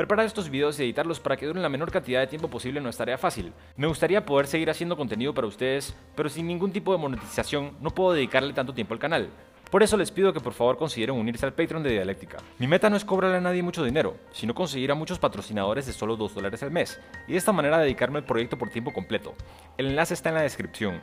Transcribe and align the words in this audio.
Preparar 0.00 0.24
estos 0.24 0.48
videos 0.48 0.80
y 0.80 0.84
editarlos 0.84 1.20
para 1.20 1.36
que 1.36 1.44
duren 1.44 1.60
la 1.60 1.68
menor 1.68 1.90
cantidad 1.90 2.20
de 2.20 2.26
tiempo 2.26 2.48
posible 2.48 2.80
no 2.80 2.88
es 2.88 2.96
tarea 2.96 3.18
fácil. 3.18 3.52
Me 3.76 3.86
gustaría 3.86 4.24
poder 4.24 4.46
seguir 4.46 4.70
haciendo 4.70 4.96
contenido 4.96 5.34
para 5.34 5.46
ustedes, 5.46 5.94
pero 6.16 6.30
sin 6.30 6.46
ningún 6.46 6.72
tipo 6.72 6.92
de 6.92 6.96
monetización 6.96 7.76
no 7.82 7.90
puedo 7.90 8.14
dedicarle 8.14 8.54
tanto 8.54 8.72
tiempo 8.72 8.94
al 8.94 8.98
canal. 8.98 9.28
Por 9.70 9.82
eso 9.82 9.98
les 9.98 10.10
pido 10.10 10.32
que 10.32 10.40
por 10.40 10.54
favor 10.54 10.78
consideren 10.78 11.16
unirse 11.16 11.44
al 11.44 11.52
Patreon 11.52 11.82
de 11.82 11.90
Dialéctica. 11.90 12.38
Mi 12.58 12.66
meta 12.66 12.88
no 12.88 12.96
es 12.96 13.04
cobrarle 13.04 13.36
a 13.36 13.40
nadie 13.42 13.62
mucho 13.62 13.84
dinero, 13.84 14.16
sino 14.32 14.54
conseguir 14.54 14.90
a 14.90 14.94
muchos 14.94 15.18
patrocinadores 15.18 15.84
de 15.84 15.92
solo 15.92 16.16
2 16.16 16.34
dólares 16.34 16.62
al 16.62 16.70
mes, 16.70 16.98
y 17.28 17.32
de 17.32 17.38
esta 17.38 17.52
manera 17.52 17.76
dedicarme 17.76 18.20
al 18.20 18.24
proyecto 18.24 18.56
por 18.56 18.70
tiempo 18.70 18.94
completo. 18.94 19.34
El 19.76 19.88
enlace 19.88 20.14
está 20.14 20.30
en 20.30 20.36
la 20.36 20.40
descripción. 20.40 21.02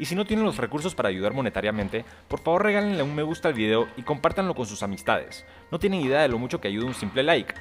Y 0.00 0.06
si 0.06 0.16
no 0.16 0.24
tienen 0.24 0.44
los 0.44 0.56
recursos 0.56 0.96
para 0.96 1.10
ayudar 1.10 1.32
monetariamente, 1.32 2.04
por 2.26 2.40
favor 2.40 2.64
regálenle 2.64 3.04
un 3.04 3.14
me 3.14 3.22
gusta 3.22 3.46
al 3.46 3.54
video 3.54 3.86
y 3.96 4.02
compártanlo 4.02 4.56
con 4.56 4.66
sus 4.66 4.82
amistades. 4.82 5.44
No 5.70 5.78
tienen 5.78 6.00
idea 6.00 6.22
de 6.22 6.28
lo 6.28 6.38
mucho 6.38 6.60
que 6.60 6.66
ayuda 6.66 6.86
un 6.86 6.94
simple 6.94 7.22
like. 7.22 7.54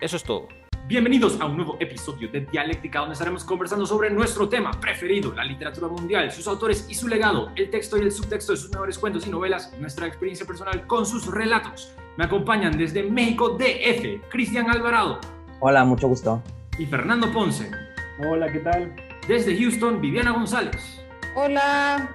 Eso 0.00 0.16
es 0.16 0.24
todo. 0.24 0.48
Bienvenidos 0.86 1.40
a 1.40 1.46
un 1.46 1.56
nuevo 1.56 1.78
episodio 1.80 2.28
de 2.28 2.40
Dialéctica 2.40 2.98
donde 3.00 3.14
estaremos 3.14 3.44
conversando 3.44 3.86
sobre 3.86 4.10
nuestro 4.10 4.46
tema 4.46 4.70
preferido, 4.72 5.32
la 5.32 5.42
literatura 5.42 5.88
mundial, 5.88 6.30
sus 6.30 6.46
autores 6.46 6.86
y 6.88 6.94
su 6.94 7.08
legado, 7.08 7.50
el 7.56 7.70
texto 7.70 7.96
y 7.96 8.02
el 8.02 8.12
subtexto 8.12 8.52
de 8.52 8.58
sus 8.58 8.70
mejores 8.70 8.98
cuentos 8.98 9.26
y 9.26 9.30
novelas, 9.30 9.72
nuestra 9.80 10.06
experiencia 10.06 10.46
personal 10.46 10.86
con 10.86 11.06
sus 11.06 11.26
relatos. 11.26 11.94
Me 12.18 12.26
acompañan 12.26 12.76
desde 12.76 13.02
México 13.04 13.56
DF, 13.58 14.28
Cristian 14.28 14.68
Alvarado. 14.68 15.18
Hola, 15.60 15.82
mucho 15.86 16.08
gusto. 16.08 16.42
Y 16.78 16.84
Fernando 16.84 17.32
Ponce. 17.32 17.70
Hola, 18.18 18.52
¿qué 18.52 18.58
tal? 18.58 18.94
Desde 19.26 19.56
Houston, 19.56 20.02
Viviana 20.02 20.32
González. 20.32 21.02
Hola. 21.34 22.14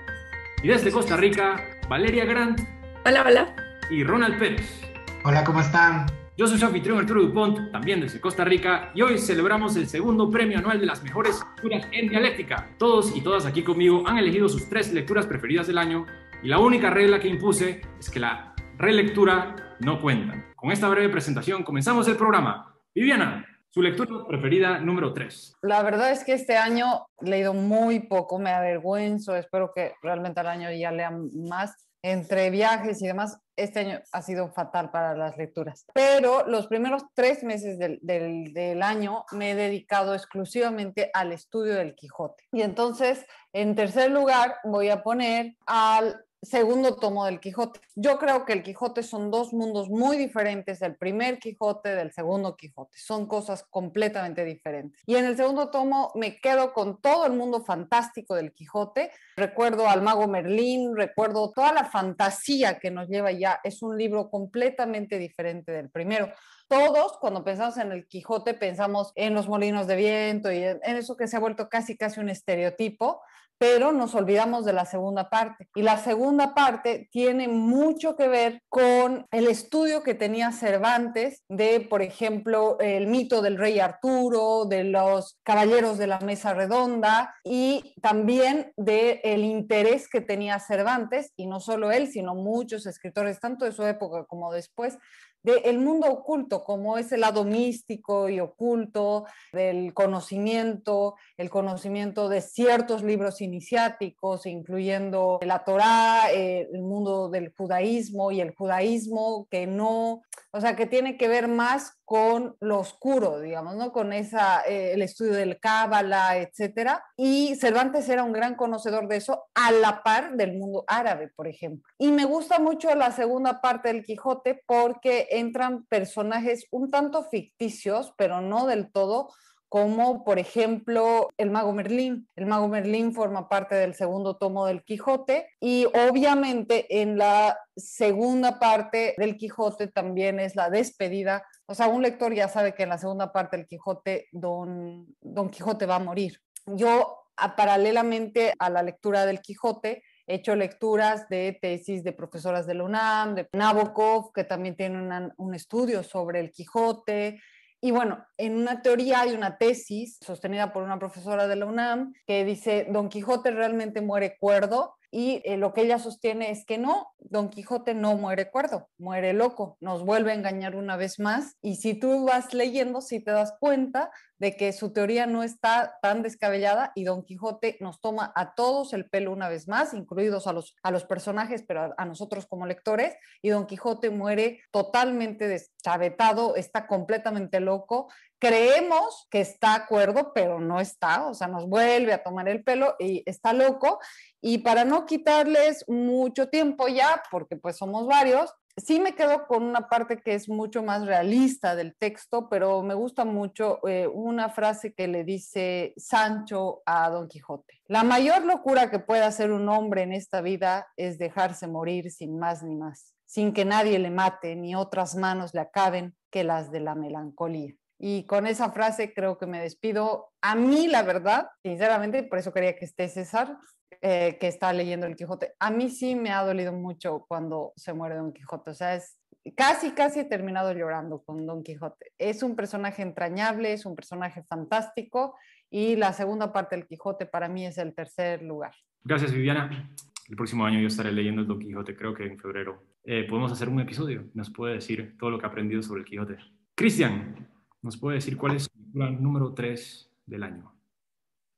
Y 0.61 0.67
desde 0.67 0.91
Costa 0.91 1.17
Rica, 1.17 1.79
Valeria 1.89 2.25
Grant. 2.25 2.61
Hola, 3.05 3.23
hola. 3.25 3.55
Y 3.89 4.03
Ronald 4.03 4.37
Pérez. 4.37 4.81
Hola, 5.23 5.43
¿cómo 5.43 5.61
están? 5.61 6.20
Yo 6.37 6.47
soy 6.47 6.57
su 6.57 6.65
anfitrión 6.65 6.97
Arturo 6.97 7.23
Dupont, 7.23 7.71
también 7.73 7.99
desde 7.99 8.21
Costa 8.21 8.45
Rica, 8.45 8.91
y 8.95 9.01
hoy 9.01 9.17
celebramos 9.17 9.75
el 9.75 9.87
segundo 9.87 10.29
premio 10.31 10.59
anual 10.59 10.79
de 10.79 10.85
las 10.85 11.03
mejores 11.03 11.41
lecturas 11.55 11.85
en 11.91 12.07
dialéctica. 12.07 12.69
Todos 12.79 13.13
y 13.15 13.21
todas 13.21 13.45
aquí 13.45 13.63
conmigo 13.63 14.07
han 14.07 14.17
elegido 14.17 14.47
sus 14.47 14.69
tres 14.69 14.93
lecturas 14.93 15.25
preferidas 15.25 15.67
del 15.67 15.77
año, 15.77 16.05
y 16.41 16.47
la 16.47 16.59
única 16.59 16.89
regla 16.89 17.19
que 17.19 17.27
impuse 17.27 17.81
es 17.99 18.09
que 18.09 18.21
la 18.21 18.55
relectura 18.77 19.75
no 19.81 19.99
cuenta. 19.99 20.53
Con 20.55 20.71
esta 20.71 20.87
breve 20.87 21.09
presentación 21.09 21.63
comenzamos 21.63 22.07
el 22.07 22.15
programa. 22.15 22.77
Viviana, 22.95 23.45
su 23.69 23.81
lectura 23.81 24.25
preferida 24.25 24.79
número 24.79 25.11
3. 25.11 25.57
La 25.63 25.83
verdad 25.83 26.11
es 26.11 26.23
que 26.23 26.31
este 26.31 26.57
año 26.57 27.07
he 27.19 27.29
leído 27.29 27.53
muy 27.53 28.07
poco, 28.07 28.39
me 28.39 28.51
avergüenzo, 28.51 29.35
espero 29.35 29.73
que 29.75 29.95
realmente 30.01 30.39
al 30.39 30.47
año 30.47 30.69
ya 30.71 30.91
lea 30.91 31.11
más 31.49 31.90
entre 32.03 32.49
viajes 32.49 33.01
y 33.01 33.07
demás, 33.07 33.39
este 33.55 33.79
año 33.79 33.99
ha 34.11 34.21
sido 34.21 34.51
fatal 34.51 34.91
para 34.91 35.15
las 35.15 35.37
lecturas. 35.37 35.85
Pero 35.93 36.47
los 36.47 36.67
primeros 36.67 37.03
tres 37.13 37.43
meses 37.43 37.77
del, 37.77 37.99
del, 38.01 38.53
del, 38.53 38.81
año 38.81 39.25
me 39.31 39.51
he 39.51 39.55
dedicado 39.55 40.15
exclusivamente 40.15 41.11
al 41.13 41.31
estudio 41.31 41.75
del 41.75 41.95
Quijote. 41.95 42.43
Y 42.51 42.61
entonces, 42.61 43.25
en 43.53 43.75
tercer 43.75 44.11
lugar, 44.11 44.55
voy 44.63 44.89
a 44.89 45.03
poner 45.03 45.55
al 45.65 46.25
segundo 46.41 46.95
tomo 46.95 47.25
del 47.25 47.39
Quijote. 47.39 47.79
Yo 47.95 48.17
creo 48.17 48.45
que 48.45 48.53
el 48.53 48.63
Quijote 48.63 49.03
son 49.03 49.29
dos 49.29 49.53
mundos 49.53 49.89
muy 49.89 50.17
diferentes 50.17 50.79
del 50.79 50.95
primer 50.95 51.39
Quijote, 51.39 51.95
del 51.95 52.11
segundo 52.11 52.55
Quijote. 52.55 52.97
Son 52.97 53.27
cosas 53.27 53.63
completamente 53.69 54.43
diferentes. 54.43 55.01
Y 55.05 55.15
en 55.15 55.25
el 55.25 55.37
segundo 55.37 55.69
tomo 55.69 56.11
me 56.15 56.39
quedo 56.39 56.73
con 56.73 57.01
todo 57.01 57.25
el 57.25 57.33
mundo 57.33 57.63
fantástico 57.63 58.35
del 58.35 58.53
Quijote. 58.53 59.11
Recuerdo 59.35 59.87
al 59.87 60.01
mago 60.01 60.27
Merlín, 60.27 60.95
recuerdo 60.95 61.51
toda 61.51 61.73
la 61.73 61.85
fantasía 61.85 62.79
que 62.79 62.91
nos 62.91 63.07
lleva 63.07 63.31
ya. 63.31 63.59
Es 63.63 63.83
un 63.83 63.97
libro 63.97 64.29
completamente 64.29 65.17
diferente 65.17 65.71
del 65.71 65.89
primero 65.89 66.31
todos 66.71 67.17
cuando 67.19 67.43
pensamos 67.43 67.75
en 67.79 67.91
el 67.91 68.07
Quijote 68.07 68.53
pensamos 68.53 69.11
en 69.15 69.33
los 69.33 69.49
molinos 69.49 69.87
de 69.87 69.97
viento 69.97 70.49
y 70.53 70.63
en, 70.63 70.79
eso 70.83 71.17
que 71.17 71.27
se 71.27 71.35
ha 71.35 71.41
vuelto 71.41 71.67
casi 71.67 71.97
casi 71.97 72.21
un 72.21 72.29
estereotipo, 72.29 73.21
pero 73.61 73.91
nos 73.91 74.15
olvidamos 74.15 74.65
de 74.65 74.73
la 74.73 74.85
segunda 74.85 75.29
parte. 75.29 75.69
Y 75.75 75.83
la 75.83 75.99
segunda 75.99 76.55
parte 76.55 77.07
tiene 77.11 77.47
mucho 77.47 78.15
que 78.15 78.27
ver 78.27 78.63
con 78.69 79.27
el 79.29 79.45
estudio 79.45 80.01
que 80.01 80.15
tenía 80.15 80.51
Cervantes 80.51 81.43
de, 81.47 81.79
por 81.79 82.01
ejemplo, 82.01 82.79
el 82.79 83.05
mito 83.05 83.43
del 83.43 83.59
rey 83.59 83.79
Arturo, 83.79 84.65
de 84.65 84.85
los 84.85 85.39
caballeros 85.43 85.99
de 85.99 86.07
la 86.07 86.17
mesa 86.21 86.55
redonda 86.55 87.35
y 87.43 87.93
también 88.01 88.73
del 88.77 89.19
el 89.23 89.45
interés 89.45 90.09
que 90.09 90.21
tenía 90.21 90.57
Cervantes, 90.57 91.31
y 91.35 91.45
no 91.45 91.59
solo 91.59 91.91
él, 91.91 92.07
sino 92.07 92.33
muchos 92.33 92.87
escritores, 92.87 93.39
tanto 93.39 93.65
de 93.65 93.73
su 93.73 93.85
época 93.85 94.25
como 94.25 94.51
después, 94.51 94.97
del 95.43 95.79
mundo 95.79 96.07
oculto, 96.07 96.63
como 96.63 96.97
es 96.97 97.11
el 97.11 97.21
lado 97.21 97.43
místico 97.43 98.29
y 98.29 98.39
oculto 98.39 99.25
del 99.53 99.93
conocimiento, 99.93 101.15
el 101.37 101.49
conocimiento 101.49 102.29
de 102.29 102.41
ciertos 102.41 103.03
libros 103.03 103.41
iniciáticos, 103.41 104.45
incluyendo 104.45 105.39
la 105.41 105.63
Torá, 105.63 106.31
eh, 106.31 106.69
el 106.71 106.81
mundo 106.81 107.29
del 107.29 107.53
judaísmo 107.55 108.31
y 108.31 108.41
el 108.41 108.53
judaísmo 108.53 109.47
que 109.49 109.67
no, 109.67 110.21
o 110.51 110.61
sea, 110.61 110.75
que 110.75 110.85
tiene 110.85 111.17
que 111.17 111.27
ver 111.27 111.47
más 111.47 112.00
con 112.11 112.57
lo 112.59 112.79
oscuro, 112.79 113.39
digamos, 113.39 113.77
¿no? 113.77 113.93
Con 113.93 114.11
esa, 114.11 114.63
eh, 114.67 114.91
el 114.91 115.01
estudio 115.01 115.31
del 115.31 115.61
Cábala, 115.61 116.39
etcétera. 116.39 117.05
Y 117.15 117.55
Cervantes 117.55 118.09
era 118.09 118.25
un 118.25 118.33
gran 118.33 118.55
conocedor 118.55 119.07
de 119.07 119.15
eso, 119.15 119.45
a 119.55 119.71
la 119.71 120.03
par 120.03 120.35
del 120.35 120.57
mundo 120.57 120.83
árabe, 120.87 121.29
por 121.33 121.47
ejemplo. 121.47 121.89
Y 121.97 122.11
me 122.11 122.25
gusta 122.25 122.59
mucho 122.59 122.93
la 122.95 123.13
segunda 123.13 123.61
parte 123.61 123.87
del 123.87 124.03
Quijote 124.03 124.61
porque 124.67 125.29
entran 125.31 125.85
personajes 125.85 126.65
un 126.69 126.91
tanto 126.91 127.23
ficticios, 127.23 128.13
pero 128.17 128.41
no 128.41 128.67
del 128.67 128.91
todo, 128.91 129.29
como 129.71 130.25
por 130.25 130.37
ejemplo 130.37 131.29
el 131.37 131.49
mago 131.49 131.71
Merlín. 131.71 132.27
El 132.35 132.45
mago 132.45 132.67
Merlín 132.67 133.13
forma 133.13 133.47
parte 133.47 133.75
del 133.75 133.93
segundo 133.93 134.35
tomo 134.35 134.65
del 134.65 134.83
Quijote 134.83 135.47
y 135.61 135.85
obviamente 135.85 136.99
en 137.01 137.17
la 137.17 137.57
segunda 137.77 138.59
parte 138.59 139.15
del 139.17 139.37
Quijote 139.37 139.87
también 139.87 140.41
es 140.41 140.57
la 140.57 140.69
despedida. 140.69 141.45
O 141.71 141.73
sea, 141.73 141.87
un 141.87 142.01
lector 142.01 142.33
ya 142.33 142.49
sabe 142.49 142.75
que 142.75 142.83
en 142.83 142.89
la 142.89 142.97
segunda 142.97 143.31
parte 143.31 143.55
del 143.55 143.65
Quijote 143.65 144.27
don, 144.33 145.07
don 145.21 145.49
Quijote 145.49 145.85
va 145.85 145.95
a 145.95 145.99
morir. 145.99 146.41
Yo, 146.65 147.29
a, 147.37 147.55
paralelamente 147.55 148.53
a 148.59 148.69
la 148.69 148.83
lectura 148.83 149.25
del 149.25 149.39
Quijote, 149.39 150.03
he 150.27 150.35
hecho 150.35 150.53
lecturas 150.53 151.29
de 151.29 151.57
tesis 151.61 152.03
de 152.03 152.11
profesoras 152.11 152.67
de 152.67 152.73
la 152.73 152.83
UNAM, 152.83 153.35
de 153.35 153.47
Nabokov, 153.53 154.33
que 154.33 154.43
también 154.43 154.75
tiene 154.75 155.01
una, 155.01 155.33
un 155.37 155.55
estudio 155.55 156.03
sobre 156.03 156.41
el 156.41 156.51
Quijote, 156.51 157.39
y 157.83 157.91
bueno, 157.91 158.23
en 158.37 158.57
una 158.57 158.81
teoría 158.81 159.21
hay 159.21 159.31
una 159.31 159.57
tesis 159.57 160.19
sostenida 160.21 160.73
por 160.73 160.83
una 160.83 160.99
profesora 160.99 161.47
de 161.47 161.55
la 161.55 161.65
UNAM 161.65 162.13
que 162.27 162.43
dice, 162.43 162.85
Don 162.89 163.07
Quijote 163.07 163.49
realmente 163.49 164.01
muere 164.01 164.37
cuerdo 164.37 164.97
y 165.11 165.41
eh, 165.43 165.57
lo 165.57 165.73
que 165.73 165.81
ella 165.81 165.99
sostiene 165.99 166.51
es 166.51 166.65
que 166.65 166.77
no, 166.77 167.07
Don 167.19 167.49
Quijote 167.49 167.93
no 167.93 168.15
muere 168.15 168.49
cuerdo, 168.49 168.89
muere 168.97 169.33
loco, 169.33 169.77
nos 169.81 170.05
vuelve 170.05 170.31
a 170.31 170.35
engañar 170.35 170.75
una 170.75 170.95
vez 170.95 171.19
más 171.19 171.57
y 171.61 171.75
si 171.75 171.93
tú 171.93 172.25
vas 172.25 172.53
leyendo, 172.53 173.01
si 173.01 173.19
te 173.19 173.31
das 173.31 173.53
cuenta 173.59 174.09
de 174.41 174.57
que 174.57 174.73
su 174.73 174.91
teoría 174.91 175.27
no 175.27 175.43
está 175.43 175.99
tan 176.01 176.23
descabellada 176.23 176.93
y 176.95 177.03
Don 177.03 177.23
Quijote 177.23 177.77
nos 177.79 178.01
toma 178.01 178.33
a 178.35 178.55
todos 178.55 178.91
el 178.93 179.07
pelo 179.07 179.31
una 179.31 179.49
vez 179.49 179.67
más, 179.67 179.93
incluidos 179.93 180.47
a 180.47 180.51
los, 180.51 180.75
a 180.81 180.89
los 180.89 181.05
personajes, 181.05 181.63
pero 181.67 181.93
a, 181.95 182.05
nosotros 182.05 182.47
como 182.47 182.65
lectores, 182.65 183.13
y 183.43 183.49
Don 183.49 183.67
Quijote 183.67 184.09
muere 184.09 184.61
totalmente 184.71 185.47
deschavetado, 185.47 186.55
está 186.55 186.87
completamente 186.87 187.59
loco, 187.59 188.11
creemos 188.39 189.27
que 189.29 189.41
está 189.41 189.75
acuerdo, 189.75 190.33
pero 190.33 190.59
no 190.59 190.79
está, 190.79 191.27
o 191.27 191.35
sea, 191.35 191.47
nos 191.47 191.67
vuelve 191.67 192.11
a 192.11 192.23
tomar 192.23 192.49
el 192.49 192.63
pelo 192.63 192.95
y 192.97 193.21
está 193.27 193.53
loco. 193.53 193.99
Y 194.41 194.57
para 194.57 194.85
no 194.85 195.05
quitarles 195.05 195.85
mucho 195.87 196.49
tiempo 196.49 196.87
ya, 196.87 197.21
porque 197.29 197.57
pues 197.57 197.77
somos 197.77 198.07
varios, 198.07 198.51
sí 198.77 198.99
me 198.99 199.15
quedo 199.15 199.47
con 199.47 199.63
una 199.63 199.87
parte 199.87 200.21
que 200.21 200.33
es 200.33 200.49
mucho 200.49 200.83
más 200.83 201.05
realista 201.05 201.75
del 201.75 201.95
texto, 201.95 202.49
pero 202.49 202.81
me 202.83 202.93
gusta 202.93 203.25
mucho 203.25 203.85
eh, 203.87 204.07
una 204.07 204.49
frase 204.49 204.93
que 204.93 205.07
le 205.07 205.23
dice 205.23 205.93
Sancho 205.97 206.81
a 206.85 207.09
Don 207.09 207.27
Quijote. 207.27 207.81
La 207.87 208.03
mayor 208.03 208.45
locura 208.45 208.89
que 208.89 208.99
puede 208.99 209.23
hacer 209.23 209.51
un 209.51 209.67
hombre 209.69 210.03
en 210.03 210.13
esta 210.13 210.41
vida 210.41 210.87
es 210.95 211.17
dejarse 211.17 211.67
morir 211.67 212.11
sin 212.11 212.39
más 212.39 212.63
ni 212.63 212.75
más, 212.75 213.13
sin 213.25 213.53
que 213.53 213.65
nadie 213.65 213.99
le 213.99 214.09
mate 214.09 214.55
ni 214.55 214.75
otras 214.75 215.15
manos 215.15 215.53
le 215.53 215.61
acaben 215.61 216.15
que 216.29 216.43
las 216.43 216.71
de 216.71 216.79
la 216.79 216.95
melancolía. 216.95 217.73
Y 218.03 218.25
con 218.25 218.47
esa 218.47 218.71
frase 218.71 219.13
creo 219.13 219.37
que 219.37 219.45
me 219.45 219.61
despido. 219.61 220.31
A 220.41 220.55
mí, 220.55 220.87
la 220.87 221.03
verdad, 221.03 221.49
sinceramente, 221.61 222.23
por 222.23 222.39
eso 222.39 222.51
quería 222.51 222.75
que 222.75 222.85
esté 222.85 223.07
César, 223.07 223.57
eh, 224.01 224.37
que 224.39 224.47
está 224.47 224.73
leyendo 224.73 225.05
el 225.05 225.15
Quijote. 225.15 225.53
A 225.59 225.71
mí 225.71 225.89
sí 225.89 226.15
me 226.15 226.31
ha 226.31 226.43
dolido 226.43 226.73
mucho 226.73 227.25
cuando 227.27 227.73
se 227.75 227.93
muere 227.93 228.15
Don 228.15 228.33
Quijote. 228.33 228.71
O 228.71 228.73
sea, 228.73 228.95
es 228.95 229.19
casi, 229.55 229.91
casi 229.91 230.21
he 230.21 230.25
terminado 230.25 230.73
llorando 230.73 231.21
con 231.23 231.45
Don 231.45 231.63
Quijote. 231.63 232.11
Es 232.17 232.43
un 232.43 232.55
personaje 232.55 233.01
entrañable, 233.01 233.73
es 233.73 233.85
un 233.85 233.95
personaje 233.95 234.43
fantástico 234.43 235.35
y 235.69 235.95
la 235.95 236.13
segunda 236.13 236.51
parte 236.51 236.75
del 236.75 236.87
Quijote 236.87 237.25
para 237.25 237.47
mí 237.47 237.65
es 237.65 237.77
el 237.77 237.93
tercer 237.93 238.41
lugar. 238.41 238.73
Gracias, 239.03 239.31
Viviana. 239.31 239.89
El 240.29 240.35
próximo 240.35 240.65
año 240.65 240.79
yo 240.79 240.87
estaré 240.87 241.11
leyendo 241.11 241.41
el 241.41 241.47
Don 241.47 241.59
Quijote, 241.59 241.95
creo 241.95 242.13
que 242.13 242.25
en 242.25 242.39
febrero. 242.39 242.83
Eh, 243.03 243.25
podemos 243.27 243.51
hacer 243.51 243.67
un 243.67 243.79
episodio, 243.79 244.29
nos 244.33 244.51
puede 244.51 244.75
decir 244.75 245.17
todo 245.17 245.31
lo 245.31 245.39
que 245.39 245.45
ha 245.45 245.49
aprendido 245.49 245.81
sobre 245.81 246.01
el 246.01 246.05
Quijote. 246.05 246.37
Cristian, 246.75 247.49
¿Nos 247.81 247.97
puede 247.97 248.15
decir 248.15 248.37
cuál 248.37 248.55
es 248.55 248.63
su 248.63 248.69
número 248.93 249.53
3 249.53 250.11
del 250.27 250.43
año? 250.43 250.71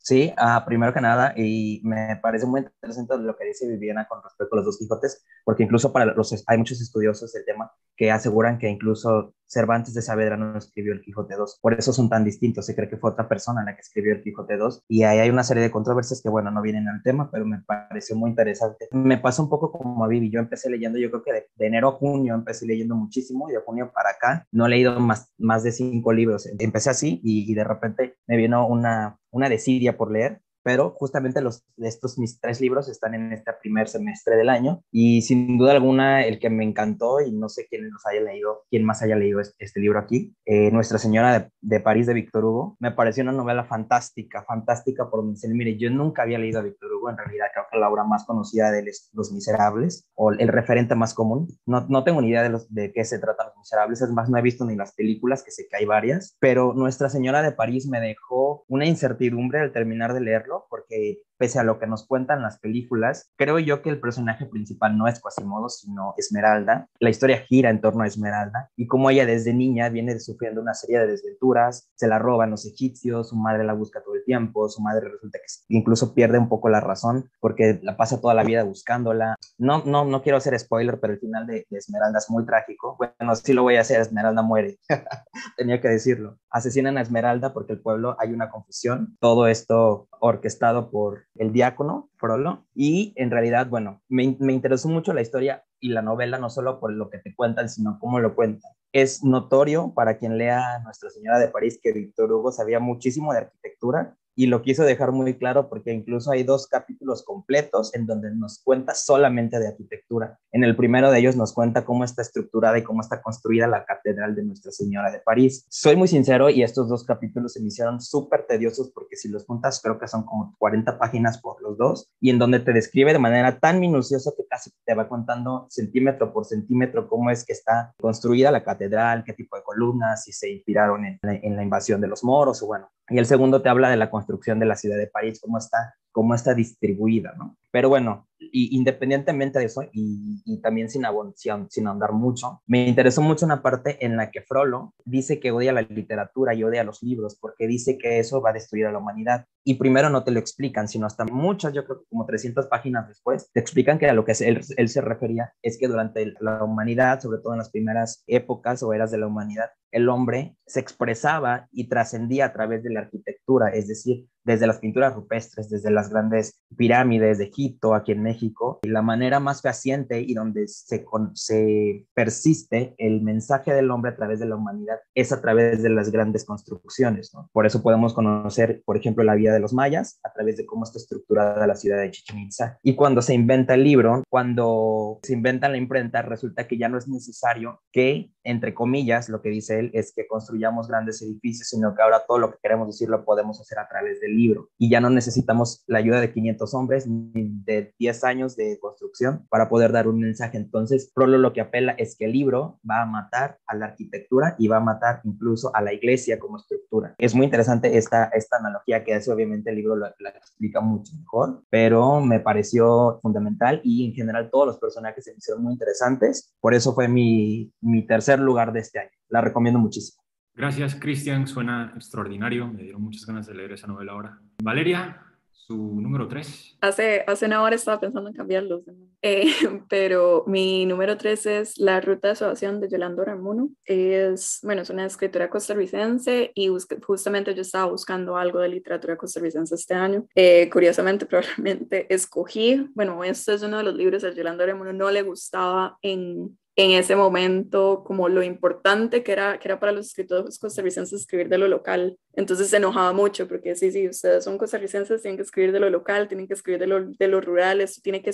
Sí, 0.04 0.34
uh, 0.38 0.66
primero 0.66 0.94
que 0.94 1.00
nada, 1.00 1.34
y 1.38 1.80
me 1.86 2.20
parece 2.22 2.46
muy 2.46 2.60
interesante 2.60 3.18
lo 3.18 3.38
que 3.38 3.46
dice 3.46 3.70
Viviana 3.70 4.06
con 4.06 4.22
respecto 4.22 4.54
a 4.54 4.58
los 4.58 4.66
dos 4.66 4.78
Quijotes, 4.78 5.24
porque 5.46 5.64
incluso 5.64 5.94
para 5.94 6.06
los, 6.06 6.44
hay 6.46 6.58
muchos 6.58 6.82
estudiosos 6.82 7.32
del 7.32 7.46
tema 7.46 7.72
que 7.96 8.12
aseguran 8.12 8.58
que 8.58 8.68
incluso 8.68 9.34
Cervantes 9.48 9.94
de 9.94 10.02
Saavedra 10.02 10.36
no 10.36 10.58
escribió 10.58 10.92
el 10.92 11.02
Quijote 11.02 11.36
2. 11.36 11.60
Por 11.62 11.74
eso 11.76 11.94
son 11.94 12.10
tan 12.10 12.26
distintos. 12.26 12.66
Se 12.66 12.76
cree 12.76 12.90
que 12.90 12.98
fue 12.98 13.12
otra 13.12 13.30
persona 13.30 13.64
la 13.64 13.76
que 13.76 13.82
escribió 13.82 14.14
el 14.14 14.24
Quijote 14.24 14.58
2. 14.58 14.84
Y 14.90 15.04
ahí 15.04 15.20
hay 15.20 15.30
una 15.30 15.44
serie 15.44 15.64
de 15.64 15.72
controversias 15.72 16.22
que, 16.22 16.30
bueno, 16.30 16.52
no 16.52 16.62
vienen 16.62 16.88
al 16.90 17.04
tema, 17.04 17.30
pero 17.32 17.46
me 17.46 17.62
pareció 17.62 18.16
muy 18.16 18.32
interesante. 18.32 18.90
Me 18.92 19.20
pasa 19.20 19.42
un 19.44 19.50
poco 19.50 19.72
como 19.72 20.04
a 20.04 20.08
Vivi. 20.08 20.32
Yo 20.32 20.40
empecé 20.40 20.70
leyendo, 20.70 20.98
yo 20.98 21.12
creo 21.12 21.24
que 21.24 21.34
de, 21.34 21.48
de, 21.56 21.68
enero 21.68 21.90
a 21.90 21.92
junio 21.92 22.34
empecé 22.34 22.66
leyendo 22.66 22.96
muchísimo. 22.96 23.48
Y 23.50 23.54
de 23.54 23.60
junio 23.60 23.92
para 23.94 24.10
acá 24.10 24.48
no 24.52 24.66
he 24.66 24.70
leído 24.70 25.00
más, 25.00 25.32
más 25.38 25.64
de 25.64 25.72
cinco 25.72 26.12
libros. 26.12 26.50
Empecé 26.58 26.90
así 26.90 27.22
y, 27.24 27.50
y 27.50 27.54
de 27.54 27.64
repente 27.64 28.18
me 28.28 28.38
vino 28.38 28.68
una, 28.68 29.20
una 29.34 29.50
desidia 29.50 29.98
por 29.98 30.12
leer 30.12 30.43
pero 30.64 30.92
justamente 30.92 31.42
los, 31.42 31.66
estos 31.78 32.18
mis 32.18 32.40
tres 32.40 32.62
libros 32.62 32.90
están 32.90 33.14
en 33.14 33.34
este 33.34 33.52
primer 33.62 33.88
semestre 33.88 34.38
del 34.38 34.50
año 34.50 34.82
y 34.92 35.22
sin 35.22 35.58
duda 35.58 35.74
alguna 35.74 36.26
el 36.26 36.40
que 36.40 36.50
me 36.50 36.64
encantó 36.64 37.22
y 37.22 37.32
no 37.32 37.50
sé 37.50 37.68
quién 37.70 37.90
los 37.92 38.06
haya 38.06 38.22
leído, 38.22 38.64
quién 38.70 38.86
más 38.86 39.02
haya 39.02 39.16
leído 39.16 39.40
este, 39.40 39.56
este 39.64 39.80
libro 39.80 40.00
aquí, 40.00 40.36
eh, 40.46 40.72
Nuestra 40.72 40.98
Señora 40.98 41.40
de, 41.40 41.50
de, 41.62 41.80
París 41.80 42.08
de 42.08 42.14
Víctor 42.14 42.46
Hugo, 42.46 42.78
me 42.80 42.92
pareció 42.92 43.24
una 43.24 43.34
novela 43.34 43.66
fantástica, 43.66 44.44
fantástica 44.44 45.10
por 45.10 45.24
donde 45.24 45.40
mire, 45.50 45.78
yo 45.78 45.90
nunca 45.90 46.24
había 46.24 46.40
leído 46.40 46.60
a 46.60 46.64
Víctor 46.64 46.94
Hugo, 46.94 47.10
en 47.10 47.18
realidad 47.18 47.48
creo 47.54 47.66
que 47.70 47.78
la 47.78 47.90
obra 47.90 48.06
más 48.06 48.26
conocida 48.26 48.72
de 48.72 48.90
Los 49.14 49.32
Miserables 49.34 50.08
o 50.16 50.32
el 50.32 50.48
referente 50.48 50.96
más 50.96 51.14
común, 51.14 51.48
no, 51.66 51.86
no 51.90 52.04
tengo 52.04 52.22
ni 52.22 52.30
idea 52.30 52.44
de, 52.44 52.50
los, 52.50 52.74
de 52.74 52.94
qué 52.94 53.04
se 53.04 53.20
tratan 53.20 53.48
Los 53.48 53.58
Miserables, 53.58 54.02
es 54.02 54.12
más, 54.12 54.30
no 54.30 54.38
he 54.38 54.42
visto 54.42 54.66
ni 54.66 54.76
las 54.76 54.94
películas, 54.94 55.44
que 55.44 55.52
sé 55.52 55.68
que 55.70 55.78
hay 55.78 55.86
varias, 55.86 56.38
pero 56.40 56.74
Nuestra 56.74 57.10
Señora 57.10 57.42
de 57.42 57.52
París 57.52 57.88
me 57.88 58.00
dejó 58.00 58.64
una 58.68 58.86
incertidumbre 58.86 59.60
al 59.60 59.74
terminar 59.74 60.14
de 60.14 60.22
leerlo 60.22 60.53
porque 60.70 61.22
pese 61.44 61.60
a 61.60 61.64
lo 61.66 61.78
que 61.78 61.88
nos 61.88 62.08
cuentan 62.08 62.42
las 62.42 62.58
películas, 62.58 63.30
creo 63.36 63.60
yo 63.60 63.82
que 63.82 63.90
el 63.90 64.00
personaje 64.00 64.46
principal 64.46 64.98
no 64.98 65.10
es 65.10 65.20
Quasimodo, 65.20 65.68
sino 65.68 66.14
Esmeralda. 66.16 66.88
La 67.02 67.10
historia 67.10 67.40
gira 67.40 67.70
en 67.70 67.82
torno 67.82 68.04
a 68.04 68.08
Esmeralda 68.08 68.72
y 68.78 68.88
como 68.88 69.10
ella 69.10 69.26
desde 69.26 69.54
niña 69.54 69.90
viene 69.90 70.18
sufriendo 70.22 70.62
una 70.62 70.74
serie 70.74 71.00
de 71.00 71.08
desventuras, 71.08 71.90
se 71.96 72.08
la 72.08 72.18
roban 72.18 72.52
los 72.52 72.66
egipcios, 72.66 73.28
su 73.28 73.36
madre 73.36 73.66
la 73.66 73.74
busca 73.74 74.02
todo 74.02 74.16
el 74.16 74.24
tiempo, 74.24 74.70
su 74.70 74.82
madre 74.82 75.10
resulta 75.10 75.38
que 75.38 75.76
incluso 75.76 76.14
pierde 76.14 76.38
un 76.38 76.48
poco 76.48 76.70
la 76.70 76.80
razón 76.80 77.30
porque 77.42 77.78
la 77.84 77.98
pasa 77.98 78.22
toda 78.22 78.34
la 78.34 78.46
vida 78.46 78.64
buscándola. 78.64 79.36
No, 79.58 79.84
no, 79.86 80.06
no 80.06 80.22
quiero 80.22 80.38
hacer 80.38 80.58
spoiler, 80.58 80.98
pero 81.02 81.12
el 81.12 81.20
final 81.20 81.46
de, 81.46 81.68
de 81.70 81.78
Esmeralda 81.78 82.20
es 82.20 82.30
muy 82.30 82.46
trágico. 82.46 82.96
Bueno, 82.98 83.36
sí 83.36 83.52
lo 83.52 83.64
voy 83.64 83.76
a 83.76 83.82
hacer, 83.82 84.00
Esmeralda 84.00 84.44
muere. 84.44 84.80
Tenía 85.58 85.82
que 85.82 85.90
decirlo. 85.90 86.38
Asesinan 86.50 86.98
a 86.98 87.02
Esmeralda 87.02 87.52
porque 87.52 87.74
el 87.74 87.82
pueblo 87.82 88.16
hay 88.18 88.32
una 88.32 88.50
confusión. 88.50 89.18
Todo 89.20 89.48
esto 89.48 90.08
orquestado 90.22 90.90
por 90.90 91.26
el 91.36 91.52
diácono, 91.52 92.10
Frollo, 92.18 92.66
y 92.76 93.14
en 93.16 93.32
realidad, 93.32 93.68
bueno, 93.68 94.02
me, 94.08 94.36
me, 94.40 94.54
interesó 94.54 94.88
mucho 94.88 95.14
la 95.14 95.22
historia 95.22 95.64
y 95.80 95.90
la 95.90 96.02
novela, 96.02 96.38
no 96.38 96.50
solo 96.50 96.80
por 96.80 96.94
lo 96.94 97.10
que 97.10 97.18
te 97.20 97.34
cuentan, 97.36 97.70
sino 97.70 97.98
cómo 98.00 98.20
lo 98.20 98.36
cuentan. 98.36 98.72
Es 98.92 99.24
notorio 99.24 99.94
para 99.96 100.18
quien 100.18 100.38
lea 100.38 100.80
Nuestra 100.84 101.10
Señora 101.10 101.40
de 101.40 101.48
París 101.48 101.80
que 101.82 101.92
Víctor 101.92 102.32
Hugo 102.32 102.52
sabía 102.52 102.80
muchísimo 102.80 103.34
de 103.34 103.40
arquitectura 103.40 104.16
y 104.36 104.48
lo 104.48 104.62
quiso 104.62 104.84
dejar 104.84 105.12
muy 105.12 105.36
claro 105.36 105.70
porque 105.70 105.94
incluso 105.94 106.32
hay 106.32 106.44
dos 106.44 106.68
capítulos 106.68 107.24
completos 107.24 107.94
en 107.94 108.06
donde 108.06 108.34
nos 108.36 108.62
cuenta 108.64 108.96
solamente 108.96 109.60
de 109.60 109.68
arquitectura. 109.68 110.40
En 110.52 110.64
el 110.64 110.76
primero 110.76 111.12
de 111.12 111.20
ellos 111.20 111.36
nos 111.36 111.54
cuenta 111.54 111.86
cómo 111.86 112.04
está 112.04 112.22
estructurada 112.22 112.78
y 112.78 112.84
cómo 112.84 113.02
está 113.02 113.22
construida 113.22 113.68
la 113.68 113.86
Catedral 113.86 114.36
de 114.36 114.44
Nuestra 114.44 114.72
Señora 114.72 115.12
de 115.12 115.20
París. 115.20 115.66
Soy 115.70 115.96
muy 115.96 116.08
sincero 116.08 116.50
y 116.50 116.64
estos 116.64 116.90
dos 116.90 117.04
capítulos 117.04 117.54
se 117.54 117.62
me 117.62 117.68
hicieron 117.68 118.02
súper 118.02 118.46
tediosos 118.48 118.92
porque 118.92 119.16
si 119.16 119.30
los 119.30 119.46
juntas 119.46 119.80
creo 119.82 120.00
que 120.00 120.08
son 120.08 120.24
como 120.26 120.56
40 120.60 120.98
páginas 120.98 121.40
por 121.40 121.62
los 121.62 121.78
dos 121.78 122.10
y 122.20 122.30
en 122.30 122.40
donde 122.40 122.60
te 122.60 122.74
describe 122.74 123.14
de 123.14 123.20
manera 123.20 123.60
tan 123.60 123.80
minuciosa 123.80 124.32
que 124.36 124.46
casi 124.48 124.72
te 124.86 124.94
va 124.94 125.08
contando 125.08 125.68
centímetro 125.70 126.34
por 126.34 126.46
centímetro 126.46 127.08
cómo 127.08 127.30
es 127.30 127.46
que 127.46 127.54
está 127.54 127.94
construida 128.00 128.52
la 128.52 128.64
catedral, 128.64 129.24
qué 129.24 129.34
tipo 129.34 129.56
de 129.56 129.64
columnas, 129.64 130.24
si 130.24 130.32
se 130.32 130.52
inspiraron 130.52 131.06
en 131.06 131.20
la, 131.22 131.36
en 131.36 131.56
la 131.56 131.64
invasión 131.64 132.02
de 132.02 132.08
los 132.08 132.24
moros 132.24 132.62
o 132.64 132.68
bueno. 132.68 132.90
Y 133.10 133.18
el 133.18 133.26
segundo 133.26 133.62
te 133.62 133.70
habla 133.70 133.90
de 133.90 133.98
la 133.98 134.10
construcción 134.10 134.60
de 134.60 134.66
la 134.66 134.76
ciudad 134.76 134.98
de 134.98 135.08
París, 135.08 135.40
cómo 135.42 135.58
está, 135.58 135.96
cómo 136.14 136.34
está 136.36 136.54
distribuida, 136.54 137.34
¿no? 137.38 137.58
Pero 137.72 137.90
bueno, 137.90 138.28
y 138.40 138.78
independientemente 138.78 139.58
de 139.58 139.66
eso, 139.66 139.82
y, 139.92 140.62
también 140.62 140.90
sin, 140.90 141.04
sin, 141.36 141.72
sin 141.72 141.88
andar 141.88 142.14
mucho, 142.14 142.62
me 142.68 142.88
interesó 142.88 143.20
mucho 143.22 143.48
una 143.48 143.64
parte 143.64 144.06
en 144.06 144.16
la 144.16 144.30
que 144.30 144.44
Frollo 144.44 144.94
dice 145.06 145.40
que 145.40 145.52
odia 145.52 145.74
la 145.74 145.82
literatura 145.82 146.54
y 146.54 146.64
odia 146.64 146.84
los 146.84 147.02
libros, 147.02 147.36
porque 147.36 147.66
dice 147.66 147.98
que 147.98 148.20
eso 148.20 148.42
va 148.42 148.52
a 148.52 148.54
destruir 148.54 148.86
a 148.86 148.92
la 148.92 149.00
humanidad. 149.00 149.48
Y 149.64 149.76
primero 149.76 150.12
no 150.12 150.24
te 150.24 150.30
lo 150.30 150.40
explican, 150.40 150.88
sino 150.88 151.08
hasta 151.08 151.26
muchas, 151.26 151.74
yo 151.74 151.84
creo 151.84 152.02
que 152.02 152.06
como 152.10 152.28
300 152.28 152.68
páginas 152.68 153.08
después, 153.08 153.50
te 153.52 153.60
explican 153.60 153.98
que 153.98 154.08
a 154.08 154.14
lo 154.14 154.24
que 154.24 154.34
él 154.34 154.90
se 154.90 155.02
refería 155.02 155.54
es 155.64 155.80
que 155.80 155.88
durante 155.88 156.32
la 156.42 156.64
humanidad, 156.64 157.22
sobre 157.22 157.40
todo 157.40 157.54
en 157.54 157.60
las 157.60 157.72
primeras 157.72 158.24
épocas 158.28 158.84
o 158.84 158.94
eras 158.94 159.10
de 159.10 159.18
la 159.18 159.26
humanidad, 159.26 159.72
el 159.92 160.10
hombre 160.10 160.56
se 160.68 160.80
expresaba 160.80 161.68
y 161.72 161.88
trascendía 161.88 162.46
a 162.46 162.54
través 162.54 162.84
de 162.84 162.92
la 162.92 163.02
arquitectura, 163.02 163.70
es 163.70 163.88
decir, 163.88 164.28
desde 164.44 164.68
las 164.68 164.80
pinturas 164.80 165.14
rupestres, 165.16 165.70
desde 165.70 165.92
las 165.92 166.10
grandes 166.10 166.60
pirámides 166.76 167.38
de 167.38 167.46
Egipto, 167.46 167.94
aquí 167.94 168.12
en 168.12 168.24
México, 168.24 168.80
la 168.84 169.02
manera 169.02 169.40
más 169.40 169.62
fehaciente 169.62 170.22
y 170.22 170.34
donde 170.34 170.68
se, 170.68 171.06
se 171.34 172.08
persiste 172.14 172.96
el 172.98 173.22
mensaje 173.22 173.74
del 173.74 173.92
hombre 173.92 174.12
a 174.12 174.16
través 174.16 174.40
de 174.40 174.46
la 174.46 174.56
humanidad 174.56 174.98
es 175.16 175.32
a 175.32 175.42
través 175.42 175.84
de 175.84 175.90
las 175.90 176.12
grandes 176.12 176.46
construcciones. 176.46 177.34
¿no? 177.34 177.50
Por 177.52 177.66
eso 177.66 177.82
podemos 177.82 178.14
conocer, 178.14 178.82
por 178.86 178.98
ejemplo, 178.98 179.24
la 179.24 179.36
vida 179.36 179.54
de 179.54 179.60
los 179.60 179.74
mayas 179.74 180.20
a 180.24 180.32
través 180.34 180.58
de 180.58 180.66
cómo 180.66 180.84
está 180.84 180.98
estructurada 180.98 181.66
la 181.68 181.76
ciudad 181.76 182.00
de 182.00 182.12
Chichen 182.12 182.40
Itza. 182.40 182.80
Y 182.84 182.96
cuando 182.96 183.22
se 183.22 183.34
inventa 183.34 183.76
el 183.76 183.84
libro, 183.84 184.24
cuando 184.30 185.20
se 185.24 185.34
inventa 185.34 185.70
la 185.70 185.78
imprenta, 185.78 186.22
resulta 186.22 186.68
que 186.68 186.78
ya 186.78 186.90
no 186.90 186.98
es 186.98 187.08
necesario 187.08 187.82
que, 187.92 188.32
entre 188.44 188.74
comillas, 188.74 189.30
lo 189.30 189.42
que 189.42 189.50
dice 189.50 189.80
él 189.80 189.92
es 189.94 190.14
que 190.14 190.28
construyamos 190.28 190.88
grandes 190.88 191.22
edificios, 191.22 191.70
sino 191.70 191.96
que 191.96 192.02
ahora 192.02 192.24
todo 192.28 192.40
lo 192.40 192.52
que 192.52 192.58
queremos 192.62 192.88
decir 192.88 193.10
lo 193.10 193.24
podemos 193.24 193.60
hacer 193.62 193.80
a 193.80 193.88
través 193.88 194.20
del 194.20 194.33
libro 194.36 194.70
y 194.78 194.90
ya 194.90 195.00
no 195.00 195.10
necesitamos 195.10 195.84
la 195.88 196.00
ayuda 196.00 196.22
de 196.22 196.32
500 196.32 196.74
hombres 196.74 197.08
ni 197.08 197.32
de 197.66 197.94
10 198.00 198.24
años 198.24 198.56
de 198.56 198.80
construcción 198.80 199.46
para 199.50 199.70
poder 199.70 199.92
dar 199.92 200.08
un 200.08 200.20
mensaje. 200.20 200.58
Entonces, 200.58 201.12
Prolo 201.14 201.38
lo 201.38 201.54
que 201.54 201.62
apela 201.62 201.94
es 201.94 202.16
que 202.18 202.26
el 202.26 202.34
libro 202.34 202.80
va 202.90 203.02
a 203.02 203.06
matar 203.06 203.58
a 203.68 203.76
la 203.76 203.86
arquitectura 203.88 204.56
y 204.58 204.68
va 204.68 204.78
a 204.78 204.82
matar 204.82 205.22
incluso 205.24 205.76
a 205.76 205.82
la 205.82 205.94
iglesia 205.94 206.40
como 206.40 206.58
estructura. 206.58 207.16
Es 207.18 207.36
muy 207.36 207.46
interesante 207.46 207.98
esta, 207.98 208.26
esta 208.26 208.58
analogía 208.58 209.04
que 209.04 209.14
hace, 209.14 209.32
obviamente 209.32 209.70
el 209.70 209.78
libro 209.78 209.96
la, 209.96 210.14
la 210.20 210.30
explica 210.30 210.82
mucho 210.82 211.14
mejor, 211.18 211.64
pero 211.70 212.22
me 212.22 212.40
pareció 212.40 213.20
fundamental 213.22 213.82
y 213.84 214.08
en 214.08 214.14
general 214.14 214.50
todos 214.50 214.68
los 214.68 214.80
personajes 214.80 215.24
se 215.24 215.32
me 215.32 215.38
hicieron 215.38 215.64
muy 215.64 215.74
interesantes. 215.74 216.54
Por 216.60 216.74
eso 216.74 216.94
fue 216.94 217.08
mi, 217.08 217.72
mi 217.82 218.06
tercer 218.06 218.40
lugar 218.40 218.74
de 218.74 218.80
este 218.80 219.00
año. 219.00 219.12
La 219.30 219.42
recomiendo 219.42 219.80
muchísimo. 219.80 220.23
Gracias, 220.56 220.96
Cristian. 220.96 221.48
Suena 221.48 221.94
extraordinario. 221.96 222.68
Me 222.68 222.84
dieron 222.84 223.02
muchas 223.02 223.26
ganas 223.26 223.48
de 223.48 223.56
leer 223.56 223.72
esa 223.72 223.88
novela 223.88 224.12
ahora. 224.12 224.40
Valeria, 224.62 225.24
su 225.66 225.76
número 225.76 226.28
3. 226.28 226.78
Hace, 226.82 227.24
hace 227.26 227.46
una 227.46 227.62
hora 227.62 227.76
estaba 227.76 228.00
pensando 228.00 228.30
en 228.30 228.36
cambiarlos, 228.36 228.84
eh, 229.22 229.46
pero 229.90 230.44
mi 230.46 230.86
número 230.86 231.18
3 231.18 231.46
es 231.46 231.78
La 231.78 232.02
Ruta 232.02 232.28
de 232.28 232.36
Suación 232.36 232.82
de 232.82 232.90
Yolanda 232.90 233.24
Ramuno. 233.24 233.70
Es, 233.86 234.60
bueno, 234.62 234.82
es 234.82 234.90
una 234.90 235.06
escritora 235.06 235.50
costarricense 235.50 236.52
y 236.54 236.70
justamente 237.02 237.56
yo 237.56 237.62
estaba 237.62 237.92
buscando 237.92 238.36
algo 238.36 238.60
de 238.60 238.70
literatura 238.70 239.16
costarricense 239.16 239.76
este 239.76 239.94
año. 239.94 240.28
Eh, 240.36 240.70
curiosamente, 240.70 241.26
probablemente 241.28 242.14
escogí, 242.14 242.90
bueno, 242.94 243.24
este 243.24 243.54
es 243.54 243.64
uno 243.64 243.78
de 243.78 243.84
los 243.84 243.96
libros 243.96 244.22
de 244.22 244.36
Yolanda 244.36 244.66
Ramuno, 244.66 244.92
no 244.92 245.10
le 245.12 245.22
gustaba 245.22 245.98
en 246.02 246.58
en 246.76 246.92
ese 246.92 247.16
momento 247.16 248.04
como 248.04 248.30
lo 248.30 248.42
importante 248.42 249.24
que 249.24 249.32
era, 249.32 249.60
que 249.60 249.68
era 249.68 249.80
para 249.80 249.92
los 249.92 250.08
escritores 250.08 250.58
costarricenses 250.58 251.22
escribir 251.22 251.50
de 251.50 251.58
lo 251.60 251.68
local. 251.68 252.18
Entonces 252.36 252.70
se 252.70 252.78
enojaba 252.78 253.14
mucho 253.14 253.48
porque 253.48 253.76
sí, 253.76 253.92
sí, 253.92 254.08
ustedes 254.08 254.44
son 254.44 254.58
costarricenses, 254.58 255.22
tienen 255.22 255.38
que 255.38 255.44
escribir 255.44 255.72
de 255.72 255.80
lo 255.80 255.90
local, 255.90 256.28
tienen 256.28 256.48
que 256.48 256.56
escribir 256.56 256.80
de 256.80 256.88
lo, 256.88 257.06
de 257.06 257.28
lo 257.28 257.42
rural, 257.42 257.82
esto 257.82 258.02
tiene 258.02 258.24
que, 258.24 258.34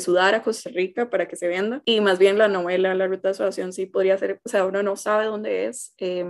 sudar 0.00 0.34
a 0.34 0.42
Costa 0.42 0.70
Rica 0.70 1.10
para 1.10 1.28
que 1.28 1.36
se 1.36 1.46
venda. 1.46 1.80
Y 1.84 2.00
más 2.00 2.18
bien 2.18 2.38
la 2.38 2.48
novela, 2.48 2.94
La 2.94 3.06
Ruta 3.06 3.28
de 3.28 3.32
Asociación, 3.32 3.72
sí 3.72 3.86
podría 3.86 4.18
ser, 4.18 4.40
o 4.44 4.48
sea, 4.48 4.66
uno 4.66 4.82
no 4.82 4.96
sabe 4.96 5.26
dónde 5.26 5.66
es. 5.66 5.94
Eh, 5.98 6.24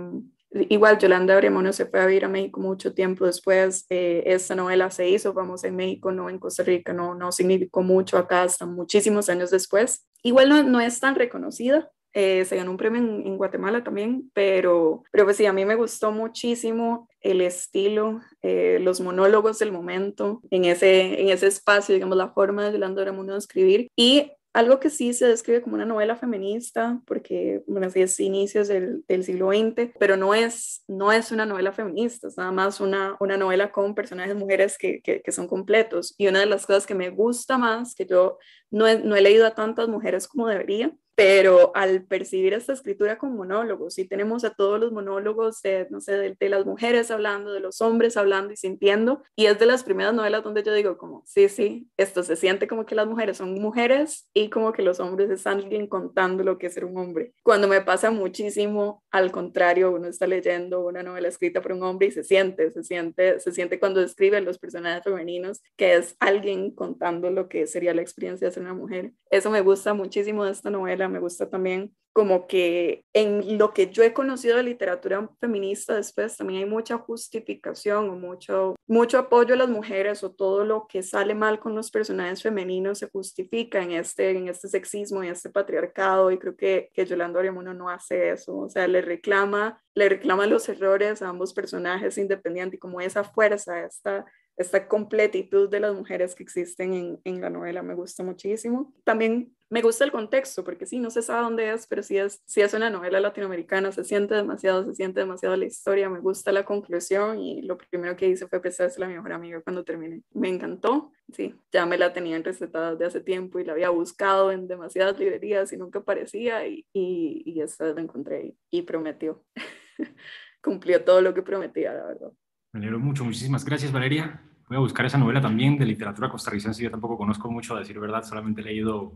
Igual 0.69 0.97
Yolanda 0.97 1.35
Bremono 1.35 1.73
se 1.73 1.85
fue 1.85 1.99
a 1.99 2.05
vivir 2.05 2.23
a 2.23 2.29
México 2.29 2.61
mucho 2.61 2.93
tiempo 2.93 3.25
después. 3.25 3.85
Eh, 3.89 4.23
esta 4.25 4.55
novela 4.55 4.89
se 4.89 5.09
hizo 5.09 5.33
famosa 5.33 5.67
en 5.67 5.75
México, 5.75 6.11
no 6.11 6.29
en 6.29 6.39
Costa 6.39 6.63
Rica, 6.63 6.93
no, 6.93 7.15
no 7.15 7.33
significó 7.33 7.83
mucho 7.83 8.17
acá 8.17 8.43
hasta 8.43 8.65
muchísimos 8.65 9.27
años 9.29 9.51
después. 9.51 10.07
Igual 10.27 10.49
no, 10.49 10.61
no 10.61 10.81
es 10.81 10.99
tan 10.99 11.15
reconocida. 11.15 11.89
Eh, 12.11 12.43
se 12.43 12.57
ganó 12.57 12.71
un 12.71 12.77
premio 12.77 12.99
en, 12.99 13.37
Guatemala 13.37 13.81
también, 13.81 14.29
pero, 14.33 15.03
pero 15.09 15.23
pues 15.23 15.37
sí, 15.37 15.45
a 15.45 15.53
mí 15.53 15.63
me 15.63 15.75
gustó 15.75 16.11
muchísimo 16.11 17.07
el 17.21 17.39
estilo, 17.39 18.19
eh, 18.41 18.79
los 18.81 18.99
monólogos 18.99 19.59
del 19.59 19.71
momento, 19.71 20.41
en 20.49 20.65
ese, 20.65 21.21
en 21.21 21.29
ese 21.29 21.47
espacio, 21.47 21.95
digamos, 21.95 22.17
la 22.17 22.33
forma 22.33 22.65
de 22.65 22.73
Yolanda 22.73 23.03
Bremono 23.03 23.31
de 23.31 23.39
escribir 23.39 23.87
y 23.95 24.33
algo 24.57 24.79
que 24.79 24.89
sí 24.89 25.13
se 25.13 25.27
describe 25.27 25.61
como 25.61 25.75
una 25.75 25.85
novela 25.85 26.15
feminista, 26.15 26.99
porque, 27.05 27.63
bueno, 27.67 27.91
sí 27.91 28.01
es 28.01 28.19
inicios 28.19 28.67
del, 28.67 29.03
del 29.07 29.23
siglo 29.23 29.49
XX, 29.49 29.91
pero 29.99 30.17
no 30.17 30.33
es, 30.33 30.83
no 30.87 31.11
es 31.11 31.31
una 31.31 31.45
novela 31.45 31.71
feminista, 31.71 32.27
es 32.27 32.37
nada 32.37 32.51
más 32.51 32.81
una, 32.81 33.15
una 33.19 33.37
novela 33.37 33.71
con 33.71 33.93
personajes 33.93 34.35
mujeres 34.35 34.79
que, 34.79 34.99
que, 35.03 35.31
son 35.31 35.47
completos. 35.47 36.15
Y 36.17 36.27
una 36.27 36.39
de 36.39 36.47
las 36.47 36.65
cosas 36.65 36.87
que 36.87 36.95
me 36.95 37.11
gusta 37.11 37.59
más, 37.59 37.93
que 37.93 38.07
yo 38.07 38.39
no 38.71 38.85
no 38.97 39.15
he 39.15 39.21
leído 39.21 39.45
a 39.45 39.53
tantas 39.53 39.89
mujeres 39.89 40.27
como 40.27 40.47
debería, 40.47 40.91
pero 41.17 41.71
al 41.73 42.03
percibir 42.03 42.53
esta 42.53 42.73
escritura 42.73 43.17
con 43.17 43.35
monólogos, 43.35 43.97
y 43.97 44.07
tenemos 44.07 44.43
a 44.43 44.51
todos 44.51 44.79
los 44.79 44.91
monólogos 44.91 45.63
de, 45.63 45.87
no 45.89 45.99
sé, 45.99 46.35
de, 46.39 46.49
las 46.49 46.63
mujeres 46.63 47.09
hablando, 47.09 47.51
de 47.51 47.59
los 47.59 47.81
hombres 47.81 48.17
hablando 48.17 48.53
y 48.53 48.55
sintiendo, 48.55 49.23
y 49.35 49.47
es 49.47 49.57
de 49.57 49.65
las 49.65 49.83
primeras 49.83 50.13
novelas 50.13 50.43
donde 50.43 50.61
yo 50.61 50.71
digo 50.75 50.95
como, 50.99 51.23
sí, 51.25 51.49
sí, 51.49 51.89
esto 51.97 52.21
se 52.21 52.35
siente 52.35 52.67
como 52.67 52.85
que 52.85 52.93
las 52.93 53.07
mujeres 53.07 53.37
son 53.37 53.55
mujeres 53.55 54.29
y 54.31 54.51
como 54.51 54.71
que 54.73 54.83
los 54.83 54.99
hombres 54.99 55.31
es 55.31 55.47
alguien 55.47 55.87
contando 55.87 56.43
lo 56.43 56.59
que 56.59 56.67
es 56.67 56.75
ser 56.75 56.85
un 56.85 56.95
hombre. 56.97 57.33
Cuando 57.41 57.67
me 57.67 57.81
pasa 57.81 58.11
muchísimo, 58.11 59.03
al 59.09 59.31
contrario, 59.31 59.89
uno 59.89 60.07
está 60.07 60.27
leyendo 60.27 60.85
una 60.85 61.01
novela 61.01 61.29
escrita 61.29 61.63
por 61.63 61.71
un 61.71 61.81
hombre 61.81 62.09
y 62.09 62.11
se 62.11 62.23
siente, 62.23 62.69
se 62.69 62.83
siente, 62.83 63.39
se 63.39 63.51
siente 63.53 63.79
cuando 63.79 64.01
describe 64.01 64.39
los 64.41 64.59
personajes 64.59 65.03
femeninos 65.03 65.63
que 65.75 65.95
es 65.95 66.15
alguien 66.19 66.69
contando 66.69 67.31
lo 67.31 67.49
que 67.49 67.65
sería 67.65 67.95
la 67.95 68.03
experiencia 68.03 68.47
de 68.47 68.53
ser 68.53 68.61
una 68.61 68.75
mujer. 68.75 69.13
Eso 69.31 69.49
me 69.49 69.61
gusta 69.61 69.95
muchísimo 69.95 70.45
de 70.45 70.51
esta 70.51 70.69
novela 70.69 71.06
me 71.09 71.19
gusta 71.19 71.49
también 71.49 71.95
como 72.17 72.47
que 72.47 73.05
en 73.13 73.59
lo 73.59 73.75
que 73.75 73.91
yo 73.91 74.01
he 74.01 74.11
conocido 74.11 74.57
de 74.57 74.63
literatura 74.63 75.29
feminista 75.39 75.93
después 75.93 76.35
también 76.35 76.63
hay 76.63 76.65
mucha 76.67 76.97
justificación 76.97 78.09
o 78.09 78.15
mucho, 78.15 78.75
mucho 78.87 79.19
apoyo 79.19 79.53
a 79.53 79.57
las 79.57 79.69
mujeres 79.69 80.23
o 80.23 80.31
todo 80.31 80.65
lo 80.65 80.87
que 80.87 81.03
sale 81.03 81.35
mal 81.35 81.59
con 81.59 81.75
los 81.75 81.91
personajes 81.91 82.41
femeninos 82.41 82.97
se 82.97 83.07
justifica 83.07 83.83
en 83.83 83.91
este, 83.91 84.31
en 84.31 84.47
este 84.47 84.67
sexismo 84.67 85.23
y 85.23 85.27
este 85.27 85.51
patriarcado 85.51 86.31
y 86.31 86.39
creo 86.39 86.57
que, 86.57 86.89
que 86.91 87.05
Yolanda 87.05 87.37
Oriamuno 87.37 87.75
no 87.75 87.87
hace 87.87 88.31
eso, 88.31 88.57
o 88.57 88.67
sea, 88.67 88.87
le 88.87 89.01
reclama, 89.03 89.79
le 89.93 90.09
reclama 90.09 90.47
los 90.47 90.67
errores 90.69 91.21
a 91.21 91.29
ambos 91.29 91.53
personajes 91.53 92.17
independientes 92.17 92.77
y 92.77 92.79
como 92.79 92.99
esa 92.99 93.23
fuerza, 93.23 93.85
esta 93.85 94.25
esta 94.57 94.87
completitud 94.87 95.69
de 95.69 95.79
las 95.79 95.93
mujeres 95.93 96.33
que 96.33 96.41
existen 96.41 96.93
en, 96.95 97.21
en, 97.25 97.41
la 97.41 97.51
novela 97.51 97.83
me 97.83 97.93
gusta 97.93 98.23
muchísimo. 98.23 98.91
También 99.03 99.55
me 99.69 99.81
gusta 99.81 100.05
el 100.05 100.11
contexto, 100.11 100.63
porque 100.63 100.85
sí, 100.85 100.99
no 100.99 101.09
se 101.09 101.21
sabe 101.21 101.41
dónde 101.41 101.73
es, 101.73 101.87
pero 101.87 102.01
sí 102.01 102.17
es, 102.17 102.41
sí 102.45 102.61
es 102.61 102.73
una 102.73 102.89
novela 102.89 103.19
latinoamericana, 103.19 103.91
se 103.91 104.03
siente 104.03 104.33
demasiado, 104.35 104.85
se 104.85 104.95
siente 104.95 105.19
demasiado 105.19 105.57
la 105.57 105.65
historia, 105.65 106.09
me 106.09 106.19
gusta 106.19 106.51
la 106.51 106.63
conclusión 106.63 107.39
y 107.39 107.61
lo 107.63 107.77
primero 107.77 108.15
que 108.15 108.29
hice 108.29 108.47
fue 108.47 108.61
prestársela 108.61 109.07
a 109.07 109.09
mi 109.09 109.15
mejor 109.15 109.33
amiga 109.33 109.61
cuando 109.61 109.83
terminé. 109.83 110.21
Me 110.33 110.47
encantó, 110.47 111.11
sí, 111.33 111.55
ya 111.71 111.85
me 111.85 111.97
la 111.97 112.13
tenían 112.13 112.43
recetada 112.43 112.91
desde 112.91 113.05
hace 113.05 113.21
tiempo 113.21 113.59
y 113.59 113.65
la 113.65 113.73
había 113.73 113.89
buscado 113.89 114.51
en 114.51 114.67
demasiadas 114.67 115.19
librerías 115.19 115.73
y 115.73 115.77
nunca 115.77 115.99
aparecía 115.99 116.65
y, 116.65 116.85
y, 116.93 117.43
y 117.45 117.61
esta 117.61 117.93
la 117.93 118.01
encontré 118.01 118.55
y 118.69 118.81
prometió, 118.83 119.43
cumplió 120.61 121.03
todo 121.03 121.21
lo 121.21 121.33
que 121.33 121.41
prometía, 121.41 121.93
la 121.93 122.05
verdad. 122.05 122.31
Me 122.71 122.79
alegro 122.79 122.99
mucho, 122.99 123.25
muchísimas 123.25 123.65
gracias 123.65 123.91
Valeria. 123.91 124.41
Voy 124.69 124.77
a 124.77 124.81
buscar 124.81 125.05
esa 125.05 125.17
novela 125.17 125.39
también 125.39 125.77
de 125.77 125.85
literatura 125.85 126.29
costarricense. 126.29 126.83
Yo 126.83 126.91
tampoco 126.91 127.17
conozco 127.17 127.49
mucho, 127.49 127.73
a 127.75 127.79
decir 127.79 127.97
verdad, 127.99 128.23
solamente 128.23 128.59
he 128.59 128.65
leído 128.65 129.13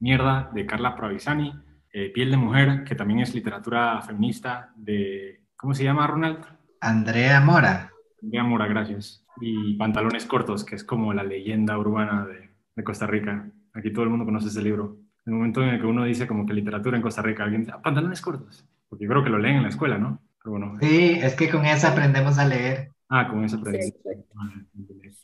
Mierda 0.00 0.50
de 0.52 0.66
Carla 0.66 0.96
Pravisani, 0.96 1.52
eh, 1.92 2.10
Piel 2.12 2.30
de 2.30 2.36
Mujer, 2.36 2.84
que 2.84 2.94
también 2.94 3.20
es 3.20 3.34
literatura 3.34 4.00
feminista 4.02 4.72
de, 4.76 5.42
¿cómo 5.56 5.74
se 5.74 5.84
llama, 5.84 6.06
Ronald? 6.06 6.44
Andrea 6.80 7.40
Mora. 7.40 7.92
Andrea 8.22 8.44
Mora, 8.44 8.66
gracias. 8.66 9.24
Y 9.40 9.74
Pantalones 9.74 10.26
Cortos, 10.26 10.64
que 10.64 10.76
es 10.76 10.84
como 10.84 11.12
la 11.12 11.22
leyenda 11.22 11.78
urbana 11.78 12.26
de, 12.26 12.50
de 12.74 12.84
Costa 12.84 13.06
Rica. 13.06 13.48
Aquí 13.72 13.92
todo 13.92 14.04
el 14.04 14.10
mundo 14.10 14.24
conoce 14.24 14.48
ese 14.48 14.62
libro. 14.62 14.98
En 15.26 15.32
el 15.32 15.38
momento 15.38 15.62
en 15.62 15.70
el 15.70 15.80
que 15.80 15.86
uno 15.86 16.04
dice 16.04 16.26
como 16.26 16.44
que 16.44 16.52
literatura 16.52 16.96
en 16.96 17.02
Costa 17.02 17.22
Rica, 17.22 17.44
alguien 17.44 17.62
dice, 17.62 17.72
ah, 17.74 17.80
pantalones 17.80 18.20
cortos, 18.20 18.66
porque 18.88 19.04
yo 19.04 19.10
creo 19.10 19.24
que 19.24 19.30
lo 19.30 19.38
leen 19.38 19.56
en 19.56 19.62
la 19.62 19.70
escuela, 19.70 19.96
¿no? 19.96 20.20
Pero 20.38 20.50
bueno, 20.50 20.76
sí, 20.80 21.18
es 21.22 21.34
que 21.34 21.48
con 21.48 21.64
eso 21.64 21.88
aprendemos 21.88 22.38
a 22.38 22.46
leer. 22.46 22.90
Ah, 23.08 23.28
con 23.28 23.44
eso 23.44 23.58
aprendí. 23.58 23.92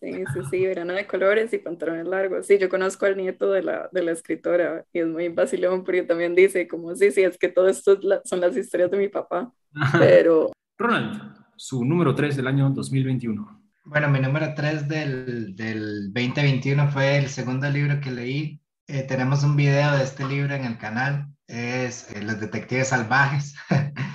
Sí, 0.00 0.24
sí, 0.32 0.40
sí, 0.50 0.66
verano 0.66 0.92
de 0.92 1.06
colores 1.06 1.52
y 1.52 1.58
pantalones 1.58 2.06
largos. 2.06 2.46
Sí, 2.46 2.58
yo 2.58 2.68
conozco 2.68 3.06
al 3.06 3.16
nieto 3.16 3.50
de 3.50 3.62
la, 3.62 3.88
de 3.90 4.02
la 4.02 4.12
escritora 4.12 4.84
y 4.92 5.00
es 5.00 5.06
muy 5.06 5.28
vacilón 5.28 5.82
porque 5.82 6.02
también 6.02 6.34
dice 6.34 6.68
como, 6.68 6.94
sí, 6.94 7.10
sí, 7.10 7.22
es 7.22 7.38
que 7.38 7.48
todo 7.48 7.68
esto 7.68 7.98
son 8.24 8.40
las 8.40 8.56
historias 8.56 8.90
de 8.90 8.98
mi 8.98 9.08
papá, 9.08 9.52
pero... 9.98 10.52
Ronald, 10.78 11.34
su 11.56 11.84
número 11.84 12.14
3 12.14 12.36
del 12.36 12.46
año 12.46 12.70
2021. 12.70 13.62
Bueno, 13.84 14.08
mi 14.08 14.20
número 14.20 14.54
3 14.54 14.88
del, 14.88 15.56
del 15.56 16.12
2021 16.12 16.88
fue 16.88 17.18
el 17.18 17.28
segundo 17.28 17.68
libro 17.70 18.00
que 18.00 18.10
leí. 18.10 18.60
Eh, 18.86 19.02
tenemos 19.02 19.42
un 19.42 19.56
video 19.56 19.96
de 19.96 20.04
este 20.04 20.26
libro 20.26 20.54
en 20.54 20.64
el 20.64 20.78
canal, 20.78 21.28
es 21.46 22.10
eh, 22.12 22.22
Los 22.22 22.40
Detectives 22.40 22.88
Salvajes. 22.88 23.54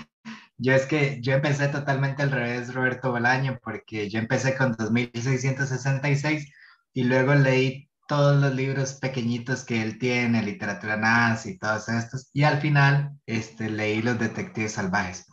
Yo 0.57 0.73
es 0.73 0.85
que 0.85 1.19
yo 1.21 1.33
empecé 1.33 1.67
totalmente 1.67 2.23
al 2.23 2.31
revés, 2.31 2.73
Roberto 2.73 3.11
Bolaño, 3.11 3.59
porque 3.61 4.09
yo 4.09 4.19
empecé 4.19 4.55
con 4.55 4.71
2666 4.71 6.51
y 6.93 7.03
luego 7.03 7.35
leí 7.35 7.89
todos 8.07 8.39
los 8.39 8.53
libros 8.53 8.93
pequeñitos 8.93 9.63
que 9.63 9.81
él 9.81 9.97
tiene, 9.99 10.43
literatura 10.43 10.95
nazi 10.95 11.51
y 11.51 11.57
todos 11.57 11.89
estos, 11.89 12.29
y 12.33 12.43
al 12.43 12.61
final 12.61 13.11
este, 13.25 13.69
leí 13.69 14.01
Los 14.01 14.19
Detectives 14.19 14.73
Salvajes. 14.73 15.25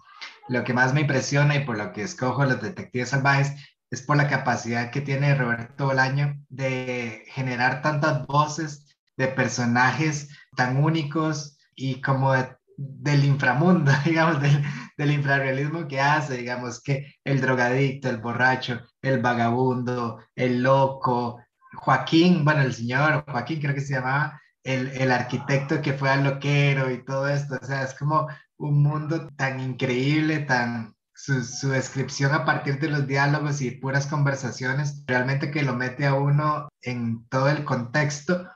Lo 0.48 0.64
que 0.64 0.74
más 0.74 0.92
me 0.92 1.02
impresiona 1.02 1.56
y 1.56 1.64
por 1.64 1.78
lo 1.78 1.92
que 1.92 2.02
escojo 2.02 2.44
Los 2.44 2.60
Detectives 2.60 3.10
Salvajes 3.10 3.52
es 3.90 4.02
por 4.02 4.16
la 4.16 4.26
capacidad 4.26 4.90
que 4.90 5.02
tiene 5.02 5.34
Roberto 5.34 5.86
Bolaño 5.86 6.34
de 6.48 7.24
generar 7.28 7.82
tantas 7.82 8.26
voces 8.26 8.86
de 9.16 9.28
personajes 9.28 10.30
tan 10.56 10.82
únicos 10.82 11.58
y 11.76 12.00
como 12.00 12.34
del 12.76 13.24
inframundo, 13.24 13.92
digamos, 14.04 14.40
del, 14.40 14.62
del 14.96 15.10
infrarrealismo 15.10 15.86
que 15.88 16.00
hace, 16.00 16.36
digamos, 16.36 16.82
que 16.82 17.14
el 17.24 17.40
drogadicto, 17.40 18.08
el 18.08 18.18
borracho, 18.18 18.80
el 19.00 19.20
vagabundo, 19.20 20.24
el 20.34 20.62
loco, 20.62 21.42
Joaquín, 21.74 22.44
bueno, 22.44 22.62
el 22.62 22.74
señor 22.74 23.24
Joaquín 23.26 23.60
creo 23.60 23.74
que 23.74 23.80
se 23.80 23.94
llamaba, 23.94 24.40
el, 24.62 24.88
el 24.88 25.10
arquitecto 25.10 25.82
que 25.82 25.94
fue 25.94 26.10
al 26.10 26.24
loquero 26.24 26.90
y 26.90 27.04
todo 27.04 27.28
esto, 27.28 27.58
o 27.60 27.64
sea, 27.64 27.82
es 27.82 27.94
como 27.94 28.28
un 28.58 28.82
mundo 28.82 29.28
tan 29.36 29.58
increíble, 29.58 30.40
tan, 30.40 30.94
su, 31.14 31.42
su, 31.42 31.70
descripción 31.70 32.32
a 32.32 32.44
partir 32.44 32.78
de 32.78 32.88
los 32.88 33.06
diálogos 33.06 33.60
y 33.60 33.72
puras 33.72 34.06
conversaciones, 34.06 35.02
realmente 35.06 35.50
que 35.50 35.62
lo 35.62 35.74
mete 35.74 36.06
a 36.06 36.14
uno 36.14 36.68
en 36.80 37.26
todo 37.28 37.48
el 37.48 37.64
contexto 37.64 38.48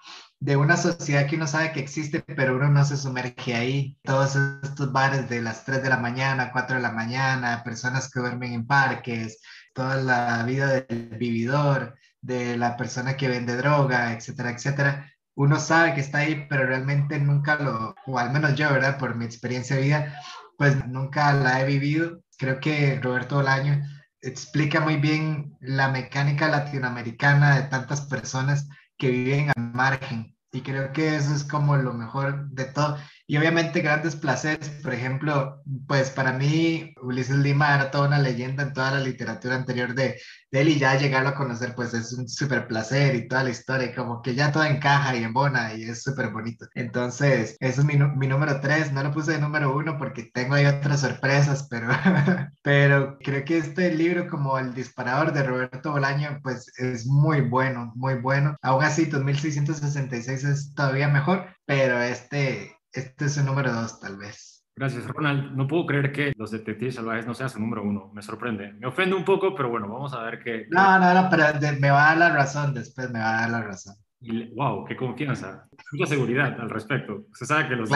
de 0.46 0.56
una 0.56 0.76
sociedad 0.76 1.26
que 1.26 1.34
uno 1.34 1.48
sabe 1.48 1.72
que 1.72 1.80
existe, 1.80 2.20
pero 2.20 2.54
uno 2.54 2.68
no 2.68 2.84
se 2.84 2.96
sumerge 2.96 3.56
ahí. 3.56 3.98
Todos 4.04 4.36
estos 4.36 4.92
bares 4.92 5.28
de 5.28 5.42
las 5.42 5.64
3 5.64 5.82
de 5.82 5.88
la 5.88 5.96
mañana, 5.96 6.52
4 6.52 6.76
de 6.76 6.82
la 6.82 6.92
mañana, 6.92 7.64
personas 7.64 8.08
que 8.08 8.20
duermen 8.20 8.52
en 8.52 8.64
parques, 8.64 9.40
toda 9.74 9.96
la 9.96 10.44
vida 10.44 10.68
del 10.68 11.08
vividor, 11.18 11.96
de 12.20 12.56
la 12.56 12.76
persona 12.76 13.16
que 13.16 13.26
vende 13.26 13.56
droga, 13.56 14.12
etcétera, 14.12 14.52
etcétera. 14.52 15.12
Uno 15.34 15.58
sabe 15.58 15.94
que 15.94 16.00
está 16.00 16.18
ahí, 16.18 16.46
pero 16.48 16.64
realmente 16.64 17.18
nunca 17.18 17.56
lo, 17.56 17.96
o 18.06 18.16
al 18.16 18.30
menos 18.30 18.54
yo, 18.54 18.70
¿verdad? 18.72 18.98
Por 18.98 19.16
mi 19.16 19.24
experiencia 19.24 19.74
de 19.74 19.82
vida, 19.82 20.14
pues 20.56 20.86
nunca 20.86 21.32
la 21.32 21.60
he 21.60 21.66
vivido. 21.66 22.20
Creo 22.38 22.60
que 22.60 23.00
Roberto 23.02 23.34
Bolaño 23.34 23.82
explica 24.20 24.78
muy 24.78 24.96
bien 24.96 25.56
la 25.58 25.88
mecánica 25.88 26.46
latinoamericana 26.46 27.56
de 27.56 27.62
tantas 27.68 28.02
personas 28.02 28.68
que 28.96 29.10
viven 29.10 29.50
al 29.56 29.72
margen. 29.74 30.35
Y 30.56 30.62
creo 30.62 30.90
que 30.90 31.16
eso 31.16 31.34
es 31.34 31.44
como 31.44 31.76
lo 31.76 31.92
mejor 31.92 32.48
de 32.48 32.64
todo. 32.64 32.96
Y 33.28 33.36
obviamente 33.36 33.80
grandes 33.80 34.14
placeres, 34.14 34.68
por 34.82 34.94
ejemplo, 34.94 35.60
pues 35.88 36.10
para 36.10 36.32
mí 36.32 36.94
Ulises 37.02 37.36
Lima 37.36 37.74
era 37.74 37.90
toda 37.90 38.06
una 38.06 38.20
leyenda 38.20 38.62
en 38.62 38.72
toda 38.72 38.92
la 38.92 39.00
literatura 39.00 39.56
anterior 39.56 39.94
de, 39.94 40.20
de 40.52 40.60
él 40.60 40.68
y 40.68 40.78
ya 40.78 40.96
llegarlo 40.96 41.30
a 41.30 41.34
conocer 41.34 41.74
pues 41.74 41.92
es 41.92 42.12
un 42.12 42.28
súper 42.28 42.68
placer 42.68 43.16
y 43.16 43.26
toda 43.26 43.42
la 43.42 43.50
historia, 43.50 43.92
como 43.94 44.22
que 44.22 44.36
ya 44.36 44.52
todo 44.52 44.62
encaja 44.64 45.16
y 45.16 45.24
embona 45.24 45.74
y 45.74 45.84
es 45.84 46.04
súper 46.04 46.30
bonito. 46.30 46.66
Entonces, 46.74 47.56
ese 47.58 47.80
es 47.80 47.84
mi, 47.84 47.96
número 47.96 48.60
tres, 48.60 48.92
no 48.92 49.02
lo 49.02 49.10
puse 49.12 49.32
de 49.32 49.40
número 49.40 49.74
uno 49.76 49.98
porque 49.98 50.30
tengo 50.32 50.54
ahí 50.54 50.66
otras 50.66 51.00
sorpresas, 51.00 51.66
pero, 51.68 51.88
pero 52.62 53.18
creo 53.18 53.44
que 53.44 53.58
este 53.58 53.92
libro 53.92 54.28
como 54.28 54.56
El 54.58 54.72
disparador 54.72 55.32
de 55.32 55.42
Roberto 55.42 55.90
Bolaño 55.90 56.38
pues 56.44 56.70
es 56.78 57.06
muy 57.06 57.40
bueno, 57.40 57.92
muy 57.96 58.14
bueno. 58.14 58.56
Aún 58.62 58.84
así, 58.84 59.06
2666 59.06 60.44
es 60.44 60.74
todavía 60.74 61.08
mejor, 61.08 61.46
pero 61.66 62.00
este 62.00 62.75
este 63.00 63.26
es 63.26 63.36
el 63.38 63.46
número 63.46 63.72
dos, 63.72 64.00
tal 64.00 64.16
vez. 64.16 64.56
Gracias, 64.78 65.06
Ronald. 65.06 65.56
No 65.56 65.66
puedo 65.66 65.86
creer 65.86 66.12
que 66.12 66.34
los 66.36 66.50
detectives 66.50 66.96
salvajes 66.96 67.26
no 67.26 67.32
sean 67.32 67.48
su 67.48 67.58
número 67.58 67.82
uno. 67.82 68.10
Me 68.12 68.20
sorprende. 68.20 68.74
Me 68.74 68.86
ofende 68.86 69.16
un 69.16 69.24
poco, 69.24 69.54
pero 69.54 69.70
bueno, 69.70 69.88
vamos 69.88 70.12
a 70.12 70.22
ver 70.22 70.38
qué. 70.42 70.66
No, 70.70 70.98
no, 70.98 71.14
no, 71.14 71.30
pero 71.30 71.44
me 71.80 71.90
va 71.90 72.04
a 72.04 72.08
dar 72.08 72.18
la 72.18 72.36
razón 72.36 72.74
después, 72.74 73.10
me 73.10 73.18
va 73.18 73.38
a 73.38 73.40
dar 73.40 73.50
la 73.50 73.62
razón. 73.62 73.94
Y, 74.20 74.54
wow, 74.54 74.84
qué 74.84 74.94
confianza. 74.94 75.66
Mucha 75.92 76.06
seguridad 76.06 76.60
al 76.60 76.68
respecto. 76.68 77.24
Se 77.32 77.46
sabe 77.46 77.68
que 77.68 77.76
los 77.76 77.88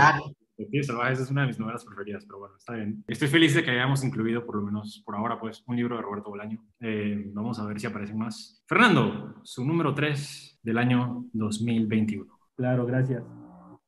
detectives 0.56 0.86
salvajes 0.86 1.20
es 1.20 1.30
una 1.30 1.42
de 1.42 1.48
mis 1.48 1.58
novelas 1.58 1.84
preferidas, 1.84 2.24
pero 2.24 2.38
bueno, 2.38 2.54
está 2.56 2.72
bien. 2.72 3.04
Estoy 3.08 3.28
feliz 3.28 3.54
de 3.54 3.62
que 3.62 3.72
hayamos 3.72 4.02
incluido, 4.02 4.46
por 4.46 4.56
lo 4.56 4.62
menos 4.62 5.02
por 5.04 5.16
ahora, 5.16 5.38
pues, 5.38 5.62
un 5.66 5.76
libro 5.76 5.96
de 5.96 6.02
Roberto 6.02 6.30
Bolaño. 6.30 6.64
Eh, 6.80 7.24
vamos 7.34 7.58
a 7.58 7.66
ver 7.66 7.78
si 7.78 7.86
aparecen 7.86 8.16
más. 8.16 8.62
Fernando, 8.66 9.34
su 9.42 9.66
número 9.66 9.94
tres 9.94 10.58
del 10.62 10.78
año 10.78 11.26
2021. 11.34 12.26
Claro, 12.56 12.86
gracias. 12.86 13.22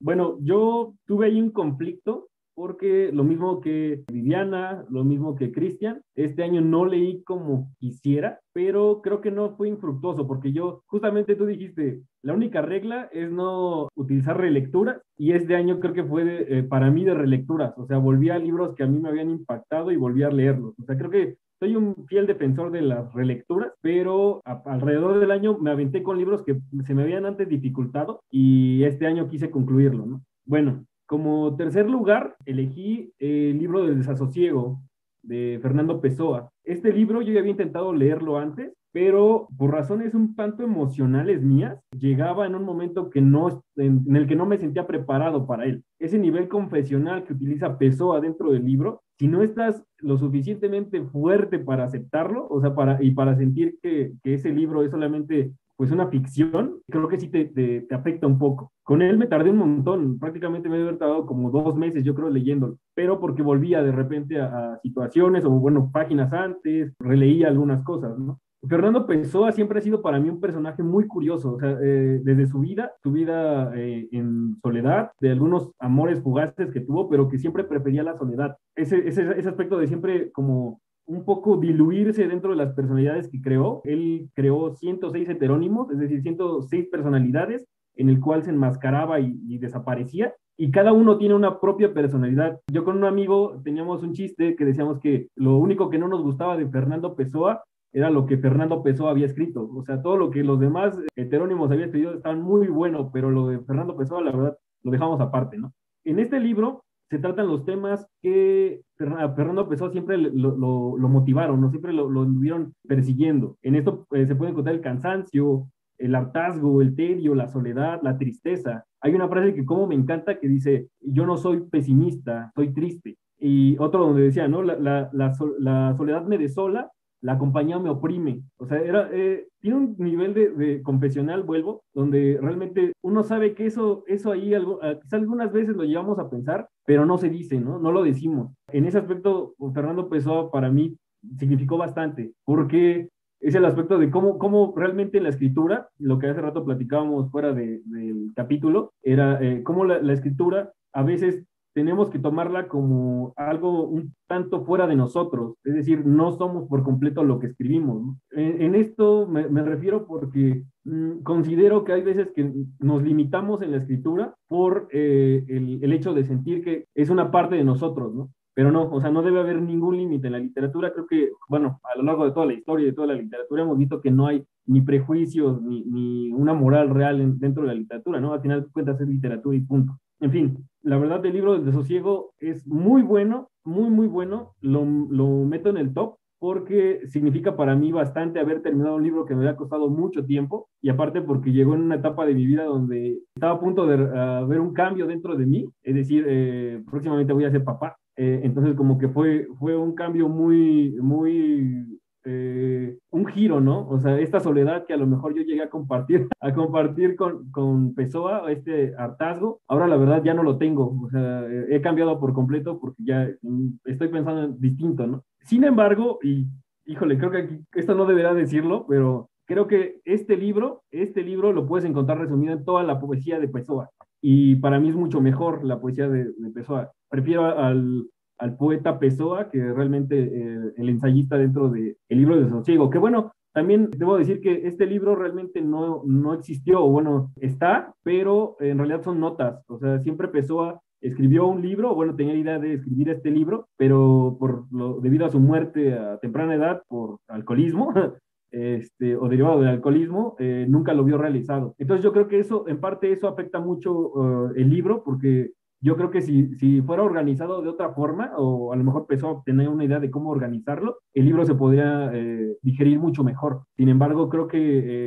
Bueno, 0.02 0.36
yo 0.40 0.94
tuve 1.06 1.26
ahí 1.26 1.40
un 1.40 1.50
conflicto 1.50 2.28
porque 2.54 3.10
lo 3.12 3.22
mismo 3.22 3.60
que 3.60 4.02
Viviana, 4.10 4.84
lo 4.90 5.04
mismo 5.04 5.36
que 5.36 5.52
Cristian, 5.52 6.02
este 6.16 6.42
año 6.42 6.60
no 6.60 6.84
leí 6.84 7.22
como 7.22 7.72
quisiera, 7.78 8.40
pero 8.52 9.00
creo 9.00 9.20
que 9.20 9.30
no 9.30 9.56
fue 9.56 9.68
infructuoso 9.68 10.26
porque 10.26 10.52
yo, 10.52 10.82
justamente 10.86 11.36
tú 11.36 11.46
dijiste, 11.46 12.02
la 12.22 12.34
única 12.34 12.62
regla 12.62 13.08
es 13.12 13.30
no 13.30 13.88
utilizar 13.94 14.38
relecturas 14.38 15.00
y 15.16 15.32
este 15.32 15.54
año 15.54 15.78
creo 15.78 15.94
que 15.94 16.04
fue 16.04 16.46
eh, 16.48 16.64
para 16.64 16.90
mí 16.90 17.04
de 17.04 17.14
relecturas, 17.14 17.72
o 17.78 17.86
sea, 17.86 17.98
volví 17.98 18.28
a 18.30 18.38
libros 18.38 18.74
que 18.74 18.82
a 18.82 18.88
mí 18.88 18.98
me 18.98 19.08
habían 19.08 19.30
impactado 19.30 19.92
y 19.92 19.96
volví 19.96 20.24
a 20.24 20.30
leerlos, 20.30 20.74
o 20.78 20.82
sea, 20.84 20.96
creo 20.96 21.10
que 21.10 21.36
soy 21.62 21.76
un 21.76 21.94
fiel 22.08 22.26
defensor 22.26 22.72
de 22.72 22.82
las 22.82 23.12
relecturas, 23.14 23.70
pero 23.80 24.40
alrededor 24.44 25.20
del 25.20 25.30
año 25.30 25.58
me 25.58 25.70
aventé 25.70 26.02
con 26.02 26.18
libros 26.18 26.42
que 26.42 26.58
se 26.84 26.92
me 26.92 27.02
habían 27.02 27.24
antes 27.24 27.48
dificultado 27.48 28.18
y 28.32 28.82
este 28.82 29.06
año 29.06 29.28
quise 29.28 29.48
concluirlo, 29.48 30.04
¿no? 30.04 30.24
Bueno, 30.44 30.84
como 31.06 31.54
tercer 31.54 31.88
lugar, 31.88 32.34
elegí 32.46 33.12
el 33.20 33.60
libro 33.60 33.86
del 33.86 33.98
desasosiego 33.98 34.80
de 35.22 35.60
Fernando 35.62 36.00
Pessoa. 36.00 36.50
Este 36.64 36.92
libro 36.92 37.22
yo 37.22 37.32
ya 37.32 37.38
había 37.38 37.52
intentado 37.52 37.92
leerlo 37.92 38.38
antes, 38.38 38.72
pero 38.90 39.46
por 39.56 39.70
razones 39.70 40.14
un 40.14 40.34
tanto 40.34 40.64
emocionales 40.64 41.42
mías, 41.42 41.78
llegaba 41.96 42.44
en 42.44 42.56
un 42.56 42.64
momento 42.64 43.08
que 43.08 43.20
no, 43.20 43.62
en, 43.76 44.16
el 44.16 44.26
que 44.26 44.34
no 44.34 44.46
me 44.46 44.58
sentía 44.58 44.88
preparado 44.88 45.46
para 45.46 45.64
él. 45.64 45.84
Ese 46.00 46.18
nivel 46.18 46.48
confesional 46.48 47.22
que 47.22 47.34
utiliza 47.34 47.78
Pessoa 47.78 48.20
dentro 48.20 48.50
del 48.50 48.64
libro, 48.66 49.02
si 49.22 49.28
no 49.28 49.40
estás 49.44 49.80
lo 49.98 50.18
suficientemente 50.18 51.00
fuerte 51.04 51.60
para 51.60 51.84
aceptarlo, 51.84 52.48
o 52.50 52.60
sea, 52.60 52.74
para, 52.74 53.00
y 53.00 53.12
para 53.12 53.36
sentir 53.36 53.78
que, 53.80 54.14
que 54.20 54.34
ese 54.34 54.50
libro 54.50 54.82
es 54.82 54.90
solamente 54.90 55.52
pues 55.76 55.92
una 55.92 56.08
ficción, 56.08 56.80
creo 56.90 57.06
que 57.06 57.20
sí 57.20 57.28
te, 57.28 57.44
te, 57.44 57.86
afecta 57.94 58.26
un 58.26 58.36
poco. 58.36 58.72
Con 58.82 59.00
él 59.00 59.18
me 59.18 59.28
tardé 59.28 59.50
un 59.50 59.58
montón, 59.58 60.18
prácticamente 60.18 60.68
me 60.68 60.82
he 60.82 60.92
tardado 60.94 61.24
como 61.24 61.52
dos 61.52 61.76
meses, 61.76 62.02
yo 62.02 62.16
creo, 62.16 62.30
leyéndolo, 62.30 62.78
pero 62.96 63.20
porque 63.20 63.42
volvía 63.42 63.80
de 63.84 63.92
repente 63.92 64.40
a, 64.40 64.80
situaciones 64.82 65.44
o, 65.44 65.50
bueno, 65.50 65.88
páginas 65.92 66.32
antes, 66.32 66.92
releía 66.98 67.46
algunas 67.46 67.84
cosas, 67.84 68.18
¿no? 68.18 68.40
Fernando 68.68 69.06
Pessoa 69.06 69.50
siempre 69.50 69.78
ha 69.78 69.82
sido 69.82 70.02
para 70.02 70.20
mí 70.20 70.28
un 70.28 70.40
personaje 70.40 70.82
muy 70.82 71.06
curioso, 71.08 71.54
o 71.54 71.58
sea, 71.58 71.78
eh, 71.82 72.20
desde 72.22 72.46
su 72.46 72.60
vida, 72.60 72.92
su 73.02 73.10
vida 73.10 73.72
eh, 73.74 74.08
en 74.12 74.56
soledad, 74.62 75.10
de 75.20 75.32
algunos 75.32 75.72
amores 75.80 76.22
fugaces 76.22 76.70
que 76.70 76.80
tuvo, 76.80 77.08
pero 77.08 77.28
que 77.28 77.38
siempre 77.38 77.64
prefería 77.64 78.04
la 78.04 78.16
soledad. 78.16 78.56
Ese, 78.76 79.08
ese, 79.08 79.48
aspecto 79.48 79.78
de 79.78 79.88
siempre 79.88 80.30
como 80.30 80.80
un 81.06 81.24
poco 81.24 81.56
diluirse 81.56 82.28
dentro 82.28 82.50
de 82.50 82.56
las 82.56 82.72
personalidades 82.74 83.28
que 83.28 83.40
creó. 83.40 83.80
Él 83.84 84.30
creó 84.34 84.74
106 84.74 85.28
heterónimos, 85.28 85.90
es 85.90 85.98
decir, 85.98 86.22
106 86.22 86.88
personalidades 86.88 87.66
en 87.96 88.08
el 88.08 88.20
cual 88.20 88.42
se 88.44 88.50
enmascaraba 88.50 89.20
y, 89.20 89.58
desaparecía. 89.58 90.34
Y 90.56 90.70
cada 90.70 90.92
uno 90.92 91.18
tiene 91.18 91.34
una 91.34 91.60
propia 91.60 91.92
personalidad. 91.92 92.60
Yo 92.70 92.84
con 92.84 92.96
un 92.96 93.04
amigo 93.04 93.60
teníamos 93.64 94.02
un 94.02 94.12
chiste 94.12 94.54
que 94.54 94.64
decíamos 94.64 95.00
que 95.00 95.28
lo 95.34 95.56
único 95.56 95.90
que 95.90 95.98
no 95.98 96.08
nos 96.08 96.22
gustaba 96.22 96.56
de 96.56 96.68
Fernando 96.68 97.16
Pessoa 97.16 97.64
era 97.92 98.10
lo 98.10 98.26
que 98.26 98.38
Fernando 98.38 98.82
Pessoa 98.82 99.10
había 99.10 99.26
escrito. 99.26 99.68
O 99.74 99.84
sea, 99.84 100.00
todo 100.02 100.16
lo 100.16 100.30
que 100.30 100.42
los 100.42 100.58
demás 100.58 100.98
heterónimos 101.14 101.70
habían 101.70 101.88
escrito 101.88 102.14
estaban 102.14 102.42
muy 102.42 102.68
bueno, 102.68 103.10
pero 103.12 103.30
lo 103.30 103.48
de 103.48 103.60
Fernando 103.60 103.96
Pessoa, 103.96 104.22
la 104.22 104.32
verdad, 104.32 104.56
lo 104.82 104.90
dejamos 104.90 105.20
aparte, 105.20 105.58
¿no? 105.58 105.72
En 106.04 106.18
este 106.18 106.40
libro 106.40 106.84
se 107.10 107.18
tratan 107.18 107.46
los 107.46 107.66
temas 107.66 108.06
que 108.22 108.80
Fernando 108.96 109.68
Pessoa 109.68 109.90
siempre 109.90 110.16
lo, 110.16 110.96
motivaron, 110.96 111.60
¿no? 111.60 111.68
siempre 111.68 111.92
lo, 111.92 112.08
lo 112.08 112.24
estuvieron 112.24 112.72
persiguiendo. 112.88 113.58
En 113.62 113.74
esto 113.74 114.06
eh, 114.12 114.26
se 114.26 114.34
puede 114.34 114.52
encontrar 114.52 114.74
el 114.74 114.80
cansancio, 114.80 115.68
el 115.98 116.14
hartazgo, 116.14 116.80
el 116.80 116.96
tedio, 116.96 117.34
la 117.34 117.48
soledad, 117.48 118.00
la 118.02 118.16
tristeza. 118.16 118.86
Hay 119.02 119.14
una 119.14 119.28
frase 119.28 119.54
que 119.54 119.66
como 119.66 119.86
me 119.86 119.94
encanta 119.94 120.40
que 120.40 120.48
dice, 120.48 120.88
yo 121.00 121.26
no 121.26 121.36
soy 121.36 121.60
pesimista, 121.70 122.50
soy 122.54 122.72
triste. 122.72 123.18
Y 123.38 123.76
otro 123.78 124.06
donde 124.06 124.22
decía, 124.22 124.48
¿no? 124.48 124.62
La, 124.62 124.78
la, 124.78 125.10
la 125.12 125.94
soledad 125.96 126.24
me 126.24 126.38
desola 126.38 126.90
la 127.22 127.38
compañía 127.38 127.78
me 127.78 127.88
oprime. 127.88 128.42
O 128.58 128.66
sea, 128.66 128.80
era, 128.80 129.08
eh, 129.12 129.48
tiene 129.60 129.76
un 129.76 129.96
nivel 129.98 130.34
de, 130.34 130.82
confesional, 130.82 131.44
vuelvo, 131.44 131.84
donde 131.94 132.38
realmente 132.40 132.92
uno 133.02 133.22
sabe 133.22 133.54
que 133.54 133.66
eso, 133.66 134.04
eso 134.08 134.32
ahí, 134.32 134.52
algo, 134.54 134.80
ah, 134.82 134.98
quizás 135.00 135.20
algunas 135.20 135.52
veces 135.52 135.76
lo 135.76 135.84
llevamos 135.84 136.18
a 136.18 136.28
pensar, 136.28 136.68
pero 136.84 137.06
no 137.06 137.16
se 137.18 137.30
dice, 137.30 137.60
¿no? 137.60 137.78
No 137.78 137.92
lo 137.92 138.02
decimos. 138.02 138.52
En 138.72 138.84
ese 138.86 138.98
aspecto, 138.98 139.54
Fernando 139.72 140.08
Pessoa 140.08 140.50
para 140.50 140.70
mí 140.70 140.96
significó 141.38 141.78
bastante, 141.78 142.32
porque 142.44 143.08
es 143.40 143.54
el 143.54 143.64
aspecto 143.64 143.98
de 143.98 144.10
cómo, 144.10 144.38
cómo 144.38 144.74
realmente 144.76 145.20
la 145.20 145.28
escritura, 145.28 145.88
lo 145.98 146.18
que 146.18 146.26
hace 146.26 146.40
rato 146.40 146.64
platicábamos 146.64 147.30
fuera 147.30 147.52
del 147.52 148.32
capítulo, 148.34 148.92
era 149.02 149.42
eh, 149.42 149.62
cómo 149.62 149.84
la 149.84 150.12
escritura 150.12 150.72
a 150.92 151.02
veces 151.02 151.44
tenemos 151.74 152.10
que 152.10 152.18
tomarla 152.18 152.68
como 152.68 153.32
algo 153.36 153.84
un 153.88 154.14
tanto 154.26 154.64
fuera 154.64 154.86
de 154.86 154.96
nosotros, 154.96 155.54
es 155.64 155.74
decir, 155.74 156.04
no 156.06 156.32
somos 156.32 156.68
por 156.68 156.82
completo 156.82 157.24
lo 157.24 157.38
que 157.38 157.48
escribimos. 157.48 158.16
En, 158.30 158.74
esto 158.74 159.26
me, 159.26 159.62
refiero 159.62 160.06
porque 160.06 160.64
mm, 160.84 161.22
considero 161.22 161.84
que 161.84 161.92
hay 161.92 162.02
veces 162.02 162.28
que 162.34 162.52
nos 162.78 163.02
limitamos 163.02 163.62
en 163.62 163.72
la 163.72 163.78
escritura 163.78 164.34
por 164.48 164.88
eh, 164.92 165.44
el, 165.48 165.82
el, 165.82 165.92
hecho 165.92 166.14
de 166.14 166.24
sentir 166.24 166.62
que 166.62 166.86
es 166.94 167.10
una 167.10 167.30
parte 167.30 167.56
de 167.56 167.64
nosotros, 167.64 168.14
¿no? 168.14 168.30
Pero 168.54 168.70
no, 168.70 168.90
o 168.90 169.00
sea, 169.00 169.10
no 169.10 169.22
debe 169.22 169.40
haber 169.40 169.62
ningún 169.62 169.96
límite 169.96 170.26
en 170.26 170.34
la 170.34 170.38
literatura. 170.38 170.92
Creo 170.92 171.06
que, 171.06 171.30
bueno, 171.48 171.80
a 171.82 171.96
lo 171.96 172.04
largo 172.04 172.26
de 172.26 172.32
toda 172.32 172.46
la 172.46 172.52
historia 172.52 172.84
y 172.84 172.90
de 172.90 172.92
toda 172.92 173.06
la 173.06 173.14
literatura 173.14 173.62
hemos 173.62 173.78
visto 173.78 174.00
que 174.00 174.10
no 174.10 174.26
hay 174.26 174.44
ni 174.66 174.82
prejuicios 174.82 175.62
ni, 175.62 175.84
ni 175.84 176.30
una 176.32 176.52
moral 176.52 176.90
real 176.90 177.38
dentro 177.38 177.62
de 177.62 177.68
la 177.68 177.74
literatura, 177.74 178.20
¿no? 178.20 178.34
Al 178.34 178.42
final 178.42 178.62
de 178.62 178.68
cuentas 178.68 179.00
es 179.00 179.08
literatura 179.08 179.56
y 179.56 179.60
punto. 179.60 179.98
En 180.22 180.30
fin, 180.30 180.68
la 180.82 180.98
verdad 180.98 181.26
el 181.26 181.32
libro 181.32 181.54
del 181.54 181.64
desosiego 181.64 182.32
es 182.38 182.64
muy 182.64 183.02
bueno, 183.02 183.50
muy, 183.64 183.90
muy 183.90 184.06
bueno. 184.06 184.54
Lo, 184.60 184.84
meto 184.84 185.68
en 185.68 185.78
el 185.78 185.92
top 185.92 186.14
porque 186.38 187.00
significa 187.08 187.56
para 187.56 187.74
mí 187.74 187.90
bastante 187.90 188.38
haber 188.38 188.62
terminado 188.62 188.96
un 188.96 189.02
libro 189.02 189.24
que 189.24 189.34
me 189.34 189.40
había 189.40 189.56
costado 189.56 189.88
mucho 189.88 190.24
tiempo 190.24 190.68
y 190.80 190.90
aparte 190.90 191.22
porque 191.22 191.50
llegó 191.50 191.74
en 191.74 191.82
una 191.82 191.96
etapa 191.96 192.24
de 192.24 192.34
mi 192.34 192.46
vida 192.46 192.64
donde 192.64 193.18
estaba 193.34 193.54
a 193.54 193.60
punto 193.60 193.84
de 193.84 193.96
uh, 193.96 194.46
ver 194.46 194.60
un 194.60 194.72
cambio 194.72 195.08
dentro 195.08 195.36
de 195.36 195.44
mí, 195.46 195.68
es 195.82 195.94
decir, 195.96 196.24
eh, 196.28 196.82
próximamente 196.88 197.32
voy 197.32 197.44
a 197.44 197.50
ser 197.50 197.64
papá. 197.64 197.96
Eh, 198.16 198.42
entonces 198.44 198.76
como 198.76 198.98
que 198.98 199.08
fue, 199.08 199.48
fue 199.58 199.76
un 199.76 199.94
cambio 199.96 200.28
muy, 200.28 200.96
muy 201.00 202.00
eh, 202.24 202.98
un 203.10 203.26
giro, 203.26 203.60
¿no? 203.60 203.88
O 203.88 203.98
sea, 203.98 204.18
esta 204.18 204.40
soledad 204.40 204.86
que 204.86 204.94
a 204.94 204.96
lo 204.96 205.06
mejor 205.06 205.34
yo 205.34 205.42
llegué 205.42 205.62
a 205.62 205.70
compartir, 205.70 206.28
a 206.40 206.52
compartir 206.54 207.16
con, 207.16 207.50
con 207.50 207.94
Pessoa, 207.94 208.50
este 208.50 208.94
hartazgo, 208.96 209.60
ahora 209.68 209.86
la 209.88 209.96
verdad 209.96 210.22
ya 210.24 210.34
no 210.34 210.42
lo 210.42 210.58
tengo, 210.58 210.98
o 211.02 211.10
sea, 211.10 211.44
he 211.68 211.80
cambiado 211.80 212.18
por 212.20 212.32
completo 212.32 212.78
porque 212.78 213.02
ya 213.04 213.28
mm, 213.42 213.68
estoy 213.84 214.08
pensando 214.08 214.44
en 214.44 214.60
distinto, 214.60 215.06
¿no? 215.06 215.24
Sin 215.40 215.64
embargo, 215.64 216.18
y 216.22 216.46
híjole, 216.86 217.18
creo 217.18 217.30
que 217.30 217.60
esto 217.74 217.94
no 217.94 218.06
deberá 218.06 218.34
decirlo, 218.34 218.86
pero 218.88 219.28
creo 219.46 219.66
que 219.66 220.00
este 220.04 220.36
libro, 220.36 220.82
este 220.90 221.22
libro 221.22 221.52
lo 221.52 221.66
puedes 221.66 221.88
encontrar 221.88 222.18
resumido 222.18 222.52
en 222.52 222.64
toda 222.64 222.82
la 222.82 223.00
poesía 223.00 223.38
de 223.38 223.48
Pessoa. 223.48 223.90
Y 224.20 224.56
para 224.56 224.78
mí 224.78 224.88
es 224.88 224.94
mucho 224.94 225.20
mejor 225.20 225.64
la 225.64 225.80
poesía 225.80 226.08
de, 226.08 226.32
de 226.36 226.50
Pessoa. 226.50 226.92
Prefiero 227.10 227.44
al, 227.44 228.06
al 228.42 228.56
poeta 228.56 228.98
Pessoa, 228.98 229.48
que 229.50 229.72
realmente 229.72 230.18
eh, 230.18 230.72
el 230.76 230.88
ensayista 230.88 231.38
dentro 231.38 231.68
del 231.68 231.96
el 232.08 232.18
libro 232.18 232.36
de 232.36 232.50
Sosiego. 232.50 232.90
Que 232.90 232.98
bueno, 232.98 233.32
también 233.52 233.88
debo 233.96 234.18
decir 234.18 234.40
que 234.40 234.66
este 234.66 234.84
libro 234.84 235.14
realmente 235.14 235.60
no, 235.60 236.02
no 236.04 236.34
existió, 236.34 236.84
o 236.84 236.90
bueno, 236.90 237.32
está, 237.36 237.94
pero 238.02 238.56
en 238.58 238.78
realidad 238.78 239.02
son 239.02 239.20
notas. 239.20 239.62
O 239.68 239.78
sea, 239.78 240.00
siempre 240.00 240.26
Pessoa 240.26 240.80
escribió 241.00 241.46
un 241.46 241.62
libro, 241.62 241.94
bueno, 241.94 242.16
tenía 242.16 242.32
la 242.32 242.40
idea 242.40 242.58
de 242.58 242.74
escribir 242.74 243.10
este 243.10 243.30
libro, 243.30 243.68
pero 243.76 244.36
por 244.40 244.64
lo, 244.72 245.00
debido 245.00 245.24
a 245.26 245.30
su 245.30 245.38
muerte 245.38 245.94
a 245.94 246.18
temprana 246.18 246.56
edad 246.56 246.82
por 246.88 247.18
alcoholismo, 247.28 247.92
este, 248.50 249.16
o 249.16 249.28
derivado 249.28 249.60
del 249.60 249.68
alcoholismo, 249.68 250.34
eh, 250.40 250.66
nunca 250.68 250.94
lo 250.94 251.04
vio 251.04 251.16
realizado. 251.16 251.76
Entonces 251.78 252.02
yo 252.02 252.12
creo 252.12 252.26
que 252.26 252.40
eso, 252.40 252.66
en 252.66 252.80
parte 252.80 253.12
eso 253.12 253.28
afecta 253.28 253.60
mucho 253.60 254.50
eh, 254.50 254.52
el 254.56 254.68
libro, 254.70 255.04
porque 255.04 255.52
yo 255.82 255.96
creo 255.96 256.12
que 256.12 256.22
si, 256.22 256.54
si 256.54 256.80
fuera 256.80 257.02
organizado 257.02 257.60
de 257.60 257.68
otra 257.68 257.90
forma, 257.90 258.30
o 258.36 258.72
a 258.72 258.76
lo 258.76 258.84
mejor 258.84 259.02
empezó 259.02 259.30
a 259.30 259.42
tener 259.42 259.68
una 259.68 259.84
idea 259.84 259.98
de 259.98 260.12
cómo 260.12 260.30
organizarlo, 260.30 260.98
el 261.12 261.24
libro 261.24 261.44
se 261.44 261.56
podría 261.56 262.08
eh, 262.14 262.56
digerir 262.62 263.00
mucho 263.00 263.24
mejor. 263.24 263.64
Sin 263.76 263.88
embargo, 263.88 264.28
creo 264.28 264.46
que 264.46 264.58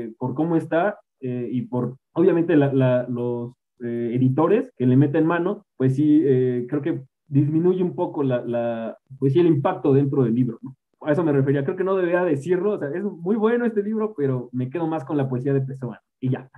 eh, 0.03 0.13
por 0.19 0.35
cómo 0.35 0.57
está 0.57 0.99
eh, 1.21 1.47
y 1.49 1.61
por, 1.61 1.95
obviamente, 2.13 2.57
los 2.57 3.53
editores 3.79 4.71
que 4.77 4.85
le 4.85 4.97
meten 4.97 5.25
mano, 5.25 5.65
pues 5.77 5.95
sí, 5.95 6.21
creo 6.67 6.81
que 6.81 7.03
disminuye 7.27 7.83
un 7.83 7.95
poco 7.95 8.23
la, 8.23 8.43
la, 8.45 8.97
pues 9.17 9.33
sí, 9.33 9.39
el 9.39 9.47
impacto 9.47 9.93
dentro 9.93 10.23
del 10.23 10.35
libro. 10.35 10.59
A 11.01 11.11
eso 11.11 11.23
me 11.23 11.31
refería. 11.31 11.63
Creo 11.63 11.75
que 11.75 11.83
no 11.83 11.95
debería 11.95 12.23
decirlo. 12.23 12.71
O 12.71 12.79
sea, 12.79 12.89
es 12.89 13.03
muy 13.03 13.35
bueno 13.35 13.65
este 13.65 13.83
libro, 13.83 14.13
pero 14.15 14.49
me 14.51 14.69
quedo 14.69 14.87
más 14.87 15.03
con 15.05 15.17
la 15.17 15.29
poesía 15.29 15.53
de 15.53 15.61
Pessoa. 15.61 16.01
Y 16.19 16.29
ya. 16.29 16.49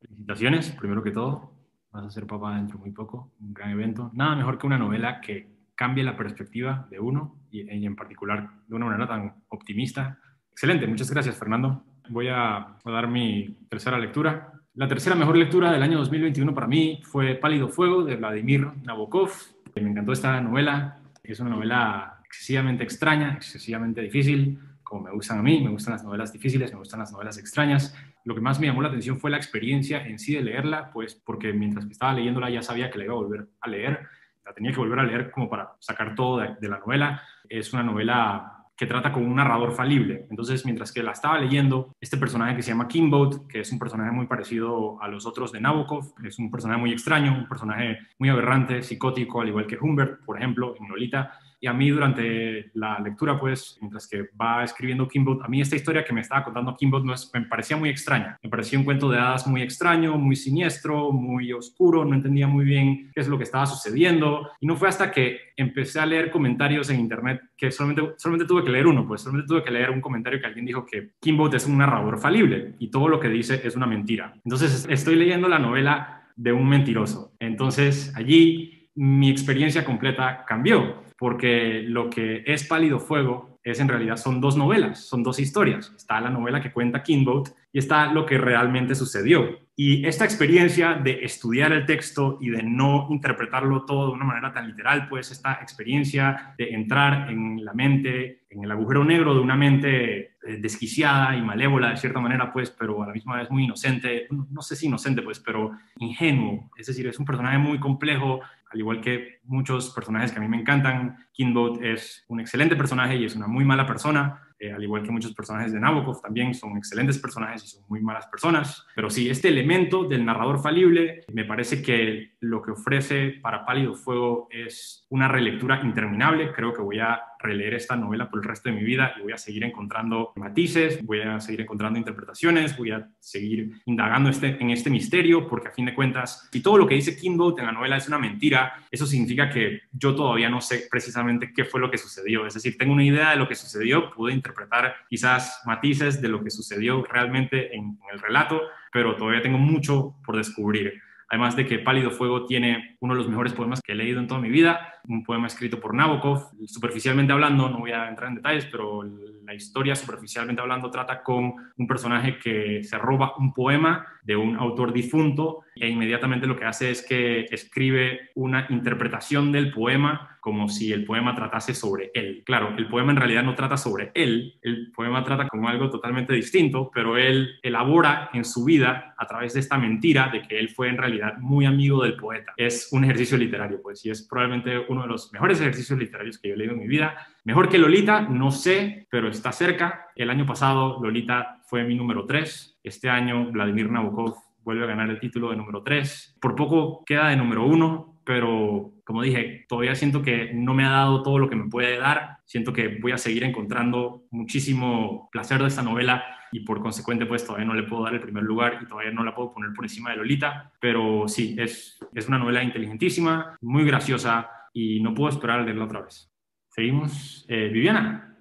Felicitaciones, 0.00 0.70
primero 0.72 1.02
que 1.02 1.12
todo 1.12 1.57
vas 1.98 2.06
a 2.06 2.10
ser 2.10 2.26
papá 2.26 2.54
dentro 2.54 2.78
muy 2.78 2.92
poco, 2.92 3.32
un 3.40 3.52
gran 3.52 3.70
evento. 3.70 4.10
Nada 4.14 4.36
mejor 4.36 4.56
que 4.58 4.66
una 4.66 4.78
novela 4.78 5.20
que 5.20 5.48
cambie 5.74 6.04
la 6.04 6.16
perspectiva 6.16 6.86
de 6.90 7.00
uno 7.00 7.36
y, 7.50 7.68
en 7.84 7.96
particular 7.96 8.50
de 8.66 8.74
una 8.74 8.86
manera 8.86 9.08
tan 9.08 9.34
optimista. 9.48 10.18
Excelente, 10.50 10.86
muchas 10.86 11.10
gracias 11.10 11.36
Fernando. 11.36 11.82
Voy 12.10 12.28
a, 12.28 12.76
dar 12.84 13.08
mi 13.08 13.58
tercera 13.68 13.98
lectura. 13.98 14.52
La 14.74 14.86
tercera 14.86 15.16
mejor 15.16 15.36
lectura 15.36 15.72
del 15.72 15.82
año 15.82 15.98
2021 15.98 16.54
para 16.54 16.68
mí 16.68 17.00
fue 17.02 17.34
Pálido 17.34 17.68
Fuego 17.68 18.04
de 18.04 18.16
Vladimir 18.16 18.68
Nabokov. 18.84 19.30
Me 19.74 19.90
encantó 19.90 20.12
esta 20.12 20.40
novela. 20.40 21.00
Es 21.22 21.40
una 21.40 21.50
novela 21.50 22.20
excesivamente 22.24 22.84
extraña, 22.84 23.34
excesivamente 23.34 24.00
difícil, 24.00 24.58
como 24.82 25.02
me 25.02 25.10
gustan 25.10 25.40
a 25.40 25.42
mí. 25.42 25.62
Me 25.62 25.70
gustan 25.70 25.92
las 25.92 26.04
novelas 26.04 26.32
difíciles, 26.32 26.72
me 26.72 26.78
gustan 26.78 27.00
las 27.00 27.12
novelas 27.12 27.38
extrañas. 27.38 27.94
Lo 28.28 28.34
que 28.34 28.42
más 28.42 28.60
me 28.60 28.66
llamó 28.66 28.82
la 28.82 28.88
atención 28.88 29.18
fue 29.18 29.30
la 29.30 29.38
experiencia 29.38 30.06
en 30.06 30.18
sí 30.18 30.34
de 30.34 30.42
leerla, 30.42 30.90
pues 30.92 31.14
porque 31.14 31.54
mientras 31.54 31.86
estaba 31.86 32.12
leyéndola 32.12 32.50
ya 32.50 32.60
sabía 32.60 32.90
que 32.90 32.98
la 32.98 33.04
iba 33.04 33.14
a 33.14 33.16
volver 33.16 33.48
a 33.58 33.70
leer. 33.70 34.06
La 34.44 34.52
tenía 34.52 34.70
que 34.70 34.76
volver 34.76 34.98
a 34.98 35.04
leer 35.04 35.30
como 35.30 35.48
para 35.48 35.72
sacar 35.78 36.14
todo 36.14 36.40
de, 36.40 36.54
de 36.60 36.68
la 36.68 36.78
novela. 36.78 37.22
Es 37.48 37.72
una 37.72 37.82
novela 37.82 38.66
que 38.76 38.84
trata 38.84 39.12
con 39.12 39.24
un 39.24 39.36
narrador 39.36 39.72
falible. 39.72 40.26
Entonces, 40.28 40.66
mientras 40.66 40.92
que 40.92 41.02
la 41.02 41.12
estaba 41.12 41.38
leyendo, 41.38 41.96
este 42.02 42.18
personaje 42.18 42.54
que 42.54 42.62
se 42.62 42.70
llama 42.70 42.86
Kimboat, 42.86 43.46
que 43.46 43.60
es 43.60 43.72
un 43.72 43.78
personaje 43.78 44.10
muy 44.10 44.26
parecido 44.26 45.02
a 45.02 45.08
los 45.08 45.24
otros 45.24 45.50
de 45.50 45.62
Nabokov, 45.62 46.12
es 46.22 46.38
un 46.38 46.50
personaje 46.50 46.78
muy 46.78 46.92
extraño, 46.92 47.32
un 47.32 47.48
personaje 47.48 47.98
muy 48.18 48.28
aberrante, 48.28 48.82
psicótico, 48.82 49.40
al 49.40 49.48
igual 49.48 49.66
que 49.66 49.78
Humbert, 49.80 50.22
por 50.22 50.36
ejemplo, 50.36 50.74
en 50.78 50.86
Lolita, 50.86 51.32
y 51.60 51.66
a 51.66 51.72
mí 51.72 51.90
durante 51.90 52.70
la 52.74 52.98
lectura, 53.00 53.38
pues, 53.38 53.78
mientras 53.80 54.06
que 54.06 54.28
va 54.40 54.62
escribiendo 54.62 55.08
Kimball, 55.08 55.40
a 55.42 55.48
mí 55.48 55.60
esta 55.60 55.76
historia 55.76 56.04
que 56.04 56.12
me 56.12 56.20
estaba 56.20 56.44
contando 56.44 56.76
Kimball 56.76 57.04
no 57.04 57.14
es, 57.14 57.30
me 57.34 57.42
parecía 57.42 57.76
muy 57.76 57.88
extraña. 57.88 58.38
Me 58.42 58.48
parecía 58.48 58.78
un 58.78 58.84
cuento 58.84 59.10
de 59.10 59.18
hadas 59.18 59.46
muy 59.46 59.62
extraño, 59.62 60.16
muy 60.16 60.36
siniestro, 60.36 61.10
muy 61.10 61.52
oscuro, 61.52 62.04
no 62.04 62.14
entendía 62.14 62.46
muy 62.46 62.64
bien 62.64 63.10
qué 63.12 63.20
es 63.20 63.28
lo 63.28 63.36
que 63.36 63.44
estaba 63.44 63.66
sucediendo. 63.66 64.50
Y 64.60 64.66
no 64.66 64.76
fue 64.76 64.88
hasta 64.88 65.10
que 65.10 65.38
empecé 65.56 66.00
a 66.00 66.06
leer 66.06 66.30
comentarios 66.30 66.90
en 66.90 67.00
internet 67.00 67.40
que 67.56 67.70
solamente, 67.70 68.14
solamente 68.18 68.46
tuve 68.46 68.64
que 68.64 68.70
leer 68.70 68.86
uno, 68.86 69.06
pues 69.06 69.22
solamente 69.22 69.48
tuve 69.48 69.64
que 69.64 69.72
leer 69.72 69.90
un 69.90 70.00
comentario 70.00 70.40
que 70.40 70.46
alguien 70.46 70.66
dijo 70.66 70.86
que 70.86 71.10
Kimball 71.20 71.54
es 71.54 71.66
un 71.66 71.78
narrador 71.78 72.18
falible 72.18 72.74
y 72.78 72.88
todo 72.88 73.08
lo 73.08 73.18
que 73.18 73.28
dice 73.28 73.60
es 73.64 73.74
una 73.74 73.86
mentira. 73.86 74.34
Entonces 74.44 74.86
estoy 74.88 75.16
leyendo 75.16 75.48
la 75.48 75.58
novela 75.58 76.30
de 76.36 76.52
un 76.52 76.68
mentiroso. 76.68 77.32
Entonces 77.40 78.12
allí 78.14 78.90
mi 78.94 79.30
experiencia 79.30 79.84
completa 79.84 80.44
cambió 80.46 81.07
porque 81.18 81.82
lo 81.84 82.08
que 82.08 82.44
es 82.46 82.64
Pálido 82.64 83.00
Fuego 83.00 83.58
es 83.64 83.80
en 83.80 83.88
realidad 83.88 84.16
son 84.16 84.40
dos 84.40 84.56
novelas, 84.56 85.04
son 85.06 85.22
dos 85.22 85.38
historias. 85.40 85.92
Está 85.96 86.20
la 86.20 86.30
novela 86.30 86.60
que 86.60 86.72
cuenta 86.72 87.02
Kinboat 87.02 87.48
y 87.72 87.78
está 87.78 88.12
lo 88.12 88.24
que 88.24 88.38
realmente 88.38 88.94
sucedió. 88.94 89.58
Y 89.80 90.04
esta 90.06 90.24
experiencia 90.24 90.94
de 90.94 91.24
estudiar 91.24 91.72
el 91.72 91.86
texto 91.86 92.38
y 92.40 92.50
de 92.50 92.64
no 92.64 93.06
interpretarlo 93.10 93.84
todo 93.84 94.08
de 94.08 94.12
una 94.12 94.24
manera 94.24 94.52
tan 94.52 94.66
literal, 94.66 95.08
pues 95.08 95.30
esta 95.30 95.60
experiencia 95.62 96.54
de 96.58 96.70
entrar 96.70 97.30
en 97.30 97.64
la 97.64 97.72
mente, 97.74 98.40
en 98.50 98.64
el 98.64 98.72
agujero 98.72 99.04
negro 99.04 99.34
de 99.34 99.40
una 99.40 99.54
mente 99.54 100.18
eh, 100.18 100.56
desquiciada 100.58 101.36
y 101.36 101.42
malévola 101.42 101.90
de 101.90 101.96
cierta 101.96 102.18
manera, 102.18 102.52
pues, 102.52 102.70
pero 102.70 103.02
a 103.04 103.06
la 103.06 103.12
misma 103.12 103.36
vez 103.36 103.50
muy 103.50 103.64
inocente, 103.64 104.26
no 104.30 104.62
sé 104.62 104.74
si 104.74 104.86
inocente, 104.86 105.22
pues, 105.22 105.38
pero 105.38 105.70
ingenuo. 105.98 106.70
Es 106.76 106.86
decir, 106.88 107.06
es 107.06 107.18
un 107.20 107.26
personaje 107.26 107.58
muy 107.58 107.78
complejo, 107.78 108.40
al 108.70 108.78
igual 108.78 109.00
que 109.00 109.40
muchos 109.44 109.90
personajes 109.90 110.32
que 110.32 110.38
a 110.38 110.42
mí 110.42 110.48
me 110.48 110.58
encantan, 110.58 111.16
Kinboat 111.32 111.82
es 111.82 112.24
un 112.28 112.40
excelente 112.40 112.76
personaje 112.76 113.16
y 113.16 113.24
es 113.24 113.34
una 113.36 113.46
muy 113.46 113.64
mala 113.64 113.86
persona, 113.86 114.48
eh, 114.60 114.72
al 114.72 114.82
igual 114.82 115.04
que 115.04 115.12
muchos 115.12 115.34
personajes 115.34 115.72
de 115.72 115.78
Nabokov 115.78 116.20
también 116.20 116.52
son 116.52 116.76
excelentes 116.76 117.18
personajes 117.18 117.62
y 117.64 117.68
son 117.68 117.84
muy 117.88 118.00
malas 118.00 118.26
personas. 118.26 118.84
Pero 118.94 119.08
sí, 119.08 119.30
este 119.30 119.48
elemento 119.48 120.04
del 120.04 120.24
narrador 120.24 120.60
falible 120.60 121.24
me 121.32 121.44
parece 121.44 121.80
que 121.80 122.32
lo 122.40 122.62
que 122.62 122.70
ofrece 122.70 123.38
para 123.42 123.64
Pálido 123.64 123.94
Fuego 123.94 124.48
es 124.50 125.06
una 125.08 125.28
relectura 125.28 125.80
interminable. 125.82 126.52
Creo 126.52 126.72
que 126.72 126.82
voy 126.82 127.00
a 127.00 127.20
releer 127.40 127.74
esta 127.74 127.96
novela 127.96 128.28
por 128.28 128.40
el 128.40 128.48
resto 128.48 128.68
de 128.68 128.76
mi 128.76 128.84
vida 128.84 129.14
y 129.18 129.22
voy 129.22 129.32
a 129.32 129.38
seguir 129.38 129.64
encontrando 129.64 130.32
matices, 130.36 131.04
voy 131.04 131.20
a 131.20 131.40
seguir 131.40 131.62
encontrando 131.62 131.98
interpretaciones, 131.98 132.76
voy 132.76 132.90
a 132.90 133.08
seguir 133.18 133.80
indagando 133.86 134.30
este, 134.30 134.60
en 134.60 134.70
este 134.70 134.90
misterio, 134.90 135.48
porque 135.48 135.68
a 135.68 135.72
fin 135.72 135.86
de 135.86 135.94
cuentas, 135.94 136.48
si 136.52 136.60
todo 136.60 136.78
lo 136.78 136.86
que 136.86 136.94
dice 136.94 137.16
Kinboat 137.16 137.58
en 137.58 137.66
la 137.66 137.72
novela 137.72 137.96
es 137.96 138.08
una 138.08 138.18
mentira, 138.18 138.84
eso 138.90 139.06
significa 139.06 139.48
que 139.48 139.82
yo 139.92 140.14
todavía 140.14 140.48
no 140.48 140.60
sé 140.60 140.86
precisamente 140.90 141.52
qué 141.54 141.64
fue 141.64 141.80
lo 141.80 141.90
que 141.90 141.98
sucedió. 141.98 142.46
Es 142.46 142.54
decir, 142.54 142.76
tengo 142.76 142.92
una 142.92 143.04
idea 143.04 143.30
de 143.30 143.36
lo 143.36 143.48
que 143.48 143.54
sucedió, 143.54 144.10
pude 144.10 144.32
interpretar 144.32 144.94
quizás 145.08 145.62
matices 145.64 146.20
de 146.20 146.28
lo 146.28 146.42
que 146.42 146.50
sucedió 146.50 147.04
realmente 147.04 147.74
en, 147.74 147.98
en 148.02 148.14
el 148.14 148.18
relato, 148.20 148.62
pero 148.92 149.16
todavía 149.16 149.42
tengo 149.42 149.58
mucho 149.58 150.16
por 150.24 150.36
descubrir. 150.36 151.00
Además 151.28 151.56
de 151.56 151.66
que 151.66 151.78
Pálido 151.78 152.10
Fuego 152.10 152.46
tiene 152.46 152.96
uno 153.00 153.14
de 153.14 153.18
los 153.18 153.28
mejores 153.28 153.52
poemas 153.52 153.82
que 153.82 153.92
he 153.92 153.94
leído 153.94 154.20
en 154.20 154.26
toda 154.26 154.40
mi 154.40 154.48
vida, 154.48 154.94
un 155.08 155.24
poema 155.24 155.46
escrito 155.46 155.80
por 155.80 155.94
Nabokov. 155.94 156.52
Superficialmente 156.66 157.32
hablando, 157.32 157.68
no 157.68 157.78
voy 157.78 157.92
a 157.92 158.08
entrar 158.08 158.28
en 158.28 158.36
detalles, 158.36 158.66
pero 158.66 159.02
la 159.48 159.54
historia 159.54 159.96
superficialmente 159.96 160.60
hablando 160.60 160.90
trata 160.90 161.22
con 161.22 161.54
un 161.76 161.86
personaje 161.86 162.38
que 162.38 162.84
se 162.84 162.98
roba 162.98 163.34
un 163.38 163.52
poema 163.52 164.06
de 164.22 164.36
un 164.36 164.56
autor 164.56 164.92
difunto 164.92 165.60
e 165.74 165.88
inmediatamente 165.88 166.46
lo 166.46 166.56
que 166.56 166.66
hace 166.66 166.90
es 166.90 167.04
que 167.06 167.46
escribe 167.50 168.30
una 168.34 168.66
interpretación 168.68 169.50
del 169.50 169.72
poema 169.72 170.38
como 170.40 170.68
si 170.68 170.92
el 170.92 171.04
poema 171.04 171.34
tratase 171.34 171.74
sobre 171.74 172.10
él. 172.14 172.42
Claro, 172.44 172.74
el 172.76 172.88
poema 172.88 173.12
en 173.12 173.18
realidad 173.18 173.42
no 173.42 173.54
trata 173.54 173.76
sobre 173.76 174.10
él, 174.14 174.54
el 174.62 174.92
poema 174.92 175.22
trata 175.24 175.48
como 175.48 175.68
algo 175.68 175.90
totalmente 175.90 176.32
distinto, 176.32 176.90
pero 176.92 177.16
él 177.16 177.58
elabora 177.62 178.30
en 178.32 178.44
su 178.44 178.64
vida 178.64 179.14
a 179.16 179.26
través 179.26 179.54
de 179.54 179.60
esta 179.60 179.78
mentira 179.78 180.28
de 180.32 180.42
que 180.42 180.58
él 180.58 180.70
fue 180.70 180.88
en 180.88 180.96
realidad 180.96 181.38
muy 181.38 181.66
amigo 181.66 182.02
del 182.02 182.16
poeta. 182.16 182.54
Es 182.56 182.88
un 182.92 183.04
ejercicio 183.04 183.36
literario, 183.36 183.80
pues, 183.82 184.04
y 184.06 184.10
es 184.10 184.22
probablemente 184.22 184.78
uno 184.88 184.97
de 185.02 185.08
los 185.08 185.32
mejores 185.32 185.60
ejercicios 185.60 185.98
literarios 185.98 186.38
que 186.38 186.48
yo 186.48 186.54
he 186.54 186.56
leído 186.56 186.74
en 186.74 186.80
mi 186.80 186.86
vida. 186.86 187.16
Mejor 187.44 187.68
que 187.68 187.78
Lolita, 187.78 188.22
no 188.22 188.50
sé, 188.50 189.06
pero 189.10 189.28
está 189.28 189.52
cerca. 189.52 190.08
El 190.14 190.30
año 190.30 190.46
pasado 190.46 190.98
Lolita 191.02 191.60
fue 191.64 191.84
mi 191.84 191.94
número 191.94 192.26
3. 192.26 192.80
Este 192.82 193.08
año 193.08 193.50
Vladimir 193.50 193.90
Nabokov 193.90 194.36
vuelve 194.64 194.84
a 194.84 194.88
ganar 194.88 195.08
el 195.08 195.20
título 195.20 195.50
de 195.50 195.56
número 195.56 195.82
3. 195.82 196.36
Por 196.40 196.54
poco 196.54 197.04
queda 197.04 197.28
de 197.28 197.36
número 197.36 197.64
1, 197.64 198.20
pero 198.24 198.92
como 199.04 199.22
dije, 199.22 199.64
todavía 199.68 199.94
siento 199.94 200.20
que 200.20 200.52
no 200.52 200.74
me 200.74 200.84
ha 200.84 200.90
dado 200.90 201.22
todo 201.22 201.38
lo 201.38 201.48
que 201.48 201.56
me 201.56 201.70
puede 201.70 201.96
dar. 201.98 202.38
Siento 202.44 202.74
que 202.74 202.98
voy 203.00 203.12
a 203.12 203.18
seguir 203.18 203.44
encontrando 203.44 204.24
muchísimo 204.30 205.30
placer 205.32 205.62
de 205.62 205.68
esta 205.68 205.82
novela 205.82 206.22
y 206.52 206.60
por 206.60 206.80
consecuente 206.80 207.26
pues 207.26 207.44
todavía 207.44 207.66
no 207.66 207.74
le 207.74 207.84
puedo 207.84 208.04
dar 208.04 208.14
el 208.14 208.20
primer 208.20 208.42
lugar 208.42 208.78
y 208.82 208.86
todavía 208.86 209.10
no 209.10 209.24
la 209.24 209.34
puedo 209.34 209.52
poner 209.52 209.72
por 209.72 209.84
encima 209.84 210.10
de 210.10 210.16
Lolita, 210.16 210.70
pero 210.80 211.26
sí, 211.28 211.56
es, 211.58 211.98
es 212.14 212.28
una 212.28 212.38
novela 212.38 212.62
inteligentísima, 212.62 213.56
muy 213.60 213.84
graciosa 213.84 214.50
y 214.78 215.00
no 215.00 215.12
puedo 215.12 215.30
esperar 215.30 215.62
leerla 215.62 215.86
otra 215.86 216.02
vez. 216.02 216.30
Seguimos. 216.68 217.44
Eh, 217.48 217.68
Viviana, 217.72 218.38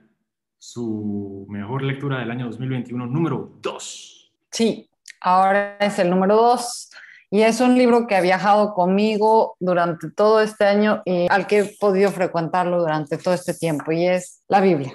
su 0.60 1.48
mejor 1.50 1.82
lectura 1.82 2.20
del 2.20 2.30
año 2.30 2.46
2021, 2.46 3.08
número 3.08 3.58
2. 3.60 4.34
Sí, 4.52 4.88
ahora 5.20 5.78
es 5.80 5.98
el 5.98 6.12
número 6.12 6.36
2 6.36 6.92
y 7.32 7.42
es 7.42 7.60
un 7.60 7.76
libro 7.76 8.06
que 8.06 8.16
ha 8.16 8.22
viajado 8.22 8.76
conmigo 8.76 9.56
durante 9.60 10.12
todo 10.12 10.40
este 10.40 10.66
año 10.66 11.02
y 11.06 11.28
al 11.28 11.48
que 11.48 11.60
he 11.60 11.66
podido 11.80 12.12
frecuentarlo 12.12 12.80
durante 12.80 13.18
todo 13.18 13.34
este 13.34 13.56
tiempo 13.56 13.92
y 13.92 14.06
es 14.06 14.44
la 14.48 14.62
Biblia. 14.62 14.94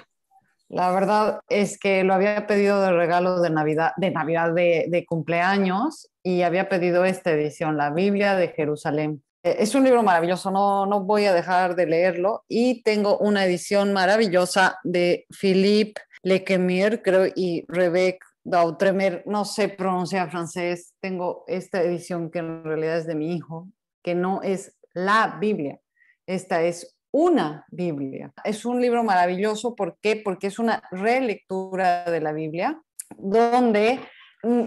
La 0.69 0.91
verdad 0.91 1.41
es 1.49 1.77
que 1.77 2.05
lo 2.05 2.13
había 2.13 2.47
pedido 2.47 2.81
de 2.81 2.93
regalo 2.93 3.41
de 3.41 3.49
Navidad, 3.49 3.91
de 3.97 4.11
Navidad 4.11 4.53
de 4.53 5.05
cumpleaños 5.07 6.09
y 6.23 6.43
había 6.43 6.69
pedido 6.69 7.03
esta 7.03 7.31
edición, 7.31 7.75
la 7.75 7.89
Biblia 7.89 8.35
de 8.35 8.47
Jerusalén. 8.47 9.21
Eh, 9.43 9.57
es 9.59 9.75
un 9.75 9.83
libro 9.83 10.01
maravilloso, 10.03 10.49
no, 10.49 10.85
no 10.85 11.01
voy 11.01 11.25
a 11.25 11.33
dejar 11.33 11.75
de 11.75 11.85
leerlo. 11.85 12.43
Y 12.47 12.81
tengo 12.83 13.17
una 13.17 13.45
edición 13.45 13.93
maravillosa 13.93 14.79
de 14.83 15.25
Philippe 15.29 16.01
Lequemier, 16.23 17.01
creo, 17.01 17.31
y 17.35 17.65
Rebecca 17.67 18.25
Dautremer, 18.45 19.23
no 19.25 19.45
sé 19.45 19.69
pronunciar 19.69 20.29
francés. 20.31 20.93
Tengo 20.99 21.43
esta 21.47 21.81
edición 21.81 22.29
que 22.29 22.39
en 22.39 22.63
realidad 22.63 22.97
es 22.97 23.07
de 23.07 23.15
mi 23.15 23.35
hijo, 23.35 23.69
que 24.01 24.15
no 24.15 24.41
es 24.41 24.77
la 24.93 25.37
Biblia. 25.39 25.79
Esta 26.25 26.61
es 26.63 26.97
una 27.11 27.65
Biblia. 27.69 28.33
Es 28.43 28.65
un 28.65 28.81
libro 28.81 29.03
maravilloso, 29.03 29.75
¿por 29.75 29.97
qué? 30.01 30.17
Porque 30.17 30.47
es 30.47 30.59
una 30.59 30.83
relectura 30.91 32.05
de 32.05 32.19
la 32.19 32.33
Biblia, 32.33 32.81
donde 33.17 33.99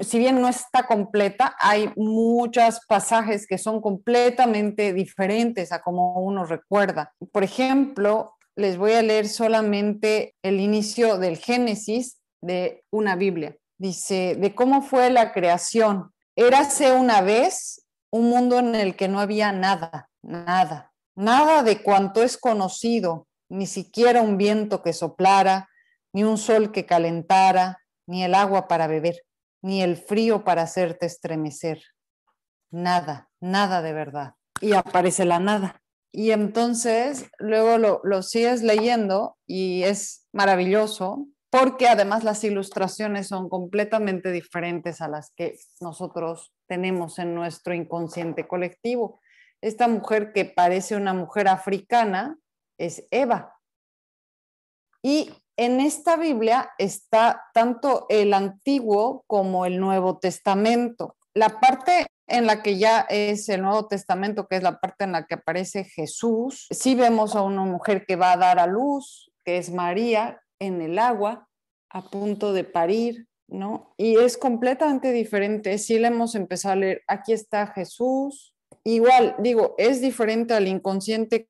si 0.01 0.19
bien 0.19 0.41
no 0.41 0.49
está 0.49 0.87
completa, 0.87 1.57
hay 1.59 1.93
muchos 1.97 2.81
pasajes 2.89 3.47
que 3.47 3.59
son 3.59 3.81
completamente 3.81 4.93
diferentes 4.93 5.73
a 5.73 5.81
como 5.81 6.15
uno 6.21 6.45
recuerda. 6.45 7.13
Por 7.33 7.45
ejemplo, 7.45 8.35
les 8.57 8.79
voy 8.79 8.93
a 8.93 9.03
leer 9.03 9.29
solamente 9.29 10.35
el 10.43 10.61
inicio 10.61 11.19
del 11.19 11.37
Génesis 11.37 12.19
de 12.41 12.85
una 12.91 13.17
Biblia. 13.17 13.57
Dice, 13.79 14.37
de 14.39 14.55
cómo 14.55 14.81
fue 14.83 15.11
la 15.11 15.33
creación. 15.33 16.13
Érase 16.37 16.93
una 16.93 17.21
vez 17.21 17.87
un 18.11 18.31
mundo 18.31 18.59
en 18.59 18.75
el 18.75 18.97
que 18.97 19.09
no 19.09 19.21
había 19.21 19.53
nada, 19.53 20.09
nada 20.23 20.93
nada 21.17 21.63
de 21.63 21.83
cuanto 21.83 22.23
es 22.23 22.37
conocido, 22.37 23.27
ni 23.49 23.67
siquiera 23.67 24.21
un 24.21 24.37
viento 24.37 24.83
que 24.83 24.93
soplara, 24.93 25.69
ni 26.13 26.23
un 26.23 26.39
sol 26.39 26.71
que 26.71 26.87
calentara, 26.87 27.83
ni 28.07 28.23
el 28.23 28.35
agua 28.35 28.69
para 28.69 28.87
beber, 28.87 29.23
ni 29.67 29.83
el 29.83 29.97
frío 29.97 30.45
para 30.45 30.63
hacerte 30.63 31.07
estremecer. 31.07 31.83
Nada, 32.71 33.29
nada 33.41 33.83
de 33.83 33.93
verdad. 33.93 34.35
Y 34.61 34.75
aparece 34.75 35.25
la 35.25 35.41
nada. 35.41 35.83
Y 36.13 36.31
entonces 36.31 37.29
luego 37.41 37.77
lo, 37.77 38.01
lo 38.05 38.23
sigues 38.23 38.63
leyendo 38.63 39.37
y 39.45 39.83
es 39.83 40.25
maravilloso 40.33 41.27
porque 41.51 41.89
además 41.89 42.23
las 42.23 42.45
ilustraciones 42.45 43.27
son 43.27 43.49
completamente 43.49 44.31
diferentes 44.31 45.01
a 45.01 45.09
las 45.09 45.33
que 45.33 45.59
nosotros 45.81 46.53
tenemos 46.69 47.19
en 47.19 47.35
nuestro 47.35 47.75
inconsciente 47.75 48.47
colectivo. 48.47 49.21
Esta 49.61 49.89
mujer 49.89 50.33
que 50.33 50.45
parece 50.45 50.95
una 50.95 51.13
mujer 51.13 51.49
africana 51.49 52.39
es 52.79 53.05
Eva. 53.11 53.59
Y 55.03 55.33
en 55.57 55.81
esta 55.81 56.17
Biblia 56.17 56.71
está 56.79 57.45
tanto 57.55 58.07
el 58.09 58.35
Antiguo 58.35 59.25
como 59.27 59.67
el 59.67 59.81
Nuevo 59.81 60.19
Testamento. 60.19 61.17
La 61.35 61.61
parte 61.61 62.07
en 62.27 62.47
la 62.47 62.63
que 62.63 62.79
ya 62.79 63.01
es 63.09 63.49
el 63.49 63.63
Nuevo 63.63 63.87
Testamento, 63.87 64.47
que 64.49 64.57
es 64.57 64.63
la 64.63 64.81
parte 64.81 65.05
en 65.05 65.13
la 65.13 65.27
que 65.27 65.35
aparece 65.35 65.85
Jesús, 65.85 66.67
sí 66.71 66.95
vemos 66.95 67.37
a 67.37 67.43
una 67.43 67.65
mujer 67.65 68.05
que 68.07 68.17
va 68.17 68.33
a 68.33 68.37
dar 68.37 68.59
a 68.59 68.67
luz, 68.67 69.31
que 69.45 69.59
es 69.59 69.71
María, 69.71 70.41
en 70.59 70.81
el 70.81 70.99
agua, 70.99 71.49
a 71.91 72.03
punto 72.03 72.53
de 72.53 72.65
parir, 72.65 73.29
¿no? 73.49 73.95
Y 73.97 74.17
es 74.17 74.37
completamente 74.37 75.13
diferente. 75.13 75.79
Sí 75.79 75.99
le 75.99 76.09
hemos 76.09 76.35
empezado 76.35 76.73
a 76.73 76.77
leer, 76.77 77.03
aquí 77.07 77.33
está 77.33 77.67
Jesús. 77.69 78.55
Igual, 78.83 79.37
digo, 79.39 79.75
es 79.79 80.01
diferente 80.01 80.55
al 80.55 80.67
inconsciente 80.67 81.49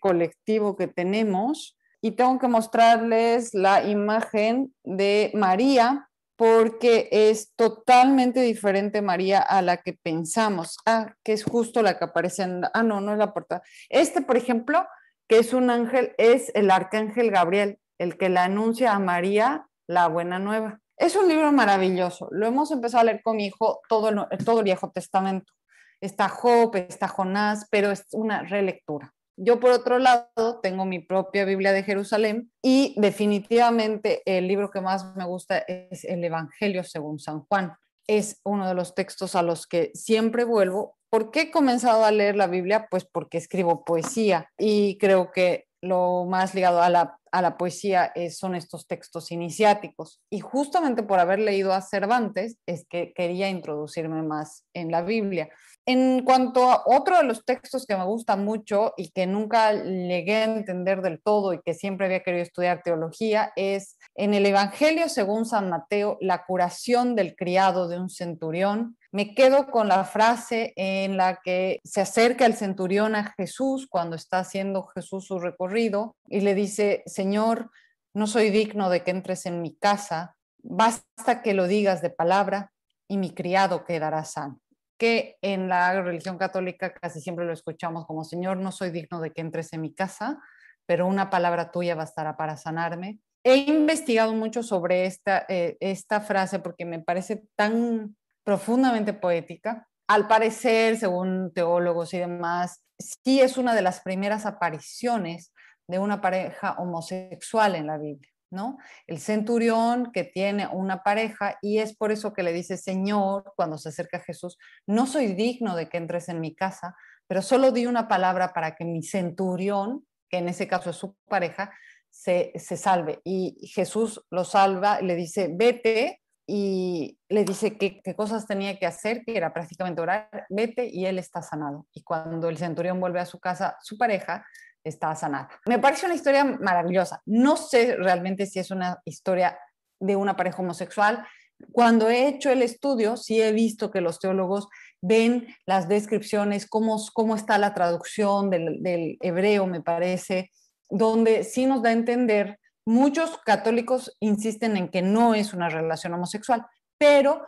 colectivo 0.00 0.76
que 0.76 0.88
tenemos. 0.88 1.75
Y 2.06 2.12
tengo 2.12 2.38
que 2.38 2.46
mostrarles 2.46 3.52
la 3.52 3.82
imagen 3.82 4.72
de 4.84 5.32
María, 5.34 6.08
porque 6.36 7.08
es 7.10 7.52
totalmente 7.56 8.42
diferente 8.42 9.02
María 9.02 9.40
a 9.40 9.60
la 9.60 9.78
que 9.78 9.94
pensamos. 9.94 10.76
Ah, 10.86 11.16
que 11.24 11.32
es 11.32 11.42
justo 11.42 11.82
la 11.82 11.98
que 11.98 12.04
aparece 12.04 12.44
en... 12.44 12.62
Ah, 12.72 12.84
no, 12.84 13.00
no 13.00 13.10
es 13.10 13.18
la 13.18 13.34
portada. 13.34 13.64
Este, 13.88 14.20
por 14.20 14.36
ejemplo, 14.36 14.86
que 15.26 15.40
es 15.40 15.52
un 15.52 15.68
ángel, 15.68 16.14
es 16.16 16.52
el 16.54 16.70
arcángel 16.70 17.32
Gabriel, 17.32 17.80
el 17.98 18.16
que 18.16 18.28
le 18.28 18.38
anuncia 18.38 18.92
a 18.92 19.00
María 19.00 19.66
la 19.88 20.06
buena 20.06 20.38
nueva. 20.38 20.78
Es 20.96 21.16
un 21.16 21.26
libro 21.26 21.50
maravilloso. 21.50 22.28
Lo 22.30 22.46
hemos 22.46 22.70
empezado 22.70 23.00
a 23.00 23.04
leer 23.06 23.20
con 23.24 23.34
mi 23.34 23.46
hijo 23.46 23.80
todo 23.88 24.10
el, 24.10 24.44
todo 24.44 24.60
el 24.60 24.64
Viejo 24.64 24.92
Testamento. 24.92 25.52
Está 26.00 26.28
Job, 26.28 26.76
está 26.76 27.08
Jonás, 27.08 27.66
pero 27.68 27.90
es 27.90 28.06
una 28.12 28.44
relectura. 28.44 29.12
Yo, 29.38 29.60
por 29.60 29.70
otro 29.70 29.98
lado, 29.98 30.60
tengo 30.62 30.86
mi 30.86 30.98
propia 30.98 31.44
Biblia 31.44 31.72
de 31.72 31.82
Jerusalén 31.82 32.50
y 32.62 32.94
definitivamente 32.96 34.22
el 34.24 34.48
libro 34.48 34.70
que 34.70 34.80
más 34.80 35.14
me 35.14 35.26
gusta 35.26 35.58
es 35.58 36.04
el 36.04 36.24
Evangelio 36.24 36.84
según 36.84 37.18
San 37.18 37.40
Juan. 37.44 37.74
Es 38.06 38.40
uno 38.44 38.66
de 38.66 38.74
los 38.74 38.94
textos 38.94 39.34
a 39.34 39.42
los 39.42 39.66
que 39.66 39.90
siempre 39.92 40.44
vuelvo. 40.44 40.96
¿Por 41.10 41.30
qué 41.30 41.42
he 41.42 41.50
comenzado 41.50 42.04
a 42.04 42.12
leer 42.12 42.36
la 42.36 42.46
Biblia? 42.46 42.88
Pues 42.90 43.04
porque 43.04 43.36
escribo 43.36 43.84
poesía 43.84 44.48
y 44.56 44.96
creo 44.96 45.30
que 45.32 45.66
lo 45.82 46.24
más 46.24 46.54
ligado 46.54 46.80
a 46.80 46.88
la, 46.88 47.18
a 47.30 47.42
la 47.42 47.58
poesía 47.58 48.12
son 48.30 48.54
estos 48.54 48.86
textos 48.86 49.30
iniciáticos. 49.32 50.22
Y 50.30 50.40
justamente 50.40 51.02
por 51.02 51.18
haber 51.18 51.40
leído 51.40 51.74
a 51.74 51.82
Cervantes 51.82 52.56
es 52.64 52.86
que 52.88 53.12
quería 53.12 53.50
introducirme 53.50 54.22
más 54.22 54.64
en 54.72 54.90
la 54.90 55.02
Biblia. 55.02 55.50
En 55.88 56.24
cuanto 56.24 56.68
a 56.68 56.82
otro 56.84 57.16
de 57.16 57.22
los 57.22 57.44
textos 57.44 57.86
que 57.86 57.96
me 57.96 58.04
gusta 58.04 58.34
mucho 58.34 58.92
y 58.96 59.10
que 59.10 59.24
nunca 59.28 59.72
llegué 59.72 60.38
a 60.38 60.44
entender 60.44 61.00
del 61.00 61.22
todo 61.22 61.52
y 61.52 61.62
que 61.62 61.74
siempre 61.74 62.06
había 62.06 62.24
querido 62.24 62.42
estudiar 62.42 62.82
teología, 62.82 63.52
es 63.54 63.96
en 64.16 64.34
el 64.34 64.46
Evangelio 64.46 65.08
según 65.08 65.46
San 65.46 65.70
Mateo, 65.70 66.18
la 66.20 66.44
curación 66.44 67.14
del 67.14 67.36
criado 67.36 67.86
de 67.86 68.00
un 68.00 68.10
centurión. 68.10 68.98
Me 69.12 69.32
quedo 69.32 69.68
con 69.68 69.86
la 69.86 70.02
frase 70.02 70.72
en 70.74 71.16
la 71.16 71.38
que 71.44 71.78
se 71.84 72.00
acerca 72.00 72.46
el 72.46 72.54
centurión 72.54 73.14
a 73.14 73.32
Jesús 73.36 73.86
cuando 73.88 74.16
está 74.16 74.40
haciendo 74.40 74.88
Jesús 74.88 75.26
su 75.26 75.38
recorrido 75.38 76.16
y 76.26 76.40
le 76.40 76.56
dice, 76.56 77.04
Señor, 77.06 77.70
no 78.12 78.26
soy 78.26 78.50
digno 78.50 78.90
de 78.90 79.04
que 79.04 79.12
entres 79.12 79.46
en 79.46 79.62
mi 79.62 79.76
casa, 79.76 80.34
basta 80.64 81.42
que 81.42 81.54
lo 81.54 81.68
digas 81.68 82.02
de 82.02 82.10
palabra 82.10 82.72
y 83.06 83.18
mi 83.18 83.30
criado 83.32 83.84
quedará 83.84 84.24
sano 84.24 84.60
que 84.98 85.36
en 85.42 85.68
la 85.68 86.02
religión 86.02 86.38
católica 86.38 86.92
casi 86.92 87.20
siempre 87.20 87.44
lo 87.44 87.52
escuchamos 87.52 88.06
como, 88.06 88.24
Señor, 88.24 88.56
no 88.56 88.72
soy 88.72 88.90
digno 88.90 89.20
de 89.20 89.32
que 89.32 89.40
entres 89.40 89.72
en 89.72 89.82
mi 89.82 89.94
casa, 89.94 90.38
pero 90.86 91.06
una 91.06 91.30
palabra 91.30 91.70
tuya 91.70 91.94
bastará 91.94 92.36
para 92.36 92.56
sanarme. 92.56 93.18
He 93.44 93.56
investigado 93.56 94.32
mucho 94.34 94.62
sobre 94.62 95.06
esta, 95.06 95.44
eh, 95.48 95.76
esta 95.80 96.20
frase 96.20 96.58
porque 96.58 96.84
me 96.84 97.00
parece 97.00 97.44
tan 97.56 98.16
profundamente 98.44 99.12
poética. 99.12 99.88
Al 100.08 100.28
parecer, 100.28 100.96
según 100.96 101.52
teólogos 101.52 102.14
y 102.14 102.18
demás, 102.18 102.82
sí 102.98 103.40
es 103.40 103.56
una 103.56 103.74
de 103.74 103.82
las 103.82 104.00
primeras 104.00 104.46
apariciones 104.46 105.52
de 105.88 105.98
una 105.98 106.20
pareja 106.20 106.76
homosexual 106.78 107.74
en 107.74 107.86
la 107.86 107.98
Biblia. 107.98 108.30
¿No? 108.50 108.78
El 109.06 109.18
centurión 109.18 110.10
que 110.12 110.24
tiene 110.24 110.66
una 110.66 111.02
pareja 111.02 111.58
y 111.62 111.78
es 111.78 111.96
por 111.96 112.12
eso 112.12 112.32
que 112.32 112.42
le 112.42 112.52
dice, 112.52 112.76
Señor, 112.76 113.52
cuando 113.56 113.78
se 113.78 113.88
acerca 113.88 114.18
a 114.18 114.24
Jesús, 114.24 114.58
no 114.86 115.06
soy 115.06 115.34
digno 115.34 115.76
de 115.76 115.88
que 115.88 115.96
entres 115.96 116.28
en 116.28 116.40
mi 116.40 116.54
casa, 116.54 116.94
pero 117.26 117.42
solo 117.42 117.72
di 117.72 117.86
una 117.86 118.08
palabra 118.08 118.52
para 118.52 118.76
que 118.76 118.84
mi 118.84 119.02
centurión, 119.02 120.06
que 120.28 120.38
en 120.38 120.48
ese 120.48 120.68
caso 120.68 120.90
es 120.90 120.96
su 120.96 121.16
pareja, 121.28 121.72
se, 122.10 122.52
salve. 122.58 123.20
Y 123.24 123.68
Jesús 123.74 124.24
lo 124.30 124.44
salva, 124.44 125.00
le 125.00 125.14
dice, 125.14 125.50
vete, 125.52 126.22
y 126.48 127.18
le 127.28 127.44
dice 127.44 127.76
qué, 127.76 128.00
cosas 128.14 128.46
tenía 128.46 128.78
que 128.78 128.86
hacer, 128.86 129.24
que 129.24 129.36
era 129.36 129.52
prácticamente 129.52 130.00
orar, 130.00 130.46
vete 130.48 130.86
y 130.86 131.06
él 131.06 131.18
está 131.18 131.42
sanado. 131.42 131.86
Y 131.92 132.04
cuando 132.04 132.48
el 132.48 132.56
centurión 132.56 133.00
vuelve 133.00 133.18
a 133.18 133.26
su 133.26 133.40
casa, 133.40 133.76
su 133.82 133.98
pareja 133.98 134.46
está 134.88 135.14
sanada. 135.14 135.48
Me 135.66 135.78
parece 135.78 136.06
una 136.06 136.14
historia 136.14 136.44
maravillosa. 136.44 137.22
No 137.26 137.56
sé 137.56 137.96
realmente 137.96 138.46
si 138.46 138.58
es 138.58 138.70
una 138.70 139.00
historia 139.04 139.58
de 140.00 140.16
una 140.16 140.36
pareja 140.36 140.62
homosexual. 140.62 141.26
Cuando 141.72 142.08
he 142.08 142.28
hecho 142.28 142.50
el 142.50 142.62
estudio, 142.62 143.16
sí 143.16 143.40
he 143.40 143.52
visto 143.52 143.90
que 143.90 144.00
los 144.00 144.18
teólogos 144.18 144.68
ven 145.00 145.46
las 145.66 145.88
descripciones, 145.88 146.66
cómo, 146.66 147.00
cómo 147.12 147.34
está 147.34 147.58
la 147.58 147.74
traducción 147.74 148.50
del, 148.50 148.82
del 148.82 149.16
hebreo, 149.20 149.66
me 149.66 149.80
parece, 149.80 150.50
donde 150.88 151.44
sí 151.44 151.66
nos 151.66 151.82
da 151.82 151.90
a 151.90 151.92
entender, 151.92 152.58
muchos 152.84 153.38
católicos 153.38 154.16
insisten 154.20 154.76
en 154.76 154.88
que 154.88 155.02
no 155.02 155.34
es 155.34 155.52
una 155.52 155.68
relación 155.68 156.14
homosexual, 156.14 156.66
pero 156.98 157.44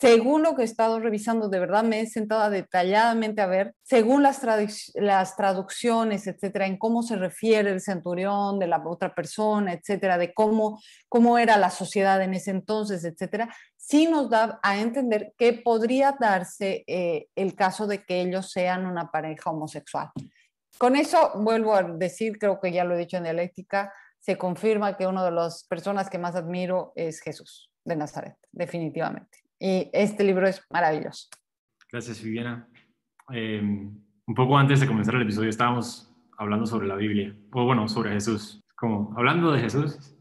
según 0.00 0.42
lo 0.42 0.56
que 0.56 0.62
he 0.62 0.64
estado 0.64 0.98
revisando, 0.98 1.48
de 1.48 1.60
verdad 1.60 1.84
me 1.84 2.00
he 2.00 2.06
sentado 2.06 2.50
detalladamente 2.50 3.40
a 3.40 3.46
ver, 3.46 3.74
según 3.82 4.22
las, 4.22 4.40
traducciones, 5.36 6.26
etcétera, 6.26 6.66
en 6.66 6.78
cómo 6.78 7.02
se 7.02 7.16
refiere 7.16 7.70
el 7.70 7.80
centurión 7.80 8.58
de 8.58 8.66
la 8.66 8.82
otra 8.84 9.14
persona, 9.14 9.74
etcétera, 9.74 10.18
de 10.18 10.32
cómo, 10.34 10.80
cómo 11.08 11.38
era 11.38 11.56
la 11.56 11.70
sociedad 11.70 12.20
en 12.22 12.34
ese 12.34 12.50
entonces, 12.50 13.04
etcétera, 13.04 13.54
sí 13.76 14.06
nos 14.06 14.30
da 14.30 14.58
a 14.62 14.78
entender 14.78 15.34
que 15.36 15.52
podría 15.52 16.16
darse 16.18 16.82
eh, 16.86 17.28
el 17.36 17.54
caso 17.54 17.86
de 17.86 18.04
que 18.04 18.22
ellos 18.22 18.50
sean 18.50 18.86
una 18.86 19.10
pareja 19.10 19.50
homosexual. 19.50 20.10
Con 20.78 20.96
eso 20.96 21.32
vuelvo 21.36 21.74
a 21.74 21.82
decir, 21.82 22.38
creo 22.38 22.58
que 22.58 22.72
ya 22.72 22.84
lo 22.84 22.94
he 22.94 22.98
dicho 22.98 23.18
en 23.18 23.24
dialéctica, 23.24 23.92
se 24.18 24.36
confirma 24.36 24.96
que 24.96 25.06
una 25.06 25.24
de 25.24 25.30
las 25.30 25.64
personas 25.64 26.08
que 26.08 26.18
más 26.18 26.34
admiro 26.34 26.92
es 26.96 27.20
Jesús 27.20 27.70
de 27.84 27.96
Nazaret, 27.96 28.36
definitivamente. 28.50 29.49
Y 29.62 29.90
este 29.92 30.24
libro 30.24 30.48
es 30.48 30.64
maravilloso. 30.70 31.28
Gracias, 31.92 32.22
Viviana. 32.22 32.66
Em, 33.30 33.94
un 34.26 34.34
poco 34.34 34.56
antes 34.56 34.80
de 34.80 34.86
comenzar 34.86 35.14
el 35.16 35.22
episodio 35.22 35.50
estábamos 35.50 36.10
hablando 36.38 36.64
sobre 36.64 36.88
la 36.88 36.96
Biblia, 36.96 37.36
o 37.52 37.66
bueno, 37.66 37.86
sobre 37.86 38.10
Jesús. 38.12 38.64
Como 38.74 39.12
hablando 39.18 39.52
de 39.52 39.60
Jesús. 39.60 40.16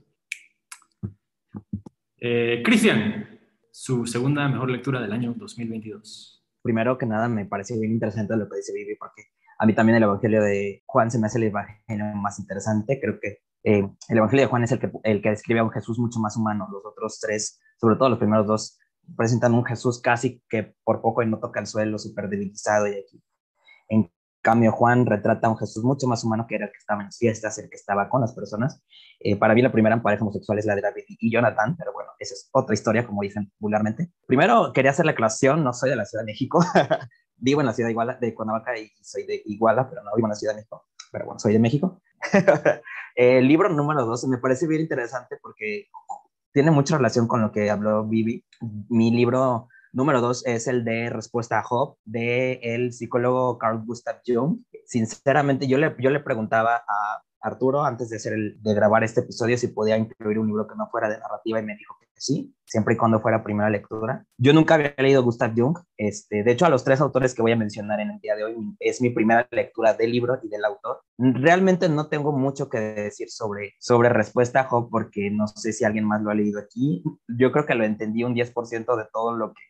Eh, 2.17 2.61
Cristian, 2.65 3.39
su 3.71 4.05
segunda 4.05 4.45
mejor 4.49 4.69
lectura 4.69 4.99
del 4.99 5.13
año 5.13 5.33
2022. 5.37 6.45
Primero 6.61 6.97
que 6.97 7.05
nada, 7.05 7.29
me 7.29 7.45
parece 7.45 7.79
bien 7.79 7.93
interesante 7.93 8.35
lo 8.35 8.49
que 8.49 8.57
dice 8.57 8.73
Vivi, 8.73 8.97
porque 8.97 9.23
a 9.57 9.65
mí 9.65 9.73
también 9.73 9.95
el 9.95 10.03
Evangelio 10.03 10.43
de 10.43 10.83
Juan 10.85 11.09
se 11.09 11.17
me 11.17 11.27
hace 11.27 11.37
el 11.37 11.45
Evangelio 11.45 12.05
más 12.15 12.39
interesante. 12.39 12.99
Creo 12.99 13.17
que 13.21 13.37
eh, 13.63 13.89
el 14.09 14.17
Evangelio 14.17 14.43
de 14.43 14.49
Juan 14.49 14.63
es 14.63 14.73
el 14.73 14.79
que, 14.79 14.91
el 15.03 15.21
que 15.21 15.29
describe 15.29 15.61
a 15.61 15.63
un 15.63 15.71
Jesús 15.71 15.97
mucho 15.97 16.19
más 16.19 16.35
humano. 16.35 16.67
Los 16.69 16.85
otros 16.85 17.21
tres, 17.21 17.61
sobre 17.79 17.95
todo 17.95 18.09
los 18.09 18.19
primeros 18.19 18.45
dos, 18.45 18.77
presentan 19.15 19.53
un 19.53 19.65
Jesús 19.65 20.01
casi 20.01 20.41
que 20.49 20.75
por 20.83 21.01
poco 21.01 21.23
y 21.23 21.27
no 21.27 21.39
toca 21.39 21.59
el 21.59 21.67
suelo, 21.67 21.97
súper 21.97 22.29
debilitado 22.29 22.87
y 22.87 22.91
aquí. 22.91 23.21
En 23.89 24.11
cambio, 24.41 24.71
Juan 24.71 25.05
retrata 25.05 25.47
a 25.47 25.49
un 25.49 25.57
Jesús 25.57 25.83
mucho 25.83 26.07
más 26.07 26.23
humano 26.23 26.45
que 26.47 26.55
era 26.55 26.65
el 26.65 26.71
que 26.71 26.77
estaba 26.77 27.01
en 27.01 27.07
las 27.07 27.17
fiestas, 27.17 27.57
el 27.57 27.69
que 27.69 27.75
estaba 27.75 28.09
con 28.09 28.21
las 28.21 28.33
personas. 28.33 28.81
Eh, 29.19 29.35
para 29.35 29.53
mí 29.53 29.61
la 29.61 29.71
primera 29.71 30.01
pareja 30.01 30.23
homosexual 30.23 30.59
es 30.59 30.65
la 30.65 30.75
de 30.75 30.81
David 30.81 31.03
y 31.07 31.31
Jonathan, 31.31 31.75
pero 31.77 31.91
bueno, 31.93 32.11
esa 32.19 32.33
es 32.33 32.49
otra 32.53 32.73
historia, 32.73 33.05
como 33.05 33.21
dicen 33.21 33.51
vulgarmente. 33.59 34.11
Primero, 34.25 34.71
quería 34.73 34.91
hacer 34.91 35.05
la 35.05 35.11
aclaración, 35.11 35.63
no 35.63 35.73
soy 35.73 35.89
de 35.89 35.95
la 35.95 36.05
Ciudad 36.05 36.23
de 36.23 36.31
México, 36.31 36.59
vivo 37.37 37.61
en 37.61 37.67
la 37.67 37.73
ciudad 37.73 37.87
de 37.87 37.91
Iguala, 37.91 38.15
de 38.15 38.33
Cuernavaca 38.33 38.77
y 38.77 38.89
soy 39.01 39.25
de 39.25 39.41
Iguala, 39.45 39.89
pero 39.89 40.03
no 40.03 40.11
vivo 40.15 40.27
en 40.27 40.31
la 40.31 40.35
Ciudad 40.35 40.53
de 40.53 40.59
México, 40.59 40.85
pero 41.11 41.25
bueno, 41.25 41.39
soy 41.39 41.53
de 41.53 41.59
México. 41.59 42.01
el 43.15 43.47
libro 43.47 43.69
número 43.69 44.05
dos 44.05 44.25
me 44.27 44.37
parece 44.37 44.67
bien 44.67 44.81
interesante 44.81 45.37
porque 45.41 45.87
tiene 46.53 46.71
mucha 46.71 46.97
relación 46.97 47.27
con 47.27 47.41
lo 47.41 47.51
que 47.51 47.69
habló 47.69 48.05
Vivi. 48.05 48.45
Mi 48.89 49.11
libro 49.11 49.67
número 49.91 50.21
dos 50.21 50.45
es 50.45 50.67
el 50.67 50.83
de 50.83 51.09
Respuesta 51.09 51.59
a 51.59 51.63
Job, 51.63 51.97
de 52.05 52.59
el 52.61 52.93
psicólogo 52.93 53.57
Carl 53.57 53.83
Gustav 53.85 54.21
Jung. 54.25 54.59
Sinceramente, 54.85 55.67
yo 55.67 55.77
le, 55.77 55.95
yo 55.99 56.09
le 56.09 56.19
preguntaba 56.19 56.75
a 56.75 57.23
Arturo 57.41 57.83
antes 57.83 58.09
de, 58.09 58.17
hacer 58.17 58.33
el, 58.33 58.61
de 58.61 58.73
grabar 58.73 59.03
este 59.03 59.21
episodio 59.21 59.57
si 59.57 59.67
podía 59.67 59.97
incluir 59.97 60.39
un 60.39 60.47
libro 60.47 60.67
que 60.67 60.75
no 60.75 60.87
fuera 60.89 61.09
de 61.09 61.17
narrativa 61.19 61.59
y 61.59 61.63
me 61.63 61.75
dijo 61.75 61.95
que 61.99 62.07
sí, 62.15 62.53
siempre 62.65 62.95
y 62.95 62.97
cuando 62.97 63.19
fuera 63.21 63.43
primera 63.43 63.69
lectura. 63.69 64.25
Yo 64.37 64.53
nunca 64.53 64.75
había 64.75 64.93
leído 64.97 65.23
Gustav 65.23 65.53
Jung, 65.55 65.77
este, 65.97 66.43
de 66.43 66.51
hecho 66.51 66.65
a 66.65 66.69
los 66.69 66.83
tres 66.83 67.01
autores 67.01 67.33
que 67.33 67.41
voy 67.41 67.51
a 67.51 67.55
mencionar 67.55 67.99
en 67.99 68.11
el 68.11 68.19
día 68.19 68.35
de 68.35 68.43
hoy 68.43 68.55
es 68.79 69.01
mi 69.01 69.09
primera 69.09 69.47
lectura 69.51 69.93
del 69.93 70.11
libro 70.11 70.39
y 70.43 70.49
del 70.49 70.65
autor. 70.65 71.01
Realmente 71.17 71.89
no 71.89 72.07
tengo 72.07 72.31
mucho 72.31 72.69
que 72.69 72.79
decir 72.79 73.29
sobre, 73.29 73.73
sobre 73.79 74.09
Respuesta 74.09 74.61
a 74.61 74.63
Job 74.65 74.89
porque 74.91 75.31
no 75.31 75.47
sé 75.47 75.73
si 75.73 75.85
alguien 75.85 76.05
más 76.05 76.21
lo 76.21 76.31
ha 76.31 76.35
leído 76.35 76.59
aquí. 76.59 77.03
Yo 77.27 77.51
creo 77.51 77.65
que 77.65 77.75
lo 77.75 77.83
entendí 77.83 78.23
un 78.23 78.35
10% 78.35 78.95
de 78.97 79.05
todo 79.11 79.35
lo 79.35 79.53
que 79.53 79.61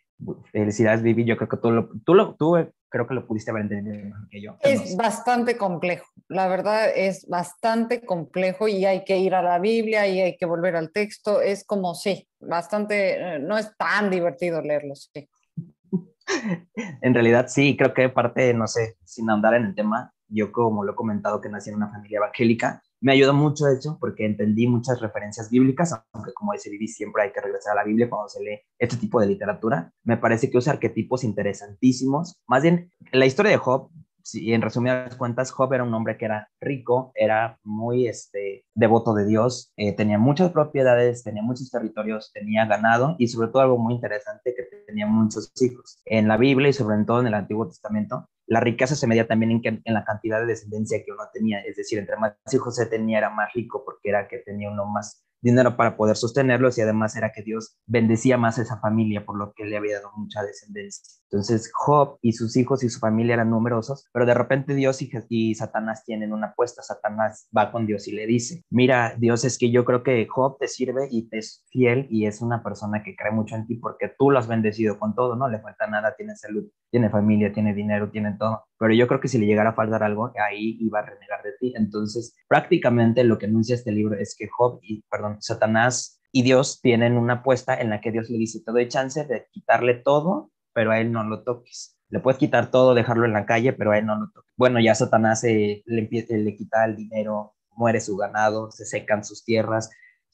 Felicidades, 0.52 1.02
Vivi. 1.02 1.26
Yo 1.26 1.38
creo 1.38 1.48
que 1.48 1.58
tú 1.58 1.72
lo, 1.72 1.90
tú 2.06 2.14
lo, 2.14 2.36
tú 2.36 2.58
creo 2.90 3.08
que 3.08 3.14
lo 3.14 3.26
pudiste 3.26 3.52
haber 3.52 3.64
entendido 3.64 4.06
mejor 4.06 4.30
que 4.30 4.42
yo. 4.42 4.58
Es 4.62 4.96
bastante 4.98 5.58
complejo. 5.58 6.06
La 6.28 6.48
verdad 6.48 6.90
es 6.94 7.28
bastante 7.28 8.06
complejo 8.06 8.68
y 8.68 8.86
hay 8.86 9.04
que 9.04 9.18
ir 9.18 9.36
a 9.36 9.42
la 9.42 9.60
Biblia 9.60 10.08
y 10.08 10.20
hay 10.20 10.38
que 10.38 10.46
volver 10.46 10.76
al 10.76 10.92
texto. 10.92 11.42
Es 11.42 11.64
como, 11.64 11.96
sí, 11.96 12.28
bastante, 12.40 13.36
eh, 13.36 13.40
no 13.40 13.58
es 13.58 13.76
tan 13.78 14.10
divertido 14.10 14.62
leerlo, 14.62 14.96
sí. 14.96 15.30
en 17.02 17.14
realidad 17.14 17.48
sí, 17.48 17.78
creo 17.78 17.94
que 17.94 18.10
parte, 18.10 18.54
no 18.54 18.68
sé, 18.68 18.98
sin 19.04 19.30
andar 19.30 19.54
en 19.54 19.66
el 19.66 19.76
tema, 19.76 20.14
yo 20.28 20.52
como 20.52 20.84
lo 20.84 20.94
he 20.94 20.96
comentado 20.96 21.42
que 21.42 21.50
nací 21.50 21.70
en 21.70 21.78
una 21.78 21.92
familia 21.92 22.18
evangélica, 22.18 22.84
me 23.02 23.14
ayudó 23.14 23.34
mucho 23.34 23.68
eso 23.68 23.98
porque 24.00 24.26
entendí 24.26 24.68
muchas 24.68 25.00
referencias 25.00 25.50
bíblicas, 25.50 25.94
aunque 26.12 26.34
como 26.34 26.54
dice 26.54 26.70
Vivi, 26.70 26.88
siempre 26.88 27.24
hay 27.24 27.32
que 27.32 27.42
regresar 27.42 27.74
a 27.74 27.82
la 27.82 27.84
Biblia 27.84 28.10
cuando 28.10 28.30
se 28.30 28.44
lee 28.44 28.62
este 28.78 28.98
tipo 28.98 29.20
de 29.20 29.28
literatura. 29.28 29.94
Me 30.04 30.18
parece 30.18 30.50
que 30.50 30.58
usa 30.58 30.74
arquetipos 30.74 31.24
interesantísimos. 31.24 32.36
Más 32.48 32.64
bien, 32.64 32.92
la 33.12 33.26
historia 33.26 33.52
de 33.52 33.58
Job 33.58 33.90
y 34.34 34.54
en 34.54 34.62
resumidas 34.62 35.16
cuentas, 35.16 35.52
Job 35.52 35.74
era 35.74 35.84
un 35.84 35.94
hombre 35.94 36.18
que 36.18 36.26
era 36.26 36.50
rico, 36.62 37.12
era 37.16 37.58
muy 37.64 38.08
este, 38.08 38.66
devoto 38.76 39.14
de 39.14 39.26
Dios, 39.26 39.72
eh, 39.78 39.94
tenía 39.94 40.18
muchas 40.18 40.52
propiedades, 40.52 41.24
tenía 41.24 41.42
muchos 41.42 41.70
territorios, 41.72 42.32
tenía 42.34 42.66
ganado 42.66 43.16
y 43.18 43.28
sobre 43.28 43.48
todo 43.48 43.62
algo 43.62 43.78
muy 43.78 43.96
interesante 43.96 44.54
que 44.56 44.64
tenía 44.86 45.08
muchos 45.08 45.52
hijos. 45.62 46.02
En 46.06 46.28
la 46.28 46.38
Biblia 46.38 46.70
y 46.70 46.74
sobre 46.74 47.04
todo 47.06 47.22
en 47.22 47.28
el 47.28 47.34
Antiguo 47.34 47.68
Testamento, 47.68 48.30
la 48.50 48.60
riqueza 48.60 48.96
se 48.96 49.06
medía 49.06 49.28
también 49.28 49.52
en, 49.64 49.82
en, 49.84 49.94
la 49.94 50.04
cantidad 50.04 50.40
de 50.40 50.48
descendencia 50.48 50.98
que 51.06 51.12
uno 51.12 51.24
tenía, 51.32 51.62
es 51.62 51.76
decir, 51.76 52.00
entre 52.00 52.18
más 52.18 52.34
hijos 52.52 52.76
se 52.76 52.88
tenía 52.88 53.20
era 53.20 53.30
más 53.30 53.54
rico 53.54 53.84
porque 53.86 54.10
era 54.10 54.28
que 54.28 54.40
tenía 54.40 54.70
uno 54.72 54.86
más 54.86 55.24
dinero 55.42 55.78
para 55.78 55.96
poder 55.96 56.16
sostenerlos 56.18 56.78
y 56.78 56.82
además 56.82 57.16
era 57.16 57.32
que 57.32 57.44
Dios 57.44 57.78
bendecía 57.86 58.38
más 58.38 58.58
a 58.58 58.64
esa 58.64 58.80
familia 58.80 59.24
por 59.24 59.38
lo 59.38 59.54
que 59.54 59.66
le 59.66 59.78
había 59.78 59.98
dado 59.98 60.12
mucha 60.18 60.42
descendencia. 60.42 61.19
Entonces 61.32 61.72
Job 61.74 62.18
y 62.22 62.34
sus 62.34 62.58
hijos 62.58 62.84
y 62.84 62.90
su 62.90 63.00
familia 63.00 63.36
eran 63.36 63.52
numerosos, 63.52 64.08
pero 64.12 64.26
de 64.26 64.34
repente 64.34 64.74
Dios 64.74 65.00
y, 65.02 65.54
Satanás 65.54 66.04
tienen 66.04 66.34
una 66.34 66.48
apuesta. 66.48 66.82
Satanás 66.82 67.48
va 67.56 67.72
con 67.72 67.86
Dios 67.86 68.08
y 68.08 68.14
le 68.14 68.26
dice, 68.26 68.64
mira, 68.70 69.14
Dios 69.18 69.46
es 69.46 69.58
que 69.58 69.70
yo 69.70 69.86
creo 69.86 70.02
que 70.04 70.28
Job 70.28 70.58
te 70.58 70.68
sirve 70.68 71.08
y 71.12 71.30
te 71.30 71.40
es 71.40 71.66
fiel 71.70 72.08
y 72.10 72.26
es 72.26 72.42
una 72.42 72.64
persona 72.64 73.04
que 73.04 73.16
cree 73.16 73.32
mucho 73.32 73.56
en 73.56 73.68
ti 73.68 73.76
porque 73.76 74.12
tú 74.18 74.32
lo 74.32 74.40
has 74.40 74.48
bendecido 74.48 74.98
con 74.98 75.14
todo, 75.16 75.36
no 75.36 75.48
le 75.48 75.60
falta 75.60 75.88
nada, 75.88 76.16
tiene 76.16 76.36
salud, 76.36 76.66
tiene 76.90 77.10
familia, 77.10 77.54
tiene 77.54 77.74
dinero, 77.74 78.10
tiene 78.10 78.36
todo. 78.38 78.66
Pero 78.78 78.94
yo 78.94 79.08
creo 79.08 79.20
que 79.20 79.28
si 79.28 79.38
le 79.38 79.46
llegara 79.46 79.72
a 79.72 79.74
faltar 79.74 80.04
algo, 80.04 80.32
ahí 80.44 80.78
iba 80.82 81.00
a 81.00 81.06
renegar 81.06 81.44
de 81.44 81.54
ti. 81.60 81.74
Entonces, 81.76 82.36
prácticamente 82.48 83.24
lo 83.24 83.38
que 83.38 83.46
anuncia 83.46 83.76
este 83.76 83.92
libro 83.92 84.18
es 84.18 84.36
que 84.38 84.48
Job 84.50 84.80
y, 84.82 85.04
perdón, 85.10 85.38
Satanás 85.42 86.20
y 86.32 86.44
Dios 86.44 86.82
tienen 86.82 87.18
una 87.18 87.36
apuesta 87.36 87.80
en 87.80 87.90
la 87.90 88.02
que 88.02 88.12
Dios 88.12 88.30
le 88.30 88.38
dice, 88.38 88.62
te 88.64 88.72
doy 88.72 88.88
chance 88.88 89.26
de 89.26 89.48
quitarle 89.52 89.96
todo 89.96 90.52
pero 90.80 90.92
a 90.92 91.02
él 91.02 91.12
no 91.12 91.26
lo 91.26 91.44
toques. 91.44 92.00
Le 92.08 92.22
puedes 92.22 92.38
quitar 92.38 92.72
todo, 92.72 92.94
dejarlo 92.94 93.26
en 93.26 93.34
la 93.34 93.46
calle, 93.46 93.74
pero 93.74 93.92
a 93.92 93.98
él 93.98 94.06
no 94.06 94.18
lo 94.18 94.32
toques. 94.34 94.54
Bueno, 94.56 94.80
ya 94.80 94.96
Satanás 94.96 95.44
le, 95.44 95.84
le 95.86 96.56
quita 96.56 96.86
el 96.86 96.96
dinero, 96.96 97.54
muere 97.76 98.00
su 98.00 98.16
ganado, 98.16 98.72
se 98.72 98.86
secan 98.86 99.26
sus 99.26 99.44
tierras, 99.44 99.90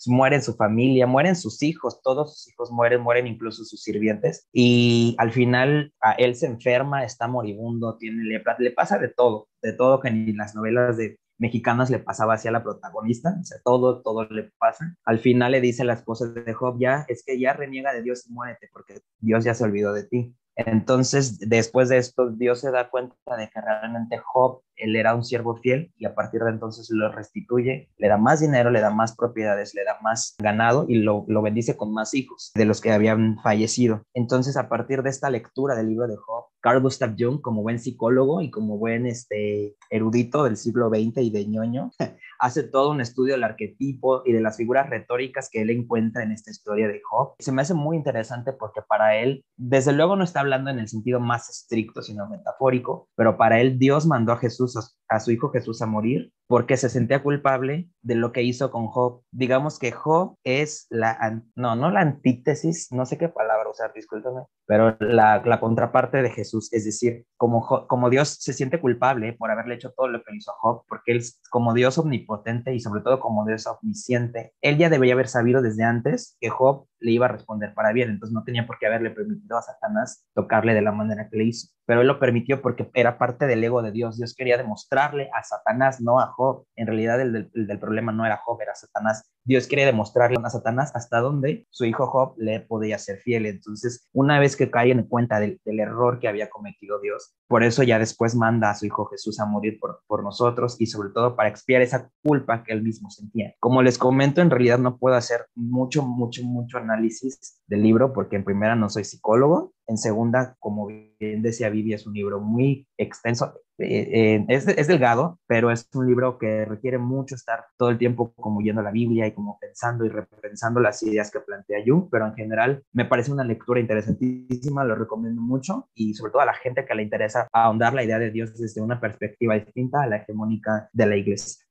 mueren 0.05 0.43
su 0.43 0.53
familia, 0.53 1.07
mueren 1.07 1.35
sus 1.35 1.63
hijos, 1.63 1.99
todos 2.03 2.35
sus 2.35 2.53
hijos 2.53 2.69
mueren, 2.71 3.01
mueren 3.01 3.25
incluso 3.25 3.65
sus 3.65 3.81
sirvientes. 3.81 4.47
Y 4.53 5.15
al 5.17 5.31
final 5.31 5.95
a 5.99 6.11
él 6.11 6.35
se 6.35 6.45
enferma, 6.45 7.03
está 7.03 7.27
moribundo, 7.27 7.97
tiene 7.97 8.23
lepra, 8.23 8.55
le 8.59 8.69
pasa 8.69 8.99
de 8.99 9.09
todo, 9.09 9.47
de 9.63 9.73
todo 9.73 9.99
que 9.99 10.09
en 10.09 10.37
las 10.37 10.53
novelas 10.53 10.95
de 10.97 11.17
mexicanas 11.37 11.89
le 11.89 11.99
pasaba 11.99 12.35
hacia 12.35 12.51
la 12.51 12.63
protagonista, 12.63 13.35
o 13.39 13.43
sea, 13.43 13.57
todo, 13.63 14.01
todo 14.01 14.25
le 14.25 14.51
pasa. 14.57 14.95
Al 15.05 15.19
final 15.19 15.51
le 15.51 15.61
dice 15.61 15.81
a 15.81 15.85
la 15.85 15.93
esposa 15.93 16.27
de 16.27 16.53
Job, 16.53 16.77
ya, 16.79 17.05
es 17.07 17.23
que 17.25 17.39
ya 17.39 17.53
reniega 17.53 17.93
de 17.93 18.01
Dios 18.01 18.27
y 18.27 18.33
muérete, 18.33 18.69
porque 18.71 19.01
Dios 19.19 19.43
ya 19.43 19.53
se 19.53 19.63
olvidó 19.63 19.93
de 19.93 20.03
ti. 20.03 20.35
Entonces, 20.55 21.37
después 21.39 21.89
de 21.89 21.97
esto, 21.97 22.29
Dios 22.29 22.61
se 22.61 22.71
da 22.71 22.89
cuenta 22.89 23.15
de 23.37 23.49
que 23.49 23.59
realmente 23.59 24.17
Job, 24.23 24.61
él 24.77 24.95
era 24.95 25.15
un 25.15 25.23
siervo 25.23 25.55
fiel 25.57 25.91
y 25.97 26.05
a 26.05 26.15
partir 26.15 26.41
de 26.41 26.51
entonces 26.51 26.89
lo 26.89 27.11
restituye, 27.11 27.89
le 27.97 28.07
da 28.07 28.17
más 28.17 28.39
dinero, 28.39 28.71
le 28.71 28.81
da 28.81 28.89
más 28.89 29.15
propiedades, 29.15 29.73
le 29.73 29.83
da 29.83 29.97
más 30.01 30.35
ganado 30.39 30.85
y 30.87 30.95
lo, 30.95 31.25
lo 31.27 31.41
bendice 31.41 31.75
con 31.77 31.93
más 31.93 32.13
hijos 32.13 32.51
de 32.55 32.65
los 32.65 32.81
que 32.81 32.91
habían 32.91 33.37
fallecido. 33.41 34.03
Entonces, 34.13 34.57
a 34.57 34.69
partir 34.69 35.03
de 35.03 35.09
esta 35.09 35.29
lectura 35.29 35.75
del 35.75 35.89
libro 35.89 36.07
de 36.07 36.17
Job, 36.17 36.45
Carl 36.65 36.81
Gustav 36.81 37.15
Jung, 37.15 37.41
como 37.41 37.61
buen 37.61 37.77
psicólogo 37.77 38.41
y 38.41 38.49
como 38.49 38.79
buen 38.79 39.05
este, 39.05 39.75
erudito 39.91 40.43
del 40.43 40.57
siglo 40.57 40.89
XX 40.89 41.17
y 41.17 41.29
de 41.29 41.45
ñoño, 41.45 41.91
hace 42.39 42.63
todo 42.63 42.89
un 42.89 43.01
estudio 43.01 43.35
del 43.35 43.43
arquetipo 43.43 44.23
y 44.25 44.33
de 44.33 44.41
las 44.41 44.57
figuras 44.57 44.89
retóricas 44.89 45.49
que 45.51 45.61
él 45.61 45.69
encuentra 45.69 46.23
en 46.23 46.31
esta 46.31 46.49
historia 46.49 46.87
de 46.87 47.01
Job. 47.07 47.35
Se 47.37 47.51
me 47.51 47.61
hace 47.61 47.75
muy 47.75 47.95
interesante 47.97 48.51
porque 48.51 48.81
para 48.81 49.15
él, 49.15 49.45
desde 49.55 49.93
luego 49.93 50.15
no 50.15 50.23
está 50.23 50.39
hablando 50.39 50.71
en 50.71 50.79
el 50.79 50.87
sentido 50.87 51.19
más 51.19 51.49
estricto, 51.49 52.01
sino 52.01 52.27
metafórico, 52.27 53.09
pero 53.15 53.37
para 53.37 53.61
él 53.61 53.77
Dios 53.77 54.07
mandó 54.07 54.31
a 54.31 54.37
Jesús, 54.37 54.64
Jesús 54.67 54.95
a 55.07 55.19
su 55.19 55.31
hijo 55.31 55.51
Jesús 55.51 55.81
a 55.81 55.85
morir 55.85 56.31
porque 56.47 56.77
se 56.77 56.89
sentía 56.89 57.23
culpable 57.23 57.89
de 58.01 58.15
lo 58.15 58.31
que 58.31 58.43
hizo 58.43 58.71
con 58.71 58.87
Job. 58.87 59.23
Digamos 59.31 59.79
que 59.79 59.91
Job 59.91 60.37
es 60.43 60.85
la, 60.89 61.41
no, 61.55 61.75
no 61.75 61.89
la 61.89 62.01
antítesis, 62.01 62.91
no 62.91 63.05
sé 63.05 63.17
qué 63.17 63.29
palabra 63.29 63.69
usar, 63.69 63.93
discúlpame, 63.93 64.41
pero 64.67 64.95
la, 64.99 65.41
la 65.43 65.59
contraparte 65.59 66.21
de 66.21 66.29
Jesús, 66.29 66.71
es 66.71 66.85
decir, 66.85 67.25
como, 67.37 67.87
como 67.87 68.09
Dios 68.09 68.37
se 68.39 68.53
siente 68.53 68.79
culpable 68.79 69.33
por 69.33 69.49
haberle 69.49 69.75
hecho 69.75 69.91
todo 69.95 70.07
lo 70.07 70.23
que 70.23 70.35
hizo 70.35 70.53
Job, 70.59 70.83
porque 70.87 71.13
él 71.13 71.23
como 71.49 71.73
Dios 71.73 71.97
omnipotente 71.97 72.73
y 72.73 72.79
sobre 72.79 73.01
todo 73.01 73.19
como 73.19 73.45
Dios 73.45 73.65
omnisciente, 73.65 74.53
él 74.61 74.77
ya 74.77 74.89
debería 74.89 75.15
haber 75.15 75.27
sabido 75.27 75.61
desde 75.61 75.83
antes 75.83 76.37
que 76.39 76.49
Job 76.49 76.87
le 76.99 77.11
iba 77.11 77.25
a 77.25 77.29
responder 77.29 77.73
para 77.73 77.91
bien, 77.91 78.09
entonces 78.09 78.33
no 78.33 78.43
tenía 78.43 78.67
por 78.67 78.77
qué 78.77 78.87
haberle 78.87 79.11
permitido 79.11 79.57
a 79.57 79.61
Satanás 79.61 80.25
tocarle 80.33 80.73
de 80.73 80.81
la 80.81 80.91
manera 80.91 81.27
que 81.29 81.37
le 81.37 81.45
hizo, 81.45 81.69
pero 81.85 82.01
él 82.01 82.07
lo 82.07 82.19
permitió 82.19 82.61
porque 82.61 82.89
era 82.93 83.17
parte 83.17 83.47
del 83.47 83.63
ego 83.63 83.81
de 83.81 83.91
Dios, 83.91 84.17
Dios 84.17 84.35
quería 84.35 84.57
demostrarle 84.95 85.29
a 85.33 85.43
Satanás, 85.43 86.01
no 86.01 86.19
a 86.19 86.27
Job. 86.27 86.65
En 86.75 86.87
realidad 86.87 87.21
el 87.21 87.49
del, 87.51 87.79
problema 87.79 88.11
no 88.11 88.25
era 88.25 88.37
Job, 88.37 88.61
era 88.61 88.75
Satanás. 88.75 89.23
Dios 89.45 89.67
quiere 89.67 89.85
demostrarle 89.85 90.37
a 90.43 90.49
Satanás 90.49 90.91
hasta 90.95 91.19
dónde 91.19 91.67
su 91.69 91.85
hijo 91.85 92.07
Job 92.07 92.33
le 92.37 92.61
podía 92.61 92.97
ser 92.97 93.19
fiel. 93.19 93.45
Entonces, 93.45 94.09
una 94.11 94.39
vez 94.39 94.55
que 94.55 94.71
cae 94.71 94.91
en 94.91 95.03
cuenta 95.03 95.39
del, 95.39 95.59
error 95.65 96.19
que 96.19 96.27
había 96.27 96.49
cometido 96.49 96.99
Dios, 96.99 97.35
por 97.47 97.63
eso 97.63 97.83
ya 97.83 97.99
después 97.99 98.35
manda 98.35 98.71
a 98.71 98.75
su 98.75 98.87
hijo 98.87 99.05
Jesús 99.05 99.39
a 99.39 99.45
morir 99.45 99.77
por, 99.79 99.99
por 100.07 100.23
nosotros 100.23 100.77
y 100.79 100.87
sobre 100.87 101.09
todo 101.09 101.35
para 101.35 101.49
expiar 101.49 101.83
esa 101.83 102.09
culpa 102.23 102.63
que 102.63 102.73
él 102.73 102.81
mismo 102.81 103.11
sentía. 103.11 103.53
Como 103.59 103.83
les 103.83 103.99
comento, 103.99 104.41
en 104.41 104.49
realidad 104.49 104.79
no 104.79 104.97
puedo 104.97 105.15
hacer 105.15 105.45
mucho, 105.53 106.01
mucho, 106.01 106.43
mucho 106.43 106.79
análisis 106.79 107.61
del 107.67 107.83
libro 107.83 108.13
porque 108.13 108.37
en 108.37 108.45
primera 108.45 108.75
no 108.75 108.89
soy 108.89 109.03
psicólogo, 109.03 109.73
en 109.87 109.97
segunda, 109.97 110.55
como 110.59 110.87
bien 110.87 111.41
decía 111.41 111.69
Vivi, 111.69 111.93
es 111.93 112.07
un 112.07 112.13
libro 112.13 112.39
muy 112.39 112.87
extenso, 112.97 113.53
eh, 113.77 114.09
eh, 114.13 114.45
es, 114.47 114.67
es, 114.67 114.87
delgado, 114.87 115.39
pero 115.47 115.69
es 115.69 115.87
un 115.93 116.07
libro 116.07 116.37
que 116.37 116.65
requiere 116.65 116.97
mucho 116.97 117.35
estar 117.35 117.65
todo 117.77 117.89
el 117.89 117.97
tiempo 117.97 118.33
como 118.33 118.61
yendo 118.61 118.81
a 118.81 118.85
la 118.85 118.91
Biblia 118.91 119.27
y 119.27 119.33
como 119.35 119.59
pensando 119.59 120.05
y 120.05 120.09
repensando 120.09 120.79
las 120.79 121.03
ideas 121.03 121.29
que 121.29 121.41
plantea 121.41 121.83
Jung, 121.85 122.07
pero 122.09 122.25
en 122.25 122.33
general 122.33 122.83
me 122.93 123.05
parece 123.05 123.31
una 123.31 123.43
lectura 123.43 123.79
interesantísima, 123.79 124.83
lo 124.83 124.95
recomiendo 124.95 125.41
mucho 125.41 125.89
y 125.93 126.13
sobre 126.13 126.31
todo 126.31 126.41
a 126.41 126.45
la 126.45 126.53
gente 126.53 126.85
que 126.85 126.95
le 126.95 127.03
interesa 127.03 127.47
ahondar 127.51 127.93
la 127.93 128.03
idea 128.03 128.17
de 128.17 128.31
Dios 128.31 128.57
desde 128.57 128.81
una 128.81 128.99
perspectiva 128.99 129.55
distinta 129.55 130.01
a 130.01 130.07
la 130.07 130.17
hegemónica 130.17 130.89
de 130.91 131.05
la 131.05 131.17
iglesia. 131.17 131.65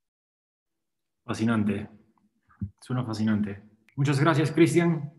Fascinante, 1.25 1.89
suena 2.81 3.05
fascinante. 3.05 3.63
Muchas 3.97 4.21
gracias, 4.21 4.53
Cristian. 4.53 5.13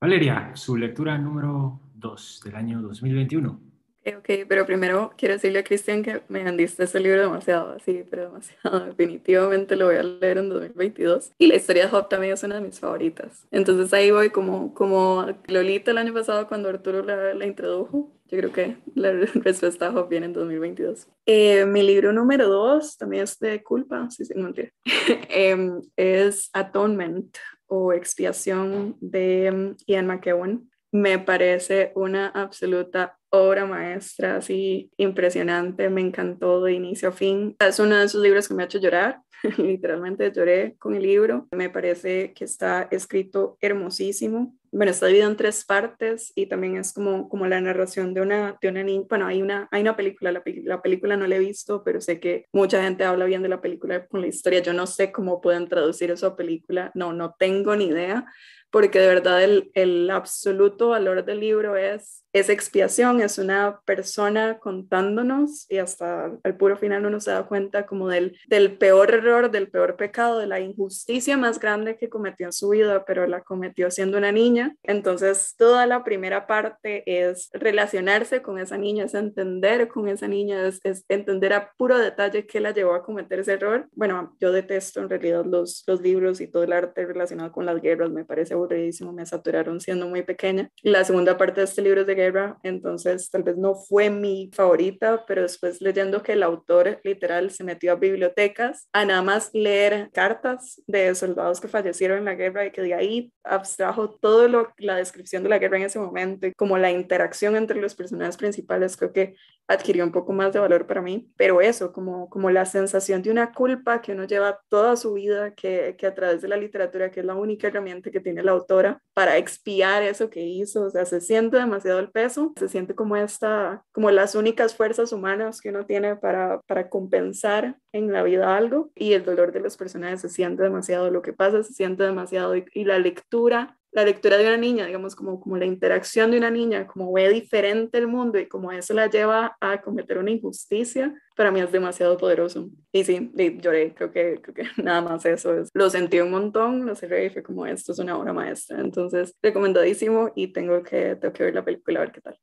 Valeria, 0.00 0.52
su 0.54 0.76
lectura 0.76 1.18
número 1.18 1.80
2 1.94 2.40
del 2.44 2.56
año 2.56 2.80
2021. 2.80 3.69
Ok, 4.06 4.46
pero 4.48 4.64
primero 4.64 5.12
quiero 5.18 5.34
decirle 5.34 5.58
a 5.58 5.64
Cristian 5.64 6.02
que 6.02 6.22
me 6.28 6.40
andiste 6.40 6.84
ese 6.84 7.00
libro 7.00 7.20
demasiado, 7.20 7.78
sí, 7.80 8.02
pero 8.08 8.24
demasiado. 8.24 8.80
Definitivamente 8.86 9.76
lo 9.76 9.86
voy 9.86 9.96
a 9.96 10.02
leer 10.02 10.38
en 10.38 10.48
2022. 10.48 11.32
Y 11.36 11.46
la 11.48 11.56
historia 11.56 11.84
de 11.84 11.90
Job 11.90 12.08
también 12.08 12.32
es 12.32 12.42
una 12.42 12.54
de 12.54 12.62
mis 12.62 12.80
favoritas. 12.80 13.46
Entonces 13.50 13.92
ahí 13.92 14.10
voy 14.10 14.30
como, 14.30 14.72
como 14.72 15.26
Lolita 15.48 15.90
el 15.90 15.98
año 15.98 16.14
pasado 16.14 16.48
cuando 16.48 16.70
Arturo 16.70 17.02
la, 17.02 17.34
la 17.34 17.46
introdujo. 17.46 18.10
Yo 18.28 18.38
creo 18.38 18.52
que 18.52 18.76
la 18.94 19.12
respuesta 19.34 19.88
a 19.88 19.92
Job 19.92 20.08
viene 20.08 20.26
en 20.26 20.32
2022. 20.32 21.06
Eh, 21.26 21.66
mi 21.66 21.82
libro 21.82 22.12
número 22.14 22.48
dos 22.48 22.96
también 22.96 23.24
es 23.24 23.38
de 23.38 23.62
culpa, 23.62 24.08
sí, 24.10 24.24
sí, 24.24 24.32
mentira. 24.34 24.70
eh, 25.28 25.72
es 25.96 26.48
Atonement 26.54 27.36
o 27.66 27.92
Expiación 27.92 28.96
de 29.00 29.74
Ian 29.86 30.06
McEwan 30.06 30.70
me 30.92 31.18
parece 31.18 31.92
una 31.94 32.28
absoluta 32.28 33.19
obra 33.30 33.64
maestra, 33.64 34.36
así 34.36 34.90
impresionante, 34.96 35.88
me 35.88 36.00
encantó 36.00 36.62
de 36.62 36.72
inicio 36.72 37.08
a 37.08 37.12
fin. 37.12 37.56
Es 37.58 37.78
uno 37.78 37.96
de 37.96 38.04
esos 38.04 38.22
libros 38.22 38.48
que 38.48 38.54
me 38.54 38.62
ha 38.62 38.66
hecho 38.66 38.78
llorar, 38.78 39.22
literalmente 39.58 40.30
lloré 40.32 40.76
con 40.78 40.94
el 40.94 41.02
libro. 41.02 41.48
Me 41.52 41.70
parece 41.70 42.32
que 42.34 42.44
está 42.44 42.88
escrito 42.90 43.56
hermosísimo. 43.60 44.56
Bueno, 44.72 44.92
está 44.92 45.06
dividido 45.06 45.28
en 45.28 45.36
tres 45.36 45.64
partes 45.64 46.32
y 46.36 46.46
también 46.46 46.76
es 46.76 46.92
como, 46.92 47.28
como 47.28 47.46
la 47.46 47.60
narración 47.60 48.14
de 48.14 48.20
una, 48.20 48.56
de 48.60 48.68
una 48.68 48.84
niña. 48.84 49.06
Bueno, 49.08 49.26
hay 49.26 49.42
una, 49.42 49.68
hay 49.72 49.82
una 49.82 49.96
película, 49.96 50.30
la, 50.30 50.42
la 50.64 50.80
película 50.80 51.16
no 51.16 51.26
la 51.26 51.36
he 51.36 51.40
visto, 51.40 51.82
pero 51.82 52.00
sé 52.00 52.20
que 52.20 52.46
mucha 52.52 52.82
gente 52.82 53.04
habla 53.04 53.24
bien 53.24 53.42
de 53.42 53.48
la 53.48 53.60
película 53.60 54.06
con 54.06 54.20
la 54.20 54.28
historia. 54.28 54.60
Yo 54.60 54.72
no 54.72 54.86
sé 54.86 55.10
cómo 55.10 55.40
pueden 55.40 55.68
traducir 55.68 56.10
eso 56.10 56.28
a 56.28 56.36
película, 56.36 56.92
no, 56.94 57.12
no 57.12 57.34
tengo 57.36 57.74
ni 57.74 57.86
idea, 57.86 58.26
porque 58.70 59.00
de 59.00 59.08
verdad 59.08 59.42
el, 59.42 59.72
el 59.74 60.08
absoluto 60.08 60.90
valor 60.90 61.24
del 61.24 61.40
libro 61.40 61.76
es 61.76 62.24
es 62.32 62.48
expiación, 62.48 63.20
es 63.20 63.38
una 63.38 63.80
persona 63.84 64.58
contándonos 64.58 65.66
y 65.68 65.78
hasta 65.78 66.32
al 66.42 66.56
puro 66.56 66.76
final 66.76 67.06
uno 67.06 67.20
se 67.20 67.30
da 67.30 67.44
cuenta 67.44 67.86
como 67.86 68.08
del, 68.08 68.38
del 68.48 68.76
peor 68.76 69.12
error, 69.12 69.50
del 69.50 69.68
peor 69.68 69.96
pecado, 69.96 70.38
de 70.38 70.46
la 70.46 70.60
injusticia 70.60 71.36
más 71.36 71.58
grande 71.58 71.96
que 71.96 72.08
cometió 72.08 72.46
en 72.46 72.52
su 72.52 72.68
vida, 72.68 73.04
pero 73.04 73.26
la 73.26 73.42
cometió 73.42 73.90
siendo 73.90 74.18
una 74.18 74.32
niña. 74.32 74.76
Entonces 74.82 75.54
toda 75.56 75.86
la 75.86 76.04
primera 76.04 76.46
parte 76.46 77.02
es 77.06 77.50
relacionarse 77.52 78.42
con 78.42 78.58
esa 78.58 78.78
niña, 78.78 79.04
es 79.04 79.14
entender 79.14 79.88
con 79.88 80.08
esa 80.08 80.28
niña, 80.28 80.66
es, 80.66 80.80
entender 81.08 81.52
a 81.52 81.72
puro 81.76 81.98
detalle 81.98 82.46
qué 82.46 82.60
la 82.60 82.72
llevó 82.72 82.94
a 82.94 83.02
cometer 83.02 83.40
ese 83.40 83.54
error. 83.54 83.88
Bueno, 83.92 84.36
yo 84.40 84.52
detesto 84.52 85.00
en 85.00 85.08
realidad 85.08 85.44
los, 85.44 85.82
los 85.86 86.00
libros 86.00 86.40
y 86.40 86.46
todo 86.46 86.62
el 86.62 86.72
arte 86.72 87.06
relacionado 87.06 87.50
con 87.52 87.66
las 87.66 87.80
guerras, 87.80 88.10
me 88.10 88.24
parece 88.24 88.54
aburridísimo, 88.54 89.12
me 89.12 89.26
saturaron 89.26 89.80
siendo 89.80 90.06
muy 90.06 90.22
pequeña. 90.22 90.70
La 90.82 91.04
segunda 91.04 91.36
parte 91.36 91.60
de 91.60 91.64
este 91.64 91.82
libro 91.82 92.02
es 92.02 92.06
de 92.06 92.19
entonces 92.62 93.30
tal 93.30 93.42
vez 93.42 93.56
no 93.56 93.74
fue 93.74 94.10
mi 94.10 94.50
favorita, 94.52 95.24
pero 95.26 95.42
después 95.42 95.80
leyendo 95.80 96.22
que 96.22 96.32
el 96.32 96.42
autor 96.42 97.00
literal 97.04 97.50
se 97.50 97.64
metió 97.64 97.92
a 97.92 97.96
bibliotecas 97.96 98.88
a 98.92 99.04
nada 99.04 99.22
más 99.22 99.50
leer 99.52 100.10
cartas 100.12 100.82
de 100.86 101.14
soldados 101.14 101.60
que 101.60 101.68
fallecieron 101.68 102.18
en 102.18 102.24
la 102.24 102.34
guerra 102.34 102.66
y 102.66 102.72
que 102.72 102.82
de 102.82 102.94
ahí 102.94 103.32
abstrajo 103.44 104.10
todo 104.10 104.48
lo, 104.48 104.72
la 104.78 104.96
descripción 104.96 105.42
de 105.42 105.48
la 105.48 105.58
guerra 105.58 105.78
en 105.78 105.84
ese 105.84 105.98
momento 105.98 106.46
y 106.46 106.54
como 106.54 106.78
la 106.78 106.90
interacción 106.90 107.56
entre 107.56 107.80
los 107.80 107.94
personajes 107.94 108.36
principales, 108.36 108.96
creo 108.96 109.12
que 109.12 109.34
adquirió 109.70 110.04
un 110.04 110.10
poco 110.10 110.32
más 110.32 110.52
de 110.52 110.58
valor 110.58 110.84
para 110.88 111.00
mí, 111.00 111.30
pero 111.36 111.60
eso, 111.60 111.92
como, 111.92 112.28
como 112.28 112.50
la 112.50 112.66
sensación 112.66 113.22
de 113.22 113.30
una 113.30 113.52
culpa 113.52 114.02
que 114.02 114.12
uno 114.12 114.24
lleva 114.24 114.60
toda 114.68 114.96
su 114.96 115.12
vida, 115.12 115.54
que, 115.54 115.94
que 115.96 116.08
a 116.08 116.14
través 116.14 116.42
de 116.42 116.48
la 116.48 116.56
literatura, 116.56 117.12
que 117.12 117.20
es 117.20 117.26
la 117.26 117.36
única 117.36 117.68
herramienta 117.68 118.10
que 118.10 118.18
tiene 118.18 118.42
la 118.42 118.50
autora 118.50 119.00
para 119.14 119.36
expiar 119.36 120.02
eso 120.02 120.28
que 120.28 120.42
hizo, 120.42 120.86
o 120.86 120.90
sea, 120.90 121.04
se 121.04 121.20
siente 121.20 121.56
demasiado 121.56 122.00
el 122.00 122.10
peso, 122.10 122.52
se 122.56 122.68
siente 122.68 122.96
como 122.96 123.14
esta, 123.14 123.84
como 123.92 124.10
las 124.10 124.34
únicas 124.34 124.74
fuerzas 124.74 125.12
humanas 125.12 125.60
que 125.60 125.68
uno 125.68 125.86
tiene 125.86 126.16
para, 126.16 126.60
para 126.66 126.88
compensar 126.88 127.76
en 127.92 128.12
la 128.12 128.24
vida 128.24 128.56
algo 128.56 128.90
y 128.96 129.12
el 129.12 129.24
dolor 129.24 129.52
de 129.52 129.60
los 129.60 129.76
personajes 129.76 130.20
se 130.20 130.28
siente 130.28 130.64
demasiado, 130.64 131.12
lo 131.12 131.22
que 131.22 131.32
pasa 131.32 131.62
se 131.62 131.74
siente 131.74 132.02
demasiado 132.02 132.56
y, 132.56 132.64
y 132.74 132.84
la 132.84 132.98
lectura 132.98 133.78
la 133.92 134.04
lectura 134.04 134.36
de 134.36 134.46
una 134.46 134.56
niña, 134.56 134.86
digamos, 134.86 135.16
como, 135.16 135.40
como 135.40 135.56
la 135.56 135.64
interacción 135.64 136.30
de 136.30 136.38
una 136.38 136.50
niña, 136.50 136.86
como 136.86 137.12
ve 137.12 137.28
diferente 137.28 137.98
el 137.98 138.06
mundo 138.06 138.38
y 138.38 138.46
como 138.46 138.70
eso 138.70 138.94
la 138.94 139.08
lleva 139.08 139.56
a 139.60 139.80
cometer 139.80 140.18
una 140.18 140.30
injusticia, 140.30 141.14
para 141.36 141.50
mí 141.50 141.60
es 141.60 141.72
demasiado 141.72 142.16
poderoso. 142.16 142.70
Y 142.92 143.04
sí, 143.04 143.32
lloré, 143.34 143.94
creo 143.94 144.12
que, 144.12 144.40
creo 144.40 144.54
que 144.54 144.62
nada 144.82 145.00
más 145.00 145.24
eso 145.26 145.54
es. 145.54 145.70
Lo 145.74 145.90
sentí 145.90 146.20
un 146.20 146.30
montón, 146.30 146.86
lo 146.86 146.94
cerré 146.94 147.26
y 147.26 147.30
fue 147.30 147.42
como, 147.42 147.66
esto 147.66 147.92
es 147.92 147.98
una 147.98 148.16
obra 148.16 148.32
maestra. 148.32 148.80
Entonces, 148.80 149.34
recomendadísimo 149.42 150.30
y 150.36 150.52
tengo 150.52 150.82
que, 150.82 151.16
tengo 151.16 151.32
que 151.32 151.44
ver 151.44 151.54
la 151.54 151.64
película 151.64 152.00
a 152.00 152.02
ver 152.02 152.12
qué 152.12 152.20
tal. 152.20 152.38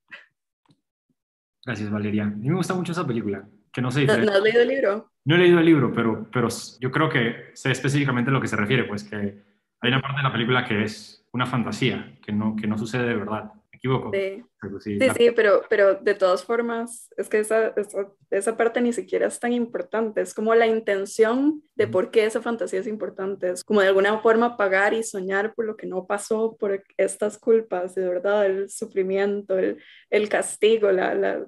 Gracias, 1.66 1.90
Valeria. 1.90 2.24
A 2.24 2.28
mí 2.28 2.50
me 2.50 2.56
gusta 2.56 2.74
mucho 2.74 2.92
esa 2.92 3.08
película, 3.08 3.48
que 3.72 3.82
no 3.82 3.92
sé. 3.92 4.06
¿No, 4.06 4.18
¿No 4.18 4.32
has 4.34 4.42
leído 4.42 4.62
el 4.62 4.68
libro? 4.68 5.12
No 5.26 5.36
he 5.36 5.40
leído 5.40 5.60
el 5.60 5.66
libro, 5.66 5.92
pero, 5.94 6.30
pero 6.32 6.48
yo 6.80 6.92
creo 6.92 7.10
que 7.10 7.52
sé 7.54 7.72
específicamente 7.72 8.32
a 8.32 8.34
lo 8.34 8.40
que 8.40 8.48
se 8.48 8.56
refiere, 8.56 8.86
pues 8.86 9.04
que 9.04 9.44
hay 9.82 9.90
una 9.90 10.02
parte 10.02 10.18
de 10.18 10.24
la 10.24 10.32
película 10.32 10.66
que 10.66 10.84
es 10.84 11.26
una 11.32 11.46
fantasía, 11.46 12.18
que 12.22 12.32
no, 12.32 12.56
que 12.56 12.68
no 12.68 12.78
sucede 12.78 13.08
de 13.08 13.16
verdad. 13.16 13.52
¿Me 13.72 13.78
equivoco? 13.78 14.12
Sí, 14.14 14.44
sí, 14.80 15.00
sí, 15.16 15.32
pero, 15.32 15.64
pero 15.70 15.96
de 15.96 16.14
todas 16.16 16.44
formas, 16.44 17.10
es 17.18 17.30
que 17.30 17.40
esa, 17.40 17.68
esa, 17.78 18.12
esa, 18.32 18.58
parte 18.58 18.82
ni 18.82 18.92
siquiera 18.92 19.28
es 19.28 19.40
tan 19.40 19.54
importante, 19.54 20.22
es 20.22 20.34
como 20.34 20.56
la 20.56 20.68
intención 20.68 21.62
de 21.76 21.88
por 21.88 22.10
qué 22.10 22.26
esa 22.26 22.42
fantasía 22.42 22.80
es 22.80 22.88
importante, 22.88 23.52
es 23.52 23.64
como 23.64 23.82
de 23.82 23.88
alguna 23.88 24.20
forma 24.20 24.58
pagar 24.58 24.94
y 24.94 25.04
soñar 25.04 25.54
por 25.54 25.66
lo 25.66 25.78
que 25.78 25.86
no 25.86 26.08
pasó, 26.08 26.58
por 26.60 26.84
estas 26.98 27.38
culpas, 27.38 27.94
de 27.96 28.08
verdad, 28.08 28.46
el 28.46 28.70
sufrimiento, 28.70 29.58
el, 29.58 29.78
el 30.10 30.30
castigo, 30.30 30.92
la, 30.92 31.14
la 31.14 31.46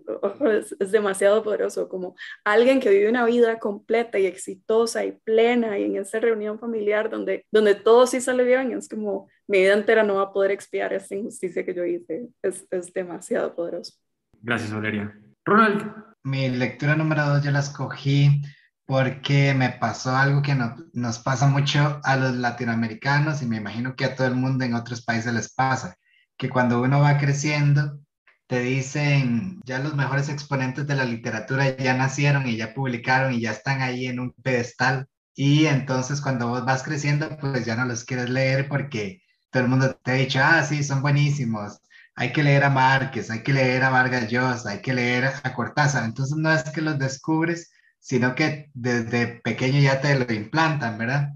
es, 0.51 0.76
es, 0.80 0.91
demasiado 0.91 1.43
poderoso, 1.43 1.89
como 1.89 2.16
alguien 2.43 2.80
que 2.80 2.89
vive 2.89 3.10
una 3.10 3.26
vida 3.26 3.60
completa 3.60 4.20
y 4.20 4.28
exitosa 4.28 5.03
y 5.03 5.14
plena 5.14 5.80
y 5.80 5.86
en 5.86 5.97
esa 5.97 6.20
reunión 6.20 6.60
familiar 6.60 7.10
donde, 7.10 7.45
donde 7.51 7.76
todo 7.76 8.05
sí 8.05 8.22
sale 8.22 8.43
bien, 8.43 8.72
es 8.74 8.88
como 8.88 9.28
mi 9.49 9.62
vida 9.62 9.74
entera 9.74 10.03
no 10.03 10.16
va 10.16 10.22
a 10.22 10.32
poder 10.32 10.51
expiar 10.51 10.93
esta 10.93 11.16
injusticia 11.16 11.66
que 11.66 11.74
yo 11.74 11.84
hice. 11.84 12.28
Es, 12.43 12.68
es 12.70 12.91
demasiado 13.00 13.56
poderoso. 13.56 13.93
Gracias, 14.41 14.74
Valeria. 14.74 15.14
Ronald. 15.45 16.10
Mi 16.24 16.50
lectura 16.50 16.95
número 16.95 17.26
dos 17.26 17.43
yo 17.43 17.52
la 17.52 17.60
escogí 17.60 18.41
porque 18.86 19.54
me 19.54 19.70
pasó 19.70 20.16
algo 20.16 20.41
que 20.41 20.56
no, 20.56 20.76
nos 20.93 21.20
pasa 21.20 21.47
mucho 21.47 22.02
a 22.04 22.18
los 22.18 22.36
latinoamericanos 22.36 23.41
y 23.41 23.45
me 23.45 23.58
imagino 23.58 23.95
que 23.95 24.06
a 24.06 24.16
todo 24.16 24.28
el 24.28 24.36
mundo 24.36 24.66
en 24.66 24.74
otros 24.74 25.04
países 25.04 25.34
les 25.34 25.54
pasa, 25.54 25.95
que 26.38 26.50
cuando 26.50 26.82
uno 26.82 27.00
va 27.00 27.18
creciendo, 27.18 28.00
te 28.47 28.62
dicen, 28.62 29.62
ya 29.64 29.78
los 29.80 29.95
mejores 29.95 30.28
exponentes 30.28 30.88
de 30.88 30.95
la 30.95 31.06
literatura 31.06 31.78
ya 31.78 31.93
nacieron 31.93 32.47
y 32.47 32.58
ya 32.58 32.74
publicaron 32.74 33.34
y 33.34 33.41
ya 33.41 33.52
están 33.52 33.82
ahí 33.82 34.08
en 34.08 34.20
un 34.20 34.34
pedestal. 34.34 35.06
Y 35.36 35.68
entonces 35.68 36.20
cuando 36.20 36.47
vos 36.47 36.66
vas 36.66 36.82
creciendo, 36.82 37.38
pues 37.39 37.66
ya 37.66 37.76
no 37.76 37.86
los 37.86 38.04
quieres 38.04 38.30
leer 38.30 38.68
porque 38.68 39.22
todo 39.52 39.64
el 39.64 39.70
mundo 39.70 39.95
te 40.04 40.12
ha 40.12 40.16
dicho, 40.16 40.39
ah, 40.43 40.64
sí, 40.64 40.84
son 40.84 41.04
buenísimos, 41.04 41.80
hay 42.20 42.34
que 42.34 42.44
leer 42.44 42.66
a 42.66 42.70
Márquez, 42.70 43.32
hay 43.32 43.44
que 43.44 43.54
leer 43.54 43.82
a 43.82 43.92
Vargas 43.92 44.30
Llosa, 44.30 44.72
hay 44.72 44.82
que 44.82 44.94
leer 44.94 45.32
a 45.42 45.54
Cortázar. 45.54 46.04
Entonces 46.04 46.36
no 46.36 46.52
es 46.52 46.64
que 46.64 46.82
los 46.82 47.00
descubres, 47.00 47.72
sino 47.98 48.36
que 48.36 48.70
desde 48.74 49.40
pequeño 49.42 49.80
ya 49.80 50.02
te 50.02 50.20
lo 50.20 50.34
implantan, 50.34 50.98
¿verdad? 50.98 51.30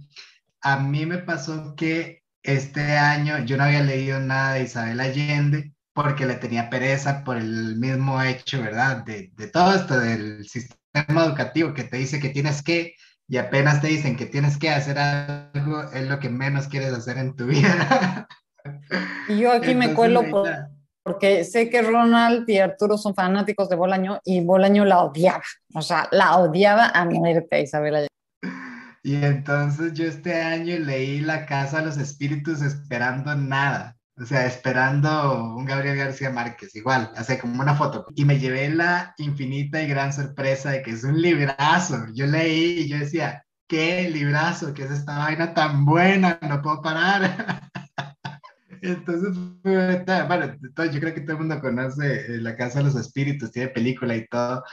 A 0.60 0.80
mí 0.80 1.06
me 1.06 1.20
pasó 1.20 1.74
que 1.78 2.22
este 2.42 2.98
año 2.98 3.46
yo 3.46 3.56
no 3.56 3.64
había 3.64 3.82
leído 3.82 4.20
nada 4.20 4.56
de 4.56 4.64
Isabel 4.64 5.00
Allende 5.00 5.72
porque 5.94 6.26
le 6.26 6.36
tenía 6.36 6.70
pereza 6.70 7.24
por 7.24 7.38
el 7.38 7.78
mismo 7.78 8.22
hecho, 8.22 8.62
¿verdad? 8.62 9.06
De, 9.06 9.32
de 9.38 9.48
todo 9.48 9.74
esto 9.76 9.98
del 9.98 10.46
sistema 10.50 11.24
educativo 11.24 11.74
que 11.74 11.86
te 11.86 11.96
dice 11.96 12.20
que 12.20 12.30
tienes 12.30 12.62
que 12.62 12.96
y 13.30 13.38
apenas 13.38 13.80
te 13.80 13.88
dicen 13.88 14.18
que 14.18 14.26
tienes 14.26 14.58
que 14.58 14.70
hacer 14.70 15.00
algo, 15.00 15.90
es 15.94 16.10
lo 16.10 16.20
que 16.20 16.30
menos 16.30 16.68
quieres 16.68 16.92
hacer 16.92 17.18
en 17.20 17.38
tu 17.38 17.46
vida. 17.48 18.28
Y 19.30 19.38
yo 19.40 19.54
aquí 19.54 19.76
me 19.76 19.94
cuelo 19.94 20.24
porque 21.04 21.44
sé 21.44 21.70
que 21.70 21.82
Ronald 21.82 22.50
y 22.50 22.58
Arturo 22.58 22.98
son 22.98 23.14
fanáticos 23.14 23.70
de 23.70 23.76
Bolaño 23.76 24.20
y 24.24 24.42
Bolaño 24.42 24.86
la 24.86 25.02
odiaba, 25.04 25.44
o 25.74 25.82
sea, 25.82 26.08
la 26.12 26.38
odiaba 26.38 26.88
a 26.88 27.06
muerte 27.06 27.62
Isabela. 27.62 28.08
Y 29.06 29.16
entonces 29.16 29.94
yo 29.94 30.06
este 30.06 30.42
año 30.42 30.80
leí 30.80 31.20
La 31.20 31.46
Casa 31.46 31.80
de 31.80 31.86
los 31.86 31.98
Espíritus 31.98 32.62
esperando 32.62 33.36
nada. 33.36 33.98
O 34.16 34.26
sea, 34.26 34.46
esperando 34.46 35.56
un 35.56 35.66
Gabriel 35.66 35.98
García 35.98 36.30
Márquez, 36.30 36.76
igual, 36.76 37.12
hace 37.16 37.40
como 37.40 37.62
una 37.62 37.76
foto. 37.76 38.06
Y 38.16 38.26
me 38.26 38.40
llevé 38.40 38.70
la 38.70 39.14
infinita 39.18 39.82
y 39.82 39.88
gran 39.88 40.14
sorpresa 40.14 40.70
de 40.70 40.84
que 40.84 40.92
es 40.92 41.04
un 41.04 41.20
librazo. 41.20 42.06
Yo 42.14 42.28
leí 42.28 42.82
y 42.82 42.90
yo 42.90 43.00
decía, 43.00 43.44
qué 43.68 44.10
librazo, 44.10 44.74
qué 44.74 44.84
es 44.84 44.92
esta 44.92 45.18
vaina 45.18 45.54
tan 45.54 45.84
buena, 45.84 46.40
no 46.48 46.62
puedo 46.62 46.82
parar. 46.82 47.70
Entonces, 48.84 49.38
bueno, 49.64 50.56
yo 50.92 51.00
creo 51.00 51.14
que 51.14 51.22
todo 51.22 51.34
el 51.34 51.40
mundo 51.40 51.62
conoce 51.62 52.36
eh, 52.36 52.42
La 52.42 52.56
Casa 52.58 52.80
de 52.80 52.86
los 52.86 52.96
Espíritus, 52.96 53.52
tiene 53.52 53.70
película 53.70 54.16
y 54.16 54.28
todo, 54.28 54.64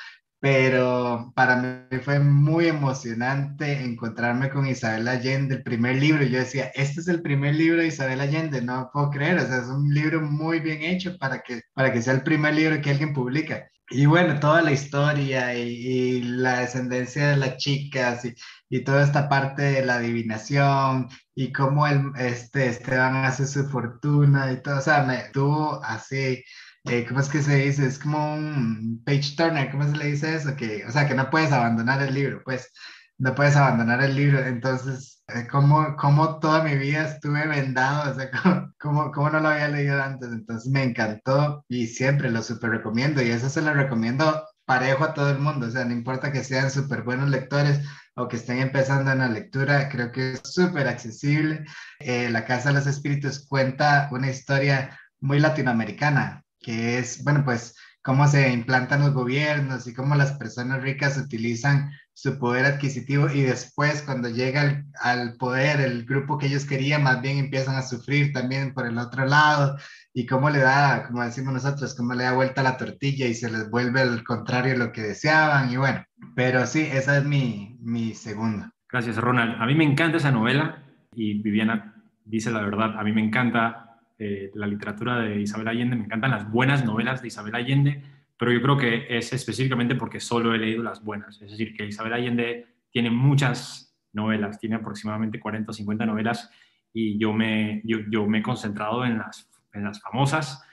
pero 0.41 1.33
para 1.37 1.57
mí 1.57 1.99
fue 2.01 2.19
muy 2.19 2.67
emocionante 2.67 3.73
encontrarme 3.81 4.51
con 4.51 4.67
Isabel 4.67 5.07
Allende, 5.07 5.57
el 5.57 5.63
primer 5.63 5.97
libro. 5.97 6.25
Yo 6.25 6.39
decía, 6.41 6.73
este 6.75 7.01
es 7.01 7.09
el 7.09 7.23
primer 7.23 7.55
libro 7.55 7.81
de 7.81 7.89
Isabel 7.89 8.21
Allende, 8.21 8.61
no 8.63 8.91
puedo 8.93 9.11
creer, 9.11 9.39
o 9.39 9.47
sea, 9.47 9.59
es 9.59 9.69
un 9.69 9.95
libro 9.95 10.21
muy 10.23 10.59
bien 10.61 10.83
hecho 10.83 11.17
para 11.19 11.41
que, 11.41 11.63
para 11.73 11.93
que 11.93 12.03
sea 12.03 12.15
el 12.15 12.23
primer 12.23 12.55
libro 12.55 12.81
que 12.81 12.91
alguien 12.91 13.15
publica. 13.15 13.69
Y 13.93 14.07
bueno, 14.07 14.39
toda 14.41 14.63
la 14.63 14.73
historia 14.73 15.55
y, 15.55 16.23
la 16.23 16.61
descendencia 16.61 17.31
de 17.31 17.37
las 17.37 17.57
chicas 17.57 18.25
y, 18.25 18.35
y, 18.69 18.85
toda 18.85 19.05
esta 19.05 19.29
parte 19.29 19.63
de 19.63 19.85
la 19.85 19.97
adivinación 19.97 21.09
y 21.45 21.53
cómo 21.53 21.87
el, 21.87 22.13
este, 22.19 22.69
Esteban 22.69 23.17
hace 23.25 23.47
su 23.47 23.69
fortuna 23.69 24.53
y 24.53 24.63
todo, 24.63 24.79
o 24.79 24.83
sea, 24.83 25.05
me 25.05 25.19
tuvo 25.33 25.83
así 25.85 26.43
eh, 26.85 27.07
¿cómo 27.07 27.21
es 27.21 27.29
que 27.29 27.43
se 27.43 27.57
dice? 27.57 27.87
Es 27.87 27.99
como 27.99 28.35
un 28.35 29.03
page 29.05 29.35
turner, 29.37 29.71
¿cómo 29.71 29.85
se 29.85 29.97
le 29.97 30.07
dice 30.07 30.35
eso? 30.35 30.57
Que, 30.57 30.85
o 30.87 30.91
sea, 30.91 31.07
que 31.07 31.15
no 31.15 31.29
puedes 31.31 31.53
abandonar 31.53 32.03
el 32.03 32.15
libro, 32.15 32.43
pues 32.45 32.73
no 33.19 33.35
puedes 33.35 33.57
abandonar 33.57 34.03
el 34.03 34.17
libro. 34.17 34.39
Entonces, 34.41 35.23
eh, 35.29 35.47
como, 35.51 35.97
como 35.97 36.39
toda 36.41 36.63
mi 36.65 36.77
vida 36.77 37.05
estuve 37.07 37.47
vendado, 37.47 38.11
o 38.11 38.15
sea, 38.15 38.31
como, 38.81 39.13
como, 39.13 39.31
no 39.31 39.41
lo 39.41 39.49
había 39.49 39.69
leído 39.69 40.03
antes. 40.03 40.31
Entonces 40.33 40.71
me 40.71 40.83
encantó 40.83 41.65
y 41.69 41.87
siempre 41.87 42.31
lo 42.31 42.43
súper 42.43 42.71
recomiendo 42.71 43.23
y 43.23 43.31
eso 43.31 43.49
se 43.51 43.63
lo 43.63 43.75
recomiendo 43.75 44.45
parejo 44.71 45.05
a 45.05 45.15
todo 45.15 45.31
el 45.31 45.41
mundo, 45.41 45.67
o 45.67 45.71
sea, 45.71 45.85
no 45.85 45.93
importa 45.93 46.31
que 46.31 46.45
sean 46.45 46.71
súper 46.71 47.03
buenos 47.03 47.29
lectores, 47.29 47.81
o 48.15 48.29
que 48.29 48.37
estén 48.37 48.59
empezando 48.59 49.11
en 49.13 49.19
la 49.19 49.29
lectura, 49.29 49.89
creo 49.89 50.13
que 50.13 50.33
es 50.33 50.41
súper 50.45 50.89
accesible. 50.89 51.65
Eh, 51.99 52.29
la 52.31 52.45
Casa 52.45 52.69
de 52.69 52.77
los 52.77 52.87
Espíritus 52.87 53.47
cuenta 53.47 54.09
una 54.13 54.31
historia 54.31 54.99
muy 55.21 55.39
latinoamericana, 55.39 56.45
que 56.61 56.99
es, 56.99 57.23
bueno, 57.25 57.45
pues 57.45 57.75
cómo 58.03 58.27
se 58.29 58.51
implantan 58.51 59.01
los 59.01 59.13
gobiernos 59.13 59.87
y 59.87 59.95
cómo 59.95 60.15
las 60.15 60.33
personas 60.33 60.83
ricas 60.83 61.19
utilizan 61.19 61.93
su 62.13 62.39
poder 62.39 62.67
adquisitivo 62.67 63.31
y 63.31 63.43
después 63.43 64.03
cuando 64.03 64.29
llega 64.29 64.85
al, 65.01 65.37
poder 65.37 65.81
el 65.81 66.05
grupo 66.05 66.39
que 66.39 66.47
ellos 66.47 66.67
querían 66.67 67.03
más 67.03 67.23
bien 67.23 67.39
empiezan 67.39 67.77
a 67.77 67.83
sufrir 67.83 68.33
también 68.33 68.75
por 68.75 68.87
el 68.87 68.99
otro 68.99 69.25
lado 69.27 69.79
y 70.13 70.27
cómo 70.27 70.51
le 70.51 70.59
da, 70.59 71.07
como 71.07 71.23
decimos 71.23 71.55
nosotros, 71.55 71.95
cómo 71.95 72.15
le 72.15 72.25
da 72.25 72.33
vuelta 72.33 72.63
la 72.63 72.77
tortilla 72.77 73.27
y 73.27 73.35
se 73.35 73.51
les 73.51 73.71
vuelve 73.71 74.01
al 74.01 74.25
contrario 74.25 74.77
lo 74.77 74.93
que 74.93 75.03
deseaban 75.03 75.71
y 75.71 75.77
bueno, 75.77 76.05
pero 76.35 76.67
sí, 76.67 76.81
esa 76.81 77.19
es 77.19 77.25
mi, 77.25 77.77
mi 77.81 78.15
segunda. 78.15 78.73
Gracias, 78.89 79.17
Ronald. 79.17 79.61
A 79.61 79.67
mí 79.67 79.75
me 79.75 79.85
encanta 79.85 80.17
esa 80.17 80.33
novela 80.33 80.85
y 81.15 81.35
Viviana 81.43 81.95
dice 82.25 82.51
la 82.51 82.63
verdad, 82.63 82.99
a 82.99 83.03
mí 83.03 83.13
me 83.13 83.25
encanta 83.25 84.01
eh, 84.19 84.51
la 84.55 84.67
literatura 84.67 85.19
de 85.21 85.41
Isabel 85.41 85.69
Allende, 85.69 85.97
me 85.97 86.05
encantan 86.05 86.31
las 86.31 86.51
buenas 86.51 86.85
novelas 86.85 87.23
de 87.23 87.29
Isabel 87.29 87.55
Allende 87.55 88.03
pero 88.41 88.53
yo 88.53 88.63
creo 88.63 88.79
que 88.79 89.07
es 89.19 89.35
específicamente 89.35 89.97
porque 89.97 90.19
solo 90.19 90.55
he 90.55 90.59
leído 90.59 90.83
las 90.83 91.05
buenas. 91.05 91.43
Es 91.43 91.51
decir, 91.51 91.75
que 91.77 91.85
Isabel 91.85 92.15
Allende 92.15 92.69
tiene 92.91 93.11
muchas 93.11 93.95
novelas, 94.15 94.59
tiene 94.59 94.77
aproximadamente 94.77 95.39
40 95.39 95.71
o 95.71 95.75
50 95.75 96.07
novelas 96.07 96.51
y 96.91 97.19
yo 97.19 97.35
me, 97.35 97.83
yo, 97.85 98.27
me 98.27 98.39
he 98.39 98.43
concentrado 98.43 99.05
en 99.05 99.19
las, 99.19 99.47
en 99.75 99.85
las 99.85 100.01
famosas 100.01 100.65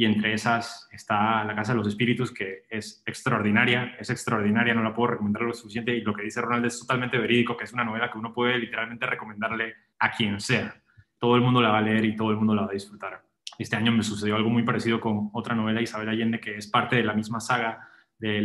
y 0.00 0.06
entre 0.06 0.32
esas 0.32 0.88
está 0.90 1.44
La 1.44 1.54
Casa 1.54 1.72
de 1.72 1.78
los 1.78 1.86
Espíritus, 1.86 2.32
que 2.32 2.62
es 2.70 3.02
extraordinaria, 3.04 3.96
es 4.00 4.08
extraordinaria, 4.08 4.72
no 4.72 4.82
la 4.82 4.94
puedo 4.94 5.08
recomendar 5.08 5.42
lo 5.42 5.52
suficiente 5.52 5.94
y 5.94 6.00
lo 6.00 6.14
que 6.14 6.22
dice 6.22 6.40
Ronald 6.40 6.64
es 6.64 6.80
totalmente 6.80 7.18
verídico, 7.18 7.54
que 7.54 7.64
es 7.64 7.72
una 7.74 7.84
novela 7.84 8.10
que 8.10 8.16
uno 8.16 8.32
puede 8.32 8.58
literalmente 8.58 9.04
recomendarle 9.04 9.74
a 9.98 10.10
quien 10.10 10.40
sea. 10.40 10.74
Todo 11.18 11.36
el 11.36 11.42
mundo 11.42 11.60
la 11.60 11.68
va 11.68 11.78
a 11.80 11.82
leer 11.82 12.06
y 12.06 12.16
todo 12.16 12.30
el 12.30 12.38
mundo 12.38 12.54
la 12.54 12.62
va 12.62 12.68
a 12.70 12.72
disfrutar. 12.72 13.22
Este 13.58 13.76
año 13.76 13.92
me 13.92 14.02
sucedió 14.02 14.36
algo 14.36 14.48
muy 14.48 14.62
parecido 14.62 15.02
con 15.02 15.28
otra 15.34 15.54
novela, 15.54 15.82
Isabel 15.82 16.08
Allende, 16.08 16.40
que 16.40 16.56
es 16.56 16.66
parte 16.66 16.96
de 16.96 17.04
la 17.04 17.12
misma 17.12 17.38
saga 17.38 17.86
de 18.18 18.40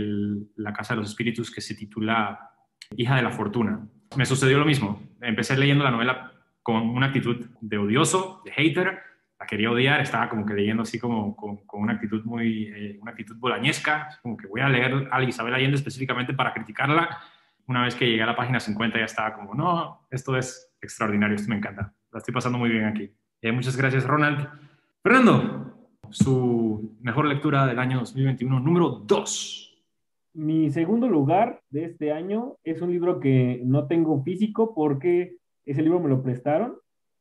La 0.58 0.74
Casa 0.74 0.94
de 0.94 1.00
los 1.00 1.10
Espíritus, 1.10 1.52
que 1.52 1.62
se 1.62 1.74
titula 1.74 2.52
Hija 2.98 3.16
de 3.16 3.22
la 3.22 3.32
Fortuna. 3.32 3.88
Me 4.18 4.26
sucedió 4.26 4.60
lo 4.60 4.66
mismo. 4.66 5.02
Empecé 5.22 5.56
leyendo 5.56 5.86
la 5.86 5.92
novela 5.92 6.34
con 6.62 6.90
una 6.90 7.06
actitud 7.06 7.46
de 7.62 7.78
odioso, 7.78 8.42
de 8.44 8.52
hater, 8.52 9.15
quería 9.46 9.72
odiar, 9.72 10.02
estaba 10.02 10.30
como 10.30 10.46
que 10.46 10.54
leyendo 10.54 10.84
así 10.84 11.00
como 11.00 11.36
con, 11.36 11.60
una 11.74 11.94
actitud 11.94 12.24
muy, 12.26 12.68
eh, 12.68 12.98
una 13.02 13.12
actitud 13.12 13.36
bolañesca, 13.38 14.20
como 14.22 14.38
que 14.38 14.48
voy 14.48 14.62
a 14.62 14.70
leer 14.70 15.08
a 15.12 15.24
Isabel 15.24 15.54
Allende 15.54 15.76
específicamente 15.76 16.34
para 16.34 16.54
criticarla. 16.54 17.20
Una 17.68 17.84
vez 17.84 17.96
que 17.96 18.08
llegué 18.08 18.24
a 18.24 18.28
la 18.28 18.36
página 18.36 18.60
50 18.60 19.00
ya 19.00 19.06
estaba 19.06 19.34
como, 19.34 19.56
no, 19.56 20.08
esto 20.12 20.38
es 20.38 20.74
extraordinario, 20.82 21.36
esto 21.36 21.50
me 21.50 21.58
encanta, 21.58 21.94
la 22.12 22.20
estoy 22.20 22.34
pasando 22.34 22.58
muy 22.58 22.70
bien 22.70 22.86
aquí. 22.86 23.12
Eh, 23.42 23.52
muchas 23.52 23.76
gracias, 23.76 24.06
Ronald. 24.06 24.48
Fernando, 25.02 25.90
su 26.10 26.98
mejor 27.02 27.26
lectura 27.26 27.66
del 27.66 27.80
año 27.80 28.00
2021, 28.00 28.60
número 28.60 28.90
2. 28.90 29.66
Mi 30.34 30.70
segundo 30.70 31.08
lugar 31.08 31.62
de 31.70 31.86
este 31.86 32.12
año 32.12 32.58
es 32.64 32.82
un 32.82 32.92
libro 32.92 33.20
que 33.20 33.62
no 33.64 33.88
tengo 33.88 34.22
físico 34.24 34.74
porque 34.76 35.38
ese 35.66 35.82
libro 35.82 36.00
me 36.00 36.10
lo 36.10 36.22
prestaron, 36.22 36.76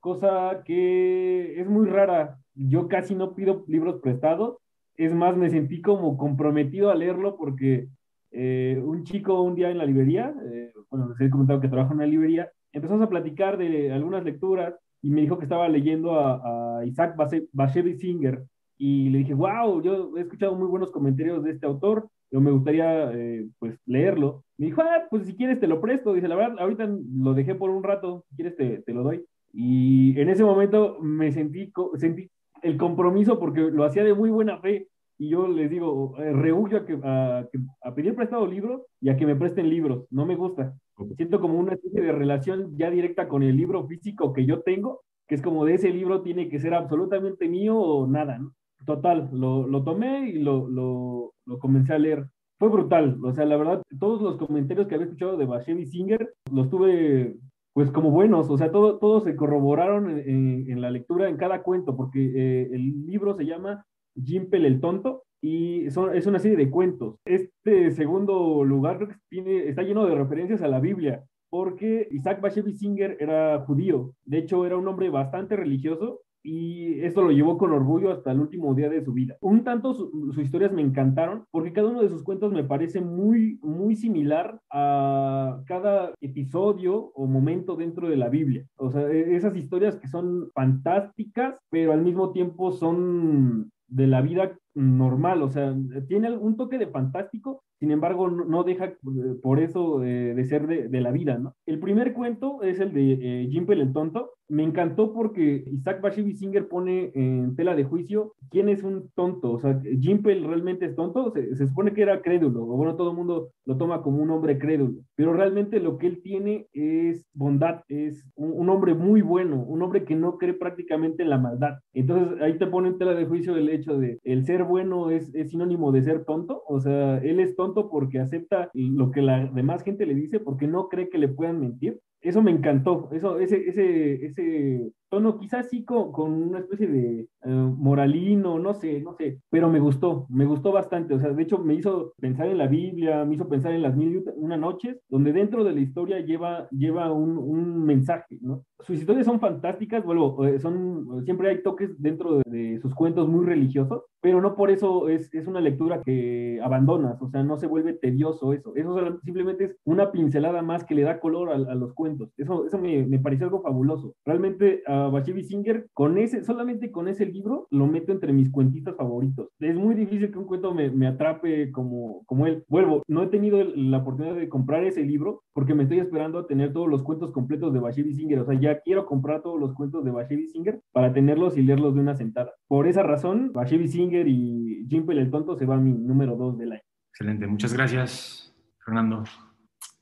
cosa 0.05 0.63
que 0.67 1.59
es 1.59 1.67
muy 1.67 1.87
rara. 1.87 2.37
Yo 2.55 2.89
casi 2.89 3.15
no 3.15 3.35
pido 3.35 3.65
libros 3.69 4.03
prestados. 4.03 4.59
Es 4.97 5.15
más, 5.15 5.35
me 5.35 5.49
sentí 5.49 5.81
como 5.81 6.19
comprometido 6.19 6.91
a 6.91 6.95
leerlo 6.95 7.39
porque 7.39 7.89
eh, 8.31 8.79
un 8.85 9.05
chico 9.05 9.41
un 9.41 9.55
día 9.55 9.71
en 9.71 9.79
la 9.79 9.87
librería, 9.87 10.35
eh, 10.53 10.73
bueno, 10.91 11.09
les 11.09 11.19
he 11.23 11.31
comentado 11.31 11.59
que 11.59 11.69
trabaja 11.69 11.93
en 11.93 12.01
una 12.01 12.07
librería, 12.07 12.51
empezamos 12.73 13.03
a 13.03 13.09
platicar 13.09 13.57
de 13.57 13.93
algunas 13.93 14.23
lecturas 14.25 14.75
y 15.01 15.09
me 15.09 15.23
dijo 15.23 15.39
que 15.39 15.45
estaba 15.45 15.71
leyendo 15.71 16.21
a, 16.21 16.85
Isaac 16.85 17.17
Bashevis 17.53 18.01
Singer 18.01 18.45
y 18.77 19.09
le 19.09 19.21
dije, 19.21 19.33
wow, 19.33 19.81
yo 19.81 20.19
he 20.19 20.21
escuchado 20.21 20.55
muy 20.55 20.69
buenos 20.69 20.91
comentarios 20.91 21.43
de 21.43 21.53
este 21.53 21.65
autor, 21.65 22.11
pero 22.29 22.43
me 22.43 22.51
gustaría 22.51 23.11
eh, 23.13 23.49
pues 23.59 23.79
leerlo. 23.87 24.45
Me 24.59 24.67
dijo, 24.67 24.83
ah, 24.83 25.07
pues 25.09 25.25
si 25.25 25.35
quieres 25.35 25.61
te 25.61 25.67
lo 25.67 25.81
presto. 25.81 26.13
Dice, 26.13 26.29
la 26.29 26.37
verdad, 26.37 26.59
ahorita 26.59 26.91
lo 27.17 27.33
dejé 27.33 27.55
por 27.55 27.71
un 27.71 27.83
rato, 27.83 28.27
si 28.29 28.37
quieres 28.37 28.55
te, 28.57 28.83
te 28.83 28.93
lo 28.93 29.03
doy. 29.03 29.25
Y 29.55 30.19
en 30.21 30.29
ese 30.29 30.43
momento 30.43 30.99
me 31.01 31.31
sentí, 31.31 31.73
sentí 31.95 32.29
el 32.63 32.77
compromiso 32.77 33.39
porque 33.39 33.61
lo 33.61 33.85
hacía 33.85 34.03
de 34.03 34.15
muy 34.15 34.31
buena 34.31 34.59
fe. 34.59 34.89
Y 35.17 35.31
yo 35.31 35.47
les 35.47 35.71
digo, 35.71 36.19
eh, 36.19 36.33
rehuyo 36.33 36.79
a, 36.79 36.85
que, 36.85 36.99
a, 37.03 37.47
a 37.83 37.95
pedir 37.95 38.17
prestado 38.17 38.47
libros 38.47 38.83
y 39.01 39.11
a 39.11 39.17
que 39.17 39.27
me 39.27 39.37
presten 39.37 39.71
libros. 39.71 40.07
No 40.11 40.27
me 40.27 40.35
gusta. 40.35 40.75
Siento 41.17 41.41
como 41.41 41.59
una 41.59 41.75
especie 41.75 42.03
de 42.03 42.13
relación 42.13 42.77
ya 42.77 42.91
directa 42.91 43.29
con 43.29 43.45
el 43.45 43.57
libro 43.57 43.87
físico 43.87 44.33
que 44.33 44.45
yo 44.45 44.63
tengo, 44.63 45.03
que 45.29 45.37
es 45.37 45.43
como 45.43 45.65
de 45.65 45.75
ese 45.75 45.91
libro 45.91 46.23
tiene 46.23 46.49
que 46.49 46.59
ser 46.59 46.75
absolutamente 46.75 47.49
mío 47.49 47.79
o 47.79 48.07
nada, 48.09 48.39
¿no? 48.39 48.53
Total, 48.85 49.31
lo, 49.33 49.67
lo 49.67 49.83
tomé 49.83 50.31
y 50.31 50.39
lo, 50.41 50.69
lo, 50.69 51.33
lo, 51.47 51.59
comencé 51.59 51.95
a 51.95 51.99
leer. 51.99 52.27
Fue 52.59 52.69
brutal, 52.69 53.19
o 53.25 53.33
sea, 53.33 53.47
la 53.47 53.57
verdad, 53.57 53.83
todos 53.99 54.21
los 54.21 54.37
comentarios 54.37 54.87
que 54.87 54.95
había 54.95 55.07
escuchado 55.07 55.37
de 55.37 55.47
Bashevi 55.47 55.87
Singer 55.87 56.35
los 56.53 56.69
tuve 56.69 57.37
pues 57.75 57.91
como 57.91 58.11
buenos, 58.11 58.49
o 58.49 58.57
sea, 58.57 58.71
todo, 58.71 58.99
todos 58.99 59.25
se 59.25 59.35
corroboraron 59.35 60.09
en, 60.09 60.81
la 60.81 60.91
lectura, 60.91 61.29
en 61.29 61.37
cada 61.37 61.63
cuento, 61.63 61.97
porque 61.97 62.21
eh, 62.25 62.71
el 62.73 63.05
libro 63.05 63.37
se 63.37 63.47
llama 63.47 63.85
Jimpel 64.15 64.65
el 64.65 64.81
Tonto, 64.81 65.25
y 65.43 65.85
es 65.87 66.27
una 66.27 66.39
serie 66.39 66.57
de 66.57 66.71
cuentos. 66.71 67.19
Este 67.27 67.91
segundo 67.91 68.65
lugar 68.65 69.19
tiene, 69.29 69.69
está 69.69 69.83
lleno 69.83 70.07
de 70.07 70.15
referencias 70.15 70.63
a 70.63 70.69
la 70.69 70.81
Biblia, 70.81 71.25
porque 71.51 72.09
Isaac 72.13 72.41
Bashevis 72.41 72.79
Singer 72.79 73.17
era 73.21 73.61
judío, 73.67 74.15
de 74.25 74.39
hecho 74.39 74.65
era 74.65 74.79
un 74.79 74.89
hombre 74.89 75.11
bastante 75.11 75.57
religioso 75.57 76.21
y 76.45 77.01
esto 77.01 77.23
lo 77.23 77.31
llevó 77.31 77.57
con 77.57 77.73
orgullo 77.73 78.13
hasta 78.13 78.31
el 78.31 78.39
último 78.39 78.75
día 78.75 78.91
de 78.91 79.03
su 79.03 79.15
vida. 79.15 79.37
Un 79.41 79.65
tanto 79.65 79.95
sus 79.95 80.37
historias 80.39 80.73
me 80.73 80.83
encantaron 80.83 81.45
porque 81.51 81.73
cada 81.73 81.89
uno 81.89 82.03
de 82.03 82.11
sus 82.11 82.23
cuentos 82.23 82.53
me 82.53 82.65
parece 82.65 83.01
muy, 83.01 83.59
muy 83.63 83.97
similar 83.97 84.61
a 84.71 85.63
cada 85.67 86.13
episodio 86.21 87.13
o 87.15 87.27
momento 87.27 87.77
dentro 87.77 88.09
de 88.09 88.17
la 88.17 88.29
Biblia. 88.29 88.67
O 88.77 88.91
sea, 88.91 89.11
e, 89.11 89.35
esas 89.35 89.57
historias 89.57 89.97
que 89.97 90.07
son 90.07 90.51
fantásticas, 90.55 91.59
pero 91.71 91.93
al 91.93 92.03
mismo 92.03 92.31
tiempo 92.33 92.73
son 92.73 93.71
de 93.89 94.07
la 94.07 94.21
vida 94.21 94.59
normal, 94.75 95.43
o 95.43 95.49
sea, 95.49 95.75
tiene 96.09 96.37
un 96.37 96.57
toque 96.57 96.79
de 96.79 96.89
fantástico, 96.89 97.63
sin 97.79 97.91
embargo, 97.91 98.31
no, 98.31 98.65
deja 98.65 98.87
eh, 98.87 98.97
por 99.43 99.61
eso 99.61 100.03
eh, 100.03 100.35
de 100.35 100.45
ser 100.45 100.67
de, 100.67 101.01
la 101.01 101.11
vida. 101.11 101.41
El 101.67 101.81
primer 101.81 102.15
cuento 102.15 102.63
es 102.63 102.81
el 102.81 102.95
de 102.95 103.13
eh, 103.13 103.49
Jim 103.51 103.67
el 103.69 103.93
Tonto. 103.93 104.31
Me 104.49 104.63
encantó 104.63 105.15
porque 105.15 105.65
Isaac 105.67 106.03
Bashevis 106.03 106.39
Singer 106.39 106.69
pone 106.69 107.13
en 107.15 107.57
tela 107.57 107.75
de 107.75 107.85
juicio 107.85 108.35
quién 108.51 108.69
es 108.69 108.83
un 108.83 109.11
tonto. 109.15 109.53
O 109.53 109.59
sea, 109.59 109.81
Jimpel 110.01 110.45
realmente 110.45 110.85
es 110.85 110.95
tonto. 110.95 111.33
Se, 111.33 111.67
supone 111.67 111.95
que 111.95 112.03
era 112.03 112.21
crédulo. 112.21 112.65
O 112.65 112.77
bueno, 112.77 112.95
todo 112.95 113.11
el 113.11 113.17
mundo 113.17 113.49
lo 113.65 113.77
toma 113.79 114.03
como 114.03 114.23
un 114.23 114.31
hombre 114.31 114.59
crédulo. 114.59 115.01
Pero 115.17 115.33
realmente 115.33 115.81
lo 115.81 115.97
que 115.97 116.09
él 116.09 116.21
tiene 116.23 116.69
es 116.75 117.27
bondad. 117.33 117.81
Es 117.89 118.29
un, 118.37 118.69
hombre 118.69 118.93
muy 118.95 119.23
bueno. 119.23 119.63
Un 119.63 119.83
hombre 119.83 120.05
que 120.05 120.15
no 120.15 120.37
cree 120.37 120.53
prácticamente 120.53 121.23
en 121.23 121.31
la 121.31 121.39
maldad. 121.39 121.79
Entonces 121.95 122.39
ahí 122.43 122.59
te 122.59 122.67
pone 122.67 122.89
en 122.89 122.99
tela 122.99 123.15
de 123.15 123.25
juicio 123.25 123.57
el 123.57 123.71
hecho 123.71 123.99
de 123.99 124.19
el 124.25 124.45
ser 124.45 124.65
bueno 124.65 125.11
es, 125.11 125.35
es 125.35 125.51
sinónimo 125.51 125.91
de 125.91 126.03
ser 126.03 126.27
tonto. 126.27 126.63
O 126.69 126.81
sea, 126.81 127.17
él 127.19 127.41
es 127.41 127.57
tonto 127.65 127.89
porque 127.89 128.21
acepta 128.21 128.71
lo 128.75 129.11
que 129.11 129.23
la 129.23 129.47
demás 129.47 129.83
gente 129.83 130.07
le 130.07 130.15
dice 130.15 130.41
porque 130.41 130.67
no 130.67 130.89
cree 130.89 131.09
que 131.09 131.19
le 131.19 131.29
puedan 131.29 131.61
mentir. 131.61 131.99
Eso 132.21 132.41
me 132.41 132.51
encantó, 132.51 133.11
eso, 133.13 133.39
ese, 133.39 133.69
ese, 133.69 134.25
ese 134.25 134.91
tono 135.11 135.39
quizás 135.39 135.69
sí 135.69 135.85
con, 135.85 136.11
con 136.11 136.33
una 136.33 136.61
especie 136.61 136.87
de 136.87 137.21
eh, 137.21 137.29
moralino, 137.51 138.59
no 138.59 138.73
sé, 138.73 139.03
no 139.03 139.13
sé, 139.13 139.41
pero 139.51 139.69
me 139.69 139.79
gustó, 139.79 140.27
me 140.31 140.47
gustó 140.47 140.73
bastante, 140.73 141.13
o 141.13 141.21
sea, 141.21 141.35
de 141.35 141.43
hecho 141.43 141.59
me 141.59 141.75
hizo 141.75 142.15
pensar 142.19 142.47
en 142.47 142.57
la 142.57 142.67
Biblia, 142.67 143.27
me 143.27 143.35
hizo 143.35 143.47
pensar 143.47 143.75
en 143.75 143.83
las 143.83 143.95
mil 143.95 144.25
una 144.37 144.57
noches, 144.57 144.97
donde 145.11 145.35
dentro 145.35 145.65
de 145.65 145.73
la 145.75 145.81
historia 145.81 146.21
lleva, 146.21 146.67
lleva 146.71 147.13
un, 147.13 147.37
un 147.37 147.85
mensaje, 147.85 148.39
¿no? 148.41 148.65
Sus 148.81 148.97
historias 148.97 149.27
son 149.27 149.39
fantásticas, 149.39 150.03
bueno, 150.03 150.43
eh, 150.47 150.59
son, 150.59 151.23
siempre 151.27 151.51
hay 151.51 151.63
toques 151.63 151.91
dentro 152.01 152.39
de, 152.39 152.43
de 152.47 152.81
sus 152.81 152.95
cuentos 152.95 153.29
muy 153.29 153.45
religiosos, 153.45 154.03
pero 154.25 154.41
no 154.41 154.57
por 154.57 154.71
eso 154.71 155.11
es, 155.11 155.29
es, 155.35 155.47
una 155.47 155.61
lectura 155.61 156.01
que 156.03 156.59
abandonas, 156.63 157.21
o 157.21 157.29
sea, 157.29 157.43
no 157.43 157.59
se 157.59 157.67
vuelve 157.67 157.93
tedioso 157.93 158.55
eso, 158.55 158.75
eso 158.75 159.21
simplemente 159.23 159.65
es 159.65 159.77
una 159.85 160.13
pincelada 160.13 160.63
más 160.63 160.83
que 160.83 160.95
le 160.95 161.03
da 161.03 161.21
color 161.21 161.51
a, 161.51 161.57
a 161.57 161.75
los 161.75 161.93
cuentos, 161.93 162.31
eso, 162.39 162.65
eso 162.65 162.79
me, 162.79 163.05
me, 163.05 163.19
pareció 163.19 163.45
algo 163.45 163.61
fabuloso. 163.61 164.15
Realmente 164.25 164.83
a 164.87 165.09
uh, 165.09 165.43
Singer, 165.43 165.89
con 165.93 166.17
ese, 166.17 166.43
solamente 166.43 166.91
con 166.91 167.09
ese 167.09 167.27
libro, 167.27 167.67
lo 167.71 167.87
meto 167.87 168.13
entre 168.13 168.33
mis 168.33 168.51
cuentitos 168.51 168.97
favoritos. 168.97 169.51
Es 169.59 169.77
muy 169.77 169.95
difícil 169.95 170.31
que 170.33 170.39
un 170.39 170.47
cuento 170.47 170.73
me, 170.73 170.91
me 170.91 171.07
atrape 171.07 171.71
como, 171.71 172.23
como 172.25 172.47
él. 172.47 172.65
Vuelvo, 172.67 173.03
no 173.07 173.25
he 173.25 173.27
tenido 173.27 173.63
la 173.63 173.99
oportunidad 173.99 174.37
de 174.37 174.49
comprar 174.49 174.85
ese 174.85 175.03
libro 175.03 175.43
porque 175.53 175.75
me 175.75 175.83
estoy 175.83 175.99
esperando 175.99 176.39
a 176.39 176.47
tener 176.47 176.73
todos 176.73 176.89
los 176.89 177.03
cuentos 177.03 177.31
completos 177.31 177.75
de 177.75 177.81
Bashevi 177.81 178.15
Singer, 178.15 178.39
o 178.39 178.47
sea, 178.47 178.59
ya 178.59 178.81
quiero 178.81 179.05
comprar 179.05 179.43
todos 179.43 179.61
los 179.61 179.75
cuentos 179.75 180.03
de 180.03 180.13
Bashevi 180.13 180.47
Singer 180.49 180.81
para 180.93 181.13
tenerlos 181.13 181.59
y 181.59 181.63
leerlos 181.63 181.95
de 181.95 182.01
una 182.01 182.17
sentada. 182.17 182.55
Por 182.69 182.89
esa 182.89 183.03
razón, 183.03 183.53
Bashevi 183.53 183.89
Singer 183.89 184.14
y 184.23 184.87
Jimpel 184.89 185.19
el 185.19 185.31
Tonto 185.31 185.57
se 185.57 185.67
va 185.67 185.75
a 185.75 185.79
mi 185.79 185.93
número 185.93 186.37
2 186.37 186.59
del 186.59 186.73
año. 186.73 186.83
Excelente, 187.11 187.47
muchas 187.47 187.73
gracias, 187.73 188.55
Fernando. 188.85 189.25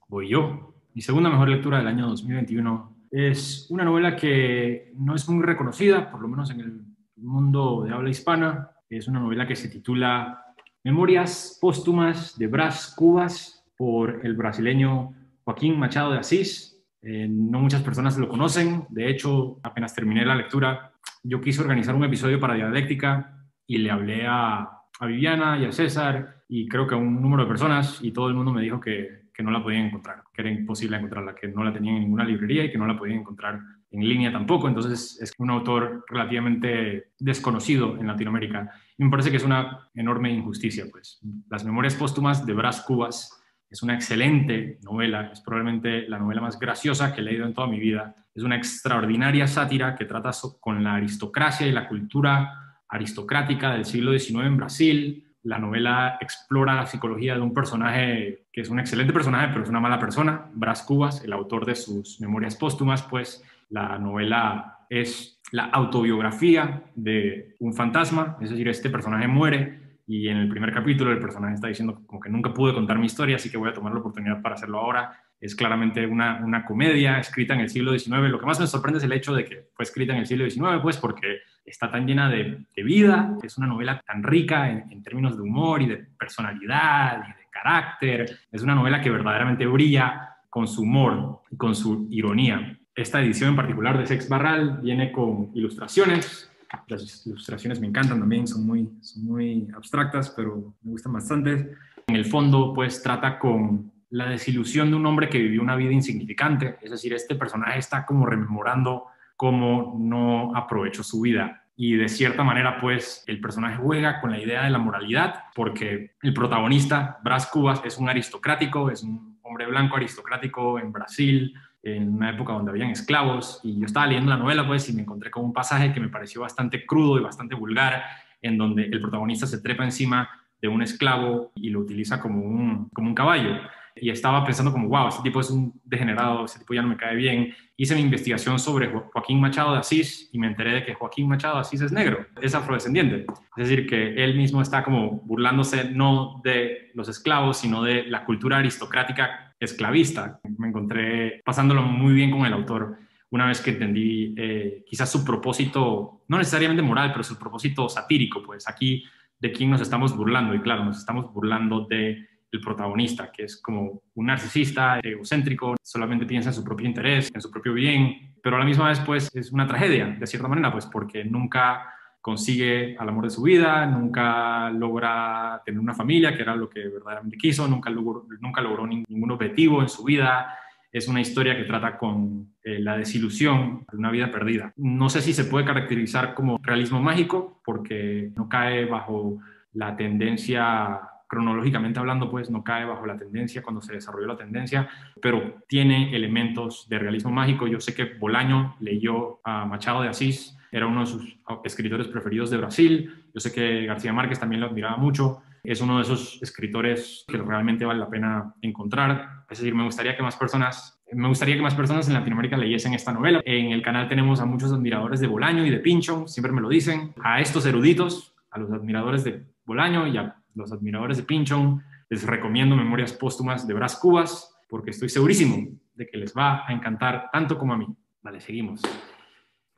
Voy 0.08 0.28
yo. 0.28 0.74
Mi 0.94 1.00
segunda 1.00 1.30
mejor 1.30 1.48
lectura 1.48 1.78
del 1.78 1.86
año 1.86 2.08
2021 2.08 2.96
es 3.10 3.66
una 3.70 3.84
novela 3.84 4.14
que 4.14 4.92
no 4.96 5.14
es 5.14 5.28
muy 5.28 5.42
reconocida, 5.42 6.10
por 6.10 6.20
lo 6.20 6.28
menos 6.28 6.50
en 6.50 6.60
el 6.60 6.82
mundo 7.16 7.84
de 7.84 7.92
habla 7.92 8.10
hispana. 8.10 8.70
Es 8.90 9.08
una 9.08 9.20
novela 9.20 9.46
que 9.46 9.56
se 9.56 9.68
titula 9.68 10.44
Memorias 10.84 11.58
póstumas 11.60 12.38
de 12.38 12.46
Brás 12.46 12.94
Cubas 12.94 13.64
por 13.76 14.24
el 14.24 14.34
brasileño 14.34 15.14
Joaquín 15.44 15.78
Machado 15.78 16.12
de 16.12 16.18
Asís. 16.18 16.78
Eh, 17.00 17.26
no 17.28 17.60
muchas 17.60 17.82
personas 17.82 18.18
lo 18.18 18.28
conocen. 18.28 18.84
De 18.90 19.08
hecho, 19.08 19.58
apenas 19.62 19.94
terminé 19.94 20.24
la 20.26 20.36
lectura, 20.36 20.92
yo 21.22 21.40
quise 21.40 21.60
organizar 21.60 21.94
un 21.94 22.04
episodio 22.04 22.40
para 22.40 22.54
Dialéctica 22.54 23.41
y 23.66 23.78
le 23.78 23.90
hablé 23.90 24.26
a, 24.26 24.68
a 25.00 25.06
Viviana 25.06 25.58
y 25.58 25.64
a 25.64 25.72
César 25.72 26.42
y 26.48 26.68
creo 26.68 26.86
que 26.86 26.94
a 26.94 26.98
un 26.98 27.20
número 27.20 27.44
de 27.44 27.48
personas 27.48 28.00
y 28.02 28.12
todo 28.12 28.28
el 28.28 28.34
mundo 28.34 28.52
me 28.52 28.62
dijo 28.62 28.80
que 28.80 29.22
que 29.32 29.42
no 29.42 29.50
la 29.50 29.62
podían 29.62 29.86
encontrar, 29.86 30.22
que 30.32 30.42
era 30.42 30.50
imposible 30.50 30.96
encontrarla, 30.96 31.34
que 31.34 31.48
no 31.48 31.64
la 31.64 31.72
tenían 31.72 31.96
en 31.96 32.02
ninguna 32.02 32.24
librería 32.24 32.64
y 32.64 32.70
que 32.70 32.78
no 32.78 32.86
la 32.86 32.98
podían 32.98 33.20
encontrar 33.20 33.60
en 33.90 34.08
línea 34.08 34.32
tampoco. 34.32 34.68
Entonces 34.68 35.18
es 35.20 35.32
un 35.38 35.50
autor 35.50 36.04
relativamente 36.08 37.12
desconocido 37.18 37.96
en 37.98 38.06
Latinoamérica. 38.06 38.70
Y 38.96 39.04
me 39.04 39.10
parece 39.10 39.30
que 39.30 39.38
es 39.38 39.44
una 39.44 39.90
enorme 39.94 40.30
injusticia. 40.30 40.86
Pues. 40.90 41.20
Las 41.48 41.64
Memorias 41.64 41.94
Póstumas 41.94 42.44
de 42.44 42.52
Brás 42.52 42.82
Cubas 42.82 43.38
es 43.70 43.82
una 43.82 43.94
excelente 43.94 44.78
novela, 44.82 45.30
es 45.32 45.40
probablemente 45.40 46.06
la 46.08 46.18
novela 46.18 46.42
más 46.42 46.58
graciosa 46.58 47.14
que 47.14 47.22
he 47.22 47.24
leído 47.24 47.46
en 47.46 47.54
toda 47.54 47.66
mi 47.66 47.80
vida. 47.80 48.14
Es 48.34 48.42
una 48.42 48.56
extraordinaria 48.56 49.46
sátira 49.46 49.94
que 49.94 50.04
trata 50.04 50.30
con 50.60 50.84
la 50.84 50.94
aristocracia 50.94 51.66
y 51.66 51.72
la 51.72 51.88
cultura 51.88 52.72
aristocrática 52.93 53.72
del 53.72 53.86
siglo 53.86 54.16
XIX 54.16 54.45
en 54.45 54.57
Brasil, 54.59 55.24
la 55.45 55.59
novela 55.59 56.18
explora 56.20 56.74
la 56.74 56.86
psicología 56.86 57.34
de 57.34 57.40
un 57.40 57.55
personaje 57.55 58.45
que 58.53 58.61
es 58.61 58.68
un 58.68 58.78
excelente 58.78 59.14
personaje, 59.14 59.49
pero 59.49 59.64
es 59.64 59.70
una 59.70 59.80
mala 59.80 59.99
persona, 59.99 60.51
Brás 60.53 60.82
Cubas, 60.82 61.24
el 61.24 61.32
autor 61.32 61.64
de 61.64 61.74
sus 61.74 62.20
memorias 62.20 62.55
póstumas, 62.55 63.03
pues 63.03 63.43
la 63.70 63.99
novela 63.99 64.80
es 64.90 65.40
la 65.53 65.64
autobiografía 65.64 66.82
de 66.95 67.57
un 67.61 67.72
fantasma, 67.72 68.36
es 68.43 68.51
decir, 68.51 68.68
este 68.68 68.90
personaje 68.90 69.26
muere 69.26 69.80
y 70.07 70.28
en 70.28 70.36
el 70.36 70.49
primer 70.49 70.72
capítulo 70.72 71.12
el 71.12 71.18
personaje 71.18 71.55
está 71.55 71.68
diciendo 71.68 72.03
como 72.07 72.20
que 72.20 72.28
nunca 72.28 72.53
pude 72.53 72.74
contar 72.74 72.99
mi 72.99 73.07
historia, 73.07 73.36
así 73.36 73.51
que 73.51 73.57
voy 73.57 73.70
a 73.70 73.72
tomar 73.72 73.95
la 73.95 74.01
oportunidad 74.01 74.43
para 74.43 74.55
hacerlo 74.55 74.78
ahora. 74.78 75.18
Es 75.40 75.57
claramente 75.57 76.07
una, 76.07 76.45
una 76.45 76.64
comedia 76.64 77.18
escrita 77.18 77.55
en 77.55 77.61
el 77.61 77.70
siglo 77.70 77.99
XIX. 77.99 78.30
Lo 78.30 78.38
que 78.38 78.47
más 78.47 78.61
me 78.61 78.66
sorprende 78.66 78.99
es 78.99 79.05
el 79.05 79.12
hecho 79.12 79.34
de 79.34 79.45
que 79.45 79.70
fue 79.74 79.82
escrita 79.82 80.12
en 80.12 80.20
el 80.20 80.26
siglo 80.26 80.49
XIX, 80.49 80.80
pues 80.82 80.99
porque 80.99 81.38
está 81.64 81.90
tan 81.90 82.06
llena 82.06 82.28
de, 82.28 82.64
vida, 82.76 83.36
es 83.42 83.56
una 83.58 83.66
novela 83.66 84.02
tan 84.06 84.22
rica 84.22 84.70
en, 84.70 85.02
términos 85.02 85.36
de 85.36 85.42
humor 85.42 85.82
y 85.82 85.86
de 85.86 85.96
personalidad 85.96 87.22
y 87.24 87.28
de 87.28 87.48
carácter. 87.50 88.38
Es 88.50 88.62
una 88.62 88.74
novela 88.74 89.00
que 89.00 89.10
verdaderamente 89.10 89.66
brilla 89.66 90.36
con 90.48 90.66
su 90.66 90.82
humor 90.82 91.42
y 91.50 91.56
con 91.56 91.74
su 91.74 92.06
ironía. 92.10 92.78
Esta 92.94 93.20
edición 93.20 93.50
en 93.50 93.56
particular 93.56 93.98
de 93.98 94.06
Sex 94.06 94.28
Barral 94.28 94.80
viene 94.82 95.12
con 95.12 95.50
ilustraciones. 95.54 96.50
Las 96.88 97.26
ilustraciones 97.26 97.80
me 97.80 97.86
encantan 97.86 98.18
también, 98.18 98.46
son 98.46 98.66
muy, 98.66 98.88
son 99.00 99.24
muy 99.24 99.68
abstractas, 99.74 100.30
pero 100.30 100.74
me 100.82 100.92
gustan 100.92 101.12
bastante. 101.12 101.74
En 102.06 102.16
el 102.16 102.24
fondo, 102.24 102.72
pues 102.74 103.02
trata 103.02 103.38
con 103.38 103.92
la 104.10 104.28
desilusión 104.28 104.90
de 104.90 104.96
un 104.96 105.06
hombre 105.06 105.28
que 105.30 105.38
vivió 105.38 105.62
una 105.62 105.76
vida 105.76 105.92
insignificante. 105.92 106.76
Es 106.82 106.90
decir, 106.90 107.14
este 107.14 107.34
personaje 107.34 107.78
está 107.78 108.04
como 108.04 108.26
rememorando 108.26 109.06
cómo 109.43 109.97
no 109.99 110.55
aprovechó 110.55 111.03
su 111.03 111.20
vida. 111.20 111.64
Y 111.74 111.97
de 111.97 112.09
cierta 112.09 112.45
manera, 112.45 112.80
pues, 112.80 113.24
el 113.26 113.40
personaje 113.40 113.76
juega 113.76 114.20
con 114.20 114.30
la 114.30 114.38
idea 114.38 114.62
de 114.62 114.70
la 114.70 114.78
moralidad, 114.78 115.47
porque 115.53 116.12
el 116.22 116.32
protagonista, 116.32 117.18
Brás 117.24 117.49
Cubas, 117.49 117.82
es 117.84 117.99
un 117.99 118.09
aristocrático, 118.09 118.88
es 118.88 119.03
un 119.03 119.40
hombre 119.43 119.66
blanco 119.66 119.97
aristocrático 119.97 120.78
en 120.78 120.93
Brasil, 120.93 121.55
en 121.82 122.14
una 122.14 122.30
época 122.30 122.53
donde 122.53 122.70
habían 122.70 122.90
esclavos, 122.90 123.59
y 123.64 123.80
yo 123.80 123.86
estaba 123.86 124.07
leyendo 124.07 124.30
la 124.30 124.36
novela, 124.36 124.64
pues, 124.64 124.88
y 124.88 124.93
me 124.93 125.03
encontré 125.03 125.28
con 125.32 125.45
un 125.45 125.53
pasaje 125.53 125.93
que 125.93 125.99
me 125.99 126.09
pareció 126.09 126.43
bastante 126.43 126.86
crudo 126.86 127.18
y 127.18 127.24
bastante 127.24 127.57
vulgar, 127.57 128.01
en 128.40 128.57
donde 128.57 128.84
el 128.84 129.01
protagonista 129.01 129.49
se 129.49 129.61
trepa 129.61 129.82
encima 129.82 130.30
de 130.61 130.68
un 130.68 130.82
esclavo 130.82 131.51
y 131.57 131.70
lo 131.70 131.80
utiliza 131.80 132.20
como 132.20 132.43
un, 132.43 132.90
como 132.90 133.09
un 133.09 133.14
caballo 133.16 133.59
y 133.97 134.11
estaba 134.11 134.45
pensando 134.45 134.72
como, 134.72 134.88
wow, 134.88 135.09
este 135.09 135.22
tipo 135.22 135.40
es 135.40 135.51
un 135.51 135.80
degenerado, 135.84 136.45
este 136.45 136.61
tipo 136.61 136.74
ya 136.74 136.82
no 136.82 136.88
me 136.88 136.97
cae 136.97 137.14
bien. 137.16 137.55
Hice 137.76 137.95
mi 137.95 138.01
investigación 138.01 138.59
sobre 138.59 138.88
Joaquín 138.88 139.40
Machado 139.40 139.72
de 139.72 139.78
Asís 139.78 140.28
y 140.32 140.38
me 140.38 140.47
enteré 140.47 140.74
de 140.74 140.84
que 140.84 140.95
Joaquín 140.95 141.28
Machado 141.28 141.57
de 141.57 141.61
Asís 141.61 141.80
es 141.80 141.93
negro, 141.93 142.26
es 142.40 142.55
afrodescendiente. 142.55 143.26
Es 143.57 143.68
decir, 143.68 143.86
que 143.86 144.14
él 144.22 144.36
mismo 144.36 144.62
está 144.62 144.82
como 144.82 145.20
burlándose 145.22 145.90
no 145.90 146.40
de 146.45 146.90
los 146.95 147.09
esclavos, 147.09 147.59
sino 147.59 147.82
de 147.82 148.05
la 148.05 148.24
cultura 148.24 148.59
aristocrática 148.59 149.55
esclavista. 149.59 150.40
Me 150.59 150.68
encontré 150.68 151.40
pasándolo 151.45 151.82
muy 151.82 152.14
bien 152.14 152.30
con 152.30 152.45
el 152.47 152.53
autor 152.53 152.99
una 153.32 153.47
vez 153.47 153.62
que 153.62 153.70
entendí 153.70 154.34
eh, 154.36 154.84
quizás 154.86 155.11
su 155.11 155.24
propósito, 155.24 156.22
no 156.28 156.38
necesariamente 156.38 156.82
moral, 156.82 157.12
pero 157.12 157.24
su 157.24 157.38
propósito 157.38 157.88
satírico, 157.88 158.43
pues 158.43 158.68
aquí 158.68 159.05
de 159.38 159.51
quién 159.51 159.70
nos 159.70 159.80
estamos 159.80 160.14
burlando. 160.14 160.55
Y 160.55 160.61
claro, 160.61 160.84
nos 160.84 160.99
estamos 160.99 161.32
burlando 161.32 161.86
de 161.86 162.28
el 162.53 162.61
protagonista, 162.61 163.32
que 163.32 163.44
es 163.44 163.61
como 163.61 164.03
un 164.14 164.26
narcisista, 164.26 165.00
egocéntrico, 165.00 165.74
solamente 165.82 166.26
piensa 166.26 166.50
en 166.50 166.55
su 166.55 166.62
propio 166.62 166.86
interés, 166.86 167.30
en 167.34 167.40
su 167.40 167.50
propio 167.50 167.72
bien, 167.72 168.34
pero 168.42 168.57
a 168.57 168.59
la 168.59 168.64
misma 168.64 168.88
vez 168.88 169.00
pues 169.00 169.30
es 169.34 169.50
una 169.53 169.66
tragedia, 169.66 170.07
de 170.07 170.26
cierta 170.26 170.48
manera, 170.48 170.70
pues 170.70 170.86
porque 170.86 171.24
nunca 171.24 171.92
consigue 172.20 172.96
al 172.98 173.09
amor 173.09 173.24
de 173.24 173.30
su 173.30 173.42
vida, 173.42 173.86
nunca 173.86 174.70
logra 174.70 175.61
tener 175.64 175.80
una 175.80 175.94
familia, 175.94 176.34
que 176.34 176.42
era 176.42 176.55
lo 176.55 176.68
que 176.68 176.88
verdaderamente 176.88 177.36
quiso, 177.36 177.66
nunca 177.66 177.90
logró, 177.90 178.26
nunca 178.40 178.61
logró 178.61 178.86
ningún 178.86 179.30
objetivo 179.32 179.82
en 179.82 179.88
su 179.88 180.05
vida. 180.05 180.57
Es 180.92 181.09
una 181.09 181.20
historia 181.20 181.57
que 181.57 181.64
trata 181.64 181.98
con 181.98 182.55
eh, 182.62 182.78
la 182.78 182.96
desilusión 182.96 183.84
de 183.90 183.96
una 183.96 184.11
vida 184.11 184.30
perdida. 184.30 184.72
No 184.76 185.09
sé 185.09 185.20
si 185.20 185.32
se 185.32 185.46
puede 185.46 185.64
caracterizar 185.64 186.34
como 186.34 186.59
realismo 186.62 187.03
mágico, 187.03 187.61
porque 187.64 188.30
no 188.36 188.48
cae 188.48 188.84
bajo 188.84 189.38
la 189.72 189.96
tendencia 189.96 191.00
cronológicamente 191.33 191.99
hablando, 191.99 192.30
pues 192.30 192.51
no 192.51 192.62
cae 192.62 192.85
bajo 192.85 193.07
la 193.07 193.16
tendencia 193.16 193.62
cuando 193.62 193.80
se 193.80 193.95
desarrolló 193.95 194.26
la 194.26 194.37
tendencia, 194.37 194.87
pero 195.22 195.62
tiene 195.66 196.14
elementos 196.14 196.87
de 196.91 196.99
realismo 196.99 197.30
mágico. 197.30 197.66
Yo 197.66 197.80
sé 197.80 197.95
que 197.95 198.05
Bolaño 198.05 198.76
leyó 198.80 199.41
a 199.43 199.64
Machado 199.64 200.03
de 200.03 200.11
Asís, 200.11 200.59
era 200.70 200.87
uno 200.87 201.01
de 201.01 201.07
sus 201.07 201.39
escritores 201.64 202.07
preferidos 202.09 202.51
de 202.51 202.59
Brasil. 202.59 203.14
Yo 203.33 203.41
sé 203.41 203.51
que 203.51 203.87
García 203.87 204.12
Márquez 204.12 204.41
también 204.41 204.61
lo 204.61 204.66
admiraba 204.66 204.99
mucho. 204.99 205.41
Es 205.64 205.80
uno 205.80 205.97
de 205.97 206.03
esos 206.03 206.39
escritores 206.43 207.24
que 207.26 207.39
realmente 207.39 207.87
vale 207.87 208.01
la 208.01 208.11
pena 208.11 208.55
encontrar. 208.61 209.45
Es 209.49 209.59
decir, 209.59 209.74
me 209.74 209.85
gustaría 209.85 210.14
que 210.14 210.22
más 210.22 210.37
personas 210.37 211.03
me 211.14 211.28
gustaría 211.28 211.57
que 211.57 211.62
más 211.62 211.74
personas 211.74 212.09
en 212.09 212.14
Latinoamérica 212.14 212.59
leyesen 212.59 212.93
esta 212.93 213.12
novela. 213.12 213.41
En 213.45 213.72
el 213.72 213.83
canal 213.83 214.07
tenemos 214.09 214.41
a 214.41 214.47
muchos 214.47 214.72
admiradores 214.72 215.20
de 215.20 215.26
Bolaño 215.26 215.64
y 215.64 215.70
de 215.70 215.78
Pincho, 215.78 216.26
siempre 216.26 216.53
me 216.53 216.61
lo 216.61 216.68
dicen. 216.68 217.14
A 217.22 217.41
estos 217.41 217.64
eruditos, 217.64 218.35
a 218.51 218.59
los 218.59 218.70
admiradores 218.70 219.24
de 219.24 219.45
Bolaño 219.64 220.07
y 220.07 220.16
a 220.16 220.41
los 220.55 220.72
admiradores 220.72 221.16
de 221.16 221.22
Pinchon, 221.24 221.82
les 222.09 222.24
recomiendo 222.24 222.76
Memorias 222.76 223.12
Póstumas 223.12 223.66
de 223.66 223.74
Brás 223.74 223.96
Cubas, 223.96 224.55
porque 224.68 224.90
estoy 224.90 225.09
segurísimo 225.09 225.68
de 225.94 226.07
que 226.07 226.16
les 226.16 226.34
va 226.34 226.66
a 226.66 226.72
encantar 226.72 227.30
tanto 227.32 227.59
como 227.59 227.74
a 227.74 227.76
mí. 227.76 227.86
Vale, 228.22 228.40
seguimos. 228.40 228.80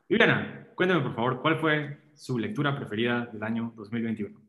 Viviana, 0.08 0.68
cuéntame 0.74 1.00
por 1.00 1.14
favor, 1.14 1.40
¿cuál 1.40 1.58
fue 1.58 2.10
su 2.14 2.38
lectura 2.38 2.76
preferida 2.76 3.26
del 3.26 3.42
año 3.42 3.72
2021? 3.76 4.40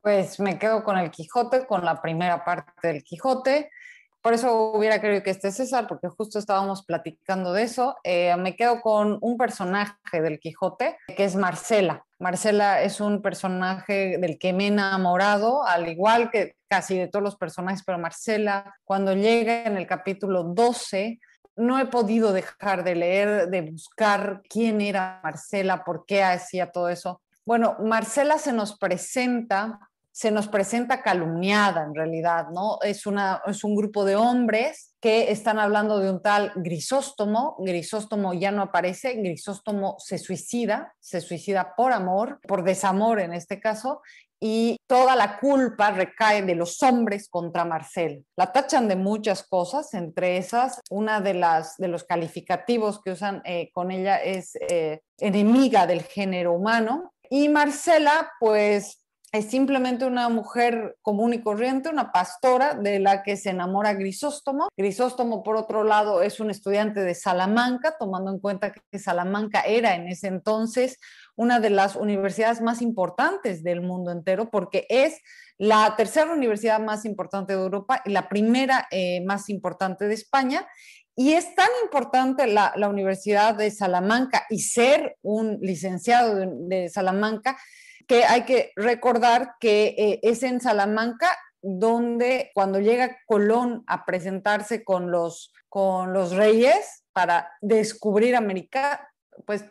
Pues 0.00 0.40
me 0.40 0.58
quedo 0.58 0.82
con 0.82 0.96
el 0.96 1.10
Quijote, 1.10 1.66
con 1.66 1.84
la 1.84 2.00
primera 2.00 2.44
parte 2.44 2.88
del 2.88 3.02
Quijote. 3.02 3.70
Por 4.22 4.34
eso 4.34 4.72
hubiera 4.72 5.00
querido 5.00 5.22
que 5.22 5.30
esté 5.30 5.50
César, 5.50 5.86
porque 5.88 6.08
justo 6.08 6.38
estábamos 6.38 6.84
platicando 6.84 7.54
de 7.54 7.62
eso. 7.62 7.96
Eh, 8.04 8.36
me 8.36 8.54
quedo 8.54 8.80
con 8.82 9.18
un 9.22 9.38
personaje 9.38 10.20
del 10.20 10.38
Quijote, 10.38 10.98
que 11.16 11.24
es 11.24 11.36
Marcela. 11.36 12.04
Marcela 12.18 12.82
es 12.82 13.00
un 13.00 13.22
personaje 13.22 14.18
del 14.18 14.38
que 14.38 14.52
me 14.52 14.64
he 14.64 14.66
enamorado, 14.68 15.64
al 15.64 15.88
igual 15.88 16.30
que 16.30 16.56
casi 16.68 16.98
de 16.98 17.08
todos 17.08 17.22
los 17.22 17.36
personajes, 17.36 17.82
pero 17.84 17.98
Marcela, 17.98 18.74
cuando 18.84 19.14
llega 19.14 19.64
en 19.64 19.78
el 19.78 19.86
capítulo 19.86 20.44
12, 20.44 21.18
no 21.56 21.78
he 21.78 21.86
podido 21.86 22.32
dejar 22.32 22.84
de 22.84 22.94
leer, 22.94 23.48
de 23.48 23.62
buscar 23.62 24.42
quién 24.48 24.80
era 24.80 25.20
Marcela, 25.24 25.82
por 25.82 26.04
qué 26.06 26.22
hacía 26.22 26.70
todo 26.70 26.90
eso. 26.90 27.22
Bueno, 27.46 27.76
Marcela 27.80 28.38
se 28.38 28.52
nos 28.52 28.78
presenta 28.78 29.89
se 30.20 30.30
nos 30.30 30.48
presenta 30.48 31.00
calumniada 31.00 31.82
en 31.82 31.94
realidad, 31.94 32.48
¿no? 32.52 32.78
Es, 32.82 33.06
una, 33.06 33.40
es 33.46 33.64
un 33.64 33.74
grupo 33.74 34.04
de 34.04 34.16
hombres 34.16 34.94
que 35.00 35.32
están 35.32 35.58
hablando 35.58 35.98
de 35.98 36.10
un 36.10 36.20
tal 36.20 36.52
Grisóstomo, 36.56 37.56
Grisóstomo 37.60 38.34
ya 38.34 38.50
no 38.50 38.60
aparece, 38.60 39.14
Grisóstomo 39.14 39.96
se 39.98 40.18
suicida, 40.18 40.92
se 41.00 41.22
suicida 41.22 41.74
por 41.74 41.92
amor, 41.92 42.38
por 42.46 42.64
desamor 42.64 43.18
en 43.18 43.32
este 43.32 43.60
caso, 43.60 44.02
y 44.38 44.76
toda 44.86 45.16
la 45.16 45.38
culpa 45.38 45.90
recae 45.90 46.42
de 46.42 46.54
los 46.54 46.82
hombres 46.82 47.26
contra 47.30 47.64
Marcel. 47.64 48.26
La 48.36 48.52
tachan 48.52 48.88
de 48.88 48.96
muchas 48.96 49.42
cosas, 49.42 49.94
entre 49.94 50.36
esas, 50.36 50.82
una 50.90 51.22
de, 51.22 51.32
las, 51.32 51.78
de 51.78 51.88
los 51.88 52.04
calificativos 52.04 53.00
que 53.02 53.12
usan 53.12 53.40
eh, 53.46 53.70
con 53.72 53.90
ella 53.90 54.18
es 54.18 54.54
eh, 54.68 55.00
enemiga 55.16 55.86
del 55.86 56.02
género 56.02 56.52
humano, 56.52 57.14
y 57.32 57.48
Marcela, 57.48 58.32
pues 58.40 58.99
es 59.32 59.44
simplemente 59.46 60.04
una 60.06 60.28
mujer 60.28 60.96
común 61.02 61.34
y 61.34 61.40
corriente, 61.40 61.88
una 61.88 62.10
pastora 62.10 62.74
de 62.74 62.98
la 62.98 63.22
que 63.22 63.36
se 63.36 63.50
enamora 63.50 63.94
Grisóstomo. 63.94 64.68
Grisóstomo, 64.76 65.44
por 65.44 65.56
otro 65.56 65.84
lado, 65.84 66.22
es 66.22 66.40
un 66.40 66.50
estudiante 66.50 67.00
de 67.00 67.14
Salamanca, 67.14 67.94
tomando 67.96 68.32
en 68.32 68.40
cuenta 68.40 68.72
que 68.72 68.98
Salamanca 68.98 69.60
era 69.60 69.94
en 69.94 70.08
ese 70.08 70.26
entonces 70.26 70.98
una 71.36 71.60
de 71.60 71.70
las 71.70 71.94
universidades 71.94 72.60
más 72.60 72.82
importantes 72.82 73.62
del 73.62 73.82
mundo 73.82 74.10
entero, 74.10 74.50
porque 74.50 74.86
es 74.88 75.20
la 75.58 75.94
tercera 75.96 76.32
universidad 76.32 76.80
más 76.80 77.04
importante 77.04 77.54
de 77.54 77.62
Europa 77.62 78.02
y 78.04 78.10
la 78.10 78.28
primera 78.28 78.88
eh, 78.90 79.22
más 79.24 79.48
importante 79.48 80.08
de 80.08 80.14
España. 80.14 80.66
Y 81.14 81.34
es 81.34 81.54
tan 81.54 81.68
importante 81.84 82.46
la, 82.46 82.72
Universidad 82.88 83.54
de 83.54 83.70
Salamanca 83.70 84.46
y 84.48 84.60
ser 84.60 85.18
un 85.22 85.58
licenciado 85.60 86.34
de 86.68 86.88
Salamanca 86.88 87.58
que 88.10 88.24
hay 88.24 88.42
que 88.42 88.72
recordar 88.74 89.54
que 89.60 89.94
eh, 89.96 90.20
es 90.24 90.42
en 90.42 90.60
Salamanca 90.60 91.28
donde 91.62 92.50
cuando 92.54 92.80
llega 92.80 93.18
Colón 93.24 93.84
a 93.86 94.04
presentarse 94.04 94.82
con 94.82 95.12
los, 95.12 95.52
con 95.68 96.12
los 96.12 96.32
reyes 96.32 97.04
para 97.12 97.52
descubrir 97.60 98.34
América, 98.34 99.08
pues 99.46 99.64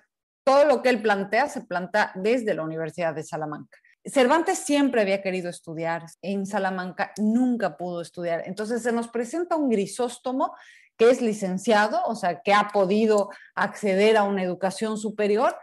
todo 0.46 0.64
lo 0.64 0.82
que 0.82 0.88
él 0.88 1.02
plantea 1.02 1.50
se 1.50 1.64
plantea 1.66 2.14
desde 2.16 2.54
la 2.54 2.64
Universidad 2.64 3.14
de 3.14 3.24
Salamanca. 3.24 3.78
Cervantes 4.06 4.60
siempre 4.60 5.02
había 5.02 5.22
querido 5.22 5.50
estudiar 5.50 6.06
en 6.22 6.46
Salamanca, 6.46 7.12
nunca 7.18 7.76
pudo 7.76 8.00
estudiar. 8.00 8.44
Entonces 8.46 8.82
se 8.82 8.94
nos 8.94 9.10
presenta 9.10 9.58
un 9.58 9.68
grisóstomo 9.68 10.56
que 10.96 11.10
es 11.10 11.20
licenciado, 11.22 12.02
o 12.06 12.16
sea, 12.16 12.42
que 12.42 12.54
ha 12.54 12.70
podido 12.70 13.32
acceder 13.54 14.16
a 14.16 14.24
una 14.24 14.44
educación 14.44 14.98
superior, 14.98 15.58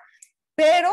pero 0.55 0.91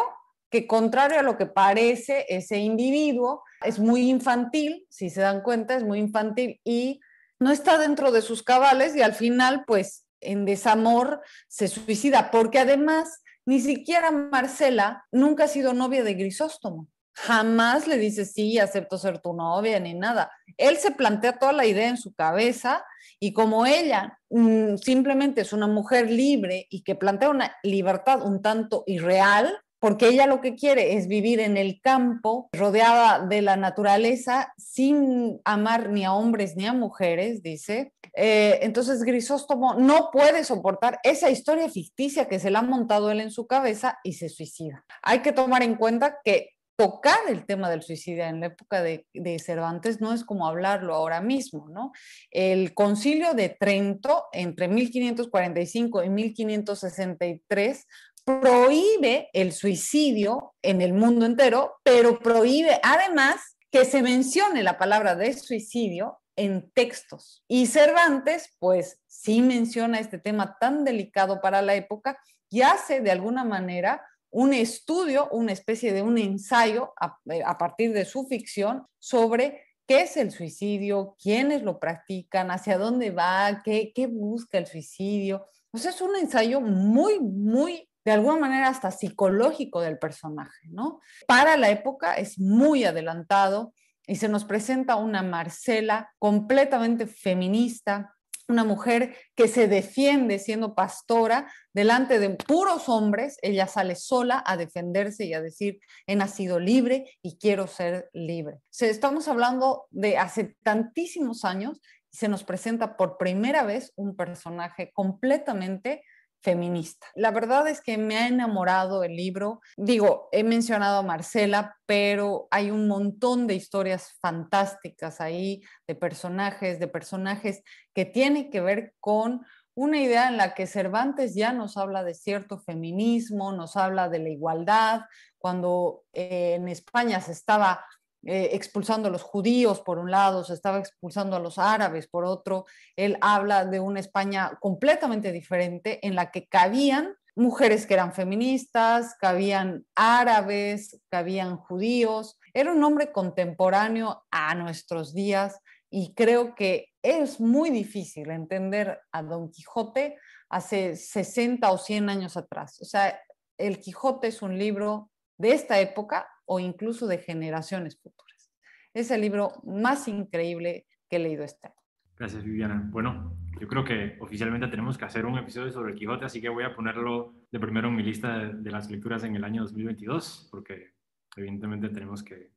que 0.53 0.67
contrario 0.67 1.19
a 1.19 1.23
lo 1.23 1.35
que 1.35 1.47
parece 1.47 2.27
ese 2.29 2.59
individuo, 2.59 3.41
es 3.65 3.79
muy 3.79 4.07
infantil, 4.07 4.85
si 4.87 5.09
se 5.09 5.21
dan 5.21 5.41
cuenta, 5.41 5.75
es 5.75 5.83
muy 5.83 5.97
infantil 5.97 6.61
y 6.63 6.99
no 7.39 7.49
está 7.51 7.79
dentro 7.79 8.11
de 8.11 8.21
sus 8.21 8.43
cabales 8.43 8.95
y 8.95 9.01
al 9.01 9.15
final, 9.15 9.63
pues, 9.65 10.05
en 10.21 10.45
desamor 10.45 11.23
se 11.47 11.67
suicida, 11.67 12.29
porque 12.29 12.59
además 12.59 13.23
ni 13.47 13.61
siquiera 13.61 14.11
Marcela 14.11 15.03
nunca 15.11 15.45
ha 15.45 15.47
sido 15.47 15.73
novia 15.73 16.03
de 16.03 16.13
Grisóstomo. 16.13 16.87
Jamás 17.13 17.87
le 17.87 17.97
dice, 17.97 18.23
sí, 18.23 18.59
acepto 18.59 18.99
ser 18.99 19.19
tu 19.19 19.33
novia, 19.33 19.79
ni 19.79 19.95
nada. 19.95 20.31
Él 20.57 20.77
se 20.77 20.91
plantea 20.91 21.39
toda 21.39 21.51
la 21.51 21.65
idea 21.65 21.89
en 21.89 21.97
su 21.97 22.13
cabeza 22.13 22.85
y 23.19 23.33
como 23.33 23.65
ella 23.65 24.19
mm, 24.29 24.75
simplemente 24.75 25.41
es 25.41 25.51
una 25.51 25.65
mujer 25.65 26.11
libre 26.11 26.67
y 26.69 26.83
que 26.83 26.93
plantea 26.93 27.29
una 27.29 27.55
libertad 27.63 28.21
un 28.21 28.43
tanto 28.43 28.83
irreal, 28.85 29.57
porque 29.83 30.07
ella 30.07 30.27
lo 30.27 30.39
que 30.39 30.55
quiere 30.55 30.95
es 30.95 31.09
vivir 31.09 31.41
en 31.41 31.57
el 31.57 31.81
campo, 31.81 32.47
rodeada 32.53 33.27
de 33.27 33.41
la 33.41 33.57
naturaleza, 33.57 34.53
sin 34.57 35.41
amar 35.43 35.89
ni 35.89 36.05
a 36.05 36.13
hombres 36.13 36.55
ni 36.55 36.65
a 36.65 36.71
mujeres, 36.71 37.43
dice. 37.43 37.91
Eh, 38.15 38.59
entonces 38.61 39.03
Grisóstomo 39.03 39.73
no 39.73 40.09
puede 40.09 40.45
soportar 40.45 40.99
esa 41.03 41.29
historia 41.29 41.67
ficticia 41.67 42.29
que 42.29 42.39
se 42.39 42.49
le 42.49 42.59
ha 42.59 42.61
montado 42.61 43.11
él 43.11 43.19
en 43.19 43.29
su 43.29 43.45
cabeza 43.45 43.99
y 44.05 44.13
se 44.13 44.29
suicida. 44.29 44.85
Hay 45.01 45.19
que 45.19 45.33
tomar 45.33 45.63
en 45.63 45.75
cuenta 45.75 46.19
que 46.23 46.51
tocar 46.77 47.19
el 47.27 47.45
tema 47.45 47.69
del 47.69 47.83
suicidio 47.83 48.23
en 48.23 48.39
la 48.39 48.47
época 48.47 48.81
de, 48.81 49.05
de, 49.13 49.37
Cervantes 49.37 49.99
no 49.99 50.13
es 50.13 50.23
como 50.23 50.47
hablarlo 50.47 50.95
ahora 50.95 51.19
mismo, 51.19 51.67
¿no? 51.69 51.91
El 52.31 52.73
concilio 52.73 53.33
de 53.33 53.49
Trento 53.49 54.27
entre 54.31 54.69
1545 54.69 56.03
y 56.05 56.09
1563 56.09 57.85
prohíbe 58.25 59.29
el 59.33 59.51
suicidio 59.51 60.53
en 60.61 60.81
el 60.81 60.93
mundo 60.93 61.25
entero, 61.25 61.75
pero 61.83 62.19
prohíbe 62.19 62.79
además 62.83 63.57
que 63.71 63.85
se 63.85 64.01
mencione 64.01 64.63
la 64.63 64.77
palabra 64.77 65.15
de 65.15 65.33
suicidio 65.33 66.19
en 66.35 66.71
textos. 66.71 67.43
Y 67.47 67.67
Cervantes, 67.67 68.55
pues 68.59 69.01
sí 69.07 69.41
menciona 69.41 69.99
este 69.99 70.19
tema 70.19 70.57
tan 70.59 70.83
delicado 70.83 71.41
para 71.41 71.61
la 71.61 71.75
época 71.75 72.17
y 72.49 72.61
hace 72.61 73.01
de 73.01 73.11
alguna 73.11 73.43
manera 73.43 74.05
un 74.29 74.53
estudio, 74.53 75.29
una 75.29 75.51
especie 75.51 75.93
de 75.93 76.01
un 76.01 76.17
ensayo 76.17 76.93
a, 76.99 77.19
eh, 77.29 77.43
partir 77.59 77.93
de 77.93 78.05
su 78.05 78.25
ficción 78.27 78.85
sobre 78.97 79.61
qué 79.87 80.01
es 80.01 80.17
el 80.17 80.31
suicidio, 80.31 81.15
quiénes 81.21 81.61
lo 81.61 81.79
practican, 81.79 82.49
hacia 82.49 82.77
dónde 82.77 83.11
va, 83.11 83.61
qué, 83.63 83.91
qué 83.93 84.07
busca 84.07 84.57
el 84.57 84.65
suicidio. 84.65 85.45
Es 85.71 86.01
un 86.01 86.15
ensayo 86.15 86.61
muy, 86.61 87.19
muy 87.19 87.89
de 88.05 88.11
alguna 88.11 88.37
manera 88.37 88.67
hasta 88.67 88.91
psicológico 88.91 89.81
del 89.81 89.97
personaje, 89.97 90.67
¿no? 90.69 90.99
Para 91.27 91.57
la 91.57 91.69
época 91.69 92.15
es 92.15 92.39
muy 92.39 92.83
adelantado 92.83 93.73
y 94.07 94.17
se 94.17 94.27
nos 94.27 94.45
presenta 94.45 94.95
una 94.97 95.23
Marcela 95.23 96.11
completamente 96.19 97.07
feminista, 97.07 98.13
una 98.49 98.65
mujer 98.65 99.15
que 99.35 99.47
se 99.47 99.67
defiende 99.67 100.37
siendo 100.39 100.75
pastora 100.75 101.51
delante 101.73 102.19
de 102.19 102.31
puros 102.31 102.89
hombres, 102.89 103.37
ella 103.41 103.67
sale 103.67 103.95
sola 103.95 104.43
a 104.45 104.57
defenderse 104.57 105.25
y 105.25 105.33
a 105.33 105.41
decir, 105.41 105.79
he 106.07 106.15
nacido 106.15 106.59
libre 106.59 107.05
y 107.21 107.37
quiero 107.37 107.67
ser 107.67 108.09
libre. 108.13 108.59
estamos 108.79 109.29
hablando 109.29 109.85
de 109.91 110.17
hace 110.17 110.55
tantísimos 110.63 111.45
años 111.45 111.79
y 112.11 112.17
se 112.17 112.27
nos 112.27 112.43
presenta 112.43 112.97
por 112.97 113.17
primera 113.17 113.63
vez 113.63 113.93
un 113.95 114.15
personaje 114.15 114.91
completamente 114.93 116.03
feminista. 116.43 117.07
La 117.15 117.31
verdad 117.31 117.67
es 117.67 117.81
que 117.81 117.97
me 117.97 118.17
ha 118.17 118.27
enamorado 118.27 119.03
el 119.03 119.15
libro. 119.15 119.61
Digo, 119.77 120.27
he 120.31 120.43
mencionado 120.43 120.99
a 120.99 121.03
Marcela, 121.03 121.77
pero 121.85 122.47
hay 122.51 122.69
un 122.69 122.87
montón 122.87 123.47
de 123.47 123.55
historias 123.55 124.13
fantásticas 124.19 125.21
ahí, 125.21 125.63
de 125.87 125.95
personajes, 125.95 126.79
de 126.79 126.87
personajes 126.87 127.63
que 127.93 128.05
tienen 128.05 128.51
que 128.51 128.61
ver 128.61 128.93
con 128.99 129.45
una 129.75 129.99
idea 129.99 130.27
en 130.27 130.37
la 130.37 130.53
que 130.53 130.67
Cervantes 130.67 131.33
ya 131.33 131.51
nos 131.51 131.77
habla 131.77 132.03
de 132.03 132.13
cierto 132.13 132.59
feminismo, 132.59 133.53
nos 133.53 133.75
habla 133.75 134.09
de 134.09 134.19
la 134.19 134.29
igualdad, 134.29 135.01
cuando 135.39 136.03
eh, 136.13 136.55
en 136.55 136.67
España 136.67 137.19
se 137.21 137.31
estaba 137.31 137.83
eh, 138.25 138.51
expulsando 138.53 139.09
a 139.09 139.11
los 139.11 139.21
judíos 139.21 139.81
por 139.81 139.99
un 139.99 140.09
lado, 140.09 140.43
se 140.43 140.53
estaba 140.53 140.79
expulsando 140.79 141.35
a 141.35 141.39
los 141.39 141.59
árabes 141.59 142.07
por 142.07 142.23
otro. 142.23 142.65
Él 142.95 143.17
habla 143.19 143.65
de 143.65 143.79
una 143.79 143.99
España 143.99 144.57
completamente 144.61 145.31
diferente 145.31 146.05
en 146.05 146.15
la 146.15 146.31
que 146.31 146.47
cabían 146.47 147.15
mujeres 147.35 147.85
que 147.85 147.95
eran 147.95 148.13
feministas, 148.13 149.15
cabían 149.19 149.85
árabes, 149.95 151.01
cabían 151.09 151.57
judíos. 151.57 152.39
Era 152.53 152.71
un 152.71 152.83
hombre 152.83 153.11
contemporáneo 153.11 154.23
a 154.31 154.55
nuestros 154.55 155.13
días 155.13 155.59
y 155.89 156.13
creo 156.13 156.55
que 156.55 156.89
es 157.01 157.39
muy 157.39 157.69
difícil 157.69 158.29
entender 158.31 159.01
a 159.11 159.21
Don 159.21 159.51
Quijote 159.51 160.17
hace 160.49 160.95
60 160.95 161.69
o 161.71 161.77
100 161.77 162.09
años 162.09 162.37
atrás. 162.37 162.81
O 162.81 162.85
sea, 162.85 163.19
El 163.57 163.79
Quijote 163.79 164.27
es 164.27 164.41
un 164.41 164.57
libro 164.57 165.09
de 165.37 165.53
esta 165.53 165.79
época 165.79 166.27
o 166.45 166.59
incluso 166.59 167.07
de 167.07 167.17
generaciones 167.17 167.99
futuras. 167.99 168.51
Es 168.93 169.11
el 169.11 169.21
libro 169.21 169.53
más 169.63 170.07
increíble 170.07 170.85
que 171.09 171.15
he 171.15 171.19
leído 171.19 171.43
este 171.43 171.67
año. 171.67 171.75
Gracias, 172.17 172.43
Viviana. 172.43 172.87
Bueno, 172.91 173.35
yo 173.59 173.67
creo 173.67 173.83
que 173.83 174.17
oficialmente 174.19 174.67
tenemos 174.67 174.97
que 174.97 175.05
hacer 175.05 175.25
un 175.25 175.37
episodio 175.37 175.71
sobre 175.71 175.93
el 175.93 175.97
Quijote, 175.97 176.25
así 176.25 176.41
que 176.41 176.49
voy 176.49 176.63
a 176.63 176.75
ponerlo 176.75 177.33
de 177.51 177.59
primero 177.59 177.87
en 177.87 177.95
mi 177.95 178.03
lista 178.03 178.37
de, 178.37 178.71
las 178.71 178.89
lecturas 178.89 179.23
en 179.23 179.35
el 179.35 179.43
año 179.43 179.61
2022, 179.63 180.49
porque 180.51 180.93
evidentemente 181.35 181.89
tenemos 181.89 182.23
que, 182.23 182.51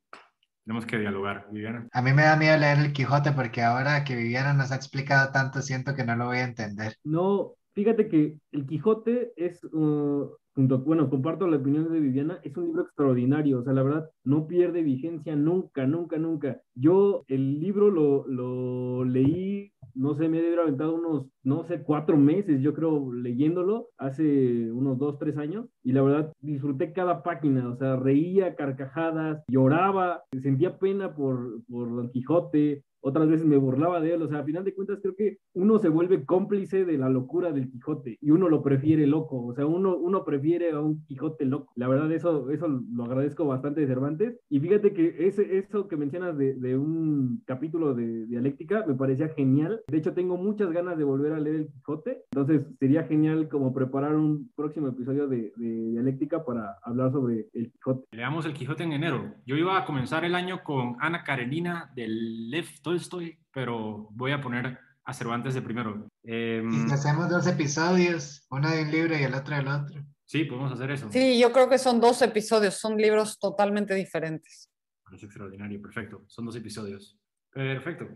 tenemos 0.65 0.85
que 0.85 0.99
dialogar, 0.99 1.49
Viviana. 1.51 1.89
A 1.93 2.03
mí 2.03 2.13
me 2.13 2.23
da 2.23 2.37
miedo 2.37 2.57
leer 2.57 2.79
el 2.79 2.93
Quijote 2.93 3.33
porque 3.33 3.63
ahora 3.63 4.05
que 4.05 4.17
Viviana 4.17 4.53
nos 4.53 4.73
ha 4.73 4.77
explicado 4.77 5.33
tanto, 5.33 5.63
siento 5.63 5.95
que 5.95 6.05
no 6.05 6.17
lo 6.17 6.27
voy 6.27 6.39
a 6.39 6.45
entender. 6.45 6.97
No, 7.05 7.55
fíjate 7.73 8.09
que 8.09 8.37
el 8.53 8.67
Quijote 8.67 9.33
es, 9.37 9.65
uh, 9.65 10.29
bueno, 10.57 11.11
comparto 11.11 11.47
la 11.47 11.59
opinión 11.59 11.93
de 11.93 12.01
Viviana, 12.01 12.41
es 12.43 12.57
un 12.57 12.65
libro 12.67 12.83
extraordinario, 12.83 13.61
o 13.61 13.63
sea, 13.63 13.75
la 13.75 13.83
verdad, 13.83 14.11
no 14.25 14.47
pierde 14.47 14.83
vigencia 14.83 15.37
nunca, 15.37 15.87
nunca, 15.87 16.17
nunca. 16.17 16.61
Yo 16.75 17.25
el 17.29 17.61
libro 17.61 17.91
lo, 17.91 18.27
lo 18.27 19.05
leí, 19.05 19.71
no 19.95 20.15
sé, 20.15 20.29
me 20.29 20.41
debe 20.41 20.61
aventado 20.61 20.95
unos, 20.95 21.27
no 21.43 21.65
sé, 21.65 21.83
cuatro 21.83 22.17
meses, 22.17 22.63
yo 22.63 22.73
creo, 22.73 23.13
leyéndolo, 23.13 23.89
hace 23.99 24.71
unos 24.73 24.99
dos, 24.99 25.19
tres 25.19 25.37
años, 25.37 25.67
y 25.83 25.93
la 25.93 26.03
verdad, 26.03 26.33
disfruté 26.41 26.93
cada 26.93 27.23
página, 27.23 27.69
o 27.69 27.77
sea, 27.77 27.97
reía, 27.97 28.57
carcajadas, 28.57 29.45
lloraba, 29.49 30.23
sentía 30.43 30.79
pena 30.79 31.15
por, 31.15 31.63
por 31.69 31.95
Don 31.95 32.11
Quijote, 32.11 32.83
otras 33.07 33.29
veces 33.29 33.47
me 33.47 33.57
burlaba 33.57 34.01
de 34.01 34.15
él, 34.15 34.23
o 34.23 34.29
sea, 34.29 34.41
a 34.41 34.45
final 34.45 34.65
de 34.65 34.75
cuentas 34.75 34.99
creo 35.01 35.15
que 35.15 35.39
uno 35.55 35.79
se 35.79 35.89
vuelve 35.89 36.25
cómplice 36.25 36.85
de 36.85 36.99
la 36.99 37.09
locura 37.09 37.53
del 37.53 37.71
Quijote 37.71 38.19
y 38.21 38.33
uno 38.33 38.49
lo 38.49 38.65
prefiere 38.65 39.07
loco, 39.07 39.47
o 39.47 39.55
sea, 39.55 39.65
uno, 39.65 39.97
uno 39.97 40.25
prefiere 40.25 40.73
a 40.73 40.81
un 40.81 41.05
Quijote 41.07 41.45
loco. 41.45 41.73
La 41.77 41.87
verdad, 41.87 42.11
eso, 42.11 42.51
eso 42.51 42.67
lo 42.67 43.05
agradezco 43.05 43.47
bastante 43.47 43.81
de 43.81 43.87
Cervantes. 43.87 44.41
Y 44.51 44.59
fíjate 44.59 44.93
que 44.93 45.15
ese, 45.21 45.57
eso 45.57 45.87
que 45.87 45.97
mencionas 45.97 46.37
de, 46.37 46.55
de 46.55 46.77
un 46.77 47.43
capítulo 47.47 47.95
de 47.95 48.27
dialéctica 48.27 48.85
me 48.87 48.95
parecía 48.95 49.29
genial. 49.29 49.83
De 49.87 49.99
hecho, 49.99 50.13
tengo 50.13 50.37
muchas 50.37 50.73
ganas 50.73 50.99
de 50.99 51.05
volver 51.05 51.33
a 51.33 51.39
leer 51.39 51.57
el 51.57 51.69
Quijote, 51.69 52.25
entonces 52.33 52.67
sería 52.81 53.05
genial 53.05 53.49
como 53.49 53.73
preparar 53.73 54.17
un 54.17 54.51
próximo 54.57 54.89
episodio 54.89 55.29
de, 55.29 55.53
de 55.57 55.91
dialéctica 55.93 56.45
para 56.45 56.77
hablar 56.83 57.13
sobre 57.13 57.47
el 57.53 57.71
Quijote. 57.71 58.05
Leamos 58.11 58.47
el 58.47 58.53
Quijote 58.53 58.83
en 58.83 58.95
enero. 58.95 59.33
Yo 59.47 59.55
iba 59.55 59.79
a 59.79 59.85
comenzar 59.85 60.25
el 60.25 60.35
año 60.35 60.65
con 60.65 60.97
Ana 60.99 61.23
Karenina 61.23 61.93
del 61.95 62.51
Lev 62.51 62.67
Tolstoy, 62.97 63.39
pero 63.53 64.09
voy 64.13 64.33
a 64.33 64.41
poner 64.41 64.79
a 65.05 65.13
Cervantes 65.13 65.55
de 65.55 65.63
primero. 65.63 66.09
Eh, 66.25 66.63
Y 66.67 66.89
si 66.89 66.93
hacemos 66.93 67.29
dos 67.29 67.47
episodios, 67.47 68.47
uno 68.51 68.71
de 68.71 68.83
un 68.83 68.91
libro 68.91 69.17
y 69.19 69.23
el 69.23 69.35
otro 69.35 69.55
del 69.55 69.69
otro. 69.69 70.03
sí, 70.25 70.45
podemos 70.45 70.73
hacer 70.73 70.91
eso. 70.91 71.09
Sí, 71.13 71.39
yo 71.39 71.53
creo 71.53 71.69
que 71.69 71.79
son 71.79 72.01
dos 72.01 72.23
episodios, 72.23 72.75
son 72.75 72.97
libros 72.97 73.39
totalmente 73.39 73.95
diferentes. 73.95 74.71
Parece 75.05 75.27
extraordinario, 75.27 75.81
perfecto. 75.81 76.25
Son 76.27 76.47
dos 76.47 76.57
episodios. 76.57 77.17
Perfecto. 77.53 78.09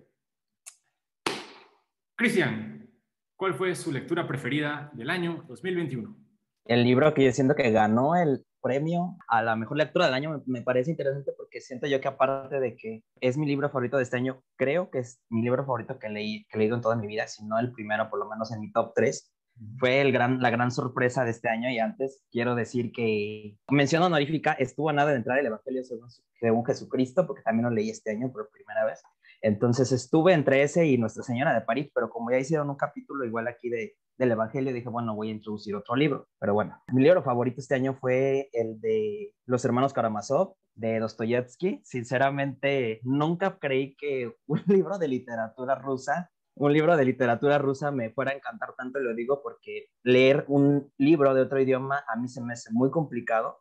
Cristian, 2.16 2.91
¿cuál 3.37 3.55
fue 3.55 3.74
su 3.74 3.93
lectura 3.93 4.26
preferida 4.26 4.91
del 4.95 5.11
año 5.11 5.45
2021? 5.49 6.16
El 6.64 6.85
libro 6.85 7.12
que 7.14 7.24
yo 7.24 7.33
siento 7.33 7.55
que 7.55 7.70
ganó 7.70 8.16
el 8.16 8.45
premio 8.61 9.17
a 9.29 9.43
la 9.43 9.57
mejor 9.57 9.77
lectura 9.77 10.07
del 10.07 10.15
año 10.15 10.31
me, 10.31 10.43
me 10.47 10.63
parece 10.63 10.91
interesante 10.91 11.33
porque 11.37 11.61
siento 11.61 11.87
yo 11.87 12.01
que 12.01 12.09
aparte 12.09 12.61
de 12.61 12.77
que 12.77 13.03
es 13.21 13.37
mi 13.37 13.47
libro 13.47 13.69
favorito 13.69 13.97
de 13.97 14.03
este 14.03 14.17
año, 14.17 14.43
creo 14.57 14.91
que 14.91 14.99
es 14.99 15.21
mi 15.29 15.43
libro 15.43 15.65
favorito 15.65 15.99
que, 15.99 16.09
leí, 16.09 16.45
que 16.47 16.57
he 16.57 16.59
leído 16.59 16.77
en 16.77 16.83
toda 16.83 16.97
mi 16.97 17.07
vida, 17.07 17.27
si 17.27 17.45
no 17.45 17.59
el 17.59 17.73
primero, 17.73 18.09
por 18.11 18.19
lo 18.19 18.29
menos 18.29 18.53
en 18.53 18.61
mi 18.61 18.73
top 18.73 18.93
3. 18.95 19.33
Fue 19.79 20.01
el 20.01 20.11
gran, 20.11 20.41
la 20.41 20.49
gran 20.49 20.71
sorpresa 20.71 21.25
de 21.25 21.33
este 21.33 21.49
año 21.49 21.69
y 21.71 21.79
antes 21.79 22.25
quiero 22.31 22.55
decir 22.55 22.93
que 22.93 23.59
mención 23.71 24.03
honorífica 24.03 24.53
estuvo 24.53 24.89
a 24.89 24.95
nada 24.95 25.11
de 25.11 25.17
entrar 25.17 25.39
el 25.39 25.47
Evangelio 25.47 25.85
según, 25.85 26.09
según 26.39 26.65
Jesucristo 26.65 27.27
porque 27.27 27.43
también 27.43 27.65
lo 27.65 27.71
leí 27.71 27.91
este 27.91 28.11
año 28.11 28.33
por 28.33 28.51
primera 28.51 28.87
vez. 28.87 29.03
Entonces 29.43 29.93
estuve 29.93 30.32
entre 30.32 30.62
ese 30.62 30.86
y 30.86 30.99
Nuestra 30.99 31.22
Señora 31.22 31.55
de 31.55 31.62
París, 31.62 31.91
pero 31.95 32.11
como 32.11 32.30
ya 32.30 32.38
hicieron 32.38 32.70
un 32.70 32.76
capítulo 32.76 33.24
igual 33.24 33.49
aquí 33.49 33.68
de, 33.68 33.95
del 34.18 34.32
Evangelio, 34.32 34.72
dije, 34.72 34.88
bueno, 34.88 35.14
voy 35.14 35.28
a 35.28 35.32
introducir 35.32 35.74
otro 35.74 35.97
libro. 35.97 36.28
Pero 36.38 36.55
bueno, 36.55 36.80
mi 36.93 37.03
libro 37.03 37.22
favorito 37.22 37.61
este 37.61 37.74
año 37.74 37.95
fue 37.95 38.51
el 38.53 38.80
de 38.80 39.32
Los 39.47 39.64
Hermanos 39.64 39.93
Karamazov, 39.93 40.55
de 40.74 40.99
Dostoyevsky. 40.99 41.80
Sinceramente, 41.84 43.01
nunca 43.03 43.59
creí 43.59 43.97
que 43.97 44.34
un 44.47 44.62
libro 44.66 44.99
de 44.99 45.09
literatura 45.09 45.74
rusa 45.74 46.30
un 46.61 46.74
libro 46.74 46.95
de 46.97 47.07
literatura 47.07 47.57
rusa 47.57 47.91
me 47.91 48.11
fuera 48.11 48.32
a 48.32 48.34
encantar 48.34 48.74
tanto, 48.76 48.99
lo 48.99 49.14
digo 49.14 49.41
porque 49.43 49.86
leer 50.03 50.45
un 50.47 50.93
libro 50.99 51.32
de 51.32 51.41
otro 51.41 51.59
idioma 51.59 52.05
a 52.07 52.16
mí 52.16 52.28
se 52.28 52.43
me 52.43 52.53
hace 52.53 52.70
muy 52.70 52.91
complicado. 52.91 53.61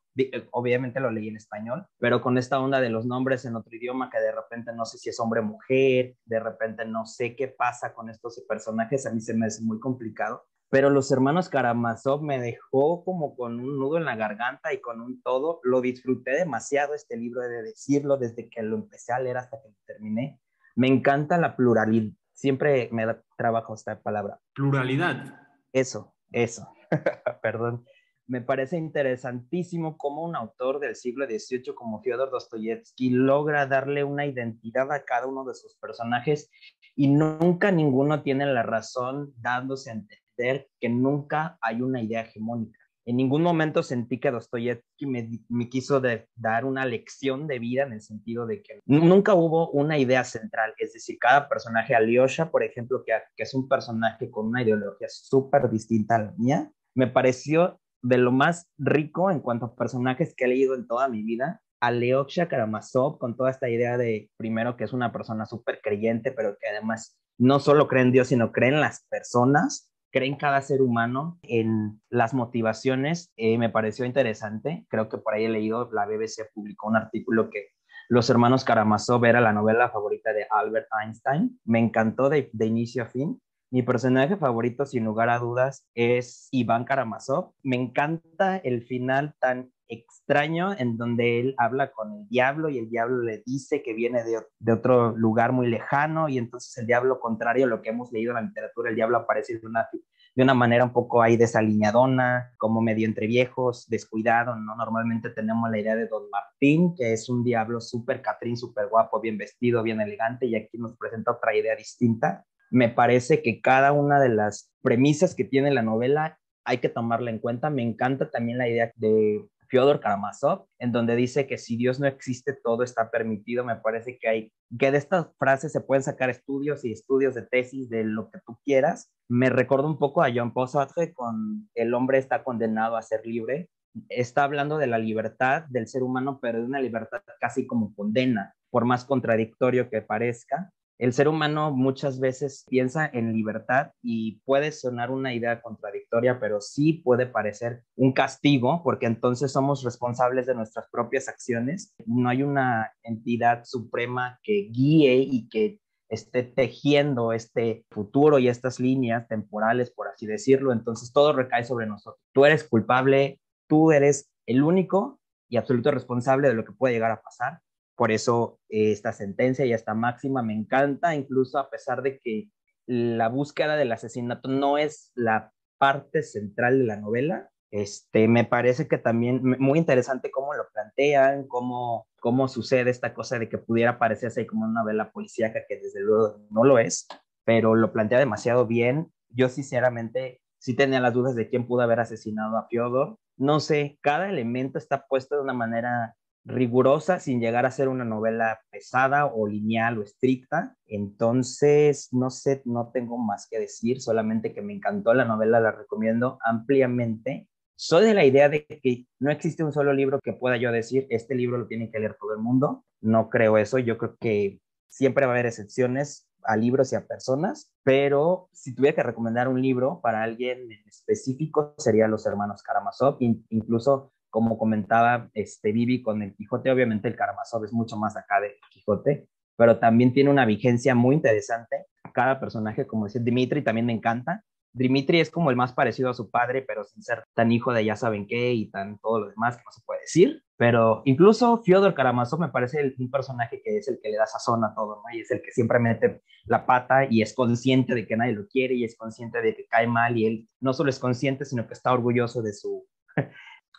Obviamente 0.51 0.99
lo 0.99 1.11
leí 1.11 1.27
en 1.27 1.37
español, 1.37 1.85
pero 1.97 2.21
con 2.21 2.37
esta 2.37 2.59
onda 2.59 2.81
de 2.81 2.89
los 2.89 3.05
nombres 3.05 3.45
en 3.45 3.55
otro 3.55 3.75
idioma 3.75 4.09
que 4.09 4.19
de 4.19 4.31
repente 4.31 4.73
no 4.73 4.85
sé 4.85 4.97
si 4.97 5.09
es 5.09 5.19
hombre 5.19 5.41
o 5.41 5.43
mujer, 5.43 6.15
de 6.25 6.39
repente 6.39 6.85
no 6.85 7.05
sé 7.05 7.35
qué 7.35 7.47
pasa 7.47 7.93
con 7.93 8.09
estos 8.09 8.43
personajes, 8.47 9.05
a 9.05 9.11
mí 9.11 9.21
se 9.21 9.33
me 9.33 9.47
hace 9.47 9.61
muy 9.63 9.79
complicado. 9.79 10.45
Pero 10.71 10.91
los 10.91 11.11
hermanos 11.11 11.49
Karamazov 11.49 12.21
me 12.21 12.39
dejó 12.39 13.03
como 13.03 13.35
con 13.35 13.59
un 13.59 13.79
nudo 13.79 13.97
en 13.97 14.05
la 14.05 14.15
garganta 14.15 14.71
y 14.71 14.79
con 14.79 15.01
un 15.01 15.19
todo. 15.23 15.59
Lo 15.63 15.81
disfruté 15.81 16.31
demasiado 16.31 16.93
este 16.93 17.17
libro, 17.17 17.41
de 17.41 17.63
decirlo, 17.63 18.17
desde 18.17 18.49
que 18.49 18.61
lo 18.61 18.75
empecé 18.75 19.11
a 19.11 19.19
leer 19.19 19.37
hasta 19.37 19.59
que 19.59 19.69
lo 19.69 19.75
terminé. 19.87 20.39
Me 20.75 20.87
encanta 20.87 21.39
la 21.39 21.55
pluralidad, 21.55 22.13
siempre 22.33 22.89
me 22.91 23.05
da 23.05 23.21
trabajo 23.35 23.73
esta 23.73 23.99
palabra. 23.99 24.39
Pluralidad. 24.53 25.39
Eso, 25.73 26.13
eso. 26.31 26.71
Perdón. 27.41 27.83
Me 28.29 28.41
parece 28.41 28.77
interesantísimo 28.77 29.97
cómo 29.97 30.23
un 30.23 30.35
autor 30.35 30.79
del 30.79 30.95
siglo 30.95 31.25
XVIII 31.25 31.73
como 31.73 31.99
Fyodor 32.03 32.29
Dostoyevsky 32.29 33.09
logra 33.09 33.65
darle 33.65 34.03
una 34.03 34.27
identidad 34.27 34.91
a 34.91 35.03
cada 35.03 35.25
uno 35.25 35.43
de 35.45 35.55
sus 35.55 35.75
personajes 35.77 36.51
y 36.95 37.07
nunca 37.07 37.71
ninguno 37.71 38.21
tiene 38.21 38.45
la 38.45 38.61
razón 38.61 39.33
dándose 39.37 39.89
a 39.89 39.93
entender 39.93 40.69
que 40.79 40.89
nunca 40.89 41.57
hay 41.59 41.81
una 41.81 42.03
idea 42.03 42.21
hegemónica. 42.21 42.77
En 43.03 43.17
ningún 43.17 43.41
momento 43.41 43.81
sentí 43.81 44.19
que 44.19 44.29
Dostoyevsky 44.29 45.07
me, 45.07 45.67
quiso 45.67 45.99
dar 46.35 46.65
una 46.65 46.85
lección 46.85 47.47
de 47.47 47.57
vida 47.57 47.81
en 47.81 47.93
el 47.93 48.01
sentido 48.01 48.45
de 48.45 48.61
que 48.61 48.79
nunca 48.85 49.33
hubo 49.33 49.71
una 49.71 49.97
idea 49.97 50.23
central. 50.23 50.75
Es 50.77 50.93
decir, 50.93 51.17
cada 51.19 51.49
personaje, 51.49 51.95
Alyosha, 51.95 52.51
por 52.51 52.61
ejemplo, 52.61 53.03
que, 53.03 53.13
que 53.35 53.41
es 53.41 53.55
un 53.55 53.67
personaje 53.67 54.29
con 54.29 54.45
una 54.45 54.61
ideología 54.61 55.07
súper 55.09 55.71
distinta 55.71 56.17
a 56.17 56.23
la 56.25 56.33
mía, 56.37 56.71
me 56.93 57.07
pareció 57.07 57.79
de 58.01 58.17
lo 58.17 58.31
más 58.31 58.69
rico 58.77 59.31
en 59.31 59.39
cuanto 59.39 59.67
a 59.67 59.75
personajes 59.75 60.33
que 60.35 60.45
he 60.45 60.49
leído 60.49 60.75
en 60.75 60.87
toda 60.87 61.07
mi 61.07 61.23
vida. 61.23 61.61
Alyosha 61.81 62.47
Karamazov, 62.47 63.19
con 63.19 63.37
toda 63.37 63.51
esta 63.51 63.69
idea 63.69 63.97
de, 63.97 64.29
primero, 64.37 64.75
que 64.75 64.83
es 64.83 64.93
una 64.93 65.11
persona 65.11 65.45
súper 65.45 65.79
creyente, 65.81 66.31
pero 66.31 66.57
que 66.59 66.67
además 66.67 67.17
no 67.37 67.59
solo 67.59 67.87
cree 67.87 68.03
en 68.03 68.11
Dios, 68.11 68.27
sino 68.27 68.51
cree 68.51 68.69
en 68.69 68.81
las 68.81 69.05
personas 69.09 69.89
cree 70.11 70.27
en 70.27 70.35
cada 70.35 70.61
ser 70.61 70.81
humano, 70.81 71.39
en 71.43 72.01
las 72.09 72.33
motivaciones, 72.33 73.31
eh, 73.37 73.57
me 73.57 73.69
pareció 73.69 74.05
interesante. 74.05 74.85
Creo 74.89 75.09
que 75.09 75.17
por 75.17 75.33
ahí 75.33 75.45
he 75.45 75.49
leído, 75.49 75.89
la 75.91 76.05
BBC 76.05 76.49
publicó 76.53 76.87
un 76.87 76.95
artículo 76.97 77.49
que 77.49 77.67
Los 78.11 78.29
hermanos 78.31 78.63
Karamazov 78.63 79.23
era 79.25 79.39
la 79.39 79.53
novela 79.53 79.89
favorita 79.89 80.33
de 80.33 80.47
Albert 80.49 80.87
Einstein. 80.99 81.59
Me 81.63 81.77
encantó 81.77 82.29
de, 82.29 82.49
de 82.53 82.65
inicio 82.65 83.03
a 83.03 83.05
fin. 83.05 83.39
Mi 83.71 83.83
personaje 83.83 84.35
favorito, 84.35 84.83
sin 84.87 85.05
lugar 85.05 85.29
a 85.29 85.37
dudas, 85.37 85.85
es 85.93 86.47
Iván 86.49 86.85
Karamazov. 86.85 87.53
Me 87.61 87.75
encanta 87.75 88.57
el 88.57 88.81
final 88.81 89.35
tan 89.39 89.71
extraño 89.87 90.73
en 90.75 90.97
donde 90.97 91.39
él 91.39 91.55
habla 91.57 91.91
con 91.91 92.13
el 92.13 92.27
diablo 92.29 92.69
y 92.69 92.79
el 92.79 92.89
diablo 92.89 93.21
le 93.21 93.43
dice 93.45 93.83
que 93.83 93.93
viene 93.93 94.21
de, 94.23 94.73
otro 94.73 95.15
lugar 95.15 95.51
muy 95.51 95.67
lejano 95.67 96.29
y 96.29 96.39
entonces 96.39 96.75
el 96.79 96.87
diablo, 96.87 97.19
contrario 97.19 97.65
a 97.65 97.67
lo 97.67 97.83
que 97.83 97.89
hemos 97.89 98.11
leído 98.11 98.31
en 98.31 98.35
la 98.35 98.41
literatura, 98.41 98.89
el 98.89 98.95
diablo 98.95 99.17
aparece 99.17 99.59
de 99.59 99.67
una, 99.67 99.87
de 100.35 100.43
una 100.43 100.55
manera 100.55 100.83
un 100.83 100.93
poco 100.93 101.21
ahí 101.21 101.37
desaliñadona, 101.37 102.53
como 102.57 102.81
medio 102.81 103.07
entre 103.07 103.27
viejos, 103.27 103.87
descuidado, 103.87 104.55
¿no? 104.55 104.75
Normalmente 104.75 105.29
tenemos 105.29 105.69
la 105.69 105.79
idea 105.79 105.95
de 105.95 106.07
Don 106.07 106.27
Martín, 106.31 106.95
que 106.95 107.13
es 107.13 107.29
un 107.29 107.43
diablo 107.43 107.81
súper 107.81 108.23
catrín, 108.23 108.57
súper 108.57 108.87
guapo, 108.87 109.21
bien 109.21 109.37
vestido, 109.37 109.83
bien 109.83 110.01
elegante 110.01 110.47
y 110.47 110.55
aquí 110.55 110.79
nos 110.79 110.97
presenta 110.97 111.33
otra 111.33 111.55
idea 111.55 111.75
distinta. 111.75 112.45
Me 112.71 112.89
parece 112.89 113.41
que 113.41 113.61
cada 113.61 113.91
una 113.91 114.19
de 114.19 114.29
las 114.29 114.71
premisas 114.81 115.35
que 115.35 115.43
tiene 115.43 115.71
la 115.71 115.81
novela 115.81 116.39
hay 116.63 116.77
que 116.77 116.89
tomarla 116.89 117.31
en 117.31 117.39
cuenta. 117.39 117.69
Me 117.69 117.81
encanta 117.81 118.29
también 118.29 118.57
la 118.57 118.67
idea 118.67 118.91
de 118.95 119.43
Fyodor 119.69 119.99
Karamazov, 119.99 120.65
en 120.79 120.91
donde 120.91 121.15
dice 121.15 121.47
que 121.47 121.57
si 121.57 121.77
Dios 121.77 121.99
no 121.99 122.07
existe, 122.07 122.53
todo 122.53 122.83
está 122.83 123.11
permitido. 123.11 123.63
Me 123.63 123.75
parece 123.75 124.17
que 124.17 124.27
hay, 124.27 124.53
que 124.77 124.91
de 124.91 124.97
estas 124.97 125.27
frases 125.37 125.71
se 125.71 125.81
pueden 125.81 126.03
sacar 126.03 126.29
estudios 126.29 126.83
y 126.83 126.91
estudios 126.91 127.35
de 127.35 127.43
tesis 127.43 127.89
de 127.89 128.03
lo 128.03 128.29
que 128.31 128.39
tú 128.45 128.57
quieras. 128.65 129.11
Me 129.29 129.49
recuerdo 129.49 129.87
un 129.87 129.99
poco 129.99 130.23
a 130.23 130.29
John 130.33 130.53
Paul 130.53 130.67
Sartre 130.67 131.13
con 131.13 131.69
El 131.75 131.93
hombre 131.93 132.17
está 132.17 132.43
condenado 132.43 132.97
a 132.97 133.01
ser 133.01 133.25
libre. 133.25 133.69
Está 134.09 134.43
hablando 134.43 134.77
de 134.77 134.87
la 134.87 134.97
libertad 134.97 135.63
del 135.69 135.87
ser 135.87 136.03
humano, 136.03 136.39
pero 136.41 136.59
de 136.59 136.65
una 136.65 136.81
libertad 136.81 137.21
casi 137.39 137.65
como 137.65 137.93
condena, 137.95 138.55
por 138.69 138.85
más 138.85 139.05
contradictorio 139.05 139.89
que 139.89 140.01
parezca 140.01 140.71
el 140.99 141.13
ser 141.13 141.29
humano 141.29 141.71
muchas 141.71 142.19
veces 142.19 142.65
piensa 142.67 143.09
en 143.11 143.31
libertad 143.31 143.93
y 144.03 144.41
puede 144.43 144.73
sonar 144.73 145.11
una 145.11 145.33
idea 145.33 145.61
contradictoria, 145.61 146.41
pero 146.41 146.59
sí 146.59 146.91
puede 146.91 147.25
parecer 147.25 147.83
un 147.95 148.11
castigo, 148.11 148.83
porque 148.83 149.05
entonces 149.05 149.53
somos 149.53 149.83
responsables 149.83 150.45
de 150.45 150.55
nuestras 150.55 150.87
propias 150.91 151.29
acciones. 151.29 151.95
No 152.05 152.27
hay 152.27 152.43
una 152.43 152.91
entidad 153.01 153.63
suprema 153.63 154.39
que 154.43 154.67
guíe 154.71 155.15
y 155.15 155.47
que 155.47 155.79
esté 156.09 156.43
tejiendo 156.43 157.31
este 157.31 157.85
futuro 157.91 158.37
y 158.37 158.49
estas 158.49 158.81
líneas 158.81 159.25
temporales, 159.29 159.91
por 159.91 160.09
así 160.09 160.27
decirlo. 160.27 160.73
Entonces 160.73 161.13
todo 161.13 161.31
recae 161.31 161.63
sobre 161.63 161.85
nosotros. 161.85 162.21
Tú 162.33 162.43
eres 162.43 162.67
culpable, 162.67 163.39
tú 163.67 163.93
eres 163.93 164.29
el 164.45 164.63
único 164.63 165.21
y 165.47 165.55
absoluto 165.55 165.91
responsable 165.91 166.49
de 166.49 166.55
lo 166.55 166.65
que 166.65 166.73
puede 166.73 166.93
llegar 166.93 167.11
a 167.11 167.21
pasar 167.21 167.61
por 167.99 168.13
eso 168.13 168.61
eh, 168.69 168.93
esta 168.93 169.11
sentencia 169.11 169.65
y 169.65 169.73
esta 169.73 169.93
máxima 169.93 170.41
me 170.41 170.53
encanta, 170.53 171.15
incluso 171.15 171.59
a 171.59 171.69
pesar 171.69 172.01
de 172.01 172.17
que 172.19 172.47
la 172.85 173.27
búsqueda 173.27 173.75
del 173.75 173.91
asesinato 173.91 174.47
no 174.47 174.77
es 174.77 175.11
la 175.15 175.51
parte 175.77 176.23
central 176.23 176.79
de 176.79 176.85
la 176.85 176.95
novela. 176.95 177.49
Este, 177.71 178.29
me 178.29 178.45
parece 178.45 178.87
que 178.87 178.99
también 178.99 179.41
muy 179.59 179.77
interesante 179.77 180.31
cómo 180.31 180.53
lo 180.53 180.63
plantean, 180.73 181.45
cómo, 181.49 182.07
cómo 182.21 182.47
sucede 182.47 182.89
esta 182.89 183.13
cosa 183.13 183.37
de 183.37 183.49
que 183.49 183.57
pudiera 183.57 183.99
parecerse 183.99 184.47
como 184.47 184.63
una 184.63 184.79
novela 184.79 185.11
policíaca, 185.11 185.59
que 185.67 185.75
desde 185.75 185.99
luego 185.99 186.39
no 186.51 186.63
lo 186.63 186.79
es, 186.79 187.05
pero 187.43 187.75
lo 187.75 187.91
plantea 187.91 188.17
demasiado 188.17 188.65
bien. 188.65 189.11
Yo 189.27 189.49
sinceramente 189.49 190.41
sí 190.57 190.73
tenía 190.73 191.01
las 191.01 191.13
dudas 191.13 191.35
de 191.35 191.49
quién 191.49 191.67
pudo 191.67 191.81
haber 191.81 191.99
asesinado 191.99 192.55
a 192.55 192.65
Fyodor. 192.69 193.17
No 193.35 193.59
sé, 193.59 193.99
cada 193.99 194.29
elemento 194.29 194.77
está 194.77 195.05
puesto 195.05 195.35
de 195.35 195.41
una 195.41 195.53
manera 195.53 196.15
rigurosa 196.49 197.19
sin 197.19 197.39
llegar 197.39 197.65
a 197.65 197.71
ser 197.71 197.87
una 197.87 198.03
novela 198.03 198.59
pesada 198.71 199.27
o 199.27 199.47
lineal 199.47 199.99
o 199.99 200.03
estricta. 200.03 200.75
Entonces, 200.87 202.09
no 202.11 202.29
sé, 202.29 202.61
no 202.65 202.91
tengo 202.91 203.17
más 203.17 203.47
que 203.49 203.59
decir, 203.59 204.01
solamente 204.01 204.53
que 204.53 204.61
me 204.61 204.73
encantó 204.73 205.13
la 205.13 205.25
novela, 205.25 205.59
la 205.59 205.71
recomiendo 205.71 206.39
ampliamente. 206.43 207.47
Soy 207.75 208.05
de 208.05 208.13
la 208.13 208.25
idea 208.25 208.49
de 208.49 208.65
que 208.65 209.05
no 209.19 209.31
existe 209.31 209.63
un 209.63 209.71
solo 209.71 209.93
libro 209.93 210.19
que 210.21 210.33
pueda 210.33 210.57
yo 210.57 210.71
decir, 210.71 211.07
este 211.09 211.35
libro 211.35 211.57
lo 211.57 211.67
tiene 211.67 211.91
que 211.91 211.99
leer 211.99 212.17
todo 212.19 212.33
el 212.33 212.39
mundo. 212.39 212.83
No 212.99 213.29
creo 213.29 213.57
eso, 213.57 213.77
yo 213.77 213.97
creo 213.97 214.17
que 214.19 214.59
siempre 214.89 215.25
va 215.25 215.31
a 215.31 215.35
haber 215.35 215.45
excepciones 215.45 216.27
a 216.43 216.57
libros 216.57 216.91
y 216.91 216.95
a 216.95 217.05
personas, 217.05 217.73
pero 217.83 218.49
si 218.53 218.73
tuviera 218.73 218.95
que 218.95 219.03
recomendar 219.03 219.47
un 219.47 219.61
libro 219.61 219.99
para 220.01 220.23
alguien 220.23 220.71
en 220.71 220.87
específico 220.87 221.75
sería 221.77 222.07
Los 222.07 222.25
Hermanos 222.25 222.63
Karamazov, 222.63 223.17
incluso 223.19 224.11
como 224.29 224.57
comentaba 224.57 225.29
este 225.33 225.71
Vivi 225.71 226.01
con 226.01 226.21
el 226.21 226.35
Quijote, 226.35 226.71
obviamente 226.71 227.07
el 227.07 227.15
Karamazov 227.15 227.65
es 227.65 227.73
mucho 227.73 227.97
más 227.97 228.15
acá 228.15 228.39
del 228.39 228.53
Quijote, 228.71 229.27
pero 229.55 229.79
también 229.79 230.13
tiene 230.13 230.29
una 230.29 230.45
vigencia 230.45 230.95
muy 230.95 231.15
interesante. 231.15 231.85
Cada 232.13 232.39
personaje, 232.39 232.87
como 232.87 233.05
decía 233.05 233.21
Dimitri, 233.21 233.61
también 233.61 233.85
me 233.85 233.93
encanta. 233.93 234.43
Dimitri 234.71 235.19
es 235.19 235.31
como 235.31 235.49
el 235.49 235.55
más 235.55 235.73
parecido 235.73 236.09
a 236.09 236.13
su 236.13 236.29
padre, 236.29 236.61
pero 236.61 236.83
sin 236.83 237.01
ser 237.01 237.23
tan 237.33 237.51
hijo 237.51 237.73
de 237.73 237.83
ya 237.83 237.95
saben 237.95 238.27
qué 238.27 238.53
y 238.53 238.69
tan 238.69 238.99
todo 238.99 239.21
lo 239.21 239.29
demás 239.29 239.57
que 239.57 239.63
no 239.65 239.71
se 239.71 239.81
puede 239.85 240.01
decir. 240.01 240.43
Pero 240.57 241.01
incluso 241.05 241.61
Fyodor 241.63 241.93
Karamazov 241.93 242.39
me 242.39 242.49
parece 242.49 242.93
un 242.99 243.09
personaje 243.09 243.61
que 243.63 243.77
es 243.77 243.87
el 243.87 243.99
que 244.01 244.09
le 244.09 244.17
da 244.17 244.27
sazón 244.27 244.63
a 244.63 244.73
todo, 244.75 245.01
¿no? 245.03 245.15
Y 245.15 245.21
es 245.21 245.31
el 245.31 245.41
que 245.41 245.51
siempre 245.51 245.79
mete 245.79 246.21
la 246.45 246.65
pata 246.65 247.05
y 247.09 247.21
es 247.21 247.33
consciente 247.33 247.95
de 247.95 248.05
que 248.05 248.15
nadie 248.15 248.33
lo 248.33 248.47
quiere 248.47 248.75
y 248.75 248.83
es 248.83 248.95
consciente 248.95 249.41
de 249.41 249.55
que 249.55 249.65
cae 249.67 249.87
mal 249.87 250.17
y 250.17 250.25
él 250.25 250.49
no 250.59 250.73
solo 250.73 250.89
es 250.89 250.99
consciente, 250.99 251.45
sino 251.45 251.67
que 251.67 251.73
está 251.73 251.91
orgulloso 251.91 252.41
de 252.41 252.53
su 252.53 252.85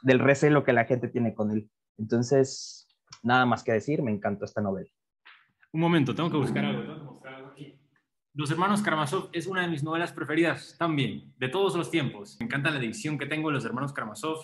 del 0.02 0.18
recelo 0.18 0.64
que 0.64 0.72
la 0.72 0.84
gente 0.84 1.08
tiene 1.08 1.34
con 1.34 1.50
él. 1.50 1.70
Entonces, 1.98 2.88
nada 3.22 3.46
más 3.46 3.62
que 3.62 3.72
decir, 3.72 4.02
me 4.02 4.10
encantó 4.10 4.44
esta 4.44 4.60
novela. 4.60 4.90
Un 5.72 5.80
momento, 5.80 6.14
tengo 6.14 6.30
que 6.30 6.36
buscar 6.36 6.64
algo, 6.64 6.82
tengo 6.82 6.98
que 6.98 7.04
mostrar 7.04 7.34
algo 7.34 7.48
aquí. 7.50 7.78
Los 8.34 8.50
hermanos 8.50 8.82
Karamazov 8.82 9.28
es 9.32 9.46
una 9.46 9.62
de 9.62 9.68
mis 9.68 9.82
novelas 9.82 10.12
preferidas 10.12 10.76
también, 10.78 11.32
de 11.36 11.48
todos 11.48 11.76
los 11.76 11.90
tiempos. 11.90 12.36
Me 12.40 12.46
encanta 12.46 12.70
la 12.70 12.78
edición 12.78 13.18
que 13.18 13.26
tengo 13.26 13.48
de 13.48 13.54
los 13.54 13.64
hermanos 13.64 13.92
Karamazov. 13.92 14.38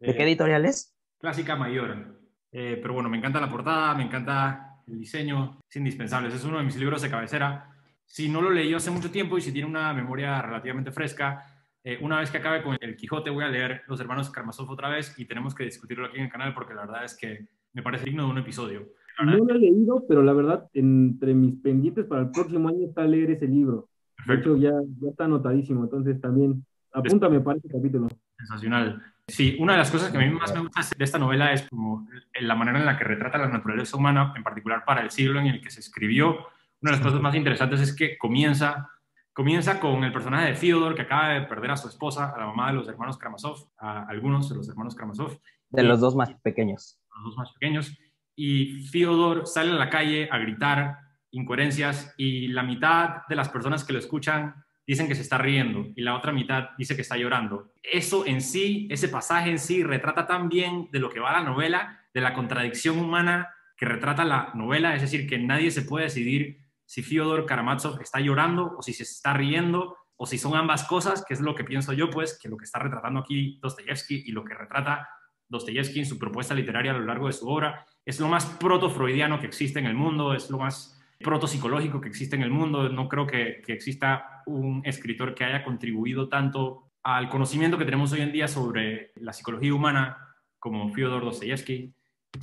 ¿De 0.00 0.14
qué 0.14 0.22
editorial 0.24 0.64
es? 0.64 0.96
Clásica 1.18 1.56
mayor. 1.56 2.20
Eh, 2.50 2.78
pero 2.80 2.94
bueno, 2.94 3.08
me 3.08 3.18
encanta 3.18 3.40
la 3.40 3.48
portada, 3.48 3.94
me 3.94 4.04
encanta 4.04 4.82
el 4.86 4.98
diseño, 4.98 5.60
es 5.68 5.76
indispensable. 5.76 6.34
Es 6.34 6.44
uno 6.44 6.58
de 6.58 6.64
mis 6.64 6.76
libros 6.76 7.02
de 7.02 7.10
cabecera. 7.10 7.68
Si 8.04 8.28
no 8.28 8.42
lo 8.42 8.50
leí 8.50 8.74
hace 8.74 8.90
mucho 8.90 9.10
tiempo 9.10 9.38
y 9.38 9.40
si 9.40 9.52
tiene 9.52 9.68
una 9.68 9.92
memoria 9.92 10.42
relativamente 10.42 10.92
fresca, 10.92 11.51
eh, 11.84 11.98
una 12.00 12.20
vez 12.20 12.30
que 12.30 12.38
acabe 12.38 12.62
con 12.62 12.76
el 12.80 12.96
Quijote 12.96 13.30
voy 13.30 13.44
a 13.44 13.48
leer 13.48 13.82
Los 13.88 14.00
Hermanos 14.00 14.30
Karamazov 14.30 14.70
otra 14.70 14.88
vez 14.88 15.18
y 15.18 15.24
tenemos 15.24 15.54
que 15.54 15.64
discutirlo 15.64 16.06
aquí 16.06 16.18
en 16.18 16.24
el 16.24 16.30
canal 16.30 16.54
porque 16.54 16.74
la 16.74 16.82
verdad 16.82 17.04
es 17.04 17.16
que 17.16 17.46
me 17.72 17.82
parece 17.82 18.04
digno 18.04 18.24
de 18.24 18.30
un 18.30 18.38
episodio. 18.38 18.88
No 19.22 19.32
lo 19.32 19.54
he 19.54 19.58
leído, 19.58 20.04
pero 20.08 20.22
la 20.22 20.32
verdad, 20.32 20.68
entre 20.72 21.34
mis 21.34 21.56
pendientes 21.60 22.06
para 22.06 22.22
el 22.22 22.30
próximo 22.30 22.68
año 22.68 22.86
está 22.86 23.04
leer 23.04 23.32
ese 23.32 23.46
libro. 23.46 23.88
Perfecto. 24.16 24.54
De 24.54 24.58
hecho, 24.58 24.70
ya, 24.70 24.80
ya 25.00 25.10
está 25.10 25.24
anotadísimo, 25.24 25.84
entonces 25.84 26.20
también 26.20 26.64
apúntame 26.92 27.40
para 27.40 27.56
este 27.56 27.68
capítulo. 27.68 28.08
Sensacional. 28.38 29.02
Sí, 29.28 29.56
una 29.58 29.72
de 29.72 29.78
las 29.78 29.90
cosas 29.90 30.10
que 30.10 30.18
a 30.18 30.20
mí 30.20 30.30
más 30.30 30.52
me 30.54 30.60
gusta 30.60 30.80
de 30.96 31.04
esta 31.04 31.18
novela 31.18 31.52
es 31.52 31.68
como 31.68 32.08
la 32.40 32.54
manera 32.54 32.78
en 32.78 32.86
la 32.86 32.98
que 32.98 33.04
retrata 33.04 33.38
la 33.38 33.48
naturaleza 33.48 33.96
humana, 33.96 34.32
en 34.36 34.42
particular 34.42 34.84
para 34.84 35.02
el 35.02 35.10
siglo 35.10 35.40
en 35.40 35.46
el 35.46 35.60
que 35.60 35.70
se 35.70 35.80
escribió. 35.80 36.46
Una 36.80 36.90
de 36.90 36.96
las 36.96 37.00
cosas 37.00 37.20
más 37.20 37.34
interesantes 37.34 37.80
es 37.80 37.94
que 37.94 38.18
comienza 38.18 38.88
Comienza 39.32 39.80
con 39.80 40.04
el 40.04 40.12
personaje 40.12 40.48
de 40.48 40.54
Fyodor, 40.54 40.94
que 40.94 41.02
acaba 41.02 41.30
de 41.30 41.42
perder 41.42 41.70
a 41.70 41.76
su 41.76 41.88
esposa, 41.88 42.34
a 42.34 42.38
la 42.38 42.46
mamá 42.46 42.68
de 42.68 42.74
los 42.74 42.88
hermanos 42.88 43.16
Karamazov, 43.16 43.66
a 43.78 44.04
algunos 44.06 44.50
de 44.50 44.56
los 44.56 44.68
hermanos 44.68 44.94
Karamazov. 44.94 45.40
De 45.70 45.82
los 45.82 46.00
dos 46.00 46.14
más 46.14 46.34
pequeños. 46.42 47.00
Los 47.16 47.24
dos 47.24 47.36
más 47.38 47.52
pequeños. 47.52 47.96
Y 48.36 48.86
Fyodor 48.90 49.46
sale 49.46 49.70
a 49.70 49.74
la 49.74 49.88
calle 49.88 50.28
a 50.30 50.36
gritar 50.36 50.98
incoherencias 51.30 52.14
y 52.18 52.48
la 52.48 52.62
mitad 52.62 53.22
de 53.26 53.36
las 53.36 53.48
personas 53.48 53.84
que 53.84 53.94
lo 53.94 53.98
escuchan 53.98 54.54
dicen 54.86 55.08
que 55.08 55.14
se 55.14 55.22
está 55.22 55.38
riendo 55.38 55.86
y 55.96 56.02
la 56.02 56.14
otra 56.14 56.32
mitad 56.32 56.70
dice 56.76 56.94
que 56.94 57.02
está 57.02 57.16
llorando. 57.16 57.72
Eso 57.82 58.26
en 58.26 58.42
sí, 58.42 58.86
ese 58.90 59.08
pasaje 59.08 59.50
en 59.50 59.58
sí, 59.58 59.82
retrata 59.82 60.26
tan 60.26 60.50
bien 60.50 60.88
de 60.92 60.98
lo 60.98 61.08
que 61.08 61.20
va 61.20 61.32
la 61.32 61.42
novela, 61.42 62.00
de 62.12 62.20
la 62.20 62.34
contradicción 62.34 62.98
humana 62.98 63.48
que 63.76 63.86
retrata 63.86 64.24
la 64.24 64.50
novela, 64.54 64.94
es 64.94 65.02
decir, 65.02 65.26
que 65.26 65.38
nadie 65.38 65.70
se 65.70 65.82
puede 65.82 66.04
decidir 66.04 66.61
si 66.92 67.02
Fyodor 67.02 67.46
Karamazov 67.46 68.02
está 68.02 68.20
llorando 68.20 68.74
o 68.76 68.82
si 68.82 68.92
se 68.92 69.04
está 69.04 69.32
riendo 69.32 69.96
o 70.14 70.26
si 70.26 70.36
son 70.36 70.54
ambas 70.54 70.84
cosas, 70.84 71.24
que 71.26 71.32
es 71.32 71.40
lo 71.40 71.54
que 71.54 71.64
pienso 71.64 71.94
yo, 71.94 72.10
pues, 72.10 72.38
que 72.38 72.50
lo 72.50 72.58
que 72.58 72.66
está 72.66 72.80
retratando 72.80 73.20
aquí 73.20 73.58
Dostoyevsky 73.62 74.24
y 74.26 74.32
lo 74.32 74.44
que 74.44 74.52
retrata 74.52 75.08
Dostoyevsky 75.48 76.00
en 76.00 76.04
su 76.04 76.18
propuesta 76.18 76.54
literaria 76.54 76.90
a 76.90 76.98
lo 76.98 77.06
largo 77.06 77.28
de 77.28 77.32
su 77.32 77.48
obra 77.48 77.86
es 78.04 78.20
lo 78.20 78.28
más 78.28 78.44
proto-freudiano 78.44 79.40
que 79.40 79.46
existe 79.46 79.78
en 79.78 79.86
el 79.86 79.94
mundo, 79.94 80.34
es 80.34 80.50
lo 80.50 80.58
más 80.58 81.00
proto-psicológico 81.18 81.98
que 81.98 82.10
existe 82.10 82.36
en 82.36 82.42
el 82.42 82.50
mundo. 82.50 82.86
No 82.90 83.08
creo 83.08 83.26
que, 83.26 83.62
que 83.64 83.72
exista 83.72 84.42
un 84.44 84.82
escritor 84.84 85.34
que 85.34 85.44
haya 85.44 85.64
contribuido 85.64 86.28
tanto 86.28 86.90
al 87.02 87.30
conocimiento 87.30 87.78
que 87.78 87.86
tenemos 87.86 88.12
hoy 88.12 88.20
en 88.20 88.32
día 88.32 88.48
sobre 88.48 89.12
la 89.14 89.32
psicología 89.32 89.72
humana 89.72 90.18
como 90.58 90.92
Fyodor 90.92 91.24
Dostoyevsky 91.24 91.94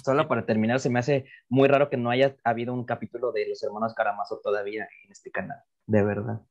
solo 0.04 0.28
para 0.28 0.46
terminar, 0.46 0.80
se 0.80 0.90
me 0.90 1.00
hace 1.00 1.26
muy 1.48 1.68
raro 1.68 1.90
que 1.90 1.98
no 1.98 2.10
haya 2.10 2.36
habido 2.44 2.74
un 2.74 2.86
capítulo 2.86 3.32
de 3.32 3.48
los 3.48 3.62
hermanos 3.64 3.94
Karamazov 3.94 4.42
todavía 4.42 4.88
en 5.04 5.12
este 5.12 5.32
canal, 5.32 5.60
de 5.86 6.04
verdad. 6.04 6.42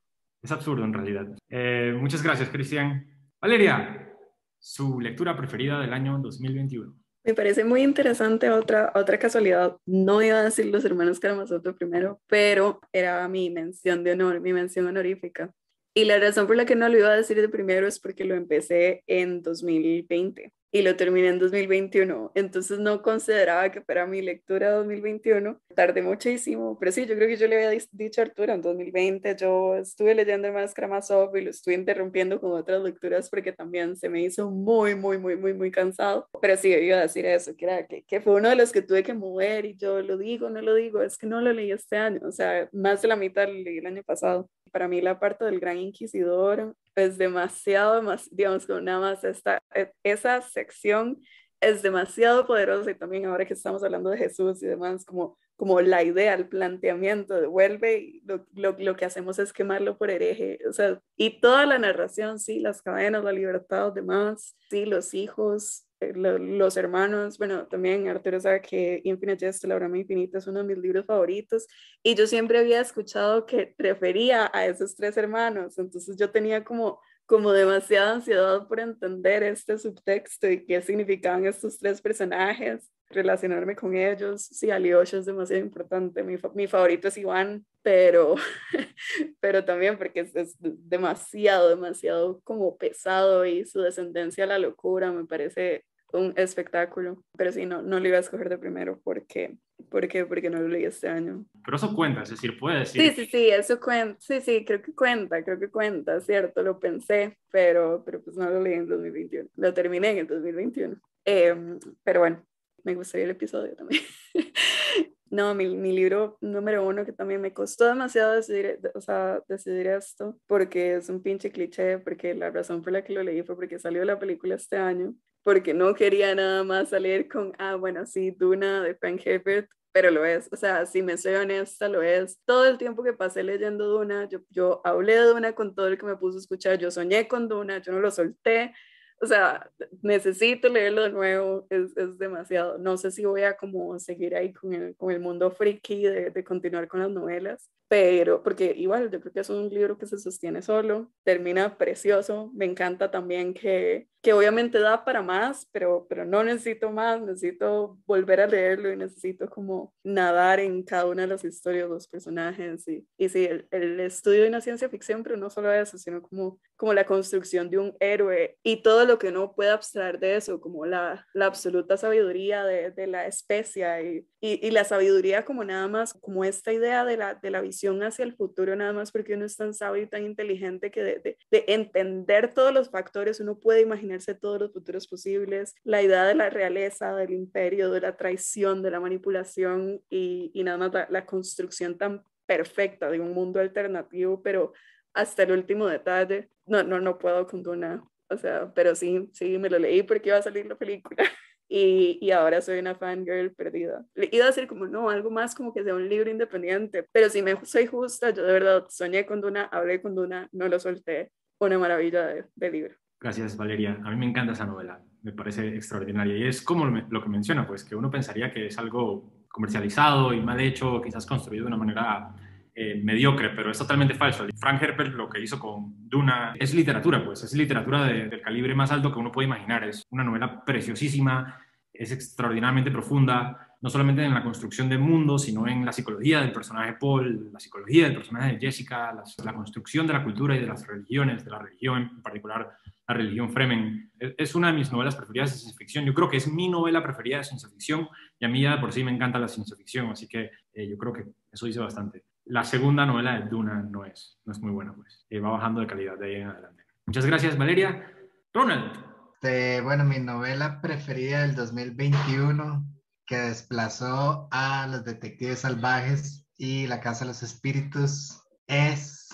Es 0.43 0.53
absurdo 0.53 0.85
en 0.85 0.95
realidad. 0.95 1.27
Eh, 1.49 1.95
muchas 1.99 2.23
gracias, 2.23 2.49
Cristian. 2.49 3.07
Valeria, 3.41 4.15
su 4.59 5.01
lectura 5.01 5.37
preferida 5.37 5.81
del 5.81 5.93
año 5.93 6.19
2021. 6.19 6.95
Me 7.25 7.35
parece 7.35 7.65
muy 7.65 7.83
interesante 7.83 8.49
otra, 8.51 8.93
otra 8.95 9.19
casualidad. 9.19 9.77
No 9.85 10.23
iba 10.23 10.39
a 10.39 10.45
decir 10.45 10.67
los 10.67 10.85
hermanos 10.85 11.21
Karamazov 11.21 11.63
primero, 11.77 12.21
pero 12.27 12.81
era 12.93 13.27
mi 13.29 13.51
mención 13.51 14.05
de 14.05 14.13
honor, 14.13 14.41
mi 14.41 14.53
mención 14.53 14.87
honorífica. 14.87 15.53
Y 15.95 16.05
la 16.05 16.19
razón 16.19 16.47
por 16.47 16.57
la 16.57 16.65
que 16.65 16.77
no 16.77 16.89
lo 16.89 16.97
iba 16.97 17.09
a 17.09 17.17
decir 17.17 17.41
de 17.41 17.49
primero 17.49 17.87
es 17.87 17.99
porque 17.99 18.25
lo 18.25 18.35
empecé 18.35 19.03
en 19.07 19.43
2020 19.43 20.53
y 20.71 20.83
lo 20.83 20.97
terminé 20.97 21.29
en 21.29 21.39
2021. 21.39 22.33
Entonces 22.35 22.79
no 22.79 23.03
consideraba 23.03 23.71
que 23.71 23.81
para 23.81 24.07
mi 24.07 24.23
lectura 24.23 24.73
2021 24.73 25.61
tardé 25.75 26.03
muchísimo, 26.03 26.79
pero 26.79 26.93
sí, 26.93 27.07
yo 27.07 27.15
creo 27.15 27.29
que 27.29 27.37
yo 27.37 27.47
le 27.49 27.57
había 27.57 27.81
dicho 27.93 28.21
a 28.21 28.25
Arturo 28.25 28.53
en 28.53 28.63
2020, 28.63 29.37
yo 29.37 29.77
estuve 29.77 30.15
leyendo 30.15 30.53
más 30.53 30.75
Karamazov 30.75 31.35
y 31.37 31.43
lo 31.43 31.51
estuve 31.51 31.75
interrumpiendo 31.75 32.41
con 32.41 32.53
otras 32.53 32.83
lecturas 32.83 33.31
porque 33.31 33.53
también 33.53 33.97
se 33.97 34.09
me 34.09 34.23
hizo 34.23 34.51
muy, 34.51 34.95
muy, 34.95 35.19
muy, 35.19 35.37
muy, 35.37 35.55
muy 35.55 35.71
cansado. 35.71 36.29
Pero 36.41 36.57
sí, 36.57 36.69
iba 36.69 36.99
a 36.99 37.03
decir 37.03 37.25
eso, 37.27 37.57
que, 37.57 37.65
era, 37.65 37.87
que, 37.87 38.03
que 38.03 38.21
fue 38.21 38.35
uno 38.35 38.49
de 38.49 38.57
los 38.57 38.73
que 38.73 38.83
tuve 38.83 39.03
que 39.03 39.15
mover 39.15 39.65
y 39.65 39.77
yo 39.77 40.03
lo 40.03 40.17
digo, 40.17 40.51
no 40.51 40.61
lo 40.61 40.75
digo, 40.75 41.03
es 41.03 41.17
que 41.17 41.27
no 41.27 41.41
lo 41.41 41.53
leí 41.53 41.73
este 41.73 41.97
año, 41.97 42.21
o 42.25 42.33
sea, 42.33 42.69
más 42.73 43.03
de 43.03 43.09
la 43.09 43.17
mitad 43.17 43.47
lo 43.49 43.55
leí 43.55 43.79
el 43.79 43.87
año 43.87 44.03
pasado. 44.03 44.49
Para 44.71 44.89
mí 44.89 45.01
la 45.01 45.19
parte 45.19 45.45
del 45.45 45.61
Gran 45.61 45.79
Inquisidor 45.79 46.75
es 46.99 47.19
demasiado, 47.19 48.03
más, 48.03 48.29
digamos, 48.31 48.67
con 48.67 48.85
nada 48.85 49.01
más 49.01 49.25
esta, 49.25 49.61
e, 49.75 49.91
esa 50.03 50.41
sección 50.43 51.21
es 51.61 51.83
demasiado 51.83 52.47
poderosa 52.47 52.91
y 52.91 52.95
también 52.95 53.27
ahora 53.27 53.45
que 53.45 53.55
estamos 53.55 53.83
hablando 53.83 54.11
de 54.11 54.19
Jesús 54.19 54.63
y 54.63 54.67
demás, 54.67 55.05
como, 55.05 55.37
como 55.57 55.81
la 55.81 56.03
idea, 56.05 56.35
el 56.35 56.49
planteamiento, 56.49 57.41
devuelve 57.41 57.99
y 57.99 58.23
lo, 58.25 58.47
lo, 58.55 58.77
lo, 58.79 58.97
que 58.97 59.05
hacemos 59.05 59.39
es 59.39 59.53
quemarlo 59.53 59.99
por 59.99 60.11
hereje, 60.11 60.59
o 60.69 60.73
sea, 60.73 61.01
y 61.17 61.41
toda 61.41 61.67
la 61.67 61.79
narración, 61.79 62.39
sí, 62.39 62.61
las 62.61 62.83
cadenas, 62.83 63.25
la 63.25 63.33
libertad, 63.33 63.93
demás, 63.93 64.57
sí, 64.71 64.85
los 64.87 65.15
hijos, 65.15 65.89
eh, 66.01 66.13
los 66.15 66.77
hermanos, 66.77 67.39
bueno, 67.39 67.67
también 67.67 68.07
Arturo 68.07 68.39
sabe 68.41 68.61
que 68.61 69.01
Infinite 69.03 69.47
Jest, 69.47 69.65
la 69.65 69.75
broma 69.75 69.99
infinita, 69.99 70.39
es 70.39 70.47
uno 70.47 70.61
de 70.61 70.65
mis 70.65 70.79
libros 70.79 71.07
favoritos 71.07 71.67
y 72.05 72.15
yo 72.15 72.29
siempre 72.29 72.59
había 72.59 72.81
escuchado 72.81 73.47
que 73.47 73.75
refería 73.79 74.49
a 74.55 74.67
esos 74.67 74.95
tres 74.95 75.17
hermanos, 75.17 75.77
entonces 75.77 76.17
yo 76.17 76.31
tenía 76.31 76.63
como, 76.63 77.01
como 77.29 77.53
demasiada 77.53 78.15
ansiedad 78.15 78.67
por 78.67 78.81
entender 78.81 79.43
este 79.43 79.77
subtexto 79.77 80.49
y 80.49 80.65
qué 80.65 80.81
significaban 80.81 81.45
estos 81.45 81.79
tres 81.79 82.01
personajes, 82.01 82.91
relacionarme 83.11 83.77
con 83.77 83.95
ellos. 83.95 84.45
Sí, 84.45 84.71
Alyosha 84.71 85.19
es 85.19 85.27
demasiado 85.27 85.63
importante, 85.63 86.23
mi, 86.23 86.37
mi 86.55 86.67
favorito 86.67 87.09
es 87.09 87.19
Iván, 87.19 87.67
pero, 87.83 88.37
pero 89.41 89.63
también 89.63 89.99
porque 89.99 90.21
es, 90.21 90.35
es, 90.35 90.57
demasiado, 90.59 91.69
demasiado 91.69 92.41
como 92.45 92.79
pesado 92.79 93.45
y 93.45 93.67
su 93.67 93.83
descendencia 93.83 94.45
a 94.45 94.47
la 94.47 94.59
locura 94.59 95.13
me 95.13 95.27
parece 95.27 95.85
un 96.13 96.33
espectáculo, 96.37 97.23
pero 97.37 97.53
sí, 97.53 97.67
no, 97.67 97.83
no 97.83 98.01
lo 98.01 98.09
iba 98.09 98.17
a 98.17 98.21
escoger 98.21 98.49
de 98.49 98.59
primero 98.59 99.01
porque, 99.05 99.57
porque, 99.91 100.25
porque 100.25 100.51
no 100.51 100.61
lo 100.61 100.69
leí 100.69 100.85
este 100.85 101.09
año. 101.09 101.45
Pero 101.65 101.77
eso 101.77 101.95
cuenta, 101.95 102.23
es 102.23 102.31
decir, 102.31 102.59
puede 102.59 102.81
decir. 102.81 103.03
Sí, 103.03 103.11
sí, 103.11 103.27
sí, 103.27 103.49
eso 103.51 103.79
cuenta, 103.79 104.17
sí, 104.21 104.41
sí, 104.41 104.65
creo 104.65 104.81
que 104.81 104.95
cuenta, 104.95 105.45
creo 105.45 105.59
que 105.59 105.71
cuenta, 105.71 106.21
cierto, 106.21 106.63
lo 106.63 106.79
pensé, 106.79 107.39
pero, 107.51 108.03
pero 108.05 108.23
pues 108.23 108.37
no 108.37 108.49
lo 108.49 108.63
leí 108.63 108.75
en 108.75 108.89
2021, 108.89 109.49
lo 109.57 109.75
terminé 109.75 110.11
en 110.11 110.19
el 110.19 110.27
2021. 110.27 110.97
Em, 111.25 111.79
pero 112.03 112.21
bueno, 112.21 112.43
me 112.85 112.95
gustaría 112.95 113.25
el 113.25 113.33
episodio 113.33 113.75
también. 113.77 114.03
No, 115.31 115.55
mi, 115.55 115.77
mi, 115.77 115.93
libro 115.93 116.39
número 116.41 116.87
uno 116.87 117.05
que 117.05 117.13
también 117.13 117.43
me 117.43 117.53
costó 117.53 117.85
demasiado 117.85 118.33
decidir, 118.33 118.81
o 118.95 119.01
sea, 119.03 119.43
decidir 119.47 119.87
esto, 119.89 120.39
porque 120.47 120.97
es 120.97 121.11
un 121.11 121.23
pinche 121.23 121.53
cliché, 121.53 121.99
porque 121.99 122.35
la 122.35 122.51
razón 122.51 122.81
por 122.81 122.95
la 122.95 123.05
que 123.05 123.13
lo 123.13 123.23
leí 123.23 123.43
fue 123.43 123.55
porque 123.55 123.79
salió 123.79 124.05
la 124.07 124.19
película 124.19 124.55
este 124.55 124.79
año, 124.79 125.15
porque 125.49 125.73
no 125.73 125.95
quería 125.95 126.35
nada 126.35 126.63
más 126.63 126.91
salir 126.91 127.27
con, 127.27 127.55
ah, 127.59 127.75
bueno, 127.75 128.05
sí, 128.05 128.33
Duna 128.33 128.83
de 128.83 128.95
Frank 128.95 129.23
Herbert, 129.25 129.67
pero 129.93 130.11
lo 130.11 130.23
es, 130.27 130.47
o 130.53 130.57
sea, 130.57 130.85
si 130.85 131.01
me 131.01 131.17
soy 131.17 131.37
honesta, 131.37 131.89
lo 131.89 132.03
es. 132.03 132.39
Todo 132.45 132.67
el 132.67 132.77
tiempo 132.77 133.03
que 133.03 133.15
pasé 133.15 133.43
leyendo 133.43 133.87
Duna, 133.87 134.29
yo, 134.29 134.41
yo 134.51 134.83
hablé 134.85 135.15
de 135.17 135.23
Duna 135.23 135.55
con 135.55 135.75
todo 135.75 135.89
el 135.89 135.97
que 135.97 136.05
me 136.05 136.19
puso 136.19 136.37
a 136.37 136.41
escuchar, 136.43 136.77
yo 136.77 136.91
soñé 136.91 137.29
con 137.29 137.49
Duna, 137.49 137.79
yo 137.79 137.93
no 137.93 138.01
lo 138.01 138.11
solté, 138.11 138.75
o 139.21 139.27
sea, 139.27 139.69
necesito 140.03 140.69
leerlo 140.69 141.03
de 141.03 141.11
nuevo, 141.11 141.67
es, 141.71 141.97
es, 141.97 142.19
demasiado. 142.19 142.79
No 142.79 142.97
sé 142.97 143.11
si 143.11 143.25
voy 143.25 143.43
a 143.43 143.57
como 143.57 143.99
seguir 143.99 144.35
ahí 144.35 144.53
con 144.53 144.73
el, 144.73 144.97
con 144.97 145.11
el 145.11 145.21
mundo 145.21 145.51
friki 145.51 146.05
de, 146.05 146.31
de, 146.31 146.45
continuar 146.45 146.87
con 146.87 147.01
las 147.01 147.11
novelas, 147.11 147.69
pero 147.89 148.43
porque 148.43 148.75
igual 148.77 149.11
yo 149.11 149.21
creo 149.21 149.33
que 149.33 149.41
es 149.41 149.51
un 149.51 149.69
libro 149.71 149.99
que 149.99 150.07
se 150.07 150.19
sostiene 150.19 150.63
solo, 150.63 151.11
termina 151.25 151.79
precioso, 151.79 152.51
me 152.55 152.67
encanta 152.67 153.11
también 153.11 153.55
que, 153.55 154.09
que 154.23 154.33
obviamente 154.33 154.79
da 154.79 155.05
para 155.05 155.23
más, 155.23 155.67
pero, 155.73 156.07
pero 156.09 156.25
no 156.25 156.45
necesito 156.45 156.91
más, 156.91 157.21
necesito 157.21 157.99
volver 158.07 158.41
a 158.41 158.47
leerlo 158.47 158.93
y 158.93 158.97
necesito 158.97 159.49
como 159.49 159.95
nadar 160.05 160.61
en 160.61 160.83
cada 160.83 161.07
una 161.07 161.23
de 161.23 161.29
las 161.29 161.45
historias, 161.45 161.89
los 161.89 162.07
personajes 162.09 162.87
y, 162.87 163.07
y 163.17 163.29
sí, 163.31 163.47
el, 163.47 163.67
el 163.71 164.01
estudio 164.01 164.43
de 164.43 164.49
una 164.49 164.61
ciencia 164.61 164.89
ficción, 164.89 165.23
pero 165.23 165.37
no 165.37 165.51
solo 165.51 165.73
eso, 165.73 165.99
sino 165.99 166.23
como, 166.23 166.61
como 166.77 166.93
la 166.93 167.07
construcción 167.07 167.71
de 167.71 167.79
un 167.79 167.97
héroe 168.01 168.59
y 168.63 168.83
todo 168.83 169.08
lo 169.09 169.19
que 169.19 169.29
uno 169.29 169.55
puede 169.55 169.71
abstraer 169.71 170.21
de 170.21 170.37
eso, 170.37 170.61
como 170.61 170.87
la, 170.87 171.27
la 171.35 171.47
absoluta 171.47 171.97
sabiduría 171.97 172.65
de, 172.65 172.93
de 172.93 173.07
la 173.09 173.27
especia 173.27 174.01
y, 174.01 174.27
y, 174.41 174.65
y, 174.67 174.71
la 174.71 174.85
sabiduría 174.85 175.45
como 175.45 175.65
nada 175.65 175.89
más, 175.89 176.15
como 176.15 176.45
esta 176.45 176.73
idea 176.73 177.05
de 177.05 177.17
la, 177.17 177.35
de 177.35 177.51
la 177.51 177.61
visión 177.61 178.03
hacia 178.03 178.25
el 178.25 178.37
futuro, 178.37 178.77
nada 178.77 178.93
más 178.93 179.11
porque 179.11 179.35
uno 179.35 179.47
es 179.47 179.57
tan 179.57 179.75
sabio 179.75 180.03
y 180.03 180.07
tan 180.07 180.25
inteligente 180.25 180.91
que 180.91 181.03
de, 181.03 181.19
de, 181.19 181.39
de 181.51 181.65
entender 181.67 182.55
todos 182.55 182.73
los 182.73 182.91
factores, 182.91 183.41
uno 183.41 183.59
puede 183.59 183.81
imaginarse 183.81 184.35
todos 184.35 184.61
los 184.61 184.73
futuros 184.73 185.09
posibles, 185.09 185.75
la 185.83 186.03
idea 186.03 186.25
de 186.25 186.35
la 186.35 186.51
realeza, 186.51 187.15
del 187.17 187.33
imperio, 187.33 187.91
de 187.91 188.01
la 188.01 188.17
traición, 188.17 188.83
de 188.83 188.91
la 188.91 189.01
manipulación 189.01 190.01
y, 190.09 190.53
y 190.55 190.63
nada 190.63 190.79
más 190.79 190.93
la, 190.93 191.09
la 191.11 191.27
construcción 191.27 191.99
tan 191.99 192.23
perfecta 192.47 193.11
de 193.11 193.21
un 193.21 193.33
mundo 193.33 193.61
alternativo, 193.61 194.43
pero 194.43 194.73
hasta 195.15 195.43
el 195.43 195.53
último 195.53 195.87
detalle, 195.87 196.49
no, 196.67 196.83
no, 196.83 197.01
no 197.01 197.19
puedo 197.19 197.47
con 197.47 197.63
Duna, 197.63 198.05
o 198.31 198.37
sea, 198.37 198.73
pero 198.75 198.95
sí, 198.95 199.29
sí, 199.33 199.59
me 199.59 199.71
lo 199.71 199.79
leí 199.79 200.03
porque 200.03 200.29
iba 200.31 200.39
a 200.39 200.43
salir 200.43 200.67
la 200.67 200.77
película. 200.77 201.17
Y, 201.71 202.19
y, 202.23 202.31
ahora 202.31 202.63
soy 202.63 202.79
una 202.79 202.95
fangirl 202.95 203.53
perdida. 203.53 204.03
Le 204.15 204.31
iba 204.33 204.45
a 204.45 204.47
decir 204.47 204.67
como, 204.67 204.87
no, 204.87 205.11
algo 205.11 205.31
más 205.31 205.55
como 205.55 205.75
que 205.75 205.85
sea 205.85 205.95
un 205.95 206.09
libro 206.09 206.31
independiente, 206.31 207.07
pero 207.13 207.29
si 207.29 207.43
me 207.43 207.63
soy 207.67 207.85
justa, 207.85 208.31
yo 208.31 208.43
de 208.43 208.55
verdad 208.55 208.87
soñé 208.89 209.27
con 209.27 209.43
Duna, 209.43 209.65
hablé 209.65 210.01
con 210.01 210.15
Duna, 210.15 210.49
no 210.53 210.67
lo 210.67 210.81
solté. 210.81 211.31
Una 211.59 211.79
maravilla 211.79 212.27
de, 212.27 212.45
de 212.55 212.71
libro. 212.71 212.95
Gracias, 213.21 213.55
Valeria. 213.55 214.01
A 214.03 214.11
mí 214.11 214.17
me 214.17 214.25
encanta 214.25 214.55
esa 214.55 214.65
novela, 214.65 215.03
me 215.21 215.33
parece 215.33 215.69
extraordinaria. 215.69 216.39
Y 216.39 216.45
es 216.45 216.63
como 216.63 216.87
lo 216.87 217.23
que 217.23 217.29
menciona, 217.29 217.67
pues 217.67 217.85
que 217.85 217.95
uno 217.95 218.11
pensaría 218.11 218.51
que 218.51 218.69
es 218.69 218.79
algo 218.79 219.45
comercializado 219.49 220.33
y 220.33 220.41
mal 220.41 220.61
hecho, 220.61 221.03
quizás 221.03 221.27
construido 221.27 221.65
de 221.65 221.69
una 221.69 221.77
manera 221.77 222.35
eh, 222.81 223.01
mediocre, 223.03 223.51
pero 223.51 223.73
es 223.73 223.79
totalmente 223.79 224.15
falso. 224.15 224.47
Frank 224.57 224.81
Herbert 224.81 225.13
lo 225.13 225.29
que 225.29 225.41
hizo 225.41 225.59
con 225.59 226.09
Duna 226.09 226.55
es 226.61 226.73
literatura, 226.75 227.25
pues 227.25 227.43
es 227.43 227.53
literatura 227.55 228.05
de, 228.05 228.29
del 228.29 228.41
calibre 228.41 228.73
más 228.73 228.93
alto 228.93 229.13
que 229.13 229.19
uno 229.19 229.33
puede 229.33 229.49
imaginar. 229.49 229.83
Es 229.83 230.07
una 230.11 230.23
novela 230.23 230.65
preciosísima, 230.65 231.61
es 231.93 232.13
extraordinariamente 232.13 232.93
profunda, 232.93 233.75
no 233.81 233.91
solamente 233.91 234.25
en 234.25 234.33
la 234.33 234.45
construcción 234.45 234.89
del 234.89 235.01
mundo, 235.01 235.41
sino 235.41 235.67
en 235.67 235.85
la 235.85 235.91
psicología 235.91 236.41
del 236.41 236.53
personaje 236.53 236.97
Paul, 237.01 237.51
la 237.53 237.59
psicología 237.59 238.05
del 238.05 238.15
personaje 238.15 238.53
de 238.53 238.61
Jessica, 238.61 239.13
la, 239.13 239.25
la 239.45 239.55
construcción 239.55 240.07
de 240.07 240.13
la 240.13 240.23
cultura 240.23 240.55
y 240.55 240.61
de 240.61 240.67
las 240.69 240.87
religiones, 240.87 241.45
de 241.45 241.51
la 241.51 241.59
religión 241.59 242.03
en 242.03 242.23
particular, 242.23 242.79
la 243.09 243.15
religión 243.15 243.51
Fremen. 243.51 244.13
Es 244.21 244.55
una 244.55 244.69
de 244.69 244.75
mis 244.75 244.93
novelas 244.93 245.17
preferidas 245.17 245.51
de 245.51 245.59
ciencia 245.59 245.77
ficción. 245.77 246.05
Yo 246.05 246.15
creo 246.15 246.31
que 246.31 246.37
es 246.37 246.47
mi 246.47 246.69
novela 246.69 247.03
preferida 247.03 247.39
de 247.39 247.45
ciencia 247.45 247.69
ficción 247.69 248.09
y 248.39 248.45
a 248.45 248.49
mí 248.49 248.63
ya 248.63 248.81
por 248.81 248.93
sí 248.93 249.03
me 249.03 249.11
encanta 249.11 249.41
la 249.41 249.49
ciencia 249.49 249.77
ficción, 249.77 250.11
así 250.11 250.29
que 250.29 250.53
eh, 250.73 250.89
yo 250.89 250.97
creo 250.97 251.13
que 251.13 251.25
eso 251.51 251.67
dice 251.67 251.81
bastante 251.81 252.28
la 252.49 252.65
segunda 252.65 253.05
novela 253.05 253.39
de 253.39 253.49
Duna 253.49 253.83
no 253.83 254.05
es, 254.05 254.41
no 254.45 254.53
es 254.53 254.61
muy 254.61 254.73
buena, 254.73 254.95
pues. 254.95 255.27
Eh, 255.31 255.41
va 255.41 255.51
bajando 255.51 255.81
de 255.81 255.87
calidad 255.87 256.19
de 256.19 256.27
ahí 256.27 256.43
en 256.43 256.49
adelante. 256.49 256.85
Muchas 257.07 257.27
gracias, 257.27 257.57
Valeria. 257.57 258.11
Ronald. 258.53 258.93
Este, 259.35 259.81
bueno, 259.83 260.05
mi 260.05 260.19
novela 260.19 260.81
preferida 260.81 261.43
del 261.43 261.55
2021 261.55 262.85
que 263.27 263.37
desplazó 263.37 264.49
a 264.51 264.87
los 264.87 265.05
detectives 265.05 265.61
salvajes 265.61 266.47
y 266.57 266.87
la 266.87 267.01
Casa 267.01 267.21
de 267.21 267.29
los 267.29 267.43
Espíritus 267.43 268.43
es, 268.67 269.29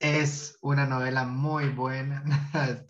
es 0.00 0.58
una 0.60 0.86
novela 0.86 1.24
muy 1.24 1.68
buena. 1.68 2.22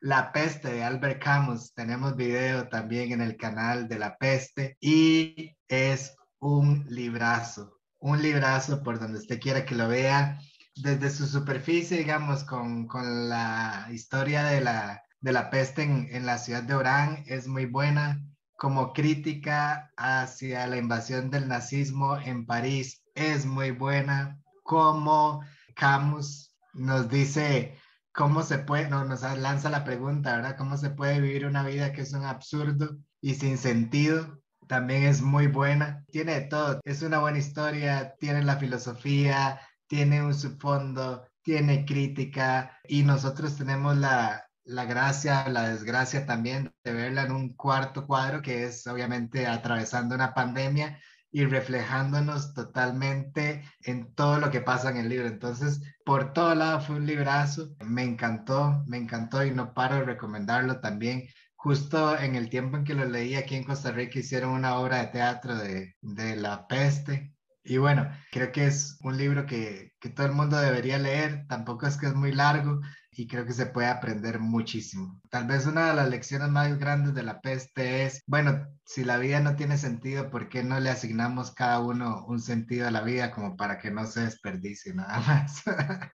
La 0.00 0.32
peste 0.32 0.72
de 0.72 0.84
Albert 0.84 1.22
Camus. 1.22 1.74
Tenemos 1.74 2.16
video 2.16 2.68
también 2.68 3.12
en 3.12 3.20
el 3.20 3.36
canal 3.36 3.88
de 3.88 3.98
La 3.98 4.16
peste 4.16 4.76
y 4.80 5.54
es 5.68 6.16
un 6.38 6.86
librazo 6.88 7.81
un 8.02 8.20
librazo 8.20 8.82
por 8.82 8.98
donde 8.98 9.18
usted 9.18 9.40
quiera 9.40 9.64
que 9.64 9.76
lo 9.76 9.88
vea, 9.88 10.38
desde 10.76 11.10
su 11.10 11.26
superficie, 11.26 11.98
digamos, 11.98 12.44
con, 12.44 12.86
con 12.86 13.28
la 13.28 13.88
historia 13.92 14.44
de 14.44 14.60
la, 14.60 15.02
de 15.20 15.32
la 15.32 15.50
peste 15.50 15.82
en, 15.82 16.08
en, 16.10 16.26
la 16.26 16.38
ciudad 16.38 16.64
de 16.64 16.74
Orán, 16.74 17.22
es 17.26 17.46
muy 17.46 17.66
buena, 17.66 18.20
como 18.56 18.92
crítica 18.92 19.92
hacia 19.96 20.66
la 20.66 20.76
invasión 20.78 21.30
del 21.30 21.48
nazismo 21.48 22.18
en 22.18 22.44
París, 22.44 23.02
es 23.14 23.46
muy 23.46 23.70
buena, 23.70 24.40
como 24.64 25.44
Camus 25.76 26.56
nos 26.74 27.08
dice 27.08 27.76
cómo 28.12 28.42
se 28.42 28.58
puede, 28.58 28.88
no, 28.88 29.04
nos 29.04 29.22
lanza 29.22 29.70
la 29.70 29.84
pregunta, 29.84 30.36
¿verdad? 30.36 30.56
¿Cómo 30.56 30.76
se 30.76 30.90
puede 30.90 31.20
vivir 31.20 31.46
una 31.46 31.64
vida 31.64 31.92
que 31.92 32.02
es 32.02 32.12
un 32.12 32.24
absurdo 32.24 32.98
y 33.20 33.34
sin 33.34 33.58
sentido? 33.58 34.41
También 34.72 35.02
es 35.02 35.20
muy 35.20 35.48
buena. 35.48 36.02
Tiene 36.10 36.32
de 36.32 36.40
todo. 36.46 36.80
Es 36.84 37.02
una 37.02 37.18
buena 37.18 37.36
historia, 37.36 38.14
tiene 38.18 38.42
la 38.42 38.56
filosofía, 38.56 39.60
tiene 39.86 40.22
un 40.22 40.32
subfondo, 40.32 41.26
tiene 41.42 41.84
crítica 41.84 42.78
y 42.88 43.02
nosotros 43.02 43.58
tenemos 43.58 43.98
la, 43.98 44.46
la 44.64 44.86
gracia, 44.86 45.46
la 45.50 45.68
desgracia 45.68 46.24
también 46.24 46.72
de 46.84 46.92
verla 46.94 47.24
en 47.24 47.32
un 47.32 47.54
cuarto 47.54 48.06
cuadro 48.06 48.40
que 48.40 48.64
es 48.64 48.86
obviamente 48.86 49.46
atravesando 49.46 50.14
una 50.14 50.32
pandemia 50.32 50.98
y 51.30 51.44
reflejándonos 51.44 52.54
totalmente 52.54 53.62
en 53.82 54.14
todo 54.14 54.38
lo 54.38 54.50
que 54.50 54.62
pasa 54.62 54.88
en 54.88 54.96
el 54.96 55.10
libro. 55.10 55.28
Entonces, 55.28 55.82
por 56.06 56.32
todo 56.32 56.54
lado 56.54 56.80
fue 56.80 56.96
un 56.96 57.04
librazo, 57.04 57.76
me 57.84 58.04
encantó, 58.04 58.84
me 58.86 58.96
encantó 58.96 59.44
y 59.44 59.50
no 59.50 59.74
paro 59.74 59.96
de 59.96 60.04
recomendarlo 60.04 60.80
también 60.80 61.28
justo 61.62 62.18
en 62.18 62.34
el 62.34 62.50
tiempo 62.50 62.76
en 62.76 62.84
que 62.84 62.94
lo 62.94 63.04
leí 63.04 63.36
aquí 63.36 63.54
en 63.54 63.62
Costa 63.62 63.92
Rica 63.92 64.18
hicieron 64.18 64.50
una 64.50 64.78
obra 64.78 64.98
de 64.98 65.06
teatro 65.08 65.56
de, 65.56 65.94
de 66.00 66.34
la 66.36 66.66
peste. 66.66 67.34
Y 67.62 67.76
bueno, 67.78 68.10
creo 68.32 68.50
que 68.50 68.66
es 68.66 68.98
un 69.02 69.16
libro 69.16 69.46
que, 69.46 69.92
que, 70.00 70.10
todo 70.10 70.26
el 70.26 70.32
mundo 70.32 70.56
debería 70.58 70.98
leer, 70.98 71.46
tampoco 71.48 71.86
es 71.86 71.96
que 71.96 72.06
es 72.06 72.14
muy 72.14 72.32
largo 72.32 72.80
y 73.14 73.26
creo 73.26 73.44
que 73.44 73.52
se 73.52 73.66
puede 73.66 73.88
aprender 73.88 74.40
muchísimo. 74.40 75.20
Tal 75.28 75.46
vez 75.46 75.66
una 75.66 75.88
de 75.88 75.94
las 75.94 76.08
lecciones 76.08 76.48
más 76.48 76.78
grandes 76.78 77.14
de 77.14 77.22
la 77.22 77.42
peste 77.42 78.06
es, 78.06 78.22
bueno, 78.26 78.66
si 78.86 79.04
la 79.04 79.18
vida 79.18 79.40
no 79.40 79.54
tiene 79.54 79.76
sentido, 79.76 80.30
¿por 80.30 80.48
qué 80.48 80.64
no 80.64 80.80
le 80.80 80.88
asignamos 80.88 81.52
cada 81.52 81.80
uno 81.80 82.24
un 82.26 82.40
sentido 82.40 82.88
a 82.88 82.90
la 82.90 83.02
vida 83.02 83.30
como 83.30 83.54
para 83.56 83.78
que 83.78 83.90
no 83.90 84.06
se 84.06 84.20
desperdicie 84.20 84.94
nada 84.94 85.20
más? 85.20 85.62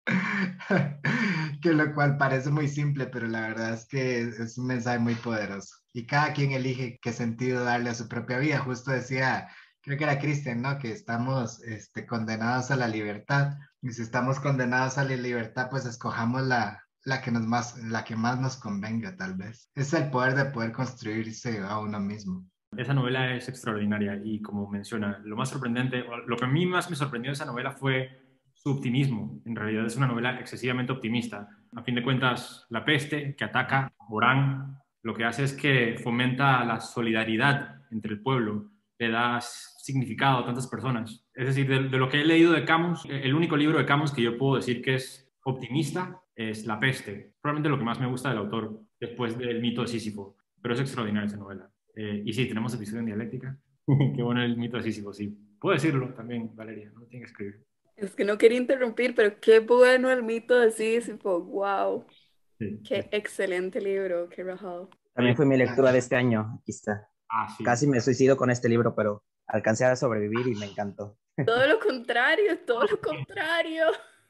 que 1.62 1.72
lo 1.74 1.94
cual 1.94 2.16
parece 2.16 2.50
muy 2.50 2.66
simple, 2.66 3.06
pero 3.06 3.26
la 3.26 3.42
verdad 3.42 3.74
es 3.74 3.86
que 3.86 4.22
es 4.22 4.56
un 4.56 4.66
mensaje 4.66 4.98
muy 4.98 5.16
poderoso. 5.16 5.76
Y 5.92 6.06
cada 6.06 6.32
quien 6.32 6.52
elige 6.52 6.98
qué 7.02 7.12
sentido 7.12 7.62
darle 7.62 7.90
a 7.90 7.94
su 7.94 8.08
propia 8.08 8.38
vida. 8.38 8.58
Justo 8.58 8.90
decía, 8.90 9.48
creo 9.82 9.98
que 9.98 10.04
era 10.04 10.18
Cristian, 10.18 10.62
¿no? 10.62 10.78
Que 10.78 10.92
estamos 10.92 11.62
este, 11.62 12.06
condenados 12.06 12.70
a 12.70 12.76
la 12.76 12.88
libertad. 12.88 13.52
Y 13.82 13.92
si 13.92 14.02
estamos 14.02 14.40
condenados 14.40 14.98
a 14.98 15.04
la 15.04 15.16
libertad, 15.16 15.68
pues 15.70 15.84
escojamos 15.84 16.42
la, 16.42 16.85
la 17.06 17.22
que, 17.22 17.30
nos 17.30 17.46
más, 17.46 17.78
la 17.84 18.04
que 18.04 18.16
más 18.16 18.40
nos 18.40 18.56
convenga, 18.56 19.16
tal 19.16 19.34
vez. 19.34 19.70
Es 19.76 19.94
el 19.94 20.10
poder 20.10 20.34
de 20.34 20.46
poder 20.46 20.72
construirse 20.72 21.60
a 21.60 21.78
uno 21.78 22.00
mismo. 22.00 22.44
Esa 22.76 22.94
novela 22.94 23.32
es 23.32 23.48
extraordinaria 23.48 24.20
y 24.22 24.42
como 24.42 24.68
menciona, 24.68 25.20
lo 25.24 25.36
más 25.36 25.48
sorprendente, 25.48 26.04
lo 26.26 26.36
que 26.36 26.44
a 26.44 26.48
mí 26.48 26.66
más 26.66 26.90
me 26.90 26.96
sorprendió 26.96 27.30
de 27.30 27.34
esa 27.34 27.44
novela 27.44 27.70
fue 27.70 28.10
su 28.54 28.72
optimismo. 28.72 29.40
En 29.44 29.54
realidad 29.54 29.86
es 29.86 29.96
una 29.96 30.08
novela 30.08 30.40
excesivamente 30.40 30.92
optimista. 30.92 31.48
A 31.76 31.82
fin 31.82 31.94
de 31.94 32.02
cuentas, 32.02 32.66
la 32.70 32.84
peste 32.84 33.36
que 33.36 33.44
ataca 33.44 33.92
Orán 34.10 34.76
lo 35.02 35.14
que 35.14 35.24
hace 35.24 35.44
es 35.44 35.52
que 35.52 36.00
fomenta 36.02 36.64
la 36.64 36.80
solidaridad 36.80 37.82
entre 37.92 38.14
el 38.14 38.20
pueblo, 38.20 38.72
le 38.98 39.10
da 39.10 39.40
significado 39.40 40.38
a 40.38 40.44
tantas 40.44 40.66
personas. 40.66 41.24
Es 41.34 41.46
decir, 41.46 41.68
de, 41.68 41.88
de 41.88 41.98
lo 41.98 42.08
que 42.08 42.20
he 42.20 42.24
leído 42.24 42.50
de 42.50 42.64
Camus, 42.64 43.06
el 43.08 43.32
único 43.32 43.56
libro 43.56 43.78
de 43.78 43.86
Camus 43.86 44.10
que 44.10 44.22
yo 44.22 44.36
puedo 44.36 44.56
decir 44.56 44.82
que 44.82 44.96
es 44.96 45.32
optimista 45.44 46.20
es 46.36 46.66
La 46.66 46.78
peste. 46.78 47.32
Probablemente 47.40 47.70
lo 47.70 47.78
que 47.78 47.84
más 47.84 47.98
me 47.98 48.06
gusta 48.06 48.28
del 48.28 48.38
autor 48.38 48.80
después 49.00 49.36
del 49.36 49.60
mito 49.60 49.80
de 49.82 49.88
Sísifo, 49.88 50.36
pero 50.62 50.74
es 50.74 50.80
extraordinaria 50.80 51.26
esa 51.26 51.38
novela. 51.38 51.70
Eh, 51.96 52.22
y 52.24 52.32
sí, 52.32 52.46
tenemos 52.46 52.74
episodio 52.74 53.00
en 53.00 53.06
dialéctica. 53.06 53.58
Qué 53.86 54.22
bueno 54.22 54.42
el 54.42 54.56
mito 54.56 54.76
de 54.76 54.82
Sísifo, 54.84 55.12
sí. 55.12 55.36
Puedo 55.58 55.74
decirlo 55.74 56.12
también, 56.14 56.54
Valeria, 56.54 56.92
no 56.94 57.02
tiene 57.06 57.24
que 57.24 57.30
escribir. 57.30 57.64
Es 57.96 58.14
que 58.14 58.24
no 58.26 58.36
quería 58.36 58.58
interrumpir, 58.58 59.14
pero 59.14 59.40
qué 59.40 59.60
bueno 59.60 60.10
el 60.10 60.22
mito 60.22 60.60
de 60.60 60.70
Sísifo, 60.70 61.40
wow. 61.40 62.04
Sí, 62.58 62.80
Qué 62.86 63.02
sí. 63.02 63.08
excelente 63.10 63.80
libro, 63.80 64.28
qué 64.28 64.44
rajado. 64.44 64.90
También 65.14 65.34
fue 65.34 65.46
mi 65.46 65.56
lectura 65.56 65.92
de 65.92 65.98
este 65.98 66.14
año, 66.14 66.58
aquí 66.60 66.72
está. 66.72 67.08
Ah, 67.30 67.48
sí. 67.56 67.64
Casi 67.64 67.86
me 67.86 68.00
suicido 68.02 68.36
con 68.36 68.50
este 68.50 68.68
libro, 68.68 68.94
pero 68.94 69.24
alcancé 69.46 69.86
a 69.86 69.96
sobrevivir 69.96 70.46
y 70.46 70.54
me 70.56 70.66
encantó. 70.66 71.16
Todo 71.46 71.66
lo 71.66 71.78
contrario, 71.78 72.58
todo 72.66 72.84
lo 72.84 73.00
contrario. 73.00 73.84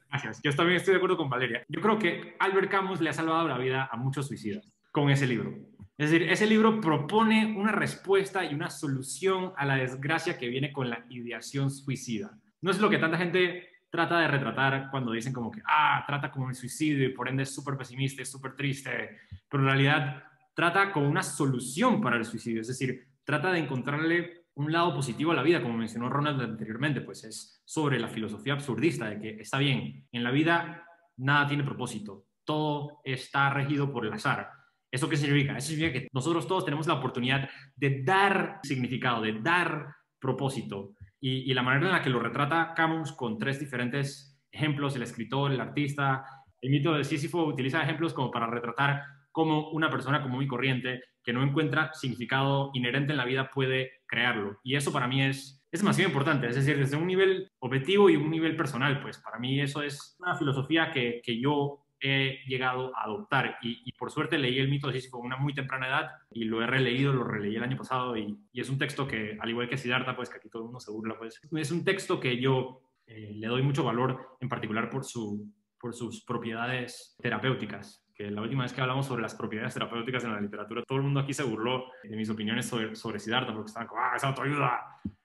Gracias. 0.09 0.41
Yo 0.43 0.53
también 0.55 0.77
estoy 0.77 0.93
de 0.93 0.97
acuerdo 0.97 1.17
con 1.17 1.29
Valeria. 1.29 1.63
Yo 1.67 1.81
creo 1.81 1.99
que 1.99 2.35
Albert 2.39 2.71
Camus 2.71 3.01
le 3.01 3.09
ha 3.09 3.13
salvado 3.13 3.47
la 3.47 3.57
vida 3.57 3.89
a 3.91 3.97
muchos 3.97 4.27
suicidas 4.27 4.73
con 4.91 5.09
ese 5.09 5.27
libro. 5.27 5.53
Es 5.97 6.11
decir, 6.11 6.29
ese 6.29 6.45
libro 6.45 6.79
propone 6.79 7.55
una 7.57 7.71
respuesta 7.71 8.45
y 8.45 8.53
una 8.53 8.69
solución 8.69 9.53
a 9.57 9.65
la 9.65 9.75
desgracia 9.75 10.37
que 10.37 10.47
viene 10.47 10.71
con 10.71 10.89
la 10.89 11.05
ideación 11.09 11.71
suicida. 11.71 12.37
No 12.61 12.71
es 12.71 12.79
lo 12.79 12.89
que 12.89 12.99
tanta 12.99 13.17
gente 13.17 13.67
trata 13.89 14.19
de 14.19 14.27
retratar 14.27 14.89
cuando 14.91 15.11
dicen 15.11 15.33
como 15.33 15.51
que, 15.51 15.61
ah, 15.65 16.03
trata 16.05 16.29
como 16.29 16.45
un 16.45 16.55
suicidio 16.55 17.07
y 17.07 17.13
por 17.13 17.27
ende 17.27 17.43
es 17.43 17.53
súper 17.53 17.77
pesimista, 17.77 18.21
es 18.21 18.29
súper 18.29 18.55
triste, 18.55 19.17
pero 19.49 19.63
en 19.63 19.69
realidad 19.69 20.23
trata 20.53 20.91
como 20.91 21.09
una 21.09 21.23
solución 21.23 22.01
para 22.01 22.17
el 22.17 22.25
suicidio, 22.25 22.61
es 22.61 22.67
decir, 22.67 23.07
trata 23.23 23.51
de 23.51 23.59
encontrarle 23.59 24.36
un 24.57 24.71
lado 24.71 24.93
positivo 24.93 25.31
a 25.31 25.35
la 25.35 25.43
vida, 25.43 25.61
como 25.61 25.77
mencionó 25.77 26.09
Ronald 26.09 26.41
anteriormente, 26.41 27.01
pues 27.01 27.23
es 27.23 27.61
sobre 27.63 27.99
la 27.99 28.07
filosofía 28.07 28.53
absurdista 28.53 29.07
de 29.09 29.19
que 29.19 29.41
está 29.41 29.59
bien, 29.59 30.07
en 30.11 30.23
la 30.23 30.31
vida 30.31 30.83
nada 31.17 31.47
tiene 31.47 31.63
propósito, 31.63 32.25
todo 32.43 33.01
está 33.03 33.51
regido 33.51 33.91
por 33.91 34.05
el 34.05 34.13
azar. 34.13 34.49
¿Eso 34.91 35.07
qué 35.07 35.15
significa? 35.15 35.57
Eso 35.57 35.69
significa 35.69 35.99
que 35.99 36.07
nosotros 36.11 36.47
todos 36.47 36.65
tenemos 36.65 36.87
la 36.87 36.95
oportunidad 36.95 37.47
de 37.75 38.01
dar 38.03 38.59
significado, 38.63 39.21
de 39.21 39.39
dar 39.41 39.93
propósito. 40.19 40.93
Y, 41.19 41.53
la 41.53 41.61
manera 41.61 41.87
en 41.87 41.93
la 41.93 42.01
que 42.01 42.09
lo 42.09 42.19
retrata 42.19 42.73
Camus 42.75 43.11
con 43.11 43.37
tres 43.37 43.59
diferentes 43.59 44.39
ejemplos, 44.51 44.95
el 44.95 45.03
escritor, 45.03 45.51
el 45.51 45.61
artista, 45.61 46.25
el 46.61 46.71
mito 46.71 46.93
de 46.93 47.03
Sísifo 47.03 47.43
utiliza 47.43 47.83
ejemplos 47.83 48.13
como 48.13 48.31
para 48.31 48.47
retratar 48.47 49.03
cómo 49.37 49.69
una 49.69 49.91
persona 49.91 50.23
común 50.23 50.41
y 50.41 50.47
corriente 50.47 51.03
que 51.23 51.31
no 51.31 51.43
encuentra 51.43 51.93
significado 51.93 52.71
inherente 52.73 53.11
en 53.11 53.17
la 53.17 53.25
vida 53.25 53.51
puede 53.53 54.01
crearlo. 54.07 54.57
Y 54.63 54.75
eso 54.75 54.91
para 54.91 55.07
mí 55.07 55.21
es, 55.21 55.63
es 55.71 55.79
demasiado 55.79 56.09
importante, 56.09 56.47
es 56.47 56.55
decir, 56.55 56.75
desde 56.75 56.97
un 56.97 57.05
nivel 57.05 57.51
objetivo 57.59 58.09
y 58.09 58.15
un 58.15 58.31
nivel 58.31 58.55
personal, 58.55 58.99
pues 58.99 59.19
para 59.19 59.37
mí 59.37 59.61
eso 59.61 59.83
es 59.83 60.17
una 60.17 60.33
filosofía 60.33 60.89
que, 60.89 61.21
que 61.23 61.39
yo 61.39 61.85
he 61.99 62.39
llegado 62.47 62.97
a 62.97 63.03
adoptar. 63.03 63.59
Y, 63.61 63.91
por 63.91 64.09
suerte 64.09 64.39
leí 64.39 64.57
el 64.57 64.69
mito 64.69 64.87
de 64.87 64.93
Sísifo 64.93 65.17
a 65.17 65.19
una 65.19 65.37
muy 65.37 65.53
temprana 65.53 65.87
edad 65.87 66.11
y 66.31 66.45
lo 66.45 66.63
he 66.63 66.65
releído, 66.65 67.13
lo 67.13 67.23
releí 67.23 67.55
el 67.57 67.63
año 67.63 67.77
pasado 67.77 68.17
y, 68.17 68.35
y, 68.51 68.59
es 68.59 68.71
un 68.71 68.79
texto 68.79 69.07
que, 69.07 69.37
al 69.39 69.49
igual 69.51 69.69
que 69.69 69.77
Siddhartha, 69.77 70.15
pues 70.15 70.31
que 70.31 70.37
aquí 70.37 70.49
todo 70.49 70.63
el 70.63 70.65
mundo 70.65 70.79
se 70.79 70.91
burla, 70.91 71.15
pues 71.15 71.39
es 71.51 71.71
un 71.71 71.85
texto 71.85 72.19
que 72.19 72.41
yo 72.41 72.81
eh, 73.05 73.33
le 73.35 73.45
doy 73.45 73.61
mucho 73.61 73.83
valor, 73.83 74.35
en 74.39 74.49
particular 74.49 74.89
por, 74.89 75.05
su, 75.05 75.53
por 75.79 75.93
sus 75.93 76.25
propiedades 76.25 77.15
terapéuticas 77.21 78.03
que 78.17 78.31
la 78.31 78.41
última 78.41 78.63
vez 78.63 78.73
que 78.73 78.81
hablamos 78.81 79.05
sobre 79.05 79.21
las 79.21 79.35
propiedades 79.35 79.75
terapéuticas 79.75 80.23
en 80.23 80.33
la 80.33 80.41
literatura, 80.41 80.83
todo 80.87 80.97
el 80.97 81.03
mundo 81.03 81.19
aquí 81.19 81.33
se 81.33 81.43
burló 81.43 81.85
de 82.03 82.15
mis 82.15 82.29
opiniones 82.29 82.65
sobre, 82.65 82.95
sobre 82.95 83.19
Siddhartha, 83.19 83.53
porque 83.53 83.67
estaban 83.67 83.87
como, 83.87 84.01
ah, 84.01 84.13
esa 84.15 84.29
autoayuda. 84.29 84.81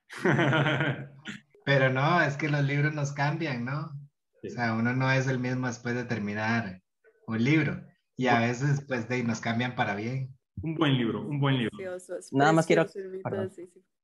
Pero 1.65 1.91
no, 1.91 2.21
es 2.21 2.37
que 2.37 2.51
los 2.51 2.63
libros 2.63 2.93
nos 2.93 3.13
cambian, 3.13 3.65
¿no? 3.65 3.93
Sí. 4.43 4.49
O 4.49 4.51
sea, 4.51 4.75
uno 4.75 4.93
no 4.93 5.11
es 5.11 5.27
el 5.27 5.39
mismo 5.39 5.69
después 5.69 5.95
de 5.95 6.05
terminar 6.05 6.83
un 7.27 7.43
libro. 7.43 7.81
Y 8.17 8.27
a 8.27 8.41
veces, 8.41 8.85
pues, 8.87 9.09
de, 9.09 9.25
nos 9.25 9.41
cambian 9.41 9.75
para 9.75 9.95
bien. 9.95 10.37
Un 10.61 10.75
buen 10.75 10.97
libro, 10.99 11.23
un 11.23 11.41
buen 11.41 11.57
libro. 11.57 11.77
Nada 12.33 12.53
más 12.53 12.67
quiero... 12.67 12.87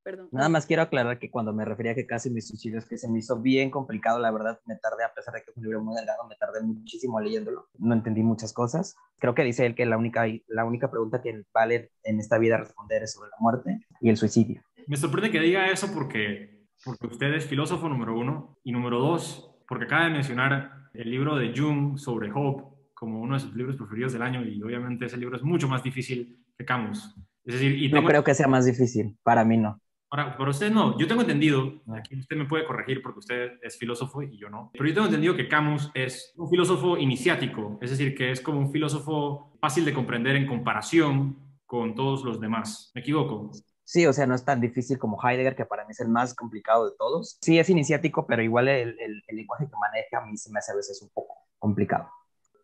Perdón. 0.09 0.29
Nada 0.33 0.49
más 0.49 0.65
quiero 0.65 0.81
aclarar 0.81 1.19
que 1.19 1.31
cuando 1.31 1.53
me 1.53 1.67
refería 1.67 1.93
a 1.93 1.95
que 1.95 2.07
casi 2.07 2.31
mis 2.31 2.49
suicidios, 2.49 2.87
que 2.87 2.97
se 2.97 3.11
me 3.11 3.19
hizo 3.19 3.39
bien 3.43 3.71
complicado, 3.71 4.19
la 4.19 4.31
verdad, 4.31 4.59
me 4.65 4.75
tardé, 4.77 5.05
a 5.05 5.13
pesar 5.13 5.35
de 5.35 5.43
que 5.43 5.51
es 5.51 5.57
un 5.59 5.65
libro 5.65 5.83
muy 5.83 5.95
delgado, 5.97 6.27
me 6.27 6.35
tardé 6.37 6.63
muchísimo 6.63 7.21
leyéndolo. 7.21 7.69
No 7.77 7.93
entendí 7.93 8.23
muchas 8.23 8.55
cosas. 8.55 8.97
Creo 9.19 9.35
que 9.35 9.45
dice 9.45 9.67
él 9.67 9.75
que 9.75 9.85
la 9.85 9.99
única, 9.99 10.25
la 10.47 10.65
única 10.65 10.91
pregunta 10.91 11.21
que 11.21 11.45
vale 11.53 11.91
en 12.05 12.21
esta 12.21 12.39
vida 12.39 12.57
responder 12.57 13.03
es 13.03 13.13
sobre 13.13 13.29
la 13.29 13.37
muerte 13.39 13.85
y 14.01 14.09
el 14.09 14.17
suicidio. 14.17 14.63
Me 14.87 14.97
sorprende 14.97 15.31
que 15.31 15.41
diga 15.41 15.71
eso 15.71 15.93
porque, 15.93 16.67
porque 16.83 17.09
usted 17.09 17.35
es 17.35 17.45
filósofo 17.45 17.91
número 17.91 18.19
uno 18.19 18.57
y 18.65 18.73
número 18.73 19.01
dos, 19.01 19.61
porque 19.69 19.85
acaba 19.85 20.05
de 20.05 20.13
mencionar 20.13 20.89
el 20.95 21.11
libro 21.11 21.37
de 21.37 21.53
Jung 21.55 21.99
sobre 21.99 22.33
Hope 22.35 22.65
como 22.95 23.21
uno 23.21 23.35
de 23.35 23.41
sus 23.41 23.55
libros 23.55 23.77
preferidos 23.77 24.15
del 24.15 24.23
año 24.23 24.43
y 24.43 24.63
obviamente 24.63 25.05
ese 25.05 25.19
libro 25.19 25.37
es 25.37 25.43
mucho 25.43 25.69
más 25.69 25.83
difícil 25.83 26.43
que 26.57 26.65
Camus. 26.65 27.15
Es 27.45 27.55
decir, 27.55 27.77
y 27.77 27.91
tengo... 27.91 28.01
No 28.03 28.09
creo 28.09 28.25
que 28.25 28.35
sea 28.35 28.49
más 28.49 28.65
difícil, 28.65 29.19
para 29.23 29.45
mí 29.45 29.59
no. 29.59 29.79
Ahora, 30.11 30.37
para 30.39 30.51
usted 30.51 30.71
no, 30.71 30.99
yo 30.99 31.07
tengo 31.07 31.21
entendido, 31.21 31.83
aquí 31.95 32.19
usted 32.19 32.37
me 32.37 32.47
puede 32.47 32.65
corregir 32.65 33.03
porque 33.03 33.19
usted 33.19 33.53
es 33.63 33.77
filósofo 33.77 34.23
y 34.23 34.39
yo 34.39 34.49
no, 34.49 34.71
pero 34.73 34.87
yo 34.87 34.95
tengo 34.95 35.07
entendido 35.07 35.37
que 35.37 35.49
Camus 35.49 35.91
es 35.93 36.33
un 36.37 36.49
filósofo 36.49 36.97
iniciático, 36.97 37.79
es 37.83 37.91
decir, 37.91 38.15
que 38.15 38.31
es 38.31 38.41
como 38.41 38.59
un 38.59 38.73
filósofo 38.73 39.59
fácil 39.61 39.85
de 39.85 39.93
comprender 39.93 40.37
en 40.37 40.47
comparación 40.47 41.37
con 41.67 41.95
todos 41.95 42.25
los 42.25 42.41
demás. 42.41 42.91
¿Me 42.95 43.03
equivoco? 43.03 43.51
Sí, 43.85 44.07
o 44.07 44.13
sea, 44.13 44.27
no 44.27 44.35
es 44.35 44.45
tan 44.45 44.61
difícil 44.61 44.99
como 44.99 45.19
Heidegger, 45.23 45.57
que 45.57 45.67
para 45.67 45.85
mí 45.85 45.93
es 45.93 46.01
el 46.01 46.09
más 46.09 46.35
complicado 46.35 46.89
de 46.89 46.97
todos. 46.99 47.39
Sí, 47.43 47.59
es 47.59 47.69
iniciático, 47.69 48.27
pero 48.27 48.43
igual 48.43 48.69
el, 48.69 48.99
el, 49.01 49.23
el 49.27 49.37
lenguaje 49.37 49.67
que 49.67 49.77
maneja 49.79 50.19
a 50.19 50.27
mí 50.27 50.37
se 50.37 50.51
me 50.51 50.59
hace 50.59 50.73
a 50.73 50.77
veces 50.77 51.01
un 51.03 51.11
poco 51.11 51.35
complicado. 51.59 52.09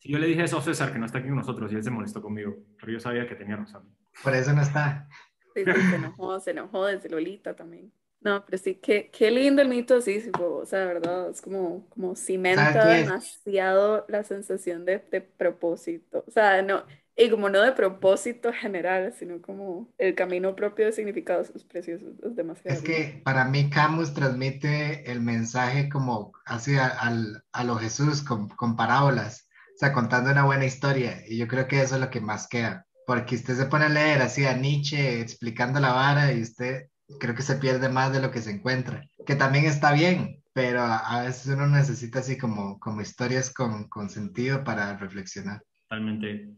Si 0.00 0.12
yo 0.12 0.18
le 0.18 0.26
dije 0.26 0.44
eso 0.44 0.58
a 0.58 0.62
César, 0.62 0.92
que 0.92 0.98
no 0.98 1.06
está 1.06 1.18
aquí 1.18 1.28
con 1.28 1.36
nosotros, 1.36 1.72
y 1.72 1.76
él 1.76 1.82
se 1.82 1.90
molestó 1.90 2.20
conmigo, 2.20 2.54
pero 2.78 2.92
yo 2.92 3.00
sabía 3.00 3.26
que 3.26 3.34
tenía 3.36 3.56
razón. 3.56 3.88
Por 4.22 4.34
eso 4.34 4.52
no 4.52 4.60
está. 4.60 5.08
Sí, 5.54 5.64
sí, 5.64 5.72
se 5.90 5.96
enojó, 5.96 6.40
se 6.40 6.50
enojó 6.50 6.86
desde 6.86 7.08
Lolita 7.08 7.54
también. 7.54 7.92
No, 8.24 8.42
pero 8.46 8.56
sí, 8.56 8.76
qué, 8.76 9.10
qué 9.12 9.30
lindo 9.30 9.60
el 9.60 9.68
mito 9.68 10.00
sí, 10.00 10.18
sí, 10.18 10.30
o 10.40 10.64
sea, 10.64 10.78
de 10.80 10.86
verdad, 10.86 11.28
es 11.28 11.42
como, 11.42 11.86
como 11.90 12.16
cimenta 12.16 12.86
demasiado 12.86 14.06
la 14.08 14.24
sensación 14.24 14.86
de, 14.86 14.98
de, 15.10 15.20
propósito. 15.20 16.24
O 16.26 16.30
sea, 16.30 16.62
no, 16.62 16.84
y 17.16 17.28
como 17.28 17.50
no 17.50 17.60
de 17.60 17.72
propósito 17.72 18.50
general, 18.50 19.12
sino 19.12 19.42
como 19.42 19.92
el 19.98 20.14
camino 20.14 20.56
propio 20.56 20.86
de 20.86 20.92
significados 20.92 21.50
es 21.54 21.64
precioso, 21.64 22.06
es 22.22 22.34
demasiado. 22.34 22.74
Es 22.74 22.82
que 22.82 23.20
para 23.22 23.44
mí 23.44 23.68
Camus 23.68 24.14
transmite 24.14 25.10
el 25.12 25.20
mensaje 25.20 25.90
como 25.90 26.32
hacia 26.46 26.86
al, 26.86 27.44
a 27.52 27.62
lo 27.62 27.76
Jesús 27.76 28.22
con, 28.22 28.48
con 28.48 28.74
parábolas, 28.74 29.50
o 29.74 29.78
sea, 29.78 29.92
contando 29.92 30.30
una 30.30 30.46
buena 30.46 30.64
historia, 30.64 31.22
y 31.28 31.36
yo 31.36 31.46
creo 31.46 31.68
que 31.68 31.82
eso 31.82 31.96
es 31.96 32.00
lo 32.00 32.08
que 32.08 32.22
más 32.22 32.48
queda 32.48 32.86
porque 33.06 33.36
usted 33.36 33.54
se 33.54 33.66
pone 33.66 33.86
a 33.86 33.88
leer 33.88 34.22
así 34.22 34.44
a 34.44 34.56
Nietzsche 34.56 35.20
explicando 35.20 35.80
la 35.80 35.92
vara 35.92 36.32
y 36.32 36.42
usted 36.42 36.88
creo 37.20 37.34
que 37.34 37.42
se 37.42 37.56
pierde 37.56 37.88
más 37.88 38.12
de 38.12 38.20
lo 38.20 38.30
que 38.30 38.40
se 38.40 38.50
encuentra, 38.50 39.02
que 39.26 39.36
también 39.36 39.66
está 39.66 39.92
bien, 39.92 40.42
pero 40.52 40.80
a 40.82 41.22
veces 41.22 41.54
uno 41.54 41.66
necesita 41.66 42.20
así 42.20 42.38
como, 42.38 42.78
como 42.78 43.00
historias 43.00 43.52
con, 43.52 43.88
con 43.88 44.08
sentido 44.08 44.64
para 44.64 44.96
reflexionar. 44.96 45.62
Totalmente 45.88 46.54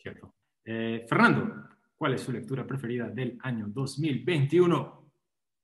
cierto. 0.00 0.34
Eh, 0.64 1.04
Fernando, 1.08 1.68
¿cuál 1.96 2.14
es 2.14 2.22
su 2.22 2.32
lectura 2.32 2.66
preferida 2.66 3.08
del 3.08 3.38
año 3.42 3.66
2021? 3.68 4.99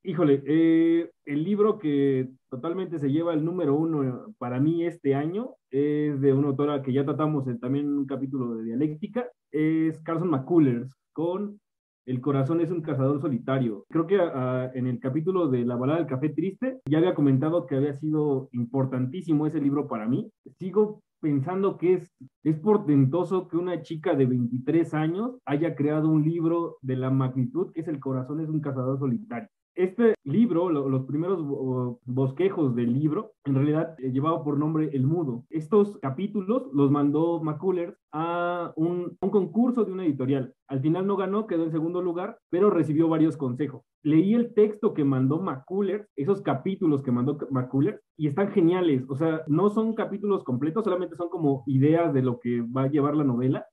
Híjole, 0.09 0.41
eh, 0.47 1.11
el 1.25 1.43
libro 1.43 1.81
que 1.81 2.31
totalmente 2.49 3.01
se 3.01 3.11
lleva 3.11 3.35
el 3.35 3.45
número 3.45 3.75
uno 3.75 4.33
para 4.39 4.61
mí 4.61 4.85
este 4.85 5.17
año 5.17 5.57
es 5.69 6.21
de 6.21 6.33
una 6.33 6.47
autora 6.47 6.81
que 6.81 6.93
ya 6.93 7.05
tratamos 7.05 7.49
en, 7.49 7.59
también 7.59 7.87
en 7.87 7.99
un 7.99 8.07
capítulo 8.07 8.55
de 8.55 8.63
dialéctica, 8.67 9.29
es 9.51 10.01
Carson 10.03 10.31
McCullers 10.31 10.95
con 11.13 11.59
El 12.07 12.21
corazón 12.21 12.61
es 12.61 12.71
un 12.71 12.83
cazador 12.83 13.21
solitario. 13.21 13.85
Creo 13.89 14.07
que 14.07 14.17
uh, 14.17 14.71
en 14.75 14.87
el 14.87 15.01
capítulo 15.01 15.49
de 15.49 15.65
La 15.65 15.75
balada 15.75 15.99
del 15.99 16.09
café 16.09 16.29
triste 16.29 16.79
ya 16.89 16.99
había 16.99 17.17
comentado 17.17 17.67
que 17.67 17.75
había 17.75 17.95
sido 17.95 18.49
importantísimo 18.53 19.45
ese 19.45 19.61
libro 19.61 19.89
para 19.89 20.07
mí. 20.07 20.31
Sigo 20.61 21.01
pensando 21.21 21.79
que 21.79 21.95
es, 21.95 22.15
es 22.45 22.61
portentoso 22.61 23.49
que 23.49 23.57
una 23.57 23.83
chica 23.83 24.15
de 24.15 24.27
23 24.27 24.95
años 24.95 25.41
haya 25.47 25.75
creado 25.75 26.09
un 26.09 26.23
libro 26.23 26.77
de 26.81 26.95
la 26.95 27.11
magnitud 27.11 27.73
que 27.73 27.81
es 27.81 27.89
El 27.89 27.99
corazón 27.99 28.41
es 28.41 28.49
un 28.49 28.61
cazador 28.61 29.01
solitario 29.01 29.49
este 29.77 30.15
libro, 30.25 30.71
lo, 30.71 30.89
los 30.89 31.05
primeros 31.05 31.39
bosquejos 32.05 32.75
del 32.75 32.95
libro, 32.95 33.35
en 33.45 33.55
realidad 33.55 33.95
eh, 33.99 34.11
llevaba 34.11 34.43
por 34.43 34.59
nombre 34.59 34.89
El 34.93 35.07
Mudo. 35.07 35.45
Estos 35.51 35.99
capítulos 35.99 36.65
los 36.73 36.91
mandó 36.91 37.43
McCullers 37.43 37.97
a 38.11 38.73
un, 38.77 39.17
un, 39.21 39.31
concurso 39.31 39.85
de 39.85 39.93
una 39.93 40.05
editorial. 40.05 40.55
Al 40.67 40.81
final 40.81 41.07
no 41.07 41.17
ganó, 41.17 41.47
quedó 41.47 41.65
en 41.65 41.71
segundo 41.71 42.01
lugar, 42.01 42.39
pero 42.49 42.71
recibió 42.71 43.09
varios 43.09 43.37
consejos. 43.37 43.83
Leí 44.03 44.35
el 44.35 44.55
texto 44.55 44.95
que 44.95 45.05
mandó 45.05 45.41
McCullers, 45.41 46.09
esos 46.17 46.41
capítulos 46.41 47.03
que 47.03 47.13
mandó 47.13 47.39
McCullers, 47.51 48.01
y 48.17 48.29
están 48.29 48.51
geniales. 48.53 49.05
O 49.09 49.17
sea, 49.17 49.43
no 49.47 49.69
son 49.69 49.95
capítulos 49.95 50.43
completos, 50.43 50.85
solamente 50.85 51.17
son 51.17 51.29
como 51.29 51.65
ideas 51.67 52.15
de 52.15 52.23
lo 52.23 52.41
que 52.41 52.63
va 52.63 52.85
a 52.85 52.91
llevar 52.91 53.15
la 53.15 53.25
novela. 53.25 53.67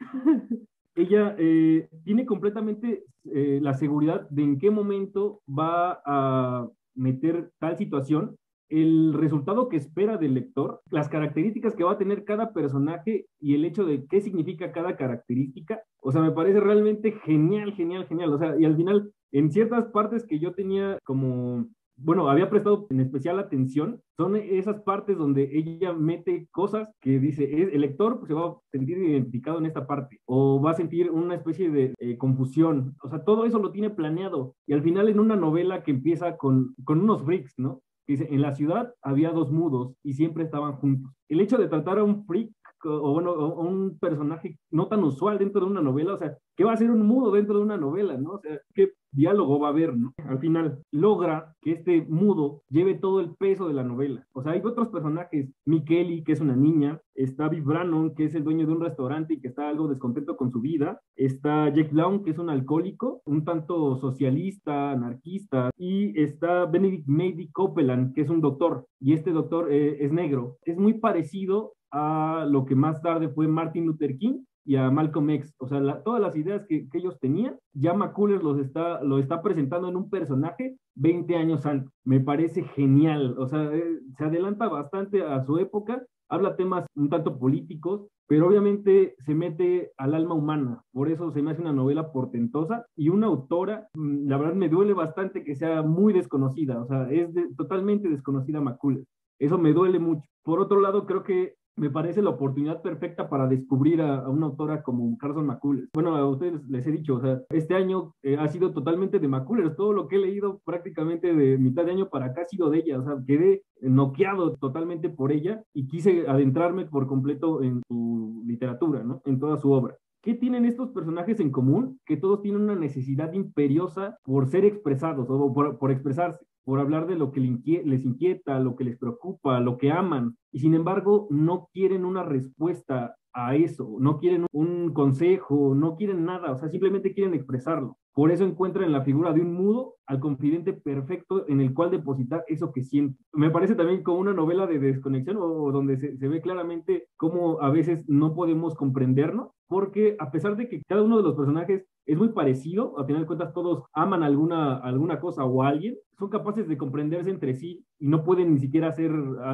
ella 0.98 1.36
eh, 1.38 1.88
tiene 2.04 2.26
completamente 2.26 3.04
eh, 3.24 3.60
la 3.62 3.74
seguridad 3.74 4.28
de 4.30 4.42
en 4.42 4.58
qué 4.58 4.70
momento 4.70 5.42
va 5.48 6.02
a 6.04 6.68
meter 6.94 7.52
tal 7.60 7.76
situación, 7.76 8.36
el 8.68 9.14
resultado 9.14 9.68
que 9.68 9.76
espera 9.76 10.16
del 10.16 10.34
lector, 10.34 10.82
las 10.90 11.08
características 11.08 11.74
que 11.74 11.84
va 11.84 11.92
a 11.92 11.98
tener 11.98 12.24
cada 12.24 12.52
personaje 12.52 13.26
y 13.40 13.54
el 13.54 13.64
hecho 13.64 13.86
de 13.86 14.06
qué 14.06 14.20
significa 14.20 14.72
cada 14.72 14.96
característica. 14.96 15.80
O 16.02 16.12
sea, 16.12 16.20
me 16.20 16.32
parece 16.32 16.60
realmente 16.60 17.12
genial, 17.24 17.72
genial, 17.74 18.06
genial. 18.06 18.34
O 18.34 18.38
sea, 18.38 18.56
y 18.58 18.64
al 18.64 18.76
final, 18.76 19.12
en 19.32 19.52
ciertas 19.52 19.86
partes 19.86 20.26
que 20.26 20.38
yo 20.38 20.52
tenía 20.52 20.98
como 21.04 21.68
bueno, 22.00 22.30
había 22.30 22.48
prestado 22.48 22.86
en 22.90 23.00
especial 23.00 23.38
atención, 23.38 24.00
son 24.16 24.36
esas 24.36 24.80
partes 24.82 25.18
donde 25.18 25.50
ella 25.52 25.92
mete 25.92 26.48
cosas 26.52 26.88
que 27.00 27.18
dice, 27.18 27.44
el 27.74 27.80
lector 27.80 28.22
se 28.26 28.34
va 28.34 28.46
a 28.46 28.56
sentir 28.70 28.98
identificado 28.98 29.58
en 29.58 29.66
esta 29.66 29.86
parte 29.86 30.20
o 30.24 30.60
va 30.62 30.70
a 30.70 30.74
sentir 30.74 31.10
una 31.10 31.34
especie 31.34 31.70
de 31.70 31.94
eh, 31.98 32.16
confusión. 32.16 32.96
O 33.02 33.08
sea, 33.08 33.24
todo 33.24 33.44
eso 33.44 33.58
lo 33.58 33.72
tiene 33.72 33.90
planeado. 33.90 34.54
Y 34.66 34.74
al 34.74 34.82
final 34.82 35.08
en 35.08 35.20
una 35.20 35.36
novela 35.36 35.82
que 35.82 35.90
empieza 35.90 36.36
con, 36.36 36.74
con 36.84 37.00
unos 37.00 37.22
freaks, 37.24 37.54
¿no? 37.58 37.82
Dice, 38.06 38.26
en 38.30 38.40
la 38.40 38.52
ciudad 38.52 38.94
había 39.02 39.32
dos 39.32 39.52
mudos 39.52 39.94
y 40.02 40.14
siempre 40.14 40.44
estaban 40.44 40.76
juntos. 40.76 41.12
El 41.28 41.40
hecho 41.40 41.58
de 41.58 41.68
tratar 41.68 41.98
a 41.98 42.04
un 42.04 42.24
freak 42.24 42.50
o 42.84 43.12
bueno, 43.12 43.34
un 43.54 43.98
personaje 43.98 44.58
no 44.70 44.88
tan 44.88 45.02
usual 45.04 45.38
dentro 45.38 45.62
de 45.62 45.70
una 45.70 45.82
novela, 45.82 46.14
o 46.14 46.18
sea, 46.18 46.36
¿qué 46.56 46.64
va 46.64 46.72
a 46.72 46.76
ser 46.76 46.90
un 46.90 47.06
mudo 47.06 47.30
dentro 47.32 47.56
de 47.56 47.62
una 47.62 47.76
novela, 47.76 48.16
no? 48.16 48.32
O 48.32 48.38
sea, 48.38 48.60
¿qué 48.74 48.92
diálogo 49.10 49.58
va 49.58 49.68
a 49.68 49.70
haber, 49.70 49.96
no? 49.96 50.14
Al 50.28 50.38
final 50.38 50.82
logra 50.92 51.54
que 51.62 51.72
este 51.72 52.02
mudo 52.08 52.62
lleve 52.68 52.94
todo 52.94 53.20
el 53.20 53.34
peso 53.36 53.68
de 53.68 53.74
la 53.74 53.84
novela. 53.84 54.26
O 54.32 54.42
sea, 54.42 54.52
hay 54.52 54.60
otros 54.62 54.88
personajes, 54.88 55.50
Mikeli, 55.64 56.22
que 56.24 56.32
es 56.32 56.40
una 56.40 56.56
niña, 56.56 57.00
está 57.14 57.48
Viv 57.48 57.64
Brannon, 57.64 58.14
que 58.14 58.24
es 58.24 58.34
el 58.34 58.44
dueño 58.44 58.66
de 58.66 58.72
un 58.72 58.80
restaurante 58.80 59.34
y 59.34 59.40
que 59.40 59.48
está 59.48 59.68
algo 59.68 59.88
descontento 59.88 60.36
con 60.36 60.50
su 60.50 60.60
vida, 60.60 61.00
está 61.16 61.72
Jack 61.72 61.92
Brown, 61.92 62.22
que 62.22 62.30
es 62.30 62.38
un 62.38 62.50
alcohólico, 62.50 63.22
un 63.24 63.44
tanto 63.44 63.96
socialista, 63.96 64.92
anarquista, 64.92 65.70
y 65.76 66.20
está 66.20 66.66
Benedict 66.66 67.06
Mady 67.08 67.50
Copeland, 67.50 68.14
que 68.14 68.22
es 68.22 68.30
un 68.30 68.40
doctor, 68.40 68.86
y 69.00 69.14
este 69.14 69.32
doctor 69.32 69.72
eh, 69.72 70.04
es 70.04 70.12
negro. 70.12 70.58
Es 70.64 70.76
muy 70.76 70.94
parecido 70.94 71.72
a 71.90 72.46
lo 72.48 72.64
que 72.64 72.74
más 72.74 73.00
tarde 73.02 73.28
fue 73.28 73.48
Martin 73.48 73.86
Luther 73.86 74.16
King 74.18 74.40
y 74.68 74.76
a 74.76 74.90
Malcolm 74.90 75.30
X. 75.30 75.54
O 75.58 75.66
sea, 75.66 76.02
todas 76.02 76.20
las 76.20 76.36
ideas 76.36 76.66
que, 76.68 76.86
ellos 76.92 77.18
tenían, 77.20 77.56
ya 77.72 77.94
McCullers 77.94 78.42
los 78.42 78.58
está, 78.58 79.02
lo 79.02 79.18
está 79.18 79.40
presentando 79.40 79.88
en 79.88 79.96
un 79.96 80.10
personaje 80.10 80.76
20 80.96 81.36
años 81.36 81.64
antes. 81.64 81.90
Me 82.04 82.20
parece 82.20 82.64
genial. 82.64 83.34
O 83.38 83.46
sea, 83.46 83.74
eh, 83.74 84.00
se 84.18 84.24
adelanta 84.26 84.68
bastante 84.68 85.22
a 85.22 85.42
su 85.42 85.56
época, 85.56 86.04
habla 86.28 86.56
temas 86.56 86.86
un 86.94 87.08
tanto 87.08 87.38
políticos, 87.38 88.08
pero 88.26 88.46
obviamente 88.46 89.14
se 89.20 89.34
mete 89.34 89.92
al 89.96 90.14
alma 90.14 90.34
humana. 90.34 90.82
Por 90.92 91.10
eso 91.10 91.30
se 91.30 91.40
me 91.40 91.52
hace 91.52 91.62
una 91.62 91.72
novela 91.72 92.12
portentosa 92.12 92.84
y 92.94 93.08
una 93.08 93.28
autora, 93.28 93.88
mm, 93.94 94.28
la 94.28 94.36
verdad 94.36 94.54
me 94.54 94.68
duele 94.68 94.92
bastante 94.92 95.44
que 95.44 95.54
sea 95.54 95.80
muy 95.80 96.12
desconocida. 96.12 96.78
O 96.78 96.86
sea, 96.86 97.10
es 97.10 97.30
totalmente 97.56 98.10
desconocida 98.10 98.60
McCullers. 98.60 99.08
Eso 99.38 99.56
me 99.56 99.72
duele 99.72 99.98
mucho. 99.98 100.28
Por 100.42 100.60
otro 100.60 100.80
lado, 100.80 101.06
creo 101.06 101.22
que 101.22 101.54
me 101.78 101.90
parece 101.90 102.22
la 102.22 102.30
oportunidad 102.30 102.82
perfecta 102.82 103.28
para 103.28 103.46
descubrir 103.46 104.02
a, 104.02 104.28
una 104.28 104.46
autora 104.46 104.82
como 104.82 105.16
Carson 105.18 105.46
McCullers. 105.46 105.88
Bueno, 105.94 106.16
a 106.16 106.28
ustedes 106.28 106.62
les 106.68 106.86
he 106.86 106.92
dicho, 106.92 107.16
o 107.16 107.20
sea, 107.20 107.40
este 107.50 107.74
año 107.74 108.14
eh, 108.22 108.36
ha 108.38 108.48
sido 108.48 108.72
totalmente 108.72 109.18
de 109.18 109.28
McCullers. 109.28 109.76
Todo 109.76 109.92
lo 109.92 110.08
que 110.08 110.16
he 110.16 110.20
leído 110.20 110.60
prácticamente 110.64 111.34
de 111.34 111.58
mitad 111.58 111.84
de 111.84 111.92
año 111.92 112.08
para 112.08 112.26
acá 112.26 112.42
ha 112.42 112.48
sido 112.48 112.70
de 112.70 112.78
ella. 112.78 112.98
O 112.98 113.04
sea, 113.04 113.16
quedé 113.26 113.62
noqueado 113.80 114.56
totalmente 114.56 115.08
por 115.08 115.32
ella 115.32 115.62
y 115.72 115.86
quise 115.86 116.26
adentrarme 116.28 116.86
por 116.86 117.06
completo 117.06 117.62
en 117.62 117.82
su 117.88 118.42
literatura, 118.46 119.02
¿no? 119.02 119.22
En 119.24 119.38
toda 119.38 119.56
su 119.56 119.70
obra. 119.72 119.96
¿Qué 120.20 120.34
tienen 120.34 120.64
estos 120.64 120.90
personajes 120.90 121.38
en 121.38 121.50
común? 121.50 122.00
Que 122.04 122.16
todos 122.16 122.42
tienen 122.42 122.62
una 122.62 122.74
necesidad 122.74 123.32
imperiosa 123.32 124.18
por 124.24 124.48
ser 124.48 124.64
expresados 124.64 125.28
o 125.30 125.52
por, 125.52 125.78
por 125.78 125.92
expresarse 125.92 126.44
por 126.68 126.80
hablar 126.80 127.06
de 127.06 127.16
lo 127.16 127.32
que 127.32 127.40
les 127.40 128.04
inquieta, 128.04 128.60
lo 128.60 128.76
que 128.76 128.84
les 128.84 128.98
preocupa, 128.98 129.58
lo 129.58 129.78
que 129.78 129.90
aman, 129.90 130.36
y 130.52 130.58
sin 130.58 130.74
embargo 130.74 131.26
no 131.30 131.70
quieren 131.72 132.04
una 132.04 132.24
respuesta 132.24 133.16
a 133.32 133.56
eso, 133.56 133.96
no 134.00 134.18
quieren 134.18 134.44
un 134.52 134.92
consejo, 134.92 135.74
no 135.74 135.96
quieren 135.96 136.26
nada, 136.26 136.52
o 136.52 136.58
sea, 136.58 136.68
simplemente 136.68 137.14
quieren 137.14 137.32
expresarlo. 137.32 137.96
Por 138.12 138.32
eso 138.32 138.44
encuentran 138.44 138.84
en 138.84 138.92
la 138.92 139.02
figura 139.02 139.32
de 139.32 139.40
un 139.40 139.54
mudo 139.54 139.94
al 140.06 140.20
confidente 140.20 140.74
perfecto 140.74 141.48
en 141.48 141.62
el 141.62 141.72
cual 141.72 141.90
depositar 141.90 142.44
eso 142.48 142.70
que 142.70 142.82
siente. 142.82 143.18
Me 143.32 143.50
parece 143.50 143.74
también 143.74 144.02
como 144.02 144.18
una 144.18 144.34
novela 144.34 144.66
de 144.66 144.78
desconexión 144.78 145.38
o 145.40 145.72
donde 145.72 145.96
se, 145.96 146.18
se 146.18 146.28
ve 146.28 146.42
claramente 146.42 147.06
cómo 147.16 147.62
a 147.62 147.70
veces 147.70 148.04
no 148.08 148.34
podemos 148.34 148.74
comprendernos, 148.74 149.52
porque 149.68 150.16
a 150.18 150.30
pesar 150.30 150.54
de 150.58 150.68
que 150.68 150.82
cada 150.86 151.02
uno 151.02 151.16
de 151.16 151.22
los 151.22 151.34
personajes 151.34 151.86
es 152.08 152.16
muy 152.16 152.30
parecido, 152.30 152.98
a 152.98 153.04
final 153.04 153.22
de 153.22 153.26
cuentas 153.26 153.52
todos 153.52 153.84
aman 153.92 154.22
alguna, 154.22 154.78
alguna 154.78 155.20
cosa 155.20 155.44
o 155.44 155.62
alguien, 155.62 155.94
son 156.18 156.30
capaces 156.30 156.66
de 156.66 156.78
comprenderse 156.78 157.30
entre 157.30 157.54
sí 157.54 157.84
y 158.00 158.08
no 158.08 158.24
pueden 158.24 158.54
ni 158.54 158.58
siquiera 158.58 158.88
hacer, 158.88 159.12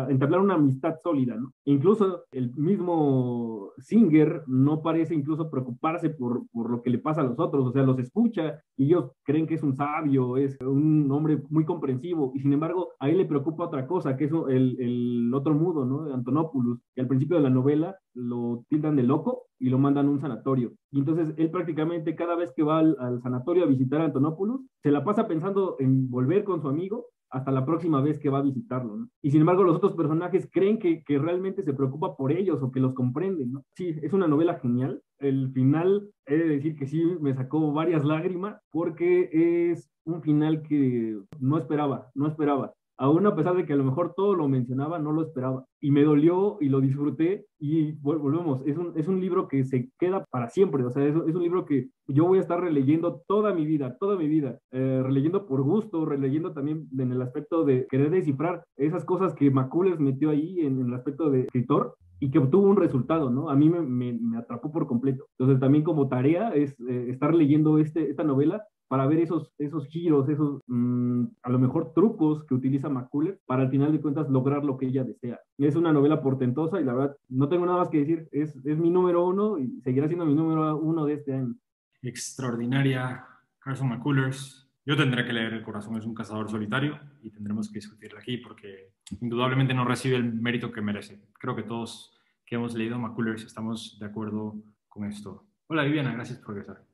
entablar 0.08 0.40
una 0.40 0.54
amistad 0.54 0.94
sólida, 1.02 1.34
¿no? 1.34 1.52
Incluso 1.64 2.22
el 2.30 2.54
mismo 2.54 3.72
Singer 3.78 4.44
no 4.46 4.82
parece 4.82 5.14
incluso 5.14 5.50
preocuparse 5.50 6.10
por, 6.10 6.42
por 6.52 6.70
lo 6.70 6.80
que 6.80 6.90
le 6.90 6.98
pasa 6.98 7.20
a 7.22 7.24
los 7.24 7.38
otros, 7.38 7.66
o 7.66 7.72
sea, 7.72 7.82
los 7.82 7.98
escucha 7.98 8.60
y 8.76 8.86
ellos 8.86 9.10
creen 9.24 9.46
que 9.46 9.54
es 9.54 9.62
un 9.62 9.74
sabio, 9.74 10.36
es 10.36 10.56
un 10.60 11.10
hombre 11.10 11.42
muy 11.50 11.64
comprensivo 11.64 12.30
y 12.34 12.40
sin 12.40 12.52
embargo 12.52 12.92
a 13.00 13.10
él 13.10 13.18
le 13.18 13.26
preocupa 13.26 13.64
otra 13.64 13.86
cosa, 13.86 14.16
que 14.16 14.26
es 14.26 14.32
el, 14.48 14.80
el 14.80 15.34
otro 15.34 15.54
mudo, 15.54 15.84
¿no? 15.84 16.14
Antonopoulos, 16.14 16.78
que 16.94 17.00
al 17.00 17.08
principio 17.08 17.36
de 17.36 17.42
la 17.42 17.50
novela 17.50 17.96
lo 18.14 18.64
tildan 18.68 18.94
de 18.94 19.02
loco 19.02 19.48
y 19.64 19.70
lo 19.70 19.78
mandan 19.78 20.08
a 20.08 20.10
un 20.10 20.20
sanatorio. 20.20 20.74
Y 20.90 20.98
entonces 20.98 21.32
él 21.38 21.50
prácticamente 21.50 22.14
cada 22.14 22.36
vez 22.36 22.52
que 22.54 22.62
va 22.62 22.80
al, 22.80 23.22
sanatorio 23.22 23.64
a 23.64 23.66
visitar 23.66 24.02
a 24.02 24.04
Antonopoulos, 24.04 24.60
se 24.82 24.90
la 24.90 25.02
pasa 25.02 25.26
pensando 25.26 25.76
en 25.78 26.10
volver 26.10 26.44
con 26.44 26.60
su 26.60 26.68
amigo 26.68 27.06
hasta 27.30 27.50
la 27.50 27.64
próxima 27.64 28.02
vez 28.02 28.18
que 28.18 28.28
va 28.28 28.40
a 28.40 28.42
visitarlo. 28.42 29.08
Y 29.22 29.30
sin 29.30 29.40
embargo, 29.40 29.64
los 29.64 29.76
otros 29.76 29.94
personajes 29.94 30.50
creen 30.52 30.78
que, 30.78 31.02
que, 31.02 31.18
realmente 31.18 31.62
se 31.62 31.72
preocupa 31.72 32.14
por 32.14 32.30
ellos 32.30 32.62
o 32.62 32.70
que 32.70 32.78
los 32.78 32.92
comprenden. 32.92 33.54
Sí, 33.74 33.96
es 34.02 34.12
una 34.12 34.28
novela 34.28 34.58
genial. 34.60 35.00
El 35.18 35.50
final, 35.52 36.10
he 36.26 36.36
de 36.36 36.48
decir 36.48 36.76
que 36.76 36.86
sí, 36.86 37.02
me 37.22 37.34
sacó 37.34 37.72
varias 37.72 38.04
lágrimas 38.04 38.60
porque 38.70 39.30
es 39.32 39.88
un 40.04 40.20
final 40.20 40.60
que 40.60 41.18
no 41.40 41.56
esperaba, 41.56 42.10
no 42.14 42.28
esperaba 42.28 42.74
aún 42.96 43.26
a 43.26 43.34
pesar 43.34 43.56
de 43.56 43.66
que 43.66 43.72
a 43.72 43.76
lo 43.76 43.84
mejor 43.84 44.14
todo 44.16 44.34
lo 44.34 44.48
mencionaba, 44.48 44.98
no 44.98 45.12
lo 45.12 45.22
esperaba. 45.22 45.64
Y 45.80 45.90
me 45.90 46.02
dolió 46.02 46.58
y 46.60 46.68
lo 46.68 46.80
disfruté 46.80 47.46
y 47.58 47.92
volvemos, 47.92 48.62
es 48.66 48.76
un, 48.76 48.92
es 48.96 49.08
un 49.08 49.20
libro 49.20 49.48
que 49.48 49.64
se 49.64 49.90
queda 49.98 50.24
para 50.30 50.48
siempre, 50.48 50.84
o 50.84 50.90
sea, 50.90 51.04
es, 51.06 51.14
un 51.14 51.42
libro 51.42 51.64
que 51.64 51.88
yo 52.08 52.26
voy 52.26 52.38
a 52.38 52.42
estar 52.42 52.60
releyendo 52.60 53.22
toda 53.26 53.54
mi 53.54 53.64
vida, 53.64 53.96
toda 53.98 54.16
mi 54.16 54.28
vida, 54.28 54.58
eh, 54.72 55.00
releyendo 55.02 55.46
por 55.46 55.62
gusto, 55.62 56.04
releyendo 56.04 56.52
también 56.52 56.88
en 56.98 57.12
el 57.12 57.22
aspecto 57.22 57.64
de 57.64 57.86
querer 57.88 58.10
descifrar 58.10 58.64
esas 58.76 59.04
cosas 59.04 59.34
que 59.34 59.50
Macules 59.50 59.98
metió 59.98 60.30
ahí 60.30 60.60
en, 60.60 60.80
el 60.80 60.94
aspecto 60.94 61.30
de 61.30 61.42
escritor 61.42 61.96
y 62.20 62.30
que 62.30 62.38
obtuvo 62.38 62.68
un 62.68 62.76
resultado, 62.76 63.30
¿no? 63.30 63.50
A 63.50 63.56
mí 63.56 63.68
me, 63.68 63.80
me, 63.80 64.38
atrapó 64.38 64.70
por 64.70 64.86
completo. 64.86 65.26
Entonces 65.38 65.60
también 65.60 65.84
como 65.84 66.08
tarea 66.08 66.50
es 66.50 66.78
eh, 66.88 67.06
estar 67.08 67.34
leyendo 67.34 67.78
este, 67.78 68.08
esta 68.08 68.24
novela 68.24 68.62
para 68.88 69.06
ver 69.06 69.20
esos, 69.20 69.52
esos 69.58 69.86
giros, 69.86 70.28
esos 70.28 70.60
mm, 70.66 71.24
a 71.42 71.50
lo 71.50 71.58
mejor 71.58 71.92
trucos 71.94 72.44
que 72.44 72.54
utiliza 72.54 72.88
McCuller 72.88 73.40
para 73.46 73.62
al 73.62 73.70
final 73.70 73.92
de 73.92 74.00
cuentas 74.00 74.28
lograr 74.30 74.64
lo 74.64 74.76
que 74.76 74.86
ella 74.86 75.04
desea. 75.04 75.40
Es 75.58 75.76
una 75.76 75.92
novela 75.92 76.22
portentosa 76.22 76.80
y 76.80 76.84
la 76.84 76.94
verdad 76.94 77.16
no 77.28 77.48
tengo 77.48 77.66
nada 77.66 77.78
más 77.78 77.88
que 77.88 77.98
decir, 77.98 78.28
es, 78.32 78.56
es 78.64 78.78
mi 78.78 78.90
número 78.90 79.26
uno 79.26 79.58
y 79.58 79.80
seguirá 79.80 80.06
siendo 80.06 80.26
mi 80.26 80.34
número 80.34 80.76
uno 80.76 81.06
de 81.06 81.14
este 81.14 81.34
año. 81.34 81.54
Extraordinaria, 82.02 83.24
Carson 83.58 83.88
McCullers. 83.88 84.70
Yo 84.86 84.96
tendré 84.98 85.24
que 85.24 85.32
leer 85.32 85.54
El 85.54 85.62
corazón 85.62 85.96
es 85.96 86.04
un 86.04 86.14
cazador 86.14 86.50
solitario 86.50 87.00
y 87.22 87.30
tendremos 87.30 87.68
que 87.68 87.78
discutirla 87.78 88.20
aquí 88.20 88.36
porque 88.36 88.92
indudablemente 89.20 89.72
no 89.72 89.86
recibe 89.86 90.16
el 90.16 90.34
mérito 90.34 90.70
que 90.70 90.82
merece. 90.82 91.22
Creo 91.40 91.56
que 91.56 91.62
todos 91.62 92.14
que 92.44 92.56
hemos 92.56 92.74
leído 92.74 92.98
McCullers 92.98 93.44
estamos 93.44 93.98
de 93.98 94.06
acuerdo 94.06 94.56
con 94.88 95.06
esto. 95.06 95.46
Hola 95.68 95.84
Viviana, 95.84 96.12
gracias 96.12 96.38
por 96.38 96.54
regresar. 96.54 96.84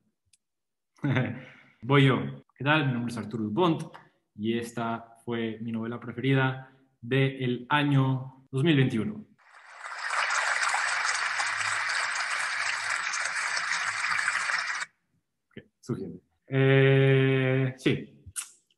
Voy 1.83 2.05
yo. 2.05 2.45
¿Qué 2.55 2.63
tal? 2.63 2.87
Mi 2.87 2.93
nombre 2.93 3.11
es 3.11 3.17
Arturo 3.17 3.43
Dupont 3.43 3.85
y 4.35 4.59
esta 4.59 5.17
fue 5.25 5.59
mi 5.63 5.73
novela 5.73 5.99
preferida 5.99 6.71
del 7.01 7.67
año 7.71 8.47
2021. 8.51 9.27
suficiente. 15.81 16.23
Eh, 16.47 17.75
sí, 17.79 18.25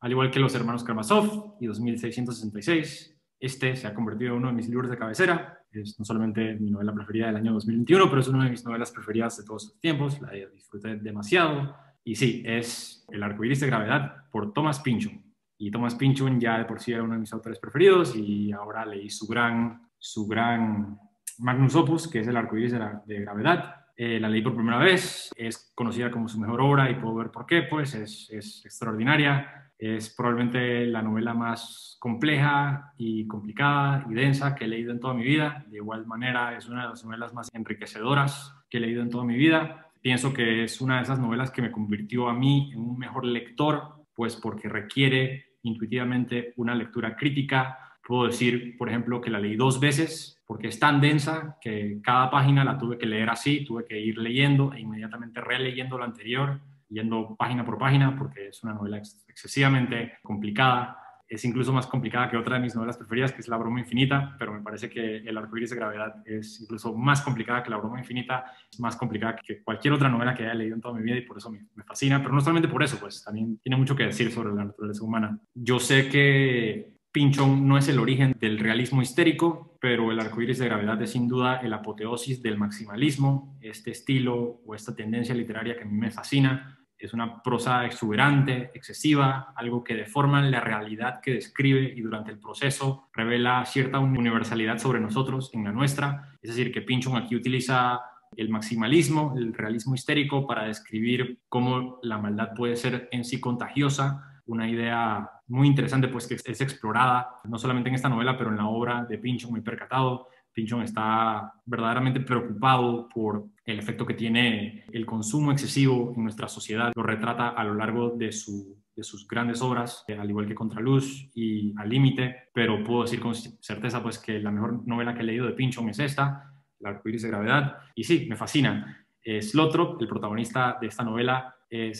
al 0.01 0.11
igual 0.13 0.31
que 0.31 0.39
Los 0.39 0.55
Hermanos 0.55 0.85
Karamazov 0.85 1.57
y 1.61 1.67
2666, 1.67 3.19
este 3.41 3.75
se 3.77 3.87
ha 3.89 3.95
convertido 3.95 4.31
en 4.31 4.39
uno 4.39 4.49
de 4.49 4.55
mis 4.55 4.69
libros 4.69 4.89
de 4.89 4.97
cabecera. 4.97 5.59
Es 5.73 5.99
no 5.99 6.05
solamente 6.05 6.55
mi 6.55 6.71
novela 6.71 6.95
preferida 6.95 7.27
del 7.27 7.37
año 7.37 7.53
2021, 7.53 8.09
pero 8.09 8.21
es 8.21 8.29
una 8.29 8.45
de 8.45 8.51
mis 8.51 8.65
novelas 8.65 8.93
preferidas 8.93 9.37
de 9.37 9.45
todos 9.45 9.65
los 9.65 9.81
tiempos. 9.81 10.21
La 10.23 10.31
disfruté 10.31 10.97
demasiado 10.97 11.75
y 12.05 12.15
sí, 12.15 12.43
es 12.45 13.05
El 13.09 13.23
arcoíris 13.23 13.61
de 13.61 13.67
gravedad 13.67 14.25
por 14.31 14.53
Thomas 14.53 14.81
Pynchon. 14.81 15.23
Y 15.59 15.71
Thomas 15.71 15.95
Pynchon 15.95 16.41
ya 16.41 16.59
de 16.59 16.65
por 16.65 16.81
sí 16.81 16.93
era 16.93 17.03
uno 17.03 17.15
de 17.15 17.21
mis 17.21 17.33
autores 17.33 17.59
preferidos 17.59 18.17
y 18.17 18.51
ahora 18.53 18.85
leí 18.85 19.09
su 19.11 19.27
gran, 19.27 19.89
su 19.99 20.27
gran 20.27 20.99
magnus 21.39 21.77
opus, 21.77 22.09
que 22.09 22.21
es 22.21 22.27
El 22.27 22.37
arcoíris 22.37 22.73
de, 22.73 22.81
de 23.07 23.21
gravedad. 23.21 23.77
Eh, 23.97 24.19
la 24.19 24.29
leí 24.29 24.43
por 24.43 24.55
primera 24.55 24.79
vez, 24.79 25.31
es 25.37 25.71
conocida 25.75 26.11
como 26.11 26.27
su 26.27 26.41
mejor 26.41 26.61
obra 26.63 26.91
y 26.91 26.95
puedo 26.95 27.15
ver 27.15 27.31
por 27.31 27.47
qué, 27.47 27.63
pues 27.63 27.95
es, 27.95 28.29
es 28.31 28.65
extraordinaria. 28.65 29.71
Es 29.79 30.15
probablemente 30.15 30.87
la 30.87 31.03
novela 31.03 31.35
más 31.35 31.97
compleja 32.01 32.93
y 32.97 33.27
complicada 33.27 34.07
y 34.09 34.15
densa 34.15 34.55
que 34.55 34.65
he 34.65 34.69
leído 34.69 34.93
en 34.93 35.01
toda 35.01 35.15
mi 35.15 35.23
vida. 35.23 35.65
De 35.69 35.77
igual 35.77 36.07
manera, 36.07 36.57
es 36.57 36.69
una 36.69 36.83
de 36.83 36.89
las 36.89 37.05
novelas 37.05 37.35
más 37.35 37.49
enriquecedoras 37.53 38.55
que 38.71 38.79
he 38.79 38.81
leído 38.81 39.03
en 39.03 39.11
toda 39.11 39.25
mi 39.25 39.37
vida 39.37 39.92
pienso 40.03 40.35
que 40.35 40.65
es 40.65 40.81
una 40.81 40.97
de 40.97 41.03
esas 41.03 41.19
novelas 41.19 41.51
que 41.51 41.63
me 41.63 41.73
convirtió 41.73 42.29
a 42.29 42.35
mí 42.35 42.71
en 42.75 42.81
un 42.81 42.99
mejor 42.99 43.25
lector, 43.25 44.05
pues 44.15 44.37
porque 44.37 44.69
requiere 44.69 45.47
intuitivamente 45.63 46.53
una 46.57 46.75
lectura 46.75 47.17
crítica. 47.17 47.79
Puedo 48.07 48.27
decir, 48.27 48.77
por 48.77 48.89
ejemplo, 48.89 49.21
que 49.21 49.31
la 49.31 49.39
leí 49.39 49.57
dos 49.57 49.81
veces 49.81 50.43
porque 50.45 50.69
es 50.69 50.79
tan 50.79 51.01
densa 51.01 51.57
que 51.63 51.99
cada 52.03 52.31
página 52.31 52.63
la 52.63 52.77
tuve 52.77 52.99
que 52.99 53.07
leer 53.07 53.31
así, 53.31 53.65
tuve 53.65 53.87
que 53.87 53.99
ir 53.99 54.19
leyendo 54.19 54.75
e 54.75 54.81
inmediatamente 54.81 55.41
releyendo 55.41 55.97
lo 55.97 56.05
anterior, 56.05 56.61
yendo 56.91 57.35
página 57.37 57.65
por 57.65 57.79
página, 57.79 58.15
porque 58.19 58.49
es 58.49 58.63
una 58.63 58.75
novela 58.75 58.99
excesivamente 58.99 60.19
complicada 60.23 61.02
es 61.33 61.47
incluso 61.47 61.73
más 61.73 61.87
complicada 61.87 62.29
que 62.31 62.37
otra 62.37 62.57
de 62.57 62.63
mis 62.63 62.75
novelas 62.75 62.99
preferidas, 62.99 63.33
que 63.33 63.41
es 63.41 63.49
La 63.49 63.57
broma 63.57 63.81
infinita, 63.81 64.37
pero 64.39 64.53
me 64.53 64.61
parece 64.61 64.91
que 64.91 65.17
El 65.19 65.39
arcoíris 65.39 65.71
de 65.71 65.77
gravedad 65.77 66.23
es 66.27 66.61
incluso 66.61 66.95
más 66.95 67.23
complicada 67.23 67.63
que 67.63 67.71
La 67.71 67.79
broma 67.79 67.99
infinita, 67.99 68.45
es 68.71 68.79
más 68.79 68.97
complicada 68.97 69.37
que 69.37 69.63
cualquier 69.63 69.95
otra 69.95 70.11
novela 70.11 70.35
que 70.35 70.43
haya 70.43 70.53
leído 70.53 70.75
en 70.75 70.83
toda 70.83 70.95
mi 70.95 71.03
vida 71.03 71.17
y 71.17 71.23
por 71.23 71.39
eso 71.39 71.51
me, 71.51 71.67
me 71.75 71.85
fascina, 71.85 72.21
pero 72.21 72.35
no 72.35 72.41
solamente 72.41 72.69
por 72.69 72.83
eso, 72.83 72.99
pues 73.01 73.25
también 73.25 73.59
tiene 73.63 73.77
mucho 73.77 73.97
que 73.97 74.05
decir 74.05 74.31
sobre 74.31 74.55
la 74.55 74.67
naturaleza 74.67 75.03
humana. 75.03 75.39
Yo 75.55 75.81
sé 75.81 76.11
que 76.11 76.93
Pinchon 77.13 77.67
no 77.67 77.79
es 77.79 77.89
el 77.89 77.99
origen 77.99 78.37
del 78.39 78.59
realismo 78.59 79.01
histérico, 79.01 79.79
pero 79.81 80.13
el 80.13 80.21
arcoíris 80.21 80.59
de 80.59 80.67
gravedad 80.67 81.01
es 81.01 81.13
sin 81.13 81.29
duda 81.29 81.61
el 81.61 81.73
apoteosis 81.73 82.43
del 82.43 82.59
maximalismo, 82.59 83.57
este 83.63 83.91
estilo 83.91 84.61
o 84.67 84.75
esta 84.75 84.95
tendencia 84.95 85.35
literaria 85.35 85.77
que 85.77 85.83
a 85.83 85.87
mí 85.87 85.97
me 85.97 86.11
fascina 86.11 86.79
es 87.07 87.13
una 87.13 87.43
prosa 87.43 87.85
exuberante, 87.85 88.71
excesiva, 88.75 89.53
algo 89.57 89.83
que 89.83 89.95
deforma 89.95 90.41
la 90.43 90.61
realidad 90.61 91.21
que 91.21 91.35
describe 91.35 91.93
y 91.97 92.01
durante 92.01 92.31
el 92.31 92.39
proceso 92.39 93.09
revela 93.13 93.65
cierta 93.67 93.99
universalidad 93.99 94.79
sobre 94.79 95.01
nosotros 95.01 95.51
en 95.53 95.65
la 95.65 95.73
nuestra. 95.73 96.37
Es 96.41 96.51
decir, 96.51 96.73
que 96.73 96.83
Pinchon 96.83 97.17
aquí 97.17 97.35
utiliza 97.35 98.01
el 98.37 98.49
maximalismo, 98.51 99.35
el 99.37 99.53
realismo 99.53 99.95
histérico 99.95 100.47
para 100.47 100.65
describir 100.65 101.41
cómo 101.49 101.99
la 102.03 102.19
maldad 102.19 102.55
puede 102.55 102.77
ser 102.77 103.09
en 103.11 103.25
sí 103.25 103.41
contagiosa, 103.41 104.41
una 104.47 104.69
idea 104.69 105.29
muy 105.49 105.67
interesante 105.67 106.09
pues 106.09 106.27
que 106.27 106.35
es 106.35 106.61
explorada 106.61 107.41
no 107.45 107.59
solamente 107.59 107.89
en 107.89 107.97
esta 107.97 108.09
novela, 108.09 108.39
pero 108.39 108.51
en 108.51 108.57
la 108.57 108.67
obra 108.67 109.05
de 109.05 109.19
Pinchon 109.19 109.51
muy 109.51 109.61
percatado 109.61 110.29
Pinchon 110.53 110.83
está 110.83 111.53
verdaderamente 111.65 112.21
preocupado 112.21 113.09
por 113.09 113.47
el 113.65 113.79
efecto 113.79 114.07
que 114.07 114.15
tiene 114.15 114.85
el 114.93 115.07
consumo 115.07 115.53
excesivo 115.53 116.13
en 116.17 116.23
nuestra 116.25 116.49
sociedad. 116.49 116.93
Lo 116.95 117.03
retrata 117.03 117.49
a 117.49 117.65
lo 117.65 117.75
largo 117.75 118.11
de, 118.11 118.33
sus 118.33 119.27
grandes 119.29 119.63
obras, 119.63 120.05
al 120.09 120.29
igual 120.29 120.47
que 120.47 120.55
Contraluz 120.55 121.31
y 121.35 121.73
Al 121.79 121.89
Límite, 121.89 122.49
pero 122.53 122.83
puedo 122.85 123.03
decir 123.03 123.21
con 123.21 123.35
certeza 123.35 124.03
pues, 124.03 124.19
que 124.19 124.39
la 124.39 124.51
mejor 124.51 124.87
novela 124.87 125.15
que 125.15 125.21
he 125.21 125.25
leído 125.25 125.47
de 125.47 125.53
Pinchon 125.53 125.89
es 125.89 125.99
esta, 125.99 126.53
El 126.81 126.87
arcoíris 126.87 127.23
de 127.23 127.29
gravedad, 127.29 127.79
y 127.95 128.05
sí, 128.05 128.27
me 128.29 128.37
fascina. 128.37 129.07
Slotrop, 129.25 130.01
el 130.03 130.09
protagonista 130.09 130.79
de 130.81 130.89
esta 130.89 131.05
novela, 131.05 131.55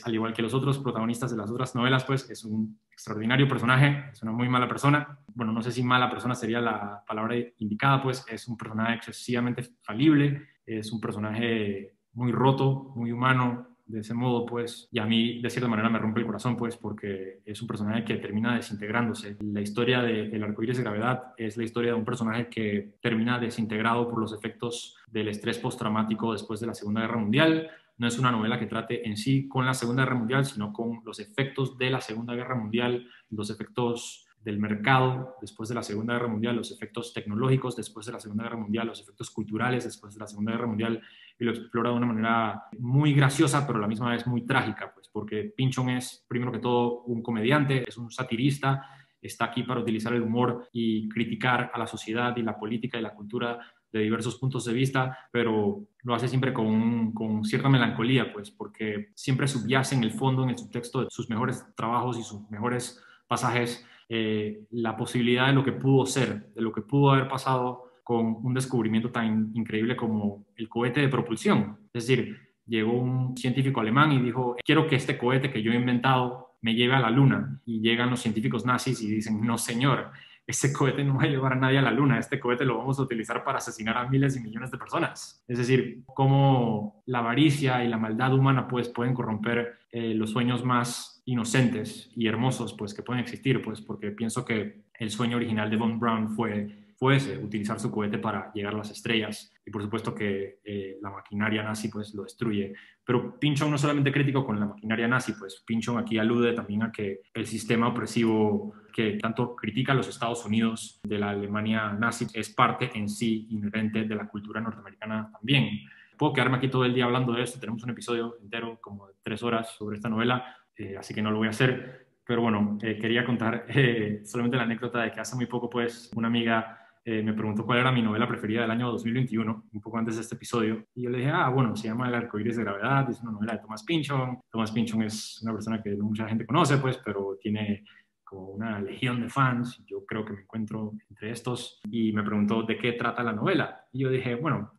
al 0.05 0.15
igual 0.15 0.33
que 0.35 0.43
los 0.43 0.53
otros 0.55 0.79
protagonistas 0.79 1.31
de 1.31 1.37
las 1.37 1.51
otras 1.51 1.75
novelas, 1.75 2.05
pues 2.05 2.29
es 2.29 2.45
un 2.45 2.79
extraordinario 2.91 3.49
personaje, 3.49 4.11
es 4.13 4.23
una 4.23 4.33
muy 4.33 4.49
mala 4.49 4.69
persona. 4.69 5.19
Bueno, 5.35 5.53
no 5.53 5.63
sé 5.63 5.73
si 5.73 5.83
mala 5.83 6.11
persona 6.11 6.35
sería 6.35 6.61
la 6.61 7.03
palabra 7.07 7.37
indicada, 7.59 8.03
pues 8.03 8.25
es 8.29 8.49
un 8.49 8.57
personaje 8.57 8.95
excesivamente 8.97 9.63
falible, 9.83 10.43
es 10.67 10.93
un 10.93 11.01
personaje 11.01 11.95
muy 12.13 12.33
roto, 12.33 12.93
muy 12.95 13.13
humano, 13.13 13.73
de 13.87 14.01
ese 14.01 14.15
modo, 14.15 14.47
pues, 14.47 14.89
y 14.91 14.99
a 14.99 15.05
mí 15.05 15.41
de 15.43 15.51
cierta 15.51 15.69
manera 15.69 15.91
me 15.91 15.99
rompe 15.99 16.21
el 16.21 16.27
corazón, 16.27 16.57
pues, 16.57 16.77
porque 16.77 17.41
es 17.45 17.61
un 17.61 17.69
personaje 17.69 18.05
que 18.05 18.17
termina 18.17 18.55
desintegrándose. 18.55 19.37
La 19.41 19.61
historia 19.61 20.01
de 20.01 20.27
El 20.27 20.45
arcoíris 20.45 20.79
de 20.79 20.83
gravedad 20.83 21.35
es 21.37 21.57
la 21.57 21.65
historia 21.65 21.93
de 21.93 21.99
un 21.99 22.05
personaje 22.05 22.49
que 22.49 22.95
termina 23.03 23.39
desintegrado 23.39 24.09
por 24.09 24.19
los 24.19 24.33
efectos 24.33 24.97
del 25.09 25.29
estrés 25.29 25.59
postraumático 25.59 26.33
después 26.33 26.61
de 26.61 26.69
la 26.69 26.75
Segunda 26.75 27.03
Guerra 27.03 27.19
Mundial, 27.19 27.71
no 28.03 28.09
es 28.09 28.19
una 28.19 28.33
novela 28.33 28.59
que 28.59 28.67
trate 28.67 29.07
en 29.09 29.17
sí 29.17 29.47
con 29.47 29.65
la 29.65 29.75
Segunda 29.75 30.03
Guerra 30.03 30.17
Mundial, 30.17 30.45
sino 30.45 30.73
con 30.73 31.03
los 31.05 31.21
efectos 31.21 31.79
de 31.79 31.89
la 31.89 32.01
Segunda 32.01 32.35
Guerra 32.35 32.57
Mundial, 32.57 33.09
los 33.31 33.49
efectos 33.49 34.27
del 34.41 34.59
mercado 34.59 35.37
después 35.41 35.69
de 35.69 35.77
la 35.77 35.85
Segunda 35.85 36.15
Guerra 36.15 36.27
Mundial, 36.27 36.57
los 36.57 36.73
efectos 36.73 37.15
tecnológicos 37.15 37.77
después 37.77 38.05
de 38.05 38.11
la 38.11 38.19
Segunda 38.19 38.43
Guerra 38.43 38.57
Mundial, 38.57 38.89
los 38.89 39.01
efectos 39.01 39.31
culturales 39.31 39.85
después 39.85 40.15
de 40.15 40.19
la 40.19 40.27
Segunda 40.27 40.51
Guerra 40.51 40.67
Mundial, 40.67 41.01
y 41.39 41.45
lo 41.45 41.53
explora 41.53 41.91
de 41.91 41.97
una 41.97 42.07
manera 42.07 42.65
muy 42.81 43.15
graciosa, 43.15 43.65
pero 43.69 43.79
la 43.79 43.87
misma 43.87 44.11
vez 44.11 44.27
muy 44.27 44.45
trágica, 44.45 44.93
pues 44.93 45.09
porque 45.09 45.55
Pinchon 45.57 45.91
es, 45.91 46.27
primero 46.27 46.51
que 46.51 46.59
todo, 46.59 47.03
un 47.03 47.23
comediante, 47.23 47.89
es 47.89 47.97
un 47.99 48.11
satirista, 48.11 48.85
está 49.21 49.45
aquí 49.45 49.63
para 49.63 49.79
utilizar 49.79 50.13
el 50.13 50.23
humor 50.23 50.69
y 50.73 51.09
criticar 51.09 51.71
a 51.73 51.79
la 51.79 51.87
sociedad 51.87 52.37
y 52.37 52.43
la 52.43 52.59
política 52.59 52.99
y 52.99 53.03
la 53.03 53.15
cultura 53.15 53.61
de 53.93 54.01
diversos 54.01 54.39
puntos 54.39 54.65
de 54.65 54.73
vista, 54.73 55.19
pero 55.31 55.85
lo 56.03 56.15
hace 56.15 56.29
siempre 56.29 56.53
con, 56.53 57.13
con, 57.13 57.45
cierta 57.45 57.69
melancolía, 57.69 58.33
pues, 58.33 58.51
porque 58.51 59.11
siempre 59.15 59.47
subyace 59.47 59.95
en 59.95 60.05
el 60.05 60.13
fondo, 60.13 60.43
en 60.43 60.51
el 60.51 60.59
subtexto 60.59 61.03
de 61.03 61.07
sus 61.11 61.29
mejores 61.29 61.65
trabajos 61.77 62.19
y 62.19 62.23
sus 62.23 62.49
mejores 62.51 63.03
pasajes, 63.29 63.87
eh, 64.09 64.65
la 64.71 64.97
posibilidad 64.97 65.47
de 65.47 65.53
lo 65.53 65.65
que 65.65 65.73
pudo 65.73 66.07
ser, 66.07 66.53
de 66.55 66.63
lo 66.63 66.73
que 66.73 66.83
pudo 66.83 67.13
haber 67.13 67.29
pasado 67.29 67.93
con 68.03 68.39
un 68.43 68.55
descubrimiento 68.55 69.11
tan 69.11 69.53
increíble 69.55 69.97
como 69.97 70.47
el 70.57 70.69
cohete 70.69 71.01
de 71.01 71.09
propulsión. 71.09 71.79
Es 71.93 72.07
decir, 72.07 72.37
llegó 72.67 72.93
un 72.93 73.37
científico 73.37 73.81
alemán 73.81 74.13
y 74.13 74.21
dijo, 74.21 74.57
quiero 74.65 74.87
que 74.87 74.97
este 74.97 75.19
cohete 75.19 75.51
que 75.51 75.63
yo 75.63 75.73
he 75.73 75.77
inventado 75.77 76.57
me 76.63 76.75
lleve 76.75 76.95
a 76.95 77.01
la 77.01 77.11
luna. 77.11 77.61
Y 77.67 77.81
llegan 77.81 78.11
los 78.11 78.21
científicos 78.21 78.65
nazis 78.65 79.03
y 79.03 79.11
dicen, 79.11 79.45
no, 79.45 79.59
señor, 79.59 80.11
ese 80.47 80.73
cohete 80.73 81.05
no 81.05 81.17
va 81.17 81.25
a 81.25 81.29
llevar 81.29 81.53
a 81.53 81.57
nadie 81.57 81.79
a 81.79 81.83
la 81.83 81.91
luna, 81.91 82.19
este 82.19 82.41
cohete 82.41 82.65
lo 82.65 82.79
vamos 82.79 82.99
a 82.99 83.03
utilizar 83.03 83.45
para 83.45 83.59
asesinar 83.59 83.97
a 83.97 84.09
miles 84.09 84.37
y 84.37 84.41
millones 84.41 84.71
de 84.71 84.79
personas. 84.79 85.43
Es 85.47 85.59
decir, 85.59 86.03
cómo 86.07 87.03
la 87.07 87.19
avaricia 87.19 87.85
y 87.85 87.89
la 87.89 87.99
maldad 87.99 88.35
humana 88.35 88.67
pues 88.67 88.89
pueden 88.89 89.15
corromper 89.15 89.79
eh, 89.91 90.15
los 90.15 90.31
sueños 90.31 90.65
más 90.65 91.23
inocentes 91.25 92.11
y 92.17 92.27
hermosos 92.27 92.75
pues 92.75 92.95
que 92.95 93.03
pueden 93.03 93.23
existir, 93.23 93.63
pues 93.63 93.81
porque 93.81 94.11
pienso 94.11 94.45
que 94.45 94.83
el 94.99 95.11
sueño 95.11 95.37
original 95.37 95.71
de 95.71 95.77
Von 95.77 95.99
Braun 95.99 96.31
fue 96.31 96.83
fuese 97.03 97.37
utilizar 97.37 97.81
su 97.81 97.91
cohete 97.91 98.19
para 98.19 98.53
llegar 98.53 98.75
a 98.75 98.79
las 98.79 98.93
estrellas. 98.93 99.52
Y 99.65 99.71
por 99.71 99.83
supuesto 99.83 100.15
que 100.15 100.59
eh, 100.65 100.99
la 101.01 101.11
maquinaria 101.11 101.63
nazi 101.63 101.89
pues 101.89 102.15
lo 102.15 102.25
destruye. 102.25 102.73
Pero 103.05 103.39
Pinchon 103.39 103.71
no 103.71 103.79
solamente 103.79 104.13
crítico 104.13 104.45
con 104.45 104.59
la 104.59 104.67
maquinaria 104.67 105.07
nazi, 105.07 105.35
pues 105.39 105.63
Pinchon 105.67 105.99
aquí 105.99 106.19
alude 106.19 106.53
también 106.53 106.83
a 106.83 106.93
que 106.93 107.21
el 107.33 107.47
sistema 107.47 107.89
opresivo 107.89 108.75
que 108.93 109.13
tanto 109.13 109.57
critica 109.57 109.93
a 109.93 109.95
los 109.95 110.09
Estados 110.09 110.45
Unidos 110.45 111.01
de 111.03 111.19
la 111.19 111.31
Alemania 111.31 111.93
nazi 111.93 112.27
es 112.35 112.51
parte 112.51 112.91
en 112.95 113.09
sí 113.09 113.47
inherente 113.51 114.05
de 114.05 114.15
la 114.15 114.29
cultura 114.29 114.61
norteamericana 114.61 115.31
también. 115.33 115.69
Puedo 116.17 116.33
quedarme 116.33 116.59
aquí 116.59 116.69
todo 116.69 116.85
el 116.85 116.95
día 116.95 117.05
hablando 117.05 117.33
de 117.33 117.43
esto, 117.43 117.59
tenemos 117.59 117.83
un 117.83 117.91
episodio 117.91 118.37
entero 118.41 118.79
como 118.81 119.09
de 119.09 119.15
tres 119.23 119.43
horas 119.43 119.75
sobre 119.77 119.97
esta 119.97 120.09
novela, 120.09 120.57
eh, 120.77 120.97
así 120.97 121.15
que 121.15 121.23
no 121.23 121.31
lo 121.31 121.39
voy 121.39 121.49
a 121.49 121.51
hacer. 121.51 122.07
Pero 122.25 122.43
bueno, 122.43 122.79
eh, 122.83 122.99
quería 122.99 123.25
contar 123.25 123.67
solamente 124.25 124.57
la 124.57 124.63
anécdota 124.63 125.03
de 125.03 125.11
que 125.11 125.21
hace 125.21 125.35
muy 125.35 125.47
poco, 125.47 125.69
pues, 125.69 126.11
una 126.15 126.29
amiga 126.29 126.82
eh, 127.05 127.23
me 127.23 127.33
preguntó 127.33 127.67
cuál 127.67 127.81
era 127.81 127.91
mi 127.91 128.01
novela 128.01 128.29
preferida 128.29 128.63
del 128.63 128.71
año 128.71 128.91
2021, 128.93 129.65
un 129.73 129.81
poco 129.81 129.99
antes 129.99 130.15
de 130.15 130.23
este 130.23 130.37
episodio, 130.37 130.87
y 130.95 131.03
yo 131.03 131.11
le 131.11 131.19
dije, 131.19 131.31
ah, 131.31 131.49
bueno, 131.49 131.75
se 131.75 131.89
llama 131.89 132.09
El 132.09 132.15
arcoíris 132.15 132.57
de 132.57 132.63
gravedad, 132.63 133.11
es 133.11 133.21
una 133.23 133.33
novela 133.33 133.55
de 133.55 133.59
Thomas 133.59 133.83
Pynchon. 133.83 134.41
Thomas 134.49 134.71
Pynchon 134.71 135.03
es 135.03 135.41
una 135.43 135.53
persona 135.53 135.83
que 135.83 135.97
mucha 135.97 136.29
gente 136.29 136.47
conoce, 136.47 136.79
pues, 136.79 136.99
pero 137.05 137.37
tiene 137.41 137.85
como 138.23 138.51
una 138.51 138.81
legión 138.81 139.21
de 139.21 139.29
fans, 139.29 139.85
yo 139.85 140.07
creo 140.07 140.25
que 140.25 140.33
me 140.33 140.43
encuentro 140.43 140.93
entre 141.11 141.31
estos, 141.31 141.81
y 141.91 142.13
me 142.13 142.23
preguntó 142.23 142.63
de 142.63 142.79
qué 142.79 142.93
trata 142.93 143.25
la 143.25 143.33
novela. 143.33 143.85
Y 143.93 144.05
yo 144.05 144.09
dije, 144.09 144.37
bueno, 144.37 144.73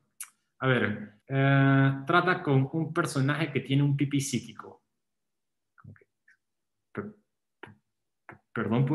a 0.60 0.68
ver, 0.68 1.20
eh, 1.28 1.92
trata 2.08 2.42
con 2.42 2.70
un 2.72 2.94
personaje 2.94 3.52
que 3.52 3.60
tiene 3.60 3.84
un 3.84 3.98
pipí 3.98 4.22
psíquico. 4.22 4.82
Perdón, 8.54 8.86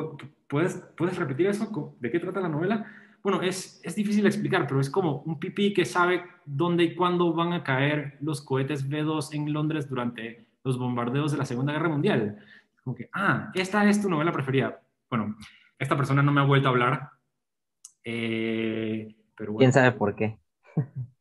¿puedes, 0.49 0.77
¿puedes 0.97 1.17
repetir 1.19 1.49
eso? 1.49 1.97
¿De 2.01 2.11
qué 2.11 2.21
trata 2.21 2.41
la 2.41 2.49
novela? 2.49 2.87
Bueno, 3.23 3.43
es, 3.43 3.81
es 3.85 3.95
difícil 3.95 4.27
explicar, 4.27 4.67
pero 4.67 4.81
es 4.81 4.91
como 4.91 5.23
un 5.23 5.39
pipí 5.39 5.73
que 5.73 5.85
sabe 5.85 6.25
dónde 6.45 6.85
y 6.85 6.95
cuándo 6.95 7.33
van 7.33 7.53
a 7.53 7.63
caer 7.63 8.17
los 8.21 8.41
cohetes 8.41 8.89
B-2 8.89 9.35
en 9.35 9.53
Londres 9.53 9.89
durante 9.89 10.47
los 10.65 10.79
bombardeos 10.79 11.33
de 11.33 11.39
la 11.39 11.45
Segunda 11.45 11.73
Guerra 11.73 11.89
Mundial. 11.89 12.39
Como 12.83 12.97
que, 12.97 13.09
ah, 13.13 13.51
esta 13.55 13.89
es 13.89 14.01
tu 14.01 14.09
novela 14.09 14.33
preferida. 14.33 14.81
Bueno, 15.11 15.37
esta 15.79 15.97
persona 15.97 16.23
no 16.23 16.33
me 16.33 16.41
ha 16.41 16.45
vuelto 16.45 16.69
a 16.69 16.71
hablar. 16.71 17.11
Eh, 18.05 19.15
pero 19.37 19.57
¿Quién 19.57 19.73
sabe 19.73 19.93
por 19.93 20.15
qué? 20.15 20.39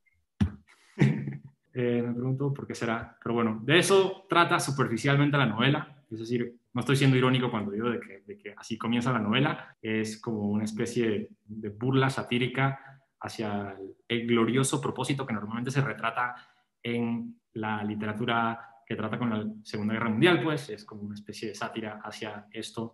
Eh, 1.80 2.02
me 2.02 2.12
pregunto 2.12 2.52
por 2.52 2.66
qué 2.66 2.74
será. 2.74 3.16
Pero 3.24 3.36
bueno, 3.36 3.60
de 3.64 3.78
eso 3.78 4.26
trata 4.28 4.60
superficialmente 4.60 5.38
la 5.38 5.46
novela. 5.46 5.97
Es 6.10 6.20
decir, 6.20 6.56
no 6.74 6.82
estoy 6.82 6.96
siendo 6.96 7.18
irónico 7.18 7.52
cuando 7.52 7.72
digo 7.72 7.90
de 7.90 8.00
que, 8.00 8.54
así 8.56 8.78
comienza 8.78 9.12
la 9.12 9.20
novela, 9.20 9.76
es 9.82 10.22
como 10.22 10.50
una 10.50 10.64
especie 10.64 11.30
de 11.46 11.70
burla 11.70 12.10
satírica 12.10 13.02
hacia 13.20 13.76
el, 14.08 14.28
glorioso 14.28 14.80
propósito 14.80 15.26
que 15.26 15.34
normalmente 15.34 15.72
se 15.72 15.82
retrata 15.82 16.36
en 16.82 17.40
la 17.54 17.84
literatura 17.84 18.60
que 18.86 18.96
trata 18.96 19.20
con 19.20 19.30
la 19.30 19.46
Segunda 19.64 19.94
Guerra 19.96 20.10
Mundial, 20.10 20.42
pues 20.42 20.70
es 20.70 20.86
como 20.86 21.02
una 21.02 21.16
especie 21.16 21.50
de 21.50 21.56
sátira 21.56 22.00
hacia 22.04 22.48
esto. 22.52 22.94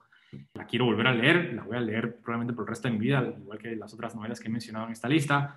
La 0.55 0.65
quiero 0.65 0.85
volver 0.85 1.05
a 1.05 1.13
leer, 1.13 1.53
la 1.53 1.63
voy 1.63 1.77
a 1.77 1.81
leer 1.81 2.19
probablemente 2.19 2.55
por 2.55 2.63
el 2.63 2.69
resto 2.69 2.87
de 2.87 2.95
mi 2.95 2.99
vida, 2.99 3.21
igual 3.37 3.59
que 3.59 3.75
las 3.75 3.93
otras 3.93 4.15
novelas 4.15 4.39
que 4.39 4.47
he 4.47 4.51
mencionado 4.51 4.87
en 4.87 4.93
esta 4.93 5.07
lista. 5.07 5.55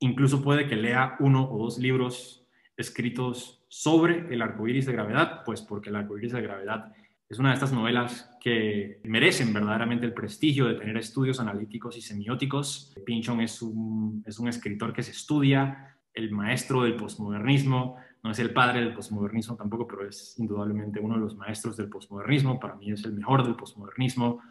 Incluso 0.00 0.42
puede 0.42 0.66
que 0.66 0.74
lea 0.74 1.16
uno 1.20 1.48
o 1.48 1.58
dos 1.58 1.78
libros 1.78 2.45
escritos 2.76 3.64
sobre 3.68 4.32
el 4.32 4.42
arco 4.42 4.68
iris 4.68 4.86
de 4.86 4.92
gravedad, 4.92 5.42
pues 5.44 5.62
porque 5.62 5.90
el 5.90 5.96
arco 5.96 6.18
iris 6.18 6.32
de 6.32 6.42
gravedad 6.42 6.92
Es 7.28 7.40
una 7.40 7.48
de 7.48 7.54
estas 7.54 7.72
novelas 7.72 8.30
que 8.40 9.00
merecen 9.04 9.52
verdaderamente 9.52 10.06
el 10.06 10.14
prestigio 10.14 10.66
de 10.66 10.74
tener 10.74 10.96
estudios 10.96 11.40
analíticos 11.40 11.96
y 11.96 12.00
semióticos. 12.00 12.94
Pinchon 13.04 13.40
es 13.40 13.62
un, 13.62 14.22
es 14.24 14.38
un 14.38 14.46
escritor 14.46 14.92
que 14.92 15.02
se 15.02 15.10
estudia, 15.10 15.98
el 16.14 16.30
maestro 16.30 16.84
del 16.84 16.94
posmodernismo, 16.94 17.96
no 18.26 18.32
es 18.32 18.40
el 18.40 18.52
padre 18.52 18.80
del 18.80 18.92
posmodernismo 18.92 19.54
tampoco, 19.54 19.86
pero 19.86 20.08
es 20.08 20.36
indudablemente 20.38 20.98
uno 20.98 21.14
de 21.14 21.20
los 21.20 21.36
maestros 21.36 21.76
del 21.76 21.88
posmodernismo. 21.88 22.58
Para 22.58 22.74
mí 22.74 22.90
es 22.90 23.04
el 23.04 23.12
mejor 23.12 23.44
del 23.44 23.54
posmodernismo. 23.54 24.42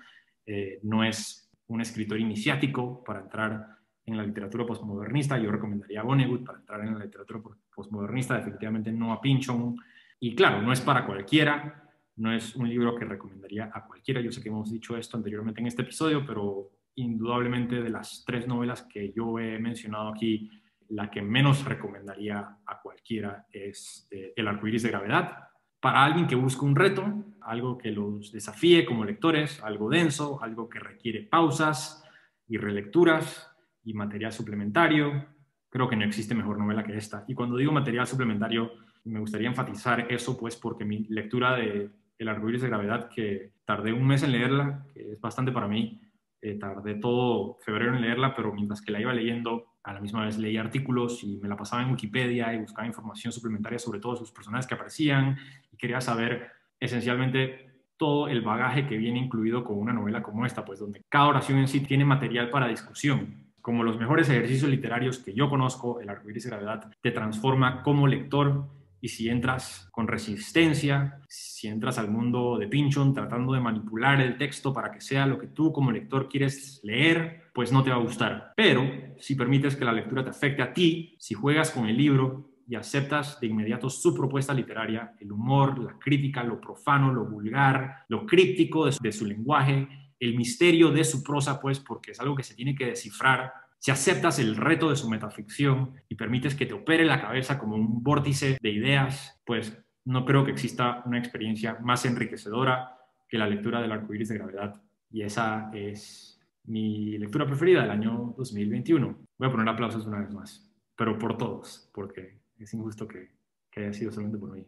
Eh, 0.46 0.80
no 0.84 1.04
es 1.04 1.52
un 1.68 1.82
escritor 1.82 2.18
iniciático 2.18 3.04
para 3.04 3.20
entrar 3.20 3.75
en 4.06 4.18
la 4.18 4.24
literatura 4.24 4.66
postmodernista. 4.66 5.38
Yo 5.38 5.52
recomendaría 5.52 6.02
a 6.02 6.04
Vonnegut 6.04 6.46
para 6.46 6.60
entrar 6.60 6.82
en 6.82 6.98
la 6.98 7.06
literatura 7.06 7.42
postmodernista, 7.74 8.36
definitivamente 8.36 8.92
no 8.92 9.12
a 9.14 9.22
Pinchon. 9.22 9.76
Y 10.20 10.36
claro, 10.36 10.62
no 10.62 10.72
es 10.72 10.82
para 10.82 11.06
cualquiera, 11.06 11.90
no 12.18 12.32
es 12.32 12.56
un 12.56 12.70
libro 12.70 12.96
que 12.96 13.06
recomendaría 13.06 13.70
a 13.74 13.86
cualquiera. 13.86 14.22
Yo 14.22 14.32
sé 14.32 14.42
que 14.42 14.50
hemos 14.50 14.72
dicho 14.72 14.96
esto 14.96 15.18
anteriormente 15.18 15.62
en 15.62 15.68
este 15.68 15.82
episodio, 15.82 16.26
pero 16.26 16.72
indudablemente 16.96 17.82
de 17.82 17.90
las 17.90 18.24
tres 18.26 18.48
novelas 18.48 18.84
que 18.84 19.12
yo 19.12 19.38
he 19.40 19.60
mencionado 19.60 20.10
aquí, 20.10 20.50
la 20.90 21.10
que 21.10 21.22
menos 21.22 21.66
recomendaría 21.66 22.58
a 22.66 22.82
cualquiera 22.82 23.48
es 23.52 24.08
eh, 24.12 24.34
El 24.36 24.48
arcoíris 24.48 24.84
de 24.84 24.90
gravedad. 24.90 25.50
Para 25.80 26.04
alguien 26.04 26.28
que 26.28 26.36
busca 26.36 26.66
un 26.66 26.76
reto, 26.76 27.26
algo 27.42 27.78
que 27.78 27.92
los 27.92 28.32
desafíe 28.32 28.86
como 28.86 29.04
lectores, 29.04 29.62
algo 29.64 29.90
denso, 29.90 30.42
algo 30.42 30.70
que 30.70 30.80
requiere 30.80 31.24
pausas 31.24 32.04
y 32.48 32.58
relecturas, 32.58 33.55
y 33.86 33.94
material 33.94 34.34
suplementario. 34.34 35.26
Creo 35.70 35.88
que 35.88 35.96
no 35.96 36.04
existe 36.04 36.36
mejor 36.36 36.58
novela 36.58 36.84
que 36.84 36.98
esta. 36.98 37.24
Y 37.28 37.36
cuando 37.36 37.56
digo 37.58 37.72
material 37.72 38.08
suplementario, 38.08 38.72
me 39.06 39.20
gustaría 39.20 39.48
enfatizar 39.48 40.12
eso, 40.12 40.38
pues 40.38 40.56
porque 40.56 40.84
mi 40.84 41.06
lectura 41.10 41.56
de 41.56 41.90
El 42.18 42.28
arcoíris 42.28 42.62
de 42.62 42.70
gravedad, 42.70 43.10
que 43.10 43.52
tardé 43.66 43.94
un 43.94 44.08
mes 44.08 44.24
en 44.24 44.32
leerla, 44.32 44.86
que 44.94 45.14
es 45.14 45.22
bastante 45.22 45.52
para 45.52 45.68
mí, 45.68 46.02
eh, 46.42 46.56
tardé 46.56 46.96
todo 46.96 47.58
febrero 47.60 47.96
en 47.96 48.02
leerla, 48.02 48.34
pero 48.36 48.54
mientras 48.54 48.82
que 48.82 48.92
la 48.92 49.00
iba 49.00 49.14
leyendo, 49.14 49.66
a 49.84 49.94
la 49.94 50.00
misma 50.00 50.26
vez 50.26 50.38
leía 50.38 50.62
artículos 50.62 51.24
y 51.24 51.38
me 51.38 51.48
la 51.48 51.56
pasaba 51.56 51.84
en 51.84 51.92
Wikipedia 51.92 52.54
y 52.54 52.60
buscaba 52.60 52.88
información 52.88 53.32
suplementaria 53.32 53.78
sobre 53.78 54.00
todos 54.00 54.18
sus 54.18 54.32
personajes 54.32 54.66
que 54.66 54.74
aparecían 54.74 55.38
y 55.72 55.78
quería 55.78 56.02
saber 56.02 56.52
esencialmente 56.80 57.84
todo 57.98 58.28
el 58.28 58.42
bagaje 58.42 58.88
que 58.88 58.98
viene 58.98 59.20
incluido 59.20 59.64
con 59.64 59.78
una 59.78 59.94
novela 59.94 60.24
como 60.24 60.46
esta, 60.46 60.66
pues 60.66 60.80
donde 60.80 61.04
cada 61.08 61.28
oración 61.28 61.60
en 61.60 61.68
sí 61.68 61.82
tiene 61.82 62.04
material 62.04 62.50
para 62.50 62.68
discusión 62.68 63.45
como 63.66 63.84
los 63.84 63.98
mejores 63.98 64.30
ejercicios 64.30 64.70
literarios 64.70 65.18
que 65.18 65.34
yo 65.34 65.50
conozco, 65.50 66.00
el 66.00 66.08
arcoíris 66.08 66.44
de 66.44 66.52
gravedad 66.52 66.92
te 67.02 67.10
transforma 67.10 67.82
como 67.82 68.06
lector 68.06 68.70
y 69.02 69.08
si 69.08 69.28
entras 69.28 69.90
con 69.92 70.08
resistencia, 70.08 71.20
si 71.28 71.68
entras 71.68 71.98
al 71.98 72.12
mundo 72.12 72.60
de 72.60 72.68
Pinchon 72.68 73.16
tratando 73.16 73.54
de 73.54 73.62
manipular 73.62 74.22
el 74.22 74.38
texto 74.38 74.72
para 74.72 74.92
que 74.92 75.02
sea 75.02 75.26
lo 75.26 75.40
que 75.40 75.48
tú 75.48 75.74
como 75.74 75.92
lector 75.92 76.30
quieres 76.30 76.80
leer, 76.84 77.46
pues 77.56 77.72
no 77.72 77.84
te 77.84 77.90
va 77.90 77.96
a 77.96 78.02
gustar. 78.02 78.54
Pero 78.56 78.88
si 79.18 79.34
permites 79.34 79.76
que 79.76 79.84
la 79.84 79.94
lectura 79.94 80.24
te 80.24 80.30
afecte 80.30 80.62
a 80.62 80.72
ti, 80.72 81.16
si 81.18 81.34
juegas 81.34 81.72
con 81.72 81.88
el 81.88 81.98
libro 81.98 82.52
y 82.68 82.76
aceptas 82.76 83.40
de 83.40 83.48
inmediato 83.48 83.90
su 83.90 84.14
propuesta 84.14 84.54
literaria, 84.54 85.16
el 85.20 85.32
humor, 85.32 85.80
la 85.80 85.98
crítica, 85.98 86.44
lo 86.44 86.62
profano, 86.62 87.12
lo 87.12 87.26
vulgar, 87.26 88.06
lo 88.10 88.28
críptico 88.28 88.86
de 88.86 89.12
su, 89.12 89.26
lenguaje, 89.26 89.88
el 90.20 90.36
misterio 90.36 90.92
de 90.92 91.04
su 91.04 91.24
prosa, 91.24 91.60
pues 91.60 91.80
porque 91.80 92.12
es 92.12 92.20
algo 92.20 92.36
que 92.36 92.44
se 92.44 92.56
tiene 92.56 92.76
que 92.76 92.86
descifrar. 92.86 93.54
Si 93.80 93.92
aceptas 93.92 94.40
el 94.40 94.56
reto 94.56 94.90
de 94.90 94.96
su 94.96 95.10
metaficción 95.10 95.94
y 96.10 96.16
permites 96.16 96.56
que 96.56 96.66
te 96.66 96.74
opere 96.74 97.06
la 97.06 97.22
cabeza 97.22 97.60
como 97.60 97.76
un 97.76 98.02
vórtice 98.02 98.58
de 98.62 98.70
ideas, 98.70 99.40
pues 99.46 99.78
no 100.06 100.26
creo 100.26 100.46
que 100.46 100.52
exista 100.52 101.04
una 101.06 101.20
experiencia 101.20 101.78
más 101.82 102.06
enriquecedora 102.06 102.98
que 103.28 103.38
la 103.38 103.48
lectura 103.48 103.82
del 103.82 103.92
arcoíris 103.92 104.30
de 104.30 104.38
gravedad. 104.38 104.82
Y 105.12 105.24
esa 105.24 105.70
es 105.74 106.40
mi 106.66 107.18
lectura 107.18 107.46
preferida 107.46 107.82
del 107.82 107.92
año 107.92 108.34
2021. 108.38 109.18
Voy 109.38 109.48
a 109.48 109.52
poner 109.52 109.70
aplausos 109.70 110.06
una 110.06 110.20
vez 110.20 110.32
más, 110.32 110.72
pero 110.96 111.18
por 111.18 111.38
todos, 111.38 111.90
porque 111.94 112.40
es 112.58 112.74
injusto 112.74 113.08
que, 113.08 113.32
que 113.72 113.82
haya 113.82 113.94
sido 113.94 114.12
solamente 114.12 114.40
por 114.40 114.52
mí. 114.52 114.66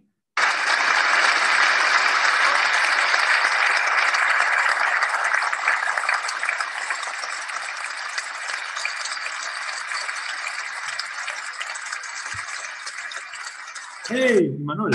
Hey, 14.10 14.56
Manuel. 14.60 14.94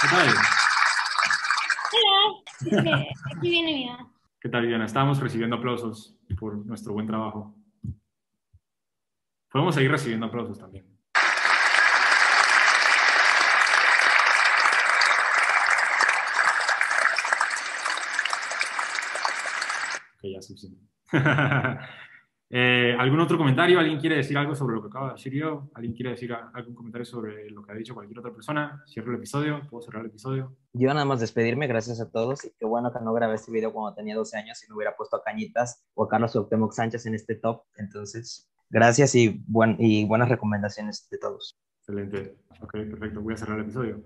¿Qué 0.00 0.08
tal? 0.08 0.28
Hola. 1.92 3.04
Aquí 3.36 3.50
viene 3.50 3.74
mi 3.74 3.90
¿Qué 4.40 4.48
tal, 4.48 4.62
Viviana? 4.62 4.86
Estábamos 4.86 5.20
recibiendo 5.20 5.56
aplausos 5.56 6.16
por 6.40 6.56
nuestro 6.64 6.94
buen 6.94 7.06
trabajo. 7.06 7.54
Podemos 9.52 9.74
seguir 9.74 9.90
recibiendo 9.90 10.24
aplausos 10.24 10.58
también. 10.58 10.86
Ok, 20.14 20.22
ya 20.22 20.40
suficiente. 20.40 20.80
Eh, 22.48 22.94
¿Algún 22.96 23.18
otro 23.20 23.36
comentario? 23.36 23.80
¿Alguien 23.80 23.98
quiere 23.98 24.16
decir 24.16 24.38
algo 24.38 24.54
sobre 24.54 24.76
lo 24.76 24.82
que 24.82 24.88
acaba 24.88 25.08
de 25.08 25.14
decir 25.14 25.32
yo? 25.32 25.68
¿Alguien 25.74 25.94
quiere 25.94 26.10
decir 26.10 26.32
algún 26.32 26.74
comentario 26.74 27.04
sobre 27.04 27.50
lo 27.50 27.62
que 27.62 27.72
ha 27.72 27.74
dicho 27.74 27.94
cualquier 27.94 28.20
otra 28.20 28.32
persona? 28.32 28.84
Cierro 28.86 29.10
el 29.10 29.16
episodio. 29.16 29.62
¿Puedo 29.68 29.82
cerrar 29.82 30.02
el 30.02 30.10
episodio? 30.10 30.56
Yo 30.72 30.88
nada 30.88 31.04
más 31.04 31.20
despedirme, 31.20 31.66
gracias 31.66 32.00
a 32.00 32.10
todos. 32.10 32.44
Y 32.44 32.52
qué 32.58 32.64
bueno 32.64 32.92
que 32.92 33.00
no 33.00 33.12
grabé 33.12 33.34
este 33.34 33.50
video 33.50 33.72
cuando 33.72 33.94
tenía 33.96 34.14
12 34.14 34.36
años 34.36 34.62
y 34.62 34.68
no 34.68 34.76
hubiera 34.76 34.96
puesto 34.96 35.16
a 35.16 35.22
Cañitas 35.24 35.84
o 35.94 36.04
a 36.04 36.08
Carlos 36.08 36.36
Octemoc 36.36 36.72
Sánchez 36.72 37.06
en 37.06 37.14
este 37.14 37.34
top. 37.34 37.62
Entonces, 37.76 38.48
gracias 38.70 39.14
y, 39.16 39.42
buen, 39.48 39.76
y 39.80 40.06
buenas 40.06 40.28
recomendaciones 40.28 41.08
de 41.10 41.18
todos. 41.18 41.58
Excelente. 41.80 42.36
Ok, 42.60 42.72
perfecto. 42.72 43.20
Voy 43.20 43.34
a 43.34 43.36
cerrar 43.36 43.58
el 43.58 43.64
episodio. 43.64 44.02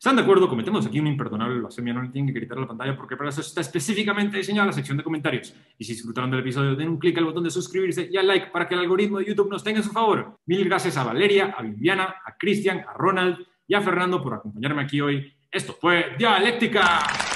¿Están 0.00 0.16
de 0.16 0.22
acuerdo? 0.22 0.48
Cometemos 0.48 0.86
aquí 0.86 0.98
un 0.98 1.08
imperdonable 1.08 1.58
blasfemia, 1.58 1.92
no 1.92 2.02
le 2.02 2.08
tienen 2.08 2.32
que 2.32 2.40
gritar 2.40 2.56
a 2.56 2.62
la 2.62 2.66
pantalla 2.66 2.96
porque 2.96 3.18
para 3.18 3.28
eso 3.28 3.42
está 3.42 3.60
específicamente 3.60 4.38
diseñada 4.38 4.68
la 4.68 4.72
sección 4.72 4.96
de 4.96 5.04
comentarios. 5.04 5.54
Y 5.76 5.84
si 5.84 5.92
disfrutaron 5.92 6.30
del 6.30 6.40
episodio, 6.40 6.74
den 6.74 6.88
un 6.88 6.98
clic 6.98 7.18
al 7.18 7.26
botón 7.26 7.44
de 7.44 7.50
suscribirse 7.50 8.08
y 8.10 8.16
al 8.16 8.26
like 8.26 8.46
para 8.46 8.66
que 8.66 8.72
el 8.72 8.80
algoritmo 8.80 9.18
de 9.18 9.26
YouTube 9.26 9.50
nos 9.50 9.62
tenga 9.62 9.76
en 9.76 9.84
su 9.84 9.90
favor. 9.90 10.38
Mil 10.46 10.64
gracias 10.64 10.96
a 10.96 11.04
Valeria, 11.04 11.54
a 11.54 11.60
Viviana, 11.60 12.14
a 12.24 12.34
Cristian, 12.38 12.78
a 12.88 12.94
Ronald 12.94 13.46
y 13.66 13.74
a 13.74 13.82
Fernando 13.82 14.22
por 14.22 14.32
acompañarme 14.32 14.80
aquí 14.80 15.02
hoy. 15.02 15.36
Esto 15.50 15.76
fue 15.78 16.14
Dialéctica. 16.16 17.29